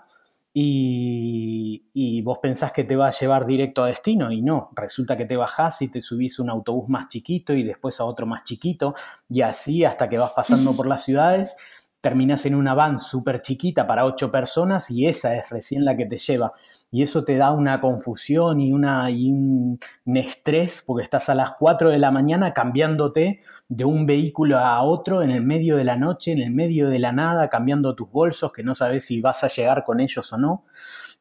y, 0.60 1.86
y, 1.94 2.22
vos 2.24 2.40
pensás 2.42 2.72
que 2.72 2.84
te 2.84 2.96
va 2.96 3.10
a 3.10 3.12
llevar 3.12 3.46
directo 3.46 3.84
a 3.84 3.88
destino 3.88 4.32
y 4.32 4.42
no, 4.42 4.72
resulta 4.76 5.16
que 5.16 5.26
te 5.26 5.38
bajás 5.38 5.84
y 5.84 5.88
te 5.90 6.02
subís 6.02 6.40
a 6.40 6.44
un 6.44 6.50
autobús 6.50 6.90
más 6.90 7.10
chiquito 7.10 7.54
y 7.54 7.62
después 7.62 8.00
a 8.00 8.06
otro 8.06 8.26
más 8.26 8.44
chiquito 8.44 8.96
y 9.30 9.42
así 9.42 9.86
hasta 9.86 10.10
que 10.10 10.18
vas 10.18 10.32
pasando 10.32 10.74
por 10.76 10.88
las 10.88 11.04
ciudades 11.04 11.58
terminas 12.02 12.46
en 12.46 12.56
una 12.56 12.74
van 12.74 13.00
súper 13.00 13.42
chiquita 13.42 13.88
para 13.88 14.06
ocho 14.06 14.32
personas 14.32 14.92
y 14.92 15.08
esa 15.08 15.36
es 15.36 15.50
recién 15.50 15.84
la 15.84 15.98
que 15.98 16.06
te 16.06 16.18
lleva. 16.18 16.54
Y 16.92 17.04
eso 17.04 17.24
te 17.24 17.38
da 17.38 17.52
una 17.52 17.82
confusión 17.82 18.60
y, 18.60 18.72
una, 18.72 19.06
un, 19.06 19.80
estrés 20.06 20.84
porque 20.86 21.04
estás 21.04 21.30
a 21.30 21.36
las 21.36 21.54
4 21.58 21.90
de 21.90 21.98
la 21.98 22.12
mañana 22.12 22.54
cambiándote 22.54 23.40
de 23.68 23.86
un 23.86 24.06
vehículo 24.06 24.58
a 24.58 24.82
otro 24.84 25.24
en 25.24 25.32
el 25.32 25.44
medio 25.44 25.78
de 25.78 25.84
la 25.84 25.98
noche, 25.98 26.32
en 26.32 26.40
el 26.40 26.52
medio 26.52 26.90
de 26.90 27.00
la 27.00 27.12
nada, 27.12 27.50
cambiando 27.50 27.96
tus 27.96 28.10
bolsos 28.10 28.52
que 28.52 28.64
no 28.64 28.76
sabes 28.76 29.06
si 29.06 29.22
vas 29.22 29.44
a 29.44 29.48
llegar 29.48 29.84
con 29.84 30.00
ellos 30.00 30.32
o 30.34 30.38
no. 30.38 30.66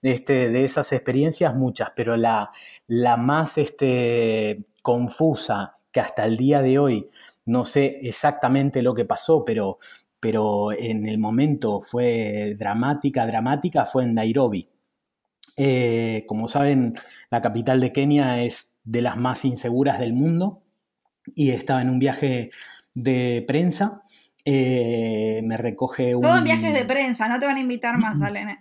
Este, 0.03 0.51
de 0.51 0.65
esas 0.65 0.93
experiencias 0.93 1.55
muchas, 1.55 1.91
pero 1.97 2.17
la, 2.17 2.51
la 2.87 3.17
más 3.17 3.59
este, 3.59 4.67
confusa 4.83 5.79
que 5.91 6.01
hasta 6.01 6.27
el 6.27 6.37
día 6.37 6.61
de 6.61 6.79
hoy 6.79 7.11
no 7.47 7.65
sé 7.65 8.01
exactamente 8.03 8.83
lo 8.83 8.95
que 8.95 9.05
pasó, 9.05 9.45
pero 9.45 9.79
pero 10.21 10.73
en 10.73 11.07
el 11.07 11.19
momento 11.19 11.81
fue 11.81 12.57
dramática, 12.59 13.27
dramática, 13.27 13.85
fue 13.85 14.05
en 14.05 14.15
Nairobi. 14.15 14.69
Eh, 15.57 16.25
como 16.27 16.49
saben, 16.49 16.95
la 17.31 17.41
capital 17.41 17.81
de 17.81 17.93
Kenia 17.93 18.43
es 18.43 18.75
de 18.85 19.03
las 19.03 19.17
más 19.17 19.45
inseguras 19.45 19.99
del 19.99 20.13
mundo 20.13 20.63
y 21.35 21.51
estaba 21.51 21.83
en 21.83 21.91
un 21.91 21.99
viaje 21.99 22.51
de 22.95 23.45
prensa. 23.47 24.03
Eh, 24.45 25.41
me 25.45 25.57
recoge 25.57 26.15
un... 26.15 26.23
Todo 26.23 26.39
en 26.39 26.45
viajes 26.45 26.73
de 26.73 26.85
prensa, 26.85 27.29
no 27.29 27.39
te 27.41 27.47
van 27.47 27.57
a 27.57 27.61
invitar 27.61 27.99
más, 27.99 28.21
Alene. 28.21 28.61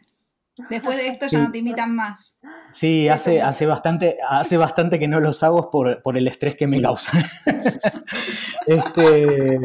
Después 0.69 0.97
de 0.97 1.07
esto 1.07 1.27
ya 1.27 1.39
no 1.39 1.51
te 1.51 1.57
invitan 1.57 1.93
más. 1.93 2.37
Sí, 2.71 3.09
hace, 3.09 3.41
hace, 3.41 3.65
bastante, 3.65 4.17
hace 4.27 4.55
bastante 4.55 4.99
que 4.99 5.07
no 5.07 5.19
los 5.19 5.43
hago 5.43 5.69
por, 5.69 6.01
por 6.01 6.17
el 6.17 6.27
estrés 6.27 6.55
que 6.55 6.65
me 6.65 6.81
causa. 6.81 7.11
este, 8.65 9.59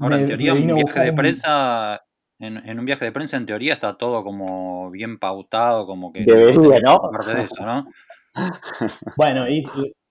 Ahora, 0.00 0.18
en 0.18 0.26
teoría, 0.26 0.54
un 0.54 0.66
viaje 0.66 1.00
de 1.00 1.12
prensa, 1.12 2.02
en, 2.38 2.78
un 2.78 2.84
viaje 2.84 3.04
de 3.04 3.12
prensa, 3.12 3.36
en 3.36 3.46
teoría, 3.46 3.74
está 3.74 3.96
todo 3.96 4.24
como 4.24 4.90
bien 4.90 5.18
pautado, 5.18 5.86
como 5.86 6.12
que... 6.12 6.24
Debería, 6.24 6.80
¿no? 6.80 7.10
de 7.26 7.42
eso, 7.42 7.64
¿no? 7.64 7.86
bueno, 9.16 9.48
y, 9.48 9.62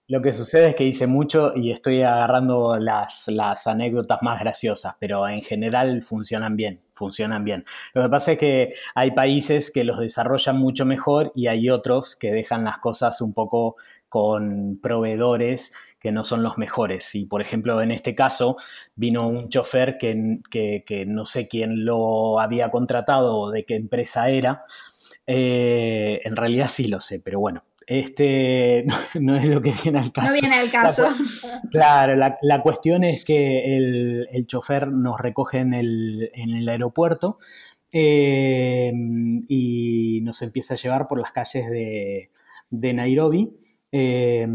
lo 0.09 0.23
que 0.23 0.31
sucede 0.31 0.69
es 0.69 0.75
que 0.75 0.85
hice 0.85 1.05
mucho 1.05 1.55
y 1.55 1.71
estoy 1.71 2.01
agarrando 2.01 2.77
las, 2.79 3.27
las 3.27 3.67
anécdotas 3.67 4.23
más 4.23 4.39
graciosas, 4.39 4.95
pero 4.99 5.27
en 5.27 5.43
general 5.43 6.01
funcionan 6.01 6.55
bien, 6.55 6.81
funcionan 6.93 7.43
bien. 7.43 7.63
Lo 7.93 8.01
que 8.01 8.09
pasa 8.09 8.31
es 8.31 8.39
que 8.39 8.73
hay 8.95 9.11
países 9.11 9.69
que 9.69 9.83
los 9.83 9.99
desarrollan 9.99 10.57
mucho 10.57 10.83
mejor 10.83 11.31
y 11.35 11.45
hay 11.45 11.69
otros 11.69 12.15
que 12.15 12.31
dejan 12.31 12.63
las 12.63 12.79
cosas 12.79 13.21
un 13.21 13.33
poco 13.33 13.75
con 14.09 14.79
proveedores 14.81 15.71
que 15.99 16.11
no 16.11 16.23
son 16.23 16.43
los 16.43 16.57
mejores. 16.57 17.13
Y 17.15 17.25
por 17.25 17.41
ejemplo, 17.41 17.81
en 17.81 17.91
este 17.91 18.15
caso, 18.15 18.57
vino 18.95 19.27
un 19.27 19.49
chofer 19.49 19.97
que, 19.97 20.39
que, 20.49 21.05
no 21.05 21.25
sé 21.25 21.47
quién 21.47 21.85
lo 21.85 22.39
había 22.39 22.71
contratado 22.71 23.37
o 23.37 23.51
de 23.51 23.65
qué 23.65 23.75
empresa 23.75 24.29
era. 24.29 24.63
Eh, 25.27 26.21
en 26.23 26.35
realidad 26.35 26.69
sí 26.71 26.87
lo 26.87 27.01
sé, 27.01 27.19
pero 27.19 27.39
bueno, 27.39 27.63
este 27.85 28.85
no, 29.19 29.35
es 29.35 29.45
lo 29.45 29.61
que 29.61 29.73
viene 29.83 29.99
al 29.99 30.11
caso. 30.11 30.27
No 30.27 30.33
viene 30.33 30.55
al 30.55 30.71
caso. 30.71 31.09
claro, 31.71 32.15
la, 32.15 32.61
cuestión 32.61 33.03
es 33.03 33.25
que 33.25 33.75
el, 33.75 34.27
el 34.31 34.47
chofer 34.47 34.87
nos 34.87 35.19
recoge 35.19 35.59
en 35.59 35.73
el, 35.73 36.31
en 36.33 36.51
el 36.51 36.69
aeropuerto 36.69 37.37
eh, 37.91 38.91
y 39.47 40.19
nos 40.21 40.41
empieza 40.41 40.75
a 40.75 40.77
llevar 40.77 41.07
por 41.07 41.19
las 41.19 41.31
calles 41.31 41.69
de, 41.69 42.29
de 42.69 42.93
Nairobi. 42.93 43.51
Eh, 43.91 44.47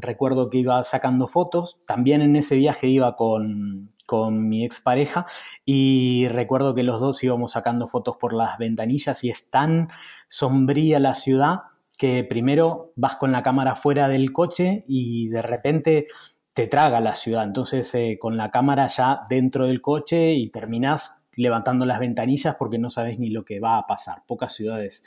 recuerdo 0.00 0.48
que 0.48 0.58
iba 0.58 0.82
sacando 0.84 1.26
fotos, 1.26 1.80
también 1.86 2.22
en 2.22 2.36
ese 2.36 2.56
viaje 2.56 2.86
iba 2.86 3.16
con, 3.16 3.92
con 4.06 4.48
mi 4.48 4.64
expareja 4.64 5.26
y 5.64 6.26
recuerdo 6.28 6.74
que 6.74 6.82
los 6.82 7.00
dos 7.00 7.22
íbamos 7.22 7.52
sacando 7.52 7.86
fotos 7.86 8.16
por 8.16 8.32
las 8.32 8.58
ventanillas 8.58 9.22
y 9.24 9.30
es 9.30 9.50
tan 9.50 9.88
sombría 10.28 10.98
la 10.98 11.14
ciudad 11.14 11.60
que 11.96 12.24
primero 12.24 12.92
vas 12.96 13.16
con 13.16 13.30
la 13.30 13.42
cámara 13.42 13.74
fuera 13.74 14.08
del 14.08 14.32
coche 14.32 14.84
y 14.88 15.28
de 15.28 15.42
repente 15.42 16.06
te 16.54 16.66
traga 16.66 16.98
la 17.00 17.14
ciudad. 17.14 17.44
Entonces 17.44 17.94
eh, 17.94 18.18
con 18.20 18.36
la 18.36 18.50
cámara 18.50 18.86
ya 18.86 19.20
dentro 19.28 19.66
del 19.66 19.80
coche 19.80 20.32
y 20.32 20.50
terminas 20.50 21.22
levantando 21.34 21.86
las 21.86 22.00
ventanillas 22.00 22.56
porque 22.58 22.78
no 22.78 22.90
sabes 22.90 23.18
ni 23.18 23.30
lo 23.30 23.44
que 23.44 23.60
va 23.60 23.78
a 23.78 23.86
pasar. 23.86 24.22
Pocas 24.26 24.54
ciudades 24.54 25.04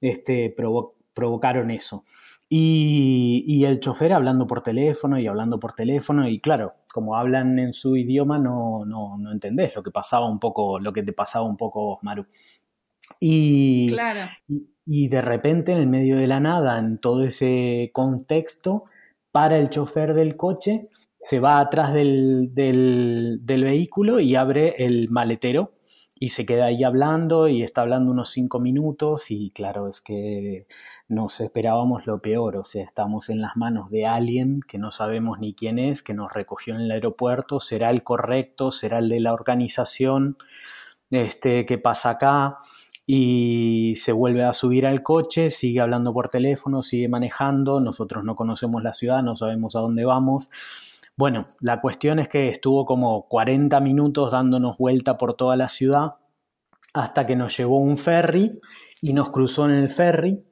este, 0.00 0.54
provocaron 1.14 1.70
eso. 1.70 2.04
Y, 2.54 3.64
el 3.64 3.80
chofer 3.80 4.12
hablando 4.12 4.46
por 4.46 4.62
teléfono 4.62 5.18
y 5.18 5.26
hablando 5.26 5.58
por 5.58 5.72
teléfono 5.72 6.28
y 6.28 6.38
claro, 6.38 6.74
como 6.92 7.16
hablan 7.16 7.58
en 7.58 7.72
su 7.72 7.96
idioma 7.96 8.38
no, 8.38 8.84
no, 8.84 9.16
no 9.16 9.32
entendés 9.32 9.74
lo 9.74 9.82
que 9.82 9.90
pasaba 9.90 10.28
un 10.28 10.38
poco, 10.38 10.78
lo 10.78 10.92
que 10.92 11.02
te 11.02 11.14
pasaba 11.14 11.46
un 11.46 11.56
poco, 11.56 11.98
Maru. 12.02 12.26
Y, 13.18 13.96
y, 14.84 15.08
de 15.08 15.22
repente, 15.22 15.72
en 15.72 15.78
el 15.78 15.86
medio 15.86 16.18
de 16.18 16.26
la 16.26 16.40
nada, 16.40 16.78
en 16.78 16.98
todo 16.98 17.24
ese 17.24 17.90
contexto, 17.94 18.84
para 19.30 19.56
el 19.56 19.70
chofer 19.70 20.12
del 20.12 20.36
coche, 20.36 20.90
se 21.18 21.40
va 21.40 21.58
atrás 21.58 21.94
del, 21.94 22.50
del, 22.52 23.38
del 23.40 23.64
vehículo 23.64 24.20
y 24.20 24.34
abre 24.34 24.74
el 24.76 25.08
maletero 25.08 25.72
y 26.22 26.28
se 26.28 26.46
queda 26.46 26.66
ahí 26.66 26.84
hablando 26.84 27.48
y 27.48 27.64
está 27.64 27.80
hablando 27.80 28.12
unos 28.12 28.30
cinco 28.30 28.60
minutos 28.60 29.32
y 29.32 29.50
claro, 29.50 29.88
es 29.88 30.00
que 30.00 30.68
nos 31.08 31.40
esperábamos 31.40 32.06
lo 32.06 32.22
peor, 32.22 32.54
o 32.58 32.62
sea, 32.62 32.84
estamos 32.84 33.28
en 33.28 33.40
las 33.40 33.56
manos 33.56 33.90
de 33.90 34.06
alguien 34.06 34.60
que 34.68 34.78
no 34.78 34.92
sabemos 34.92 35.40
ni 35.40 35.52
quién 35.52 35.80
es, 35.80 36.00
que 36.00 36.14
nos 36.14 36.32
recogió 36.32 36.76
en 36.76 36.82
el 36.82 36.92
aeropuerto, 36.92 37.58
será 37.58 37.90
el 37.90 38.04
correcto, 38.04 38.70
será 38.70 39.00
el 39.00 39.08
de 39.08 39.18
la 39.18 39.32
organización, 39.32 40.36
este, 41.10 41.66
¿qué 41.66 41.78
pasa 41.78 42.10
acá? 42.10 42.58
Y 43.04 43.94
se 43.96 44.12
vuelve 44.12 44.44
a 44.44 44.52
subir 44.52 44.86
al 44.86 45.02
coche, 45.02 45.50
sigue 45.50 45.80
hablando 45.80 46.14
por 46.14 46.28
teléfono, 46.28 46.84
sigue 46.84 47.08
manejando, 47.08 47.80
nosotros 47.80 48.22
no 48.22 48.36
conocemos 48.36 48.80
la 48.84 48.92
ciudad, 48.92 49.24
no 49.24 49.34
sabemos 49.34 49.74
a 49.74 49.80
dónde 49.80 50.04
vamos 50.04 50.48
bueno, 51.16 51.44
la 51.60 51.80
cuestión 51.80 52.18
es 52.18 52.28
que 52.28 52.48
estuvo 52.48 52.84
como 52.84 53.28
40 53.28 53.80
minutos 53.80 54.32
dándonos 54.32 54.78
vuelta 54.78 55.18
por 55.18 55.34
toda 55.34 55.56
la 55.56 55.68
ciudad 55.68 56.16
hasta 56.94 57.26
que 57.26 57.36
nos 57.36 57.56
llevó 57.56 57.78
un 57.78 57.96
ferry 57.96 58.60
y 59.00 59.12
nos 59.12 59.30
cruzó 59.30 59.66
en 59.66 59.72
el 59.72 59.90
ferry. 59.90 60.44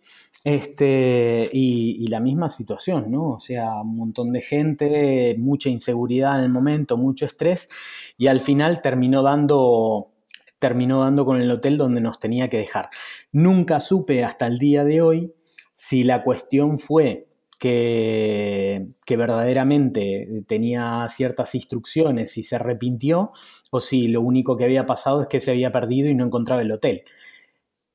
Este, 0.42 1.50
y, 1.52 2.06
la 2.06 2.18
misma 2.18 2.48
situación, 2.48 3.10
¿no? 3.10 3.32
O 3.32 3.40
sea, 3.40 3.82
un 3.82 3.96
montón 3.96 4.32
de 4.32 4.40
gente, 4.40 5.36
mucha 5.38 5.68
inseguridad 5.68 6.38
en 6.38 6.44
el 6.44 6.50
momento, 6.50 6.96
mucho 6.96 7.26
estrés, 7.26 7.68
y 8.16 8.26
al 8.28 8.40
final 8.40 8.80
terminó 8.80 9.22
dando, 9.22 10.12
terminó 10.58 11.02
dando 11.02 11.26
con 11.26 11.42
el 11.42 11.50
hotel 11.50 11.76
donde 11.76 12.00
nos 12.00 12.18
tenía 12.18 12.48
que 12.48 12.56
dejar. 12.56 12.88
Nunca 13.32 13.80
supe 13.80 14.24
hasta 14.24 14.46
el 14.46 14.58
día 14.58 14.82
de 14.84 15.02
hoy 15.02 15.34
si 15.76 16.04
la 16.04 16.22
cuestión 16.22 16.78
fue 16.78 17.29
que, 17.60 18.86
verdaderamente 19.06 20.44
tenía 20.46 21.06
ciertas 21.10 21.54
instrucciones 21.54 22.36
y 22.38 22.42
se 22.42 22.56
arrepintió, 22.56 23.32
o 23.70 23.80
si 23.80 24.08
lo 24.08 24.22
único 24.22 24.56
que 24.56 24.64
había 24.64 24.86
pasado 24.86 25.22
es 25.22 25.28
que 25.28 25.40
se 25.40 25.52
había 25.52 25.70
perdido 25.70 26.08
y 26.08 26.14
no 26.14 26.24
encontraba 26.24 26.62
el 26.62 26.72
hotel. 26.72 27.04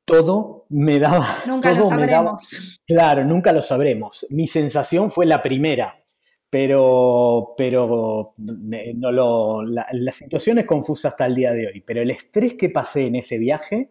Todo 0.05 0.65
me 0.69 0.99
daba. 0.99 1.39
Nunca 1.47 1.73
lo 1.73 1.89
sabremos. 1.89 2.79
claro, 2.85 3.25
nunca 3.25 3.51
lo 3.51 3.63
sabremos. 3.63 4.27
Mi 4.29 4.47
sensación 4.47 5.09
fue 5.09 5.25
la 5.25 5.41
primera, 5.41 5.99
pero, 6.47 7.55
pero 7.57 8.35
no 8.37 9.11
lo, 9.11 9.63
la, 9.63 9.87
la, 9.91 10.11
situación 10.11 10.59
es 10.59 10.65
confusa 10.65 11.07
hasta 11.07 11.25
el 11.25 11.33
día 11.33 11.53
de 11.53 11.67
hoy. 11.67 11.81
Pero 11.81 12.03
el 12.03 12.11
estrés 12.11 12.53
que 12.53 12.69
pasé 12.69 13.07
en 13.07 13.15
ese 13.15 13.39
viaje 13.39 13.89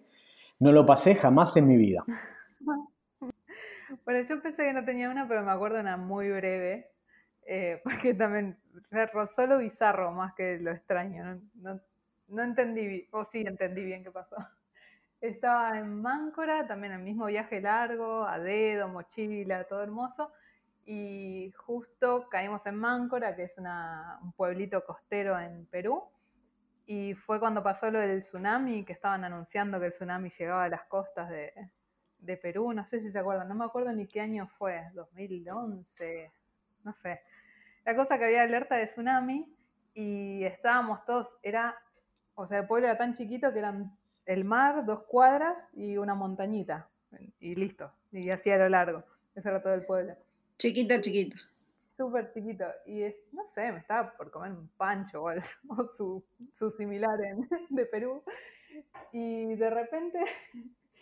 no 0.61 0.71
lo 0.71 0.87
pasé 0.87 1.17
jamás 1.17 1.57
en 1.57 1.67
mi 1.67 1.77
vida. 1.77 2.05
Bueno, 4.05 4.23
yo 4.27 4.43
pensé 4.43 4.65
que 4.65 4.73
no 4.73 4.85
tenía 4.85 5.11
una, 5.11 5.29
pero 5.29 5.43
me 5.43 5.51
acuerdo 5.51 5.81
una 5.81 5.97
muy 5.97 6.31
breve, 6.31 6.91
eh, 7.47 7.81
porque 7.85 8.15
también 8.15 8.59
rozó 9.13 9.47
lo 9.47 9.59
bizarro 9.59 10.11
más 10.13 10.35
que 10.35 10.59
lo 10.59 10.71
extraño. 10.71 11.41
No, 11.55 11.81
no, 12.29 12.43
entendí, 12.43 13.09
o 13.13 13.25
sí 13.25 13.43
entendí 13.47 13.85
bien 13.85 14.03
qué 14.03 14.11
pasó. 14.11 14.37
Estaba 15.21 15.79
en 15.79 16.03
Máncora, 16.03 16.67
también 16.67 16.93
el 16.95 17.03
mismo 17.03 17.27
viaje 17.27 17.61
largo, 17.61 18.27
a 18.27 18.39
dedo, 18.39 18.89
mochila, 18.89 19.65
todo 19.65 19.83
hermoso. 19.83 20.33
Y 20.87 21.53
justo 21.57 22.29
caímos 22.29 22.67
en 22.67 22.77
Máncora, 22.77 23.35
que 23.35 23.45
es 23.45 23.55
un 23.57 24.33
pueblito 24.33 24.85
costero 24.85 25.39
en 25.39 25.67
Perú. 25.67 26.03
Y 26.87 27.15
fue 27.15 27.41
cuando 27.41 27.63
pasó 27.63 27.91
lo 27.91 28.01
del 28.01 28.21
tsunami, 28.21 28.85
que 28.85 28.93
estaban 28.93 29.25
anunciando 29.25 29.81
que 29.81 29.87
el 29.87 29.93
tsunami 29.93 30.31
llegaba 30.31 30.65
a 30.65 30.69
las 30.69 30.85
costas 30.85 31.31
de, 31.31 31.55
de 32.25 32.37
Perú, 32.37 32.73
no 32.73 32.85
sé 32.87 33.01
si 33.01 33.11
se 33.11 33.19
acuerdan, 33.19 33.49
no 33.49 33.55
me 33.55 33.65
acuerdo 33.65 33.93
ni 33.93 34.07
qué 34.07 34.21
año 34.21 34.49
fue, 34.59 34.83
2011, 34.95 36.33
no 36.85 36.93
sé. 36.95 37.21
La 37.85 37.95
cosa 37.95 38.19
que 38.19 38.25
había 38.25 38.43
alerta 38.43 38.77
de 38.77 38.87
tsunami 38.87 39.55
y 39.95 40.45
estábamos 40.45 41.05
todos, 41.05 41.29
era, 41.43 41.77
o 42.35 42.47
sea, 42.47 42.61
el 42.61 42.67
pueblo 42.67 42.89
era 42.89 42.99
tan 42.99 43.15
chiquito 43.15 43.53
que 43.53 43.59
eran 43.61 43.97
el 44.27 44.45
mar, 44.45 44.85
dos 44.85 45.05
cuadras 45.05 45.69
y 45.75 45.97
una 45.99 46.15
montañita, 46.15 46.89
y 47.39 47.55
listo, 47.55 47.93
y 48.11 48.31
así 48.31 48.51
a 48.51 48.57
lo 48.57 48.69
largo, 48.69 49.05
eso 49.35 49.49
era 49.49 49.63
todo 49.63 49.75
el 49.75 49.85
pueblo. 49.85 50.15
Chiquito, 50.59 51.01
chiquito. 51.01 51.37
Súper 51.77 52.33
chiquito, 52.33 52.65
y 52.87 53.05
no 53.33 53.45
sé, 53.55 53.71
me 53.71 53.79
estaba 53.79 54.17
por 54.17 54.31
comer 54.31 54.53
un 54.53 54.69
pancho 54.77 55.23
o, 55.23 55.31
o 55.69 55.89
su, 55.89 56.25
su 56.53 56.71
similar 56.71 57.21
en, 57.23 57.49
de 57.69 57.87
Perú, 57.87 58.23
y 59.13 59.55
de 59.55 59.71
repente 59.71 60.19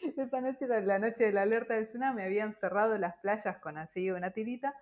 esa 0.17 0.41
noche 0.41 0.65
era 0.65 0.81
la 0.81 0.99
noche 0.99 1.25
de 1.25 1.33
la 1.33 1.43
alerta 1.43 1.75
del 1.75 1.85
tsunami, 1.85 2.23
habían 2.23 2.53
cerrado 2.53 2.99
las 2.99 3.17
playas 3.19 3.59
con 3.59 3.79
así 3.79 4.11
una 4.11 4.31
tirita, 4.31 4.75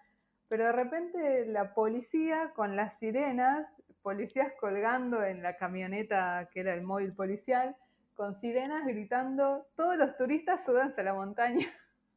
pero 0.48 0.64
de 0.64 0.72
repente 0.72 1.47
la 1.47 1.74
policía 1.74 2.52
con 2.55 2.76
las 2.76 2.98
sirenas, 2.98 3.66
policías 4.02 4.52
colgando 4.59 5.22
en 5.22 5.42
la 5.42 5.56
camioneta 5.56 6.48
que 6.52 6.60
era 6.60 6.74
el 6.74 6.82
móvil 6.82 7.12
policial, 7.12 7.76
con 8.14 8.40
sirenas 8.40 8.86
gritando, 8.86 9.66
todos 9.76 9.97
los 9.97 10.16
turistas 10.16 10.64
súbanse 10.64 11.02
a 11.02 11.05
la 11.05 11.14
montaña. 11.14 11.66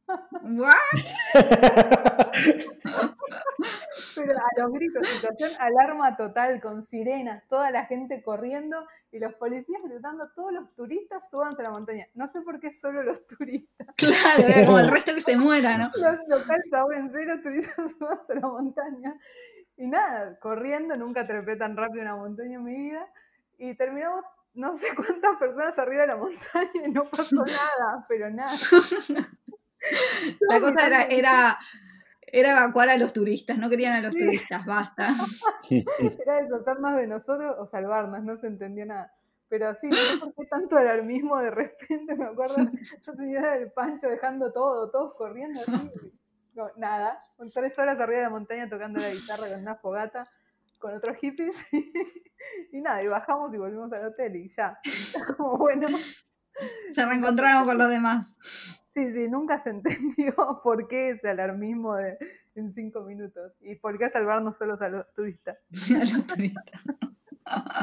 ¿What? 0.42 0.76
Pero 4.14 4.38
a 4.38 4.60
los 4.60 4.72
gritos, 4.72 5.06
situación 5.08 5.50
alarma 5.58 6.16
total, 6.16 6.60
con 6.60 6.86
sirenas, 6.86 7.46
toda 7.48 7.70
la 7.70 7.86
gente 7.86 8.22
corriendo 8.22 8.86
y 9.12 9.18
los 9.18 9.34
policías 9.34 9.80
gritando, 9.84 10.28
todos 10.34 10.52
los 10.52 10.74
turistas 10.74 11.28
súbanse 11.30 11.62
a 11.62 11.64
la 11.64 11.70
montaña. 11.70 12.06
No 12.14 12.28
sé 12.28 12.40
por 12.40 12.60
qué 12.60 12.70
solo 12.70 13.02
los 13.02 13.26
turistas. 13.28 13.86
Claro, 13.96 14.66
como 14.66 14.78
el 14.78 14.88
resto 14.88 15.14
que 15.14 15.20
se 15.20 15.36
muera, 15.36 15.78
¿no? 15.78 15.90
Los 15.94 16.18
locales 16.28 16.72
ahóguense, 16.72 17.24
los 17.24 17.42
turistas 17.42 17.92
súbanse 17.98 18.32
a 18.32 18.36
la 18.36 18.48
montaña. 18.48 19.14
Y 19.76 19.86
nada, 19.86 20.38
corriendo, 20.38 20.96
nunca 20.96 21.26
trepé 21.26 21.56
tan 21.56 21.76
rápido 21.76 22.02
una 22.02 22.16
montaña 22.16 22.56
en 22.56 22.64
mi 22.64 22.76
vida. 22.76 23.06
Y 23.58 23.74
terminamos 23.76 24.24
no 24.54 24.76
sé 24.76 24.86
cuántas 24.94 25.36
personas 25.38 25.78
arriba 25.78 26.02
de 26.02 26.08
la 26.08 26.16
montaña 26.16 26.86
y 26.86 26.90
no 26.90 27.04
pasó 27.10 27.36
nada, 27.44 28.06
pero 28.08 28.30
nada. 28.30 28.56
La 30.48 30.60
cosa 30.60 30.86
era, 30.86 31.02
era, 31.02 31.58
era 32.34 32.52
evacuar 32.52 32.90
a 32.90 32.96
los 32.96 33.12
turistas, 33.12 33.58
no 33.58 33.70
querían 33.70 33.92
a 33.92 34.00
los 34.00 34.14
turistas, 34.14 34.64
basta. 34.66 35.14
Era 35.70 36.42
deshacernos 36.42 36.96
de 36.96 37.06
nosotros 37.06 37.54
o 37.58 37.66
salvarnos, 37.66 38.24
no 38.24 38.36
se 38.36 38.48
entendió 38.48 38.84
nada. 38.84 39.12
Pero 39.48 39.74
sí, 39.74 39.88
no 39.88 39.96
sé 39.96 40.18
por 40.18 40.34
qué 40.34 40.46
tanto 40.46 40.76
alarmismo 40.76 41.38
de 41.38 41.50
repente, 41.50 42.16
me 42.16 42.24
acuerdo, 42.24 42.56
yo 43.06 43.12
tenía 43.14 43.54
el 43.56 43.70
pancho 43.70 44.08
dejando 44.08 44.52
todo, 44.52 44.90
todos 44.90 45.14
corriendo 45.14 45.60
así. 45.60 45.90
No, 46.54 46.70
nada, 46.76 47.24
con 47.36 47.50
tres 47.50 47.78
horas 47.78 48.00
arriba 48.00 48.18
de 48.18 48.24
la 48.24 48.30
montaña 48.30 48.68
tocando 48.68 48.98
la 49.00 49.10
guitarra 49.10 49.48
con 49.48 49.60
una 49.60 49.76
fogata 49.76 50.28
con 50.84 50.94
otros 50.94 51.16
hippies 51.16 51.66
y, 52.72 52.80
nada, 52.82 53.02
y 53.02 53.06
bajamos 53.06 53.54
y 53.54 53.56
volvimos 53.56 53.90
al 53.92 54.06
hotel 54.06 54.36
y 54.36 54.52
ya, 54.54 54.78
como 55.36 55.56
bueno. 55.56 55.88
Se 56.90 57.06
reencontraron 57.06 57.64
con 57.64 57.78
los 57.78 57.88
demás. 57.88 58.36
Sí, 58.94 59.12
sí, 59.12 59.28
nunca 59.28 59.58
se 59.62 59.70
entendió 59.70 60.34
por 60.62 60.86
qué 60.88 61.10
ese 61.10 61.28
alarmismo 61.28 61.96
de, 61.96 62.16
en 62.54 62.72
cinco 62.72 63.02
minutos 63.02 63.52
y 63.60 63.74
por 63.74 63.98
qué 63.98 64.08
salvarnos 64.08 64.56
solo 64.56 64.78
a 64.80 64.88
los 64.88 65.12
turistas. 65.14 65.58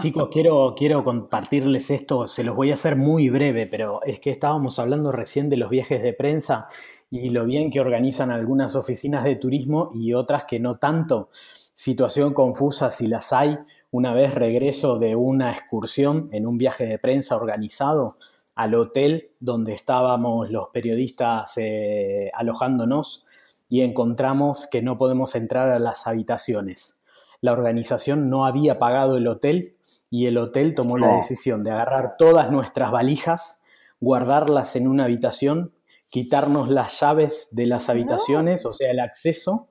Chicos, 0.01 0.29
quiero, 0.31 0.73
quiero 0.75 1.03
compartirles 1.03 1.91
esto, 1.91 2.27
se 2.27 2.43
los 2.43 2.55
voy 2.55 2.71
a 2.71 2.75
hacer 2.75 2.95
muy 2.95 3.29
breve, 3.29 3.67
pero 3.67 4.01
es 4.03 4.19
que 4.19 4.31
estábamos 4.31 4.79
hablando 4.79 5.11
recién 5.11 5.49
de 5.49 5.57
los 5.57 5.69
viajes 5.69 6.01
de 6.01 6.13
prensa 6.13 6.67
y 7.11 7.29
lo 7.29 7.45
bien 7.45 7.69
que 7.69 7.81
organizan 7.81 8.31
algunas 8.31 8.75
oficinas 8.75 9.23
de 9.23 9.35
turismo 9.35 9.91
y 9.93 10.13
otras 10.13 10.45
que 10.45 10.59
no 10.59 10.77
tanto. 10.77 11.29
Situación 11.73 12.33
confusa 12.33 12.89
si 12.91 13.07
las 13.07 13.33
hay. 13.33 13.59
Una 13.91 14.13
vez 14.13 14.33
regreso 14.33 14.97
de 14.97 15.15
una 15.15 15.51
excursión 15.51 16.29
en 16.31 16.47
un 16.47 16.57
viaje 16.57 16.85
de 16.85 16.97
prensa 16.97 17.35
organizado 17.35 18.17
al 18.61 18.75
hotel 18.75 19.31
donde 19.39 19.73
estábamos 19.73 20.51
los 20.51 20.67
periodistas 20.67 21.53
eh, 21.57 22.29
alojándonos 22.35 23.25
y 23.69 23.81
encontramos 23.81 24.67
que 24.67 24.83
no 24.83 24.99
podemos 24.99 25.33
entrar 25.33 25.69
a 25.69 25.79
las 25.79 26.05
habitaciones. 26.05 27.01
La 27.39 27.53
organización 27.53 28.29
no 28.29 28.45
había 28.45 28.77
pagado 28.77 29.17
el 29.17 29.27
hotel 29.27 29.77
y 30.11 30.27
el 30.27 30.37
hotel 30.37 30.75
tomó 30.75 30.99
la 30.99 31.15
decisión 31.15 31.63
de 31.63 31.71
agarrar 31.71 32.17
todas 32.19 32.51
nuestras 32.51 32.91
valijas, 32.91 33.63
guardarlas 33.99 34.75
en 34.75 34.87
una 34.87 35.05
habitación, 35.05 35.73
quitarnos 36.09 36.69
las 36.69 36.99
llaves 36.99 37.49
de 37.53 37.65
las 37.65 37.89
habitaciones, 37.89 38.67
o 38.67 38.73
sea, 38.73 38.91
el 38.91 38.99
acceso, 38.99 39.69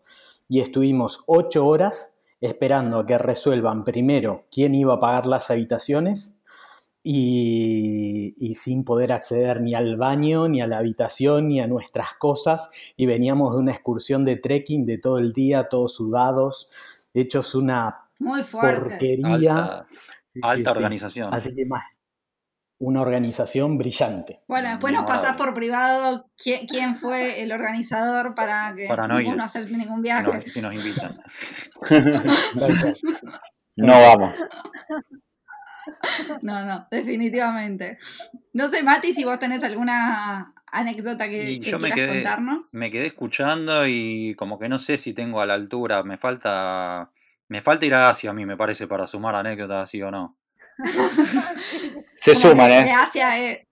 y 0.49 0.63
estuvimos 0.63 1.23
ocho 1.29 1.65
horas 1.65 2.13
esperando 2.41 2.99
a 2.99 3.07
que 3.07 3.19
resuelvan 3.19 3.85
primero 3.85 4.47
quién 4.51 4.75
iba 4.75 4.95
a 4.95 5.01
pagar 5.01 5.27
las 5.27 5.49
habitaciones 5.53 6.35
y, 7.03 8.35
y, 8.39 8.55
sin 8.57 8.85
poder 8.85 9.13
acceder 9.13 9.61
ni 9.61 9.75
al 9.75 9.97
baño, 9.97 10.49
ni 10.49 10.61
a 10.61 10.67
la 10.67 10.79
habitación, 10.79 11.49
ni 11.49 11.61
a 11.61 11.67
nuestras 11.67 12.15
cosas. 12.15 12.71
Y 12.97 13.07
veníamos 13.07 13.55
de 13.55 13.61
una 13.61 13.73
excursión 13.73 14.25
de 14.25 14.37
trekking 14.37 14.85
de 14.85 14.99
todo 14.99 15.19
el 15.19 15.33
día, 15.33 15.69
todos 15.69 15.95
sudados, 15.95 16.71
hechos 17.15 17.55
una 17.55 18.09
Muy 18.19 18.43
porquería. 18.43 19.87
Alta, 20.43 20.71
organización. 20.71 21.35
Así 21.35 21.55
que 21.55 21.67
más, 21.67 21.83
una 22.81 23.03
organización 23.03 23.77
brillante. 23.77 24.43
Bueno, 24.49 24.71
después 24.71 24.93
nos 24.93 25.05
pasás 25.05 25.37
por 25.37 25.53
privado 25.53 26.27
quién, 26.37 26.97
fue 26.97 27.43
el 27.43 27.53
organizador 27.53 28.35
para 28.35 28.75
que 28.75 28.87
para 28.87 29.07
no, 29.07 29.21
no 29.21 29.45
hacer 29.45 29.71
ningún 29.71 30.01
viaje. 30.03 30.51
Que 30.53 30.63
nos, 30.63 30.75
invitan. 30.75 31.19
no 33.77 33.93
vamos. 33.93 34.47
No, 36.43 36.65
no, 36.65 36.87
definitivamente. 36.91 37.99
No 38.53 38.69
sé, 38.69 38.83
Mati, 38.83 39.15
si 39.15 39.25
vos 39.25 39.39
tenés 39.39 39.65
alguna 39.65 40.55
anécdota 40.67 41.29
que, 41.29 41.59
yo 41.61 41.79
me 41.79 41.91
quedé, 41.93 42.09
contarnos. 42.09 42.67
Me 42.73 42.91
quedé 42.91 43.07
escuchando 43.07 43.87
y 43.87 44.35
como 44.37 44.59
que 44.59 44.69
no 44.69 44.79
sé 44.79 44.99
si 44.99 45.13
tengo 45.13 45.41
a 45.41 45.47
la 45.47 45.55
altura, 45.55 46.03
me 46.03 46.17
falta 46.17 47.11
me 47.51 47.61
falta 47.61 47.85
ir 47.85 47.95
a 47.95 48.09
Asia 48.09 48.31
a 48.31 48.33
mí, 48.33 48.47
me 48.47 48.57
parece, 48.57 48.87
para 48.87 49.09
sumar 49.09 49.35
anécdotas 49.35 49.83
así 49.83 50.01
o 50.01 50.11
no. 50.11 50.37
Se 52.15 52.37
suman, 52.37 52.71
¿eh? 52.71 52.85
De 52.85 52.93
Asia, 52.93 53.41
eh. 53.41 53.67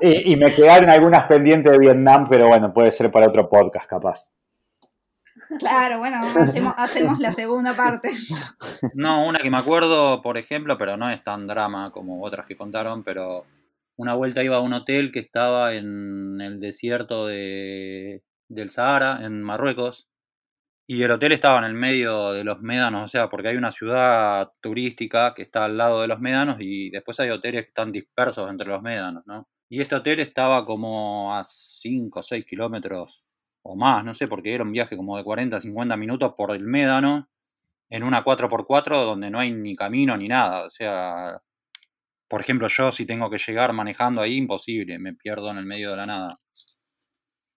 Y, 0.00 0.32
y, 0.32 0.36
me 0.36 0.54
quedaron 0.54 0.88
algunas 0.88 1.24
pendientes 1.24 1.72
de 1.72 1.78
Vietnam, 1.78 2.28
pero 2.28 2.46
bueno, 2.46 2.72
puede 2.72 2.92
ser 2.92 3.10
para 3.10 3.26
otro 3.26 3.48
podcast, 3.48 3.86
capaz. 3.86 4.30
Claro, 5.58 5.98
bueno, 5.98 6.18
hacemos, 6.36 6.74
hacemos 6.76 7.18
la 7.18 7.32
segunda 7.32 7.74
parte. 7.74 8.10
No, 8.94 9.26
una 9.26 9.38
que 9.40 9.50
me 9.50 9.56
acuerdo, 9.56 10.22
por 10.22 10.38
ejemplo, 10.38 10.78
pero 10.78 10.96
no 10.96 11.10
es 11.10 11.22
tan 11.22 11.46
drama 11.46 11.90
como 11.90 12.22
otras 12.22 12.46
que 12.46 12.56
contaron, 12.56 13.02
pero 13.02 13.44
una 13.96 14.14
vuelta 14.14 14.42
iba 14.42 14.56
a 14.56 14.60
un 14.60 14.72
hotel 14.72 15.12
que 15.12 15.18
estaba 15.18 15.74
en 15.74 16.40
el 16.40 16.60
desierto 16.60 17.26
de, 17.26 18.22
del 18.48 18.70
Sahara, 18.70 19.20
en 19.22 19.42
Marruecos, 19.42 20.08
y 20.86 21.02
el 21.02 21.10
hotel 21.12 21.32
estaba 21.32 21.58
en 21.58 21.64
el 21.64 21.74
medio 21.74 22.32
de 22.32 22.42
los 22.42 22.60
médanos, 22.60 23.04
o 23.04 23.08
sea, 23.08 23.28
porque 23.28 23.48
hay 23.48 23.56
una 23.56 23.72
ciudad 23.72 24.50
turística 24.60 25.34
que 25.34 25.42
está 25.42 25.64
al 25.64 25.76
lado 25.76 26.00
de 26.00 26.08
los 26.08 26.18
médanos 26.20 26.56
y 26.60 26.90
después 26.90 27.20
hay 27.20 27.30
hoteles 27.30 27.62
que 27.62 27.68
están 27.68 27.92
dispersos 27.92 28.50
entre 28.50 28.68
los 28.68 28.82
médanos, 28.82 29.22
¿no? 29.26 29.48
Y 29.68 29.80
este 29.80 29.94
hotel 29.94 30.18
estaba 30.18 30.66
como 30.66 31.36
a 31.36 31.44
5 31.44 32.18
o 32.18 32.22
6 32.24 32.44
kilómetros 32.44 33.24
o 33.62 33.76
más, 33.76 34.04
no 34.04 34.14
sé, 34.14 34.28
porque 34.28 34.54
era 34.54 34.64
un 34.64 34.72
viaje 34.72 34.96
como 34.96 35.16
de 35.16 35.24
40 35.24 35.60
50 35.60 35.96
minutos 35.96 36.34
por 36.36 36.54
el 36.54 36.64
médano 36.64 37.28
en 37.90 38.02
una 38.04 38.24
4x4 38.24 39.04
donde 39.04 39.30
no 39.30 39.40
hay 39.40 39.52
ni 39.52 39.76
camino 39.76 40.16
ni 40.16 40.28
nada, 40.28 40.66
o 40.66 40.70
sea, 40.70 41.40
por 42.30 42.40
ejemplo, 42.40 42.68
yo 42.68 42.92
si 42.92 43.06
tengo 43.06 43.28
que 43.28 43.38
llegar 43.38 43.72
manejando 43.72 44.22
ahí, 44.22 44.36
imposible, 44.36 45.00
me 45.00 45.14
pierdo 45.14 45.50
en 45.50 45.58
el 45.58 45.66
medio 45.66 45.90
de 45.90 45.96
la 45.96 46.06
nada. 46.06 46.40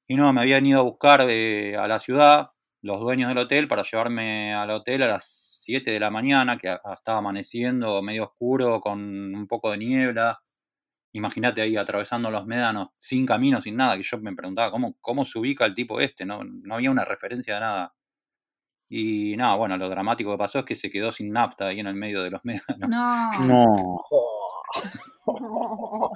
Y 0.07 0.15
no, 0.15 0.33
me 0.33 0.41
habían 0.41 0.65
ido 0.65 0.79
a 0.79 0.83
buscar 0.83 1.25
eh, 1.29 1.77
a 1.77 1.87
la 1.87 1.99
ciudad 1.99 2.49
los 2.81 2.99
dueños 2.99 3.29
del 3.29 3.37
hotel 3.37 3.67
para 3.67 3.83
llevarme 3.83 4.53
al 4.53 4.71
hotel 4.71 5.03
a 5.03 5.07
las 5.07 5.59
7 5.63 5.91
de 5.91 5.99
la 5.99 6.09
mañana, 6.09 6.57
que 6.57 6.75
estaba 6.91 7.19
amaneciendo 7.19 8.01
medio 8.01 8.25
oscuro, 8.25 8.81
con 8.81 8.99
un 9.35 9.47
poco 9.47 9.71
de 9.71 9.77
niebla. 9.77 10.41
Imagínate 11.13 11.61
ahí 11.61 11.77
atravesando 11.77 12.31
los 12.31 12.45
médanos 12.45 12.89
sin 12.97 13.25
camino, 13.25 13.61
sin 13.61 13.75
nada, 13.75 13.95
que 13.95 14.03
yo 14.03 14.17
me 14.19 14.35
preguntaba 14.35 14.71
cómo, 14.71 14.95
cómo 14.99 15.23
se 15.25 15.37
ubica 15.39 15.65
el 15.65 15.75
tipo 15.75 15.99
este, 15.99 16.25
no, 16.25 16.43
no 16.43 16.75
había 16.75 16.89
una 16.91 17.05
referencia 17.05 17.53
de 17.55 17.59
nada. 17.59 17.93
Y 18.89 19.35
nada, 19.37 19.55
bueno, 19.55 19.77
lo 19.77 19.89
dramático 19.89 20.31
que 20.31 20.37
pasó 20.37 20.59
es 20.59 20.65
que 20.65 20.75
se 20.75 20.89
quedó 20.89 21.11
sin 21.11 21.31
nafta 21.31 21.67
ahí 21.67 21.79
en 21.79 21.87
el 21.87 21.95
medio 21.95 22.23
de 22.23 22.31
los 22.31 22.41
médanos. 22.45 22.89
No. 22.89 23.31
No. 23.47 24.01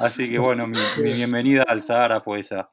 Así 0.00 0.30
que 0.30 0.38
bueno, 0.38 0.66
mi, 0.66 0.78
mi 1.02 1.12
bienvenida 1.12 1.64
al 1.68 1.82
Sahara 1.82 2.20
fue 2.20 2.40
esa. 2.40 2.70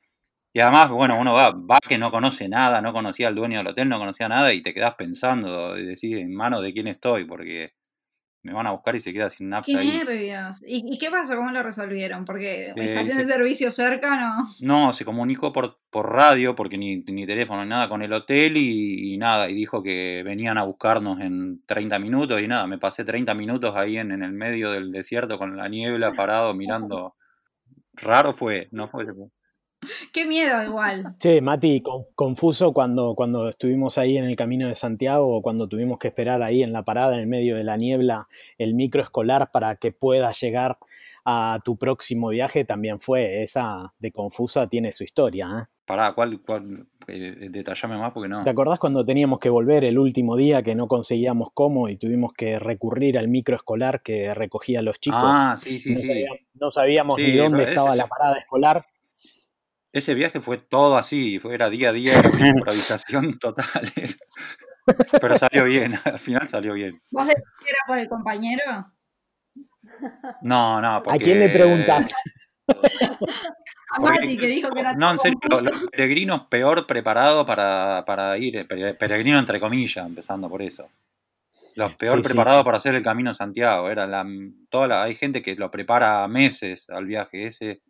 Y 0.53 0.59
además, 0.59 0.89
bueno, 0.91 1.19
uno 1.19 1.33
va, 1.33 1.51
va 1.51 1.79
que 1.87 1.97
no 1.97 2.11
conoce 2.11 2.47
nada, 2.47 2.81
no 2.81 2.93
conocía 2.93 3.27
al 3.27 3.35
dueño 3.35 3.57
del 3.57 3.67
hotel, 3.67 3.89
no 3.89 3.99
conocía 3.99 4.29
nada 4.29 4.53
y 4.53 4.61
te 4.61 4.73
quedás 4.73 4.95
pensando 4.95 5.77
y 5.77 5.85
decís 5.85 6.17
en 6.17 6.33
mano 6.33 6.61
de 6.61 6.73
quién 6.73 6.87
estoy, 6.87 7.25
porque 7.25 7.73
me 8.43 8.53
van 8.53 8.67
a 8.67 8.71
buscar 8.71 8.95
y 8.95 8.99
se 8.99 9.13
queda 9.13 9.29
sin 9.29 9.49
nafta. 9.49 9.71
¡Qué 9.71 9.77
ahí. 9.77 9.87
nervios! 10.05 10.61
¿Y, 10.67 10.83
¿Y, 10.93 10.97
qué 10.97 11.09
pasó? 11.09 11.35
¿Cómo 11.35 11.49
lo 11.51 11.63
resolvieron? 11.63 12.25
Porque 12.25 12.67
Eh, 12.67 12.73
estación 12.75 13.17
de 13.17 13.23
se- 13.25 13.31
servicio 13.31 13.71
cerca, 13.71 14.19
¿no? 14.19 14.47
No, 14.59 14.91
se 14.93 15.05
comunicó 15.05 15.51
por, 15.53 15.79
por 15.89 16.11
radio, 16.11 16.53
porque 16.53 16.77
ni, 16.77 16.97
ni 16.97 17.25
teléfono 17.25 17.63
ni 17.63 17.69
nada 17.69 17.87
con 17.89 18.01
el 18.01 18.11
hotel 18.13 18.57
y, 18.57 19.13
y 19.13 19.17
nada, 19.17 19.49
y 19.49 19.53
dijo 19.53 19.81
que 19.81 20.21
venían 20.23 20.57
a 20.57 20.63
buscarnos 20.63 21.21
en 21.21 21.63
30 21.65 21.99
minutos 21.99 22.41
y 22.41 22.47
nada, 22.47 22.67
me 22.67 22.77
pasé 22.77 23.03
30 23.05 23.33
minutos 23.33 23.73
ahí 23.75 23.97
en, 23.97 24.11
en 24.11 24.23
el 24.23 24.33
medio 24.33 24.71
del 24.71 24.91
desierto 24.91 25.37
con 25.37 25.55
la 25.57 25.67
niebla 25.69 26.11
parado 26.27 26.53
mirando. 26.53 27.15
Raro 27.95 28.33
fue, 28.33 28.67
no 28.71 28.87
fue. 28.89 29.05
Qué 30.13 30.25
miedo 30.25 30.63
igual. 30.63 31.15
Che, 31.19 31.41
Mati, 31.41 31.81
con- 31.81 32.03
confuso 32.15 32.73
cuando, 32.73 33.15
cuando 33.15 33.49
estuvimos 33.49 33.97
ahí 33.97 34.17
en 34.17 34.25
el 34.25 34.35
camino 34.35 34.67
de 34.67 34.75
Santiago, 34.75 35.37
o 35.37 35.41
cuando 35.41 35.67
tuvimos 35.67 35.99
que 35.99 36.07
esperar 36.09 36.41
ahí 36.43 36.63
en 36.63 36.73
la 36.73 36.83
parada, 36.83 37.13
en 37.15 37.21
el 37.21 37.27
medio 37.27 37.55
de 37.55 37.63
la 37.63 37.77
niebla, 37.77 38.27
el 38.57 38.73
micro 38.73 39.01
escolar 39.01 39.51
para 39.51 39.75
que 39.75 39.91
puedas 39.91 40.39
llegar 40.41 40.77
a 41.25 41.59
tu 41.63 41.77
próximo 41.77 42.29
viaje, 42.29 42.65
también 42.65 42.99
fue 42.99 43.43
esa 43.43 43.93
de 43.99 44.11
confusa, 44.11 44.67
tiene 44.67 44.91
su 44.91 45.03
historia. 45.03 45.47
¿eh? 45.61 45.65
Pará, 45.85 46.13
¿cuál, 46.13 46.41
cuál, 46.41 46.87
eh, 47.07 47.47
detallame 47.49 47.97
más 47.97 48.11
porque 48.13 48.29
no. 48.29 48.43
¿Te 48.43 48.49
acordás 48.49 48.79
cuando 48.79 49.05
teníamos 49.05 49.39
que 49.39 49.49
volver 49.49 49.83
el 49.83 49.99
último 49.99 50.35
día 50.35 50.63
que 50.63 50.75
no 50.75 50.87
conseguíamos 50.87 51.49
cómo 51.53 51.89
y 51.89 51.97
tuvimos 51.97 52.33
que 52.33 52.57
recurrir 52.59 53.17
al 53.17 53.27
micro 53.27 53.55
escolar 53.55 54.01
que 54.01 54.33
recogía 54.33 54.79
a 54.79 54.81
los 54.81 54.99
chicos? 54.99 55.21
Ah, 55.23 55.55
sí, 55.57 55.79
sí, 55.79 55.93
no, 55.93 55.99
sí. 56.01 56.07
sabíamos, 56.07 56.37
no 56.53 56.71
sabíamos 56.71 57.17
Sí, 57.17 57.23
ni 57.27 57.35
dónde 57.37 57.63
ese 57.63 57.71
estaba 57.73 57.95
la 57.95 58.07
parada 58.07 58.37
escolar. 58.37 58.85
Ese 59.93 60.13
viaje 60.15 60.41
fue 60.41 60.57
todo 60.57 60.97
así, 60.97 61.39
fue, 61.39 61.53
era 61.53 61.69
día 61.69 61.89
a 61.89 61.93
día, 61.93 62.17
era 62.19 62.29
una 62.29 62.49
improvisación 62.49 63.37
total. 63.39 63.65
Pero 65.21 65.37
salió 65.37 65.63
bien, 65.65 65.97
al 66.03 66.19
final 66.19 66.49
salió 66.49 66.73
bien. 66.73 66.99
¿Vos 67.11 67.27
decís 67.27 67.43
que 67.63 67.69
era 67.69 67.79
por 67.87 67.99
el 67.99 68.09
compañero? 68.09 68.91
No, 70.41 70.81
no, 70.81 71.01
porque... 71.03 71.19
¿A 71.19 71.23
quién 71.23 71.39
le 71.39 71.49
preguntás? 71.49 72.11
A 73.91 73.99
Mati, 73.99 74.37
que 74.37 74.47
dijo 74.47 74.69
que 74.71 74.79
era 74.79 74.93
No, 74.93 75.11
en 75.11 75.19
serio, 75.19 75.37
los 75.49 75.63
peregrinos 75.91 76.47
peor 76.47 76.87
preparados 76.87 77.45
para, 77.45 78.03
para 78.05 78.35
ir, 78.37 78.57
eh, 78.57 78.67
pere- 78.67 78.97
peregrino 78.97 79.37
entre 79.37 79.59
comillas, 79.59 80.05
empezando 80.07 80.49
por 80.49 80.61
eso. 80.63 80.89
Los 81.75 81.95
peor 81.95 82.17
sí, 82.17 82.23
preparados 82.23 82.61
sí. 82.61 82.65
para 82.65 82.77
hacer 82.79 82.95
el 82.95 83.03
camino 83.03 83.31
a 83.31 83.35
Santiago. 83.35 83.89
Era 83.89 84.07
la, 84.07 84.25
toda 84.69 84.87
la- 84.87 85.03
hay 85.03 85.13
gente 85.15 85.43
que 85.43 85.55
lo 85.55 85.69
prepara 85.69 86.27
meses 86.27 86.89
al 86.89 87.05
viaje 87.05 87.45
ese 87.47 87.81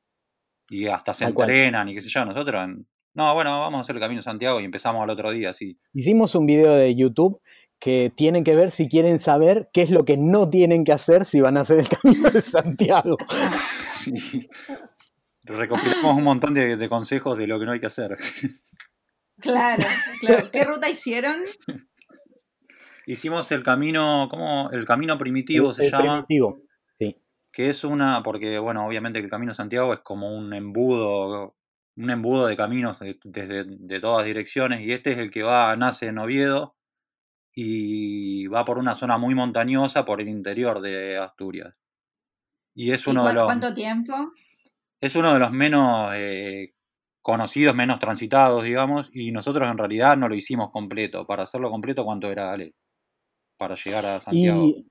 y 0.69 0.88
hasta 0.88 1.14
se 1.14 1.26
entrenan 1.26 1.90
y 1.90 1.95
qué 1.95 2.02
sé 2.02 2.10
yo. 2.10 2.26
Nosotros, 2.26 2.64
en- 2.64 2.88
no, 3.15 3.34
bueno, 3.35 3.60
vamos 3.60 3.80
a 3.80 3.81
hacer 3.84 3.95
el 3.95 4.02
camino 4.02 4.22
a 4.22 4.23
Santiago 4.23 4.60
y 4.60 4.65
empezamos 4.65 5.03
al 5.03 5.10
otro 5.10 5.31
día, 5.31 5.53
sí. 5.53 5.77
Hicimos 5.94 6.34
un 6.35 6.45
video 6.48 6.73
de 6.73 6.95
YouTube 6.95 7.40
que 7.80 8.11
tienen 8.15 8.44
que 8.44 8.56
ver 8.56 8.72
si 8.72 8.88
quieren 8.90 9.19
saber 9.19 9.69
qué 9.73 9.81
es 9.81 9.91
lo 9.91 10.06
que 10.06 10.15
no 10.18 10.49
tienen 10.49 10.84
que 10.85 10.94
hacer 10.94 11.26
si 11.26 11.41
van 11.41 11.57
a 11.57 11.61
hacer 11.61 11.80
el 11.80 11.88
camino 12.02 12.30
de 12.30 12.41
Santiago. 12.41 13.18
Sí. 14.03 14.49
Recopilamos 15.44 16.18
un 16.18 16.23
montón 16.26 16.53
de, 16.53 16.76
de 16.76 16.90
consejos 16.90 17.38
de 17.38 17.48
lo 17.48 17.57
que 17.57 17.65
no 17.65 17.72
hay 17.72 17.80
que 17.80 17.85
hacer. 17.85 18.18
Claro, 19.40 19.84
claro. 20.19 20.52
¿Qué 20.52 20.64
ruta 20.65 20.90
hicieron? 20.90 21.38
Hicimos 23.06 23.52
el 23.52 23.64
camino, 23.64 24.27
¿cómo? 24.30 24.69
El 24.72 24.85
camino 24.85 25.18
primitivo 25.18 25.69
El- 25.69 25.76
se 25.76 25.85
el 25.85 25.91
llama. 25.91 26.26
primitivo. 26.26 26.61
Que 27.54 27.70
es 27.70 27.84
una, 27.84 28.24
porque 28.24 28.58
bueno, 28.58 28.86
obviamente 28.86 29.20
que 29.20 29.26
el 29.26 29.32
Camino 29.32 29.52
de 29.52 29.56
Santiago 29.56 29.94
es 29.94 30.00
como 30.00 30.36
un 30.36 30.54
embudo, 30.54 31.56
un 31.96 32.10
embudo 32.10 32.48
de 32.48 32.58
caminos 32.58 33.00
de- 33.00 33.20
desde 33.24 33.64
de, 33.66 34.00
todas 34.00 34.26
direcciones, 34.26 34.82
y 34.82 34.92
este 34.92 35.12
es 35.12 35.20
el 35.20 35.30
que 35.30 35.44
va, 35.44 35.76
nace 35.76 36.08
en 36.08 36.18
Oviedo 36.18 36.76
y 37.54 38.48
va 38.48 38.66
por 38.66 38.80
una 38.80 38.96
zona 38.96 39.20
muy 39.20 39.36
montañosa 39.36 40.04
por 40.04 40.20
el 40.20 40.30
interior 40.30 40.82
de 40.82 41.20
Asturias. 41.20 41.76
Y 42.74 42.92
es 42.92 43.06
¿Y 43.06 43.12
uno 43.12 43.28
de 43.28 43.34
los... 43.36 43.46
cuánto 43.46 43.74
tiempo? 43.74 44.34
es 45.00 45.16
uno 45.16 45.34
de 45.34 45.40
los 45.40 45.52
menos 45.52 46.12
eh, 46.16 46.74
conocidos, 47.22 47.76
menos 47.76 48.00
transitados, 48.00 48.64
digamos, 48.64 49.10
y 49.14 49.32
nosotros 49.32 49.70
en 49.70 49.78
realidad 49.78 50.18
no 50.18 50.28
lo 50.28 50.34
hicimos 50.34 50.72
completo. 50.72 51.28
Para 51.28 51.44
hacerlo 51.44 51.70
completo, 51.70 52.04
¿cuánto 52.04 52.32
era, 52.32 52.52
Ale? 52.52 52.74
Para 53.58 53.76
llegar 53.76 54.06
a 54.08 54.20
Santiago. 54.22 54.64
Y 54.66 54.88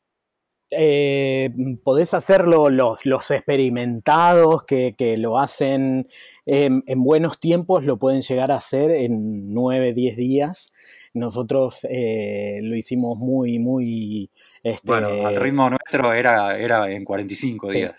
eh, 0.76 1.50
podés 1.84 2.14
hacerlo 2.14 2.70
los, 2.70 3.04
los 3.06 3.30
experimentados 3.30 4.64
que, 4.64 4.94
que 4.96 5.16
lo 5.16 5.38
hacen 5.38 6.08
en, 6.46 6.82
en 6.86 7.02
buenos 7.02 7.38
tiempos, 7.38 7.84
lo 7.84 7.98
pueden 7.98 8.22
llegar 8.22 8.50
a 8.50 8.56
hacer 8.56 8.90
en 8.90 9.52
9, 9.52 9.92
10 9.92 10.16
días. 10.16 10.72
Nosotros 11.14 11.86
eh, 11.90 12.60
lo 12.62 12.74
hicimos 12.76 13.18
muy, 13.18 13.58
muy... 13.58 14.30
Este, 14.62 14.86
Bueno, 14.86 15.26
al 15.26 15.36
ritmo 15.36 15.68
nuestro 15.68 16.12
era, 16.12 16.56
era 16.58 16.90
en 16.90 17.04
45 17.04 17.70
días. 17.70 17.96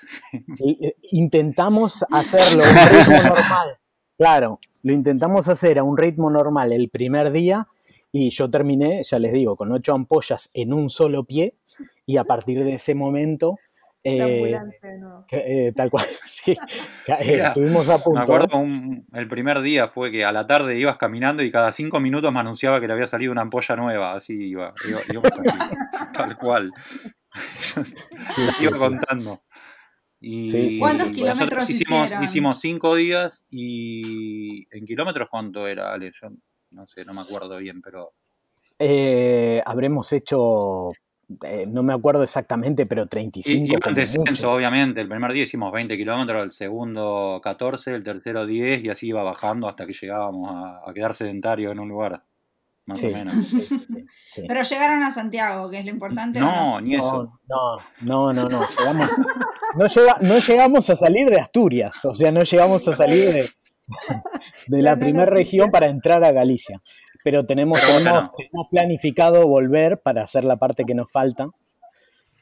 eh, 0.59 0.95
intentamos 1.11 2.05
hacerlo 2.11 2.63
a 2.63 2.69
un 2.69 2.97
ritmo 2.97 3.21
normal. 3.21 3.77
Claro, 4.17 4.59
lo 4.81 4.93
intentamos 4.93 5.47
hacer 5.49 5.79
a 5.79 5.83
un 5.83 5.97
ritmo 5.97 6.29
normal 6.29 6.71
el 6.73 6.89
primer 6.89 7.31
día 7.31 7.67
y 8.15 8.29
yo 8.29 8.49
terminé, 8.49 9.01
ya 9.03 9.17
les 9.19 9.33
digo, 9.33 9.57
con 9.57 9.71
ocho 9.73 9.93
ampollas 9.93 10.49
en 10.53 10.71
un 10.71 10.89
solo 10.89 11.25
pie 11.25 11.55
y 12.05 12.15
a 12.17 12.23
partir 12.23 12.63
de 12.63 12.75
ese 12.75 12.93
momento, 12.95 13.57
eh, 14.05 14.55
que, 15.27 15.67
eh, 15.67 15.71
tal 15.73 15.89
cual, 15.89 16.05
sí, 16.27 16.51
eh, 16.51 16.57
Mira, 17.31 17.47
estuvimos 17.47 17.89
a 17.89 17.97
punto. 17.97 18.11
Me 18.19 18.21
acuerdo 18.23 18.57
un- 18.57 19.07
el 19.13 19.27
primer 19.27 19.61
día 19.61 19.87
fue 19.87 20.11
que 20.11 20.23
a 20.25 20.31
la 20.31 20.45
tarde 20.45 20.77
ibas 20.77 20.97
caminando 20.97 21.41
y 21.41 21.49
cada 21.51 21.71
cinco 21.71 21.99
minutos 21.99 22.31
me 22.31 22.39
anunciaba 22.39 22.79
que 22.79 22.87
le 22.87 22.93
había 22.93 23.07
salido 23.07 23.31
una 23.31 23.41
ampolla 23.41 23.75
nueva, 23.75 24.13
así 24.13 24.33
iba, 24.33 24.73
iba, 24.87 24.99
así, 24.99 25.57
tal 26.13 26.37
cual. 26.37 26.71
iba 28.61 28.77
contando. 28.77 29.41
Y 30.19 30.51
Sí, 30.51 30.79
¿Cuántos 30.79 31.07
kilómetros 31.09 31.39
nosotros 31.39 31.69
hicimos, 31.69 32.05
hicieron? 32.05 32.23
hicimos 32.23 32.59
cinco 32.61 32.95
días 32.95 33.43
y 33.49 34.67
en 34.75 34.85
kilómetros 34.85 35.27
cuánto 35.29 35.67
era, 35.67 35.91
Ale, 35.93 36.11
yo 36.13 36.29
no 36.73 36.87
sé, 36.87 37.05
no 37.05 37.13
me 37.13 37.21
acuerdo 37.21 37.57
bien, 37.57 37.81
pero 37.81 38.11
Eh, 38.79 39.61
habremos 39.65 40.11
hecho, 40.13 40.91
eh, 41.43 41.65
no 41.67 41.83
me 41.83 41.93
acuerdo 41.93 42.23
exactamente, 42.23 42.85
pero 42.85 43.03
I- 43.03 43.07
35 43.07 43.65
Iba 43.65 43.75
en 43.75 43.79
como 43.81 43.95
descenso, 43.95 44.31
mucho. 44.31 44.51
obviamente. 44.53 44.99
El 45.01 45.07
primer 45.07 45.31
día 45.31 45.43
hicimos 45.43 45.71
20 45.71 45.95
kilómetros, 45.95 46.43
el 46.43 46.51
segundo 46.51 47.39
14, 47.43 47.93
el 47.93 48.03
tercero 48.03 48.45
10 48.45 48.83
y 48.83 48.89
así 48.89 49.07
iba 49.07 49.23
bajando 49.23 49.67
hasta 49.67 49.85
que 49.85 49.93
llegábamos 49.93 50.49
a, 50.53 50.89
a 50.89 50.93
quedar 50.93 51.13
sedentario 51.13 51.71
en 51.71 51.79
un 51.79 51.87
lugar, 51.89 52.23
más 52.87 52.97
Sí. 52.99 53.05
o 53.07 53.11
menos. 53.11 53.35
Sí, 53.47 53.61
sí, 53.61 53.85
sí. 54.27 54.43
Pero 54.47 54.63
llegaron 54.63 55.03
a 55.03 55.11
Santiago, 55.11 55.69
que 55.69 55.79
es 55.79 55.85
lo 55.85 55.91
importante. 55.91 56.41
¿o 56.41 56.45
No, 56.45 56.81
ni 56.81 56.95
eso. 56.95 57.39
No, 57.47 57.77
no, 58.01 58.33
no, 58.33 58.43
no, 58.43 58.49
no, 58.49 58.61
llegamos, 58.77 59.09
no, 59.75 59.85
llega- 59.87 60.17
no 60.21 60.37
llegamos 60.39 60.89
a 60.89 60.95
salir 60.95 61.29
de 61.29 61.39
Asturias, 61.39 62.03
o 62.05 62.13
sea, 62.13 62.31
no 62.31 62.43
llegamos 62.43 62.85
a 62.87 62.95
salir 62.95 63.31
de, 63.31 63.49
de 64.67 64.81
la 64.81 64.95
primera 64.95 65.25
región 65.25 65.69
para 65.71 65.87
entrar 65.87 66.23
a 66.23 66.31
Galicia. 66.31 66.81
Pero 67.23 67.45
tenemos, 67.45 67.79
Pero 67.79 67.93
tenemos, 67.99 68.13
bueno. 68.19 68.31
tenemos 68.35 68.67
planificado 68.69 69.47
volver 69.47 69.99
para 70.01 70.23
hacer 70.23 70.43
la 70.43 70.57
parte 70.57 70.83
que 70.83 70.93
nos 70.93 71.09
falta. 71.11 71.47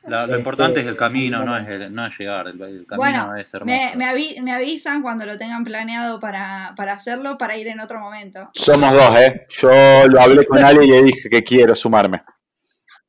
La- 0.03 0.22
lo 0.26 0.34
Este, 0.34 0.39
importante 0.39 0.80
es 0.80 0.88
el 0.88 0.97
camino, 0.97 1.45
no 1.45 1.55
es, 1.55 1.68
el- 1.69 1.93
no 1.93 2.07
es 2.07 2.18
llegar. 2.18 2.47
El, 2.47 2.59
el 2.59 2.85
camino 2.88 2.95
Bueno, 2.97 3.35
es 3.35 3.53
hermoso. 3.53 3.72
Me, 3.72 3.95
me 3.95 4.05
avi- 4.05 4.41
me 4.41 4.51
avisan 4.51 5.03
cuando 5.03 5.26
lo 5.27 5.38
tengan 5.38 5.63
planeado 5.63 6.19
para, 6.19 6.73
para 6.76 6.93
hacerlo, 6.93 7.38
para 7.38 7.55
ir 7.57 7.68
en 7.68 7.80
otro 7.80 7.99
momento. 7.99 8.49
Somos 8.55 8.91
dos, 8.93 9.15
¿eh? 9.19 9.41
Yo 9.49 10.07
lo 10.07 10.19
hablé 10.19 10.43
con 10.47 10.57
Ale 10.63 10.84
y 10.85 10.89
le 10.89 11.03
dije 11.03 11.30
que 11.30 11.43
quiero 11.43 11.76
sumarme. 11.76 12.23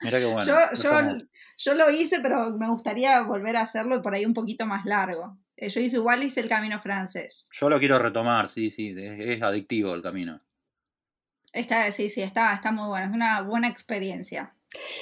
Mirá 0.02 0.18
qué 0.18 0.26
bueno. 0.26 0.42
yo, 0.42 0.54
yo, 0.82 0.90
yo 1.56 1.74
lo 1.74 1.90
hice, 1.90 2.20
pero 2.20 2.50
me 2.58 2.68
gustaría 2.68 3.22
volver 3.22 3.56
a 3.56 3.62
hacerlo 3.62 4.02
por 4.02 4.12
ahí 4.12 4.26
un 4.26 4.34
poquito 4.34 4.66
más 4.66 4.84
largo. 4.84 5.38
Eh, 5.62 5.68
Yo 5.70 5.80
hice 5.80 5.96
igual, 5.96 6.24
hice 6.24 6.40
el 6.40 6.48
camino 6.48 6.80
francés. 6.80 7.46
Yo 7.52 7.68
lo 7.68 7.78
quiero 7.78 7.96
retomar, 7.98 8.50
sí, 8.50 8.72
sí. 8.72 8.92
Es, 8.96 9.36
es 9.36 9.42
adictivo 9.42 9.94
el 9.94 10.02
camino. 10.02 10.40
Está, 11.52 11.88
sí, 11.92 12.08
sí, 12.08 12.20
está, 12.20 12.52
está 12.52 12.72
muy 12.72 12.88
bueno. 12.88 13.06
Es 13.06 13.12
una 13.12 13.42
buena 13.42 13.68
experiencia. 13.68 14.54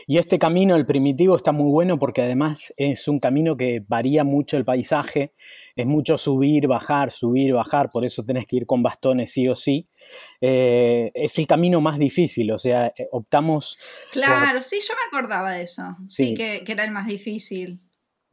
Y 0.06 0.18
este 0.18 0.38
camino, 0.38 0.74
el 0.76 0.84
primitivo, 0.84 1.36
está 1.36 1.52
muy 1.52 1.70
bueno 1.70 1.98
porque 1.98 2.20
además 2.22 2.74
es 2.76 3.06
un 3.08 3.20
camino 3.20 3.56
que 3.56 3.82
varía 3.86 4.24
mucho 4.24 4.56
el 4.56 4.64
paisaje, 4.64 5.32
es 5.76 5.86
mucho 5.86 6.18
subir, 6.18 6.66
bajar, 6.66 7.12
subir, 7.12 7.54
bajar, 7.54 7.90
por 7.92 8.04
eso 8.04 8.24
tenés 8.24 8.46
que 8.46 8.56
ir 8.56 8.66
con 8.66 8.82
bastones 8.82 9.32
sí 9.32 9.48
o 9.48 9.54
sí. 9.54 9.84
Eh, 10.40 11.12
es 11.14 11.38
el 11.38 11.46
camino 11.46 11.80
más 11.80 11.98
difícil, 11.98 12.50
o 12.50 12.58
sea, 12.58 12.88
eh, 12.98 13.06
optamos, 13.12 13.78
Claro, 14.10 14.60
sí, 14.60 14.80
yo 14.86 14.92
me 14.94 15.06
acordaba 15.16 15.52
de 15.52 15.62
eso. 15.62 15.84
Sí, 16.08 16.26
Sí. 16.30 16.34
que, 16.34 16.64
que 16.64 16.72
era 16.72 16.82
el 16.84 16.90
más 16.90 17.06
difícil. 17.06 17.80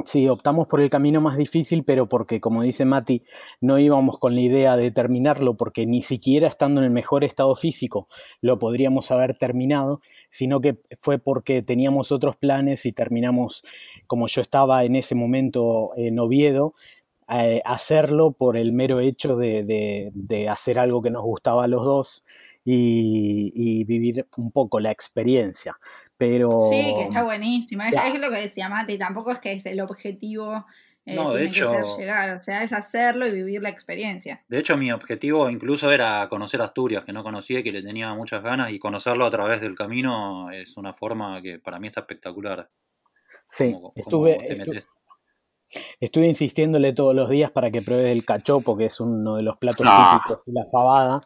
Sí, 0.05 0.27
optamos 0.29 0.67
por 0.67 0.81
el 0.81 0.89
camino 0.89 1.21
más 1.21 1.37
difícil, 1.37 1.83
pero 1.83 2.07
porque, 2.07 2.39
como 2.39 2.61
dice 2.61 2.85
Mati, 2.85 3.23
no 3.61 3.79
íbamos 3.79 4.19
con 4.19 4.35
la 4.35 4.41
idea 4.41 4.75
de 4.77 4.91
terminarlo 4.91 5.55
porque 5.57 5.85
ni 5.85 6.01
siquiera 6.01 6.47
estando 6.47 6.81
en 6.81 6.85
el 6.85 6.91
mejor 6.91 7.23
estado 7.23 7.55
físico 7.55 8.07
lo 8.41 8.59
podríamos 8.59 9.11
haber 9.11 9.37
terminado, 9.37 10.01
sino 10.29 10.61
que 10.61 10.79
fue 10.99 11.19
porque 11.19 11.61
teníamos 11.61 12.11
otros 12.11 12.35
planes 12.35 12.85
y 12.85 12.93
terminamos, 12.93 13.63
como 14.07 14.27
yo 14.27 14.41
estaba 14.41 14.83
en 14.85 14.95
ese 14.95 15.15
momento 15.15 15.91
en 15.97 16.19
Oviedo, 16.19 16.73
eh, 17.29 17.61
hacerlo 17.65 18.31
por 18.31 18.55
el 18.55 18.71
mero 18.73 18.99
hecho 19.01 19.35
de, 19.35 20.47
hacer 20.49 20.79
algo 20.79 21.01
que 21.01 21.11
nos 21.11 21.23
gustaba 21.23 21.65
a 21.65 21.67
los 21.67 21.83
dos 21.83 22.23
y 22.63 23.83
vivir 23.85 24.27
un 24.37 24.51
poco 24.51 24.79
la 24.79 24.91
experiencia. 24.91 25.77
Pero 26.17 26.67
Sí, 26.71 26.93
que 26.95 27.03
está 27.03 27.23
buenísima. 27.23 27.85
Es, 27.87 27.91
Claro. 27.93 28.13
es 28.13 28.19
lo 28.19 28.29
que 28.31 28.37
decía 28.39 28.69
Mati, 28.69 28.97
tampoco 28.97 29.31
es 29.31 29.39
que 29.39 29.53
es 29.53 29.65
el 29.65 29.79
objetivo. 29.81 30.65
eh, 31.09 31.15
No, 31.15 31.31
de 31.31 31.47
tiene 31.47 31.53
que 31.53 31.59
ser 31.65 31.79
hecho- 31.85 31.97
llegar, 31.97 32.35
o 32.37 32.41
sea, 32.41 32.63
es 32.63 32.73
hacerlo 32.73 33.25
y 33.27 33.31
vivir 33.31 33.61
la 33.61 33.69
experiencia. 33.69 34.43
De 34.49 34.59
hecho, 34.59 34.75
mi 34.75 34.91
objetivo 34.91 35.49
incluso 35.49 35.89
era 35.89 36.27
conocer 36.27 36.61
Asturias, 36.61 37.05
que 37.05 37.13
no 37.13 37.23
conocía 37.23 37.59
y 37.59 37.63
que 37.63 37.71
le 37.71 37.81
tenía 37.81 38.13
muchas 38.13 38.43
ganas, 38.43 38.73
y 38.73 38.79
conocerlo 38.79 39.25
a 39.25 39.31
través 39.31 39.61
del 39.61 39.73
camino 39.73 40.51
es 40.51 40.75
una 40.75 40.93
forma 40.93 41.41
que 41.41 41.59
para 41.59 41.79
mí 41.79 41.87
está 41.87 42.01
espectacular. 42.01 42.69
sí, 43.49 43.71
Como- 43.71 43.91
como 43.91 43.93
estuve. 43.95 44.85
Estuve 45.99 46.27
insistiéndole 46.27 46.93
todos 46.93 47.13
los 47.13 47.29
días 47.29 47.51
para 47.51 47.71
que 47.71 47.81
pruebe 47.81 48.11
el 48.13 48.23
cachopo, 48.23 48.77
que 48.77 48.85
es 48.85 48.99
uno 49.01 49.35
de 49.35 49.43
los 49.43 49.57
platos 49.57 49.85
Ah. 49.89 50.21
típicos 50.23 50.45
de 50.45 50.53
la 50.53 50.65
fabada 50.71 51.21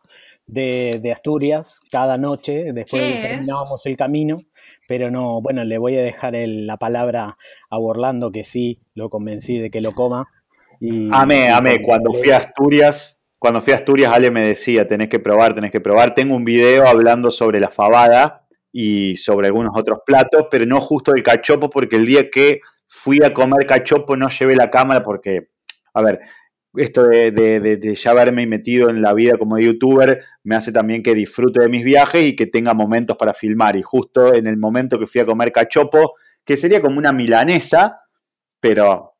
de, 0.51 0.99
de 1.01 1.11
Asturias, 1.11 1.79
cada 1.89 2.17
noche, 2.17 2.73
después 2.73 3.01
terminábamos 3.21 3.85
el 3.85 3.97
camino. 3.97 4.41
Pero 4.87 5.09
no, 5.09 5.41
bueno, 5.41 5.63
le 5.63 5.77
voy 5.77 5.97
a 5.97 6.01
dejar 6.01 6.35
el- 6.35 6.67
la 6.67 6.77
palabra 6.77 7.37
a 7.69 7.77
Orlando, 7.79 8.31
que 8.31 8.43
sí, 8.43 8.83
lo 8.93 9.09
convencí 9.09 9.57
de 9.57 9.71
que 9.71 9.79
lo 9.81 9.93
coma. 9.93 10.27
Y, 10.79 11.09
Amé, 11.13 11.49
amé. 11.49 11.81
Cuando 11.81 12.11
fui 12.13 12.31
a 12.31 12.37
Asturias, 12.37 13.21
cuando 13.39 13.61
fui 13.61 13.71
a 13.73 13.77
Asturias, 13.77 14.11
Ale 14.13 14.29
me 14.31 14.41
decía, 14.41 14.85
tenés 14.85 15.07
que 15.07 15.19
probar, 15.19 15.53
tenés 15.53 15.71
que 15.71 15.79
probar. 15.79 16.13
Tengo 16.13 16.35
un 16.35 16.43
video 16.43 16.87
hablando 16.87 17.31
sobre 17.31 17.59
la 17.59 17.69
fabada 17.69 18.45
y 18.73 19.15
sobre 19.17 19.47
algunos 19.47 19.71
otros 19.77 19.99
platos, 20.05 20.47
pero 20.51 20.65
no 20.65 20.79
justo 20.81 21.11
del 21.13 21.23
cachopo, 21.23 21.69
porque 21.69 21.95
el 21.95 22.05
día 22.05 22.29
que 22.29 22.59
fui 22.87 23.23
a 23.23 23.33
comer 23.33 23.65
cachopo 23.65 24.17
no 24.17 24.27
llevé 24.27 24.55
la 24.55 24.69
cámara 24.69 25.01
porque, 25.03 25.47
a 25.93 26.01
ver, 26.01 26.19
esto 26.75 27.05
de, 27.07 27.31
de- 27.31 27.59
de- 27.59 27.77
de 27.77 27.95
ya 27.95 28.11
haberme 28.11 28.45
metido 28.47 28.89
en 28.89 29.01
la 29.01 29.13
vida 29.13 29.37
como 29.37 29.59
youtuber 29.59 30.23
me 30.43 30.55
hace 30.55 30.71
también 30.71 31.03
que 31.03 31.13
disfrute 31.13 31.61
de 31.61 31.69
mis 31.69 31.83
viajes 31.83 32.23
y 32.23 32.35
que 32.35 32.47
tenga 32.47 32.73
momentos 32.73 33.17
para 33.17 33.33
filmar. 33.33 33.75
Y 33.75 33.81
justo 33.81 34.33
en 34.33 34.47
el 34.47 34.57
momento 34.57 34.97
que 34.99 35.05
fui 35.07 35.21
a 35.21 35.25
comer 35.25 35.51
cachopo, 35.51 36.13
que 36.45 36.57
sería 36.57 36.81
como 36.81 36.97
una 36.97 37.11
milanesa, 37.11 37.99
pero 38.59 39.15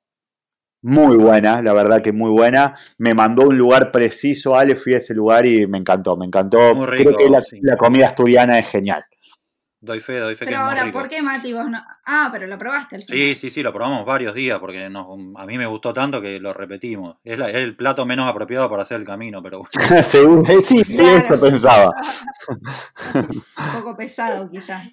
muy 0.84 1.16
buena, 1.18 1.62
la 1.62 1.74
verdad 1.74 2.02
que 2.02 2.12
muy 2.12 2.32
buena. 2.32 2.74
Me 2.98 3.14
mandó 3.14 3.44
un 3.44 3.58
lugar 3.58 3.92
preciso, 3.92 4.56
Ale, 4.56 4.76
fui 4.76 4.94
a 4.96 4.98
ese 4.98 5.14
lugar 5.14 5.46
y 5.46 5.68
me 5.68 5.78
encantó, 5.78 6.18
me 6.18 6.26
encantó. 6.26 6.74
Muy 6.74 6.88
Creo 6.88 7.10
rico, 7.10 7.18
que 7.18 7.30
la, 7.30 7.42
sí. 7.42 7.60
la 7.62 7.78
comida 7.78 8.08
asturiana 8.08 8.58
es 8.58 8.68
genial. 8.68 9.04
Doy 9.84 10.00
fe, 10.00 10.20
doy 10.20 10.36
fe 10.36 10.46
que 10.46 10.52
Pero 10.52 10.58
es 10.58 10.62
muy 10.64 10.70
ahora, 10.70 10.84
rico. 10.84 11.00
¿por 11.00 11.10
qué 11.10 11.24
Mati 11.24 11.54
vos 11.54 11.68
no? 11.68 11.84
Ah, 12.06 12.30
pero 12.32 12.46
lo 12.46 12.56
probaste 12.60 12.98
al 12.98 13.04
final. 13.04 13.18
Sí, 13.18 13.36
sí, 13.36 13.50
sí, 13.50 13.64
lo 13.64 13.74
probamos 13.74 14.06
varios 14.06 14.36
días 14.36 14.60
porque 14.60 14.88
nos- 14.92 15.08
a 15.36 15.46
mí 15.48 15.58
me 15.58 15.66
gustó 15.66 15.92
tanto 15.92 16.22
que 16.22 16.40
lo 16.40 16.54
repetimos. 16.54 17.18
Es, 17.24 17.40
la- 17.40 17.50
es 17.50 17.56
el 17.56 17.76
plato 17.76 18.06
menos 18.06 18.30
apropiado 18.30 18.70
para 18.70 18.84
hacer 18.84 19.00
el 19.00 19.08
camino, 19.08 19.42
pero 19.42 19.62
Según- 20.04 20.46
sí, 20.62 20.84
sí, 20.84 20.96
Claro. 20.96 21.18
eso 21.18 21.40
pensaba. 21.40 21.96
Un 23.16 23.44
poco 23.82 23.98
pesado 23.98 24.50
quizás. 24.52 24.88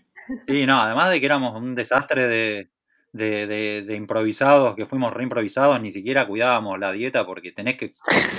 sí, 0.47 0.67
no, 0.67 0.81
además 0.81 1.11
de 1.11 1.21
que 1.21 1.27
éramos 1.27 1.55
un 1.61 1.75
desastre 1.75 2.27
de, 2.27 2.71
de, 3.13 3.47
de- 3.47 3.83
de 3.87 3.97
improvisados, 3.97 4.75
que 4.75 4.85
fuimos 4.87 5.13
reimprovisados, 5.15 5.81
ni 5.81 5.91
siquiera 5.91 6.27
cuidábamos 6.27 6.79
la 6.79 6.93
dieta 6.93 7.25
porque 7.25 7.53
tenés 7.53 7.77
que 7.77 7.91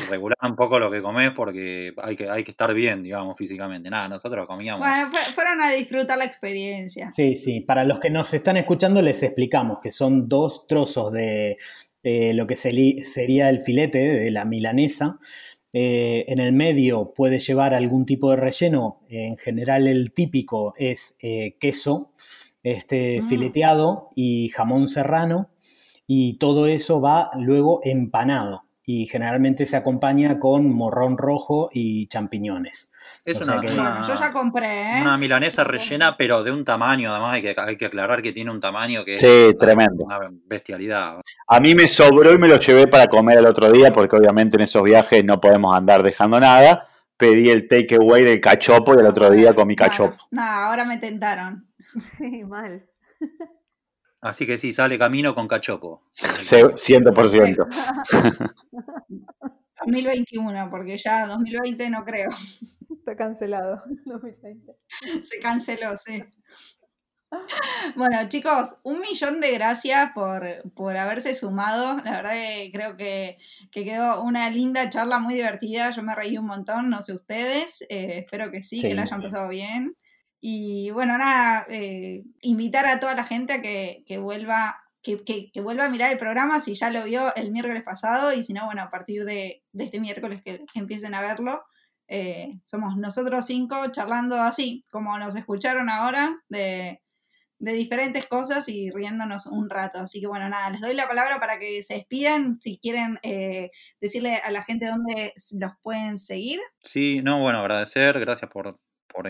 regular 0.09 0.37
un 0.43 0.55
poco 0.55 0.77
lo 0.79 0.91
que 0.91 1.01
comés 1.01 1.31
porque 1.31 1.93
hay 1.97 2.15
que, 2.15 2.29
hay 2.29 2.43
que 2.43 2.51
estar 2.51 2.73
bien, 2.73 3.01
digamos, 3.03 3.35
físicamente. 3.37 3.89
Nada, 3.89 4.07
nosotros 4.07 4.45
comíamos. 4.47 4.79
Bueno, 4.87 5.09
fue- 5.11 5.33
fueron 5.33 5.61
a 5.61 5.71
disfrutar 5.71 6.17
la 6.17 6.25
experiencia. 6.25 7.09
Sí, 7.09 7.35
sí, 7.35 7.61
para 7.61 7.83
los 7.83 7.99
que 7.99 8.09
nos 8.09 8.33
están 8.33 8.57
escuchando 8.57 9.01
les 9.01 9.23
explicamos 9.23 9.79
que 9.81 9.89
son 9.91 10.29
dos 10.29 10.67
trozos 10.67 11.11
de 11.13 11.57
eh, 12.03 12.33
lo 12.33 12.45
que 12.47 12.55
sería 12.55 13.49
el 13.49 13.59
filete 13.61 13.97
de 13.99 14.31
la 14.31 14.45
milanesa. 14.45 15.19
Eh, 15.73 16.25
en 16.27 16.39
el 16.39 16.51
medio 16.53 17.13
puede 17.15 17.37
llevar 17.39 17.75
algún 17.75 18.03
tipo 18.05 18.31
de 18.31 18.37
relleno, 18.37 19.01
en 19.07 19.37
general 19.37 19.87
el 19.87 20.13
típico 20.13 20.73
es 20.77 21.15
eh, 21.21 21.57
queso 21.59 22.11
este, 22.63 23.21
Mm. 23.21 23.27
fileteado 23.27 24.09
y 24.15 24.49
jamón 24.49 24.87
serrano 24.87 25.49
y 26.07 26.37
todo 26.37 26.67
eso 26.67 26.99
va 27.01 27.29
luego 27.35 27.81
empanado 27.83 28.63
y 28.85 29.05
generalmente 29.05 29.65
se 29.67 29.77
acompaña 29.77 30.39
con 30.39 30.73
morrón 30.73 31.17
rojo 31.17 31.69
y 31.71 32.07
champiñones. 32.07 32.91
Es 33.25 33.39
O 33.39 33.43
una, 33.43 33.61
que- 33.61 33.67
yo 33.67 34.15
ya 34.15 34.31
compré, 34.31 34.97
¿eh? 34.97 35.01
una 35.01 35.17
milanesa 35.17 35.63
rellena, 35.63 36.15
pero 36.17 36.43
de 36.43 36.51
un 36.51 36.63
tamaño, 36.65 37.11
además 37.11 37.33
hay 37.35 37.41
que, 37.43 37.55
hay 37.57 37.77
que 37.77 37.85
aclarar 37.85 38.21
que 38.21 38.31
tiene 38.33 38.49
un 38.51 38.59
tamaño 38.59 39.03
que 39.05 39.15
es 39.15 39.21
Sí, 39.21 39.27
una- 39.49 39.57
tremendo. 39.59 40.03
una 40.05 40.19
bestialidad. 40.45 41.21
A 41.47 41.59
mí 41.59 41.75
me 41.75 41.87
sobró 41.87 42.31
y 42.33 42.37
me 42.37 42.47
lo 42.47 42.57
llevé 42.57 42.87
para 42.87 43.07
comer 43.07 43.37
el 43.39 43.45
otro 43.45 43.71
día, 43.71 43.91
porque 43.91 44.15
obviamente 44.15 44.57
en 44.57 44.63
esos 44.63 44.81
viajes 44.83 45.23
no 45.23 45.39
podemos 45.39 45.75
andar 45.75 46.01
dejando 46.01 46.39
nada. 46.39 46.87
Pedí 47.17 47.49
el 47.49 47.67
takeaway 47.67 48.23
del 48.23 48.39
cachopo 48.39 48.95
y 48.95 48.99
el 48.99 49.05
otro 49.07 49.29
día 49.29 49.53
comí 49.53 49.75
cachopo. 49.75 50.15
No, 50.31 50.41
ahora 50.41 50.85
me 50.85 50.97
tentaron. 50.97 51.67
Sí, 52.17 52.43
mal. 52.43 52.87
Así 54.21 54.45
que 54.45 54.57
sí, 54.57 54.73
sale 54.73 54.97
camino 54.99 55.33
con 55.33 55.47
cachopo. 55.47 56.03
Se- 56.11 56.63
100%. 56.75 57.67
2021, 59.85 60.69
porque 60.71 60.97
ya 60.97 61.25
2020 61.25 61.89
no 61.89 62.03
creo. 62.03 62.29
Está 62.97 63.15
cancelado. 63.15 63.81
2020. 64.05 64.75
Se 65.23 65.39
canceló, 65.41 65.97
sí. 65.97 66.21
Bueno, 67.95 68.27
chicos, 68.27 68.77
un 68.83 68.99
millón 69.01 69.39
de 69.39 69.51
gracias 69.51 70.11
por, 70.13 70.43
por 70.75 70.97
haberse 70.97 71.35
sumado. 71.35 71.97
La 72.03 72.11
verdad 72.23 72.31
que 72.33 72.69
creo 72.73 72.97
que, 72.97 73.37
que 73.71 73.83
quedó 73.85 74.23
una 74.23 74.49
linda 74.49 74.89
charla 74.89 75.19
muy 75.19 75.35
divertida. 75.35 75.91
Yo 75.91 76.01
me 76.01 76.15
reí 76.15 76.37
un 76.39 76.47
montón, 76.47 76.89
no 76.89 77.01
sé 77.03 77.13
ustedes. 77.13 77.83
eh, 77.83 78.19
espero 78.25 78.49
que 78.51 78.63
sí, 78.63 78.79
Sí, 78.81 78.87
que 78.89 78.95
la 78.95 79.03
hayan 79.03 79.21
pasado 79.21 79.47
bien. 79.49 79.95
Y 80.41 80.89
bueno, 80.91 81.17
nada, 81.17 81.65
eh, 81.69 82.23
invitar 82.41 82.85
a 82.85 82.99
toda 82.99 83.13
la 83.13 83.23
gente 83.23 83.53
a 83.53 83.61
que, 83.61 84.03
que 84.05 84.17
vuelva. 84.17 84.81
Que, 85.01 85.23
que- 85.23 85.61
vuelva 85.61 85.85
a 85.85 85.89
mirar 85.89 86.11
el 86.11 86.17
programa 86.17 86.59
si 86.59 86.75
ya 86.75 86.89
lo 86.89 87.05
vio 87.05 87.33
el 87.35 87.51
miércoles 87.51 87.83
pasado 87.83 88.33
y 88.33 88.43
si 88.43 88.51
no, 88.51 88.65
bueno, 88.65 88.81
a 88.81 88.91
partir 88.91 89.23
de, 89.23 89.63
este 89.73 89.99
miércoles 89.99 90.41
que, 90.43 90.65
empiecen 90.75 91.13
a 91.13 91.21
verlo. 91.21 91.63
Eh, 92.07 92.59
somos 92.63 92.97
nosotros 92.97 93.45
cinco 93.45 93.77
charlando 93.91 94.35
así, 94.41 94.83
como 94.91 95.17
nos 95.17 95.35
escucharon 95.35 95.89
ahora, 95.89 96.35
de, 96.49 97.01
diferentes 97.59 98.25
cosas 98.27 98.67
y 98.67 98.91
riéndonos 98.91 99.45
un 99.45 99.69
rato. 99.69 99.99
Así 99.99 100.19
que 100.19 100.27
bueno, 100.27 100.49
nada, 100.49 100.69
les 100.69 100.81
doy 100.81 100.93
la 100.95 101.07
palabra 101.07 101.39
para 101.39 101.59
que 101.59 101.81
se 101.81 101.95
despidan, 101.95 102.59
si 102.61 102.77
quieren 102.77 103.19
eh, 103.23 103.71
decirle 104.01 104.35
a 104.37 104.51
la 104.51 104.63
gente 104.63 104.85
dónde 104.85 105.33
los 105.59 105.71
pueden 105.81 106.19
seguir. 106.19 106.59
Sí, 106.81 107.21
no, 107.23 107.39
bueno, 107.39 107.59
agradecer, 107.59 108.19
gracias 108.19 108.51
por, 108.51 108.79
por 109.07 109.27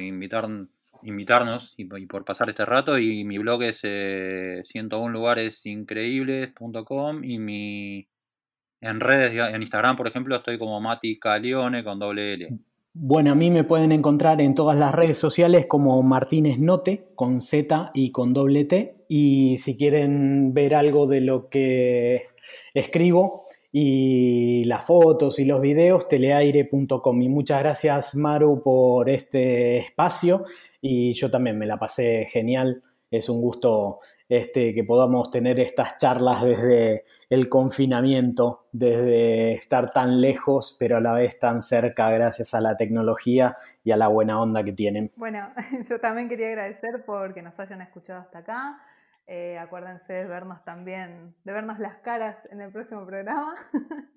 invitarnos 1.04 1.76
y, 1.78 1.86
por 1.86 2.26
pasar 2.26 2.50
este 2.50 2.66
rato. 2.66 2.98
Y 2.98 3.24
mi 3.24 3.38
blog 3.38 3.62
es 3.64 3.82
eh, 3.84 4.64
101lugaresincreíbles.com 4.74 7.24
y 7.24 7.38
mi 7.38 8.10
en 8.82 9.02
redes, 9.02 9.34
en 9.34 9.62
Instagram, 9.62 9.98
por 9.98 10.08
ejemplo, 10.08 10.38
estoy 10.38 10.58
como 10.58 10.80
Mati 10.80 11.20
Calione 11.20 11.84
con 11.84 12.00
doble 12.00 12.34
L. 12.34 12.60
Bueno, 12.94 13.32
a 13.32 13.36
mí 13.36 13.52
me 13.52 13.64
pueden 13.64 13.92
encontrar 13.92 14.42
en 14.42 14.56
todas 14.56 14.78
las 14.78 14.94
redes 14.94 15.18
sociales 15.18 15.66
como 15.68 16.02
Martínez 16.02 16.60
Note, 16.60 17.10
con 17.16 17.42
Z 17.42 17.92
y 17.94 18.12
con 18.12 18.34
doble 18.34 18.66
T. 18.66 19.06
Y 19.08 19.58
si 19.58 19.76
quieren 19.76 20.54
ver 20.54 20.76
algo 20.76 21.08
de 21.08 21.22
lo 21.22 21.50
que 21.50 22.26
escribo 22.74 23.46
y 23.72 24.64
las 24.66 24.86
fotos 24.86 25.40
y 25.40 25.46
los 25.46 25.62
videos, 25.62 26.08
teleaire.com. 26.08 27.22
Y 27.22 27.30
muchas 27.30 27.60
gracias, 27.62 28.16
Maru, 28.16 28.62
por 28.64 29.10
este 29.10 29.78
espacio. 29.78 30.44
Y 30.82 31.14
yo 31.14 31.30
también 31.30 31.58
me 31.58 31.68
la 31.68 31.78
pasé 31.78 32.28
genial. 32.32 32.82
Es 33.12 33.30
un 33.30 33.42
gusto 33.42 34.00
este, 34.30 34.76
que 34.76 34.84
podamos 34.84 35.32
tener 35.32 35.60
estas 35.60 35.98
charlas 35.98 36.44
desde 36.44 37.04
el 37.30 37.50
confinamiento, 37.50 38.68
desde 38.72 39.54
estar 39.54 39.92
tan 39.92 40.22
lejos, 40.22 40.76
pero 40.80 40.98
a 40.98 41.02
la 41.02 41.14
vez 41.14 41.40
tan 41.40 41.64
cerca 41.64 42.12
gracias 42.12 42.54
a 42.54 42.62
la 42.62 42.78
tecnología 42.78 43.56
y 43.84 43.92
a 43.92 43.98
la 43.98 44.08
buena 44.08 44.40
onda 44.40 44.64
que 44.64 44.74
tienen. 44.74 45.12
Bueno, 45.16 45.50
yo 45.90 46.00
también 46.00 46.30
quería 46.30 46.50
agradecer 46.50 47.04
por 47.06 47.34
que 47.34 47.42
nos 47.42 47.60
hayan 47.60 47.82
escuchado 47.82 48.22
hasta 48.22 48.40
acá. 48.40 48.80
Eh, 49.32 49.60
acuérdense 49.60 50.12
de 50.12 50.26
vernos 50.26 50.66
también, 50.66 51.36
de 51.44 51.54
vernos 51.54 51.78
las 51.78 51.98
caras 51.98 52.36
en 52.52 52.62
el 52.62 52.72
próximo 52.72 53.06
programa. 53.06 53.54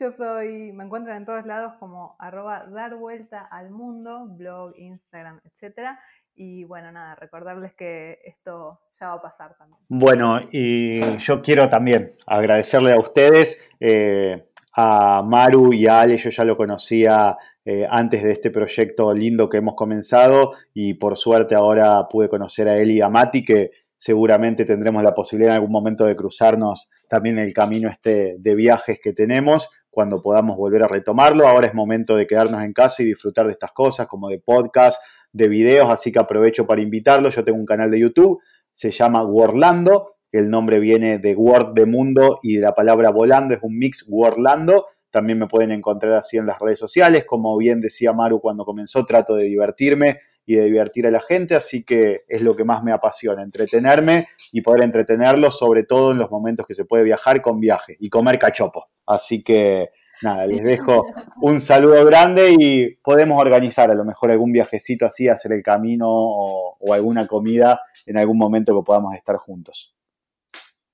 Yo 0.00 0.10
soy, 0.10 0.72
me 0.72 0.82
encuentran 0.82 1.18
en 1.18 1.24
todos 1.24 1.46
lados 1.46 1.74
como 1.78 2.16
arroba 2.18 2.66
dar 2.66 2.96
vuelta 2.96 3.42
al 3.42 3.70
mundo, 3.70 4.26
blog, 4.26 4.72
Instagram, 4.76 5.40
etcétera. 5.44 6.00
Y 6.34 6.64
bueno, 6.64 6.90
nada, 6.90 7.14
recordarles 7.14 7.74
que 7.74 8.18
esto 8.24 8.80
ya 8.98 9.10
va 9.10 9.14
a 9.14 9.22
pasar 9.22 9.56
también. 9.56 9.78
Bueno, 9.88 10.40
y 10.50 11.16
yo 11.18 11.42
quiero 11.42 11.68
también 11.68 12.10
agradecerle 12.26 12.92
a 12.92 12.98
ustedes, 12.98 13.64
eh, 13.78 14.48
a 14.74 15.22
Maru 15.24 15.72
y 15.72 15.86
a 15.86 16.00
Ale, 16.00 16.16
yo 16.16 16.30
ya 16.30 16.42
lo 16.44 16.56
conocía 16.56 17.36
eh, 17.64 17.86
antes 17.88 18.24
de 18.24 18.32
este 18.32 18.50
proyecto 18.50 19.14
lindo 19.14 19.48
que 19.48 19.58
hemos 19.58 19.76
comenzado 19.76 20.54
y 20.74 20.94
por 20.94 21.16
suerte 21.16 21.54
ahora 21.54 22.08
pude 22.08 22.28
conocer 22.28 22.66
a 22.66 22.76
él 22.76 22.90
y 22.90 23.00
a 23.00 23.08
Mati, 23.08 23.44
que 23.44 23.70
seguramente 24.00 24.64
tendremos 24.64 25.02
la 25.02 25.12
posibilidad 25.12 25.52
en 25.52 25.56
algún 25.56 25.72
momento 25.72 26.06
de 26.06 26.16
cruzarnos 26.16 26.88
también 27.06 27.38
el 27.38 27.52
camino 27.52 27.90
este 27.90 28.36
de 28.38 28.54
viajes 28.54 28.98
que 28.98 29.12
tenemos 29.12 29.68
cuando 29.90 30.22
podamos 30.22 30.56
volver 30.56 30.82
a 30.82 30.88
retomarlo. 30.88 31.46
Ahora 31.46 31.66
es 31.66 31.74
momento 31.74 32.16
de 32.16 32.26
quedarnos 32.26 32.62
en 32.62 32.72
casa 32.72 33.02
y 33.02 33.06
disfrutar 33.06 33.44
de 33.44 33.52
estas 33.52 33.72
cosas 33.72 34.06
como 34.06 34.30
de 34.30 34.38
podcast, 34.38 35.02
de 35.34 35.48
videos, 35.48 35.90
así 35.90 36.10
que 36.12 36.18
aprovecho 36.18 36.66
para 36.66 36.80
invitarlos. 36.80 37.36
Yo 37.36 37.44
tengo 37.44 37.58
un 37.58 37.66
canal 37.66 37.90
de 37.90 38.00
YouTube, 38.00 38.40
se 38.72 38.90
llama 38.90 39.22
Worlando, 39.22 40.14
que 40.30 40.38
el 40.38 40.48
nombre 40.48 40.80
viene 40.80 41.18
de 41.18 41.34
Word 41.34 41.74
de 41.74 41.84
mundo 41.84 42.38
y 42.42 42.54
de 42.54 42.62
la 42.62 42.72
palabra 42.72 43.10
volando, 43.10 43.52
es 43.52 43.60
un 43.62 43.76
mix 43.76 44.06
Worlando. 44.08 44.86
También 45.10 45.38
me 45.38 45.46
pueden 45.46 45.72
encontrar 45.72 46.14
así 46.14 46.38
en 46.38 46.46
las 46.46 46.58
redes 46.58 46.78
sociales. 46.78 47.26
Como 47.26 47.54
bien 47.58 47.80
decía 47.80 48.14
Maru 48.14 48.40
cuando 48.40 48.64
comenzó, 48.64 49.04
trato 49.04 49.34
de 49.34 49.44
divertirme 49.44 50.20
y 50.50 50.56
de 50.56 50.64
divertir 50.64 51.06
a 51.06 51.12
la 51.12 51.20
gente, 51.20 51.54
así 51.54 51.84
que 51.84 52.24
es 52.26 52.42
lo 52.42 52.56
que 52.56 52.64
más 52.64 52.82
me 52.82 52.90
apasiona, 52.90 53.44
entretenerme 53.44 54.26
y 54.50 54.62
poder 54.62 54.82
entretenerlos, 54.82 55.56
sobre 55.56 55.84
todo 55.84 56.10
en 56.10 56.18
los 56.18 56.28
momentos 56.28 56.66
que 56.66 56.74
se 56.74 56.84
puede 56.84 57.04
viajar 57.04 57.40
con 57.40 57.60
viaje 57.60 57.96
y 58.00 58.10
comer 58.10 58.36
cachopo. 58.36 58.86
Así 59.06 59.44
que 59.44 59.90
nada, 60.22 60.48
les 60.48 60.64
dejo 60.64 61.06
un 61.42 61.60
saludo 61.60 62.04
grande 62.04 62.52
y 62.58 62.96
podemos 62.96 63.40
organizar 63.40 63.92
a 63.92 63.94
lo 63.94 64.04
mejor 64.04 64.32
algún 64.32 64.50
viajecito 64.50 65.06
así, 65.06 65.28
hacer 65.28 65.52
el 65.52 65.62
camino 65.62 66.08
o, 66.08 66.76
o 66.80 66.94
alguna 66.94 67.28
comida 67.28 67.82
en 68.04 68.18
algún 68.18 68.36
momento 68.36 68.76
que 68.76 68.84
podamos 68.84 69.14
estar 69.14 69.36
juntos. 69.36 69.94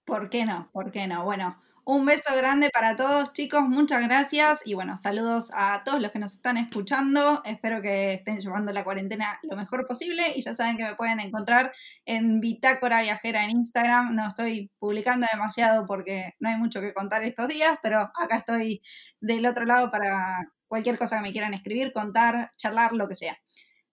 ¿Por 0.05 0.29
qué 0.29 0.45
no? 0.45 0.69
¿Por 0.71 0.91
qué 0.91 1.07
no? 1.07 1.25
Bueno, 1.25 1.57
un 1.87 2.05
beso 2.05 2.35
grande 2.37 2.69
para 2.71 2.97
todos, 2.97 3.33
chicos. 3.33 3.63
Muchas 3.63 4.03
gracias. 4.03 4.67
Y 4.67 4.75
bueno, 4.75 4.97
saludos 4.97 5.53
a 5.55 5.83
todos 5.85 6.03
los 6.03 6.11
que 6.11 6.19
nos 6.19 6.33
están 6.33 6.57
escuchando. 6.57 7.43
Espero 7.45 7.81
que 7.81 8.15
estén 8.15 8.41
llevando 8.41 8.73
la 8.73 8.83
cuarentena 8.83 9.39
lo 9.45 9.57
mejor 9.57 9.87
posible. 9.87 10.33
Y 10.35 10.43
ya 10.43 10.53
saben 10.53 10.77
que 10.77 10.83
me 10.83 10.97
pueden 10.97 11.21
encontrar 11.21 11.73
en 12.05 12.41
Bitácora 12.41 13.03
Viajera 13.03 13.45
en 13.45 13.51
Instagram. 13.51 14.17
No 14.17 14.27
estoy 14.27 14.73
publicando 14.81 15.29
demasiado 15.33 15.87
porque 15.87 16.35
no 16.41 16.49
hay 16.49 16.57
mucho 16.57 16.81
que 16.81 16.93
contar 16.93 17.23
estos 17.23 17.47
días, 17.47 17.79
pero 17.81 18.11
acá 18.21 18.39
estoy 18.39 18.83
del 19.21 19.47
otro 19.47 19.65
lado 19.65 19.89
para 19.93 20.39
cualquier 20.67 20.99
cosa 20.99 21.19
que 21.19 21.23
me 21.23 21.33
quieran 21.33 21.55
escribir, 21.55 21.93
contar, 21.93 22.51
charlar, 22.57 22.95
lo 22.95 23.07
que 23.07 23.15
sea. 23.15 23.39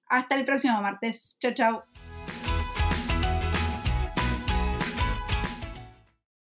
Hasta 0.07 0.33
el 0.33 0.45
próximo 0.45 0.81
martes. 0.81 1.37
Chau, 1.39 1.53
chau. 1.53 1.92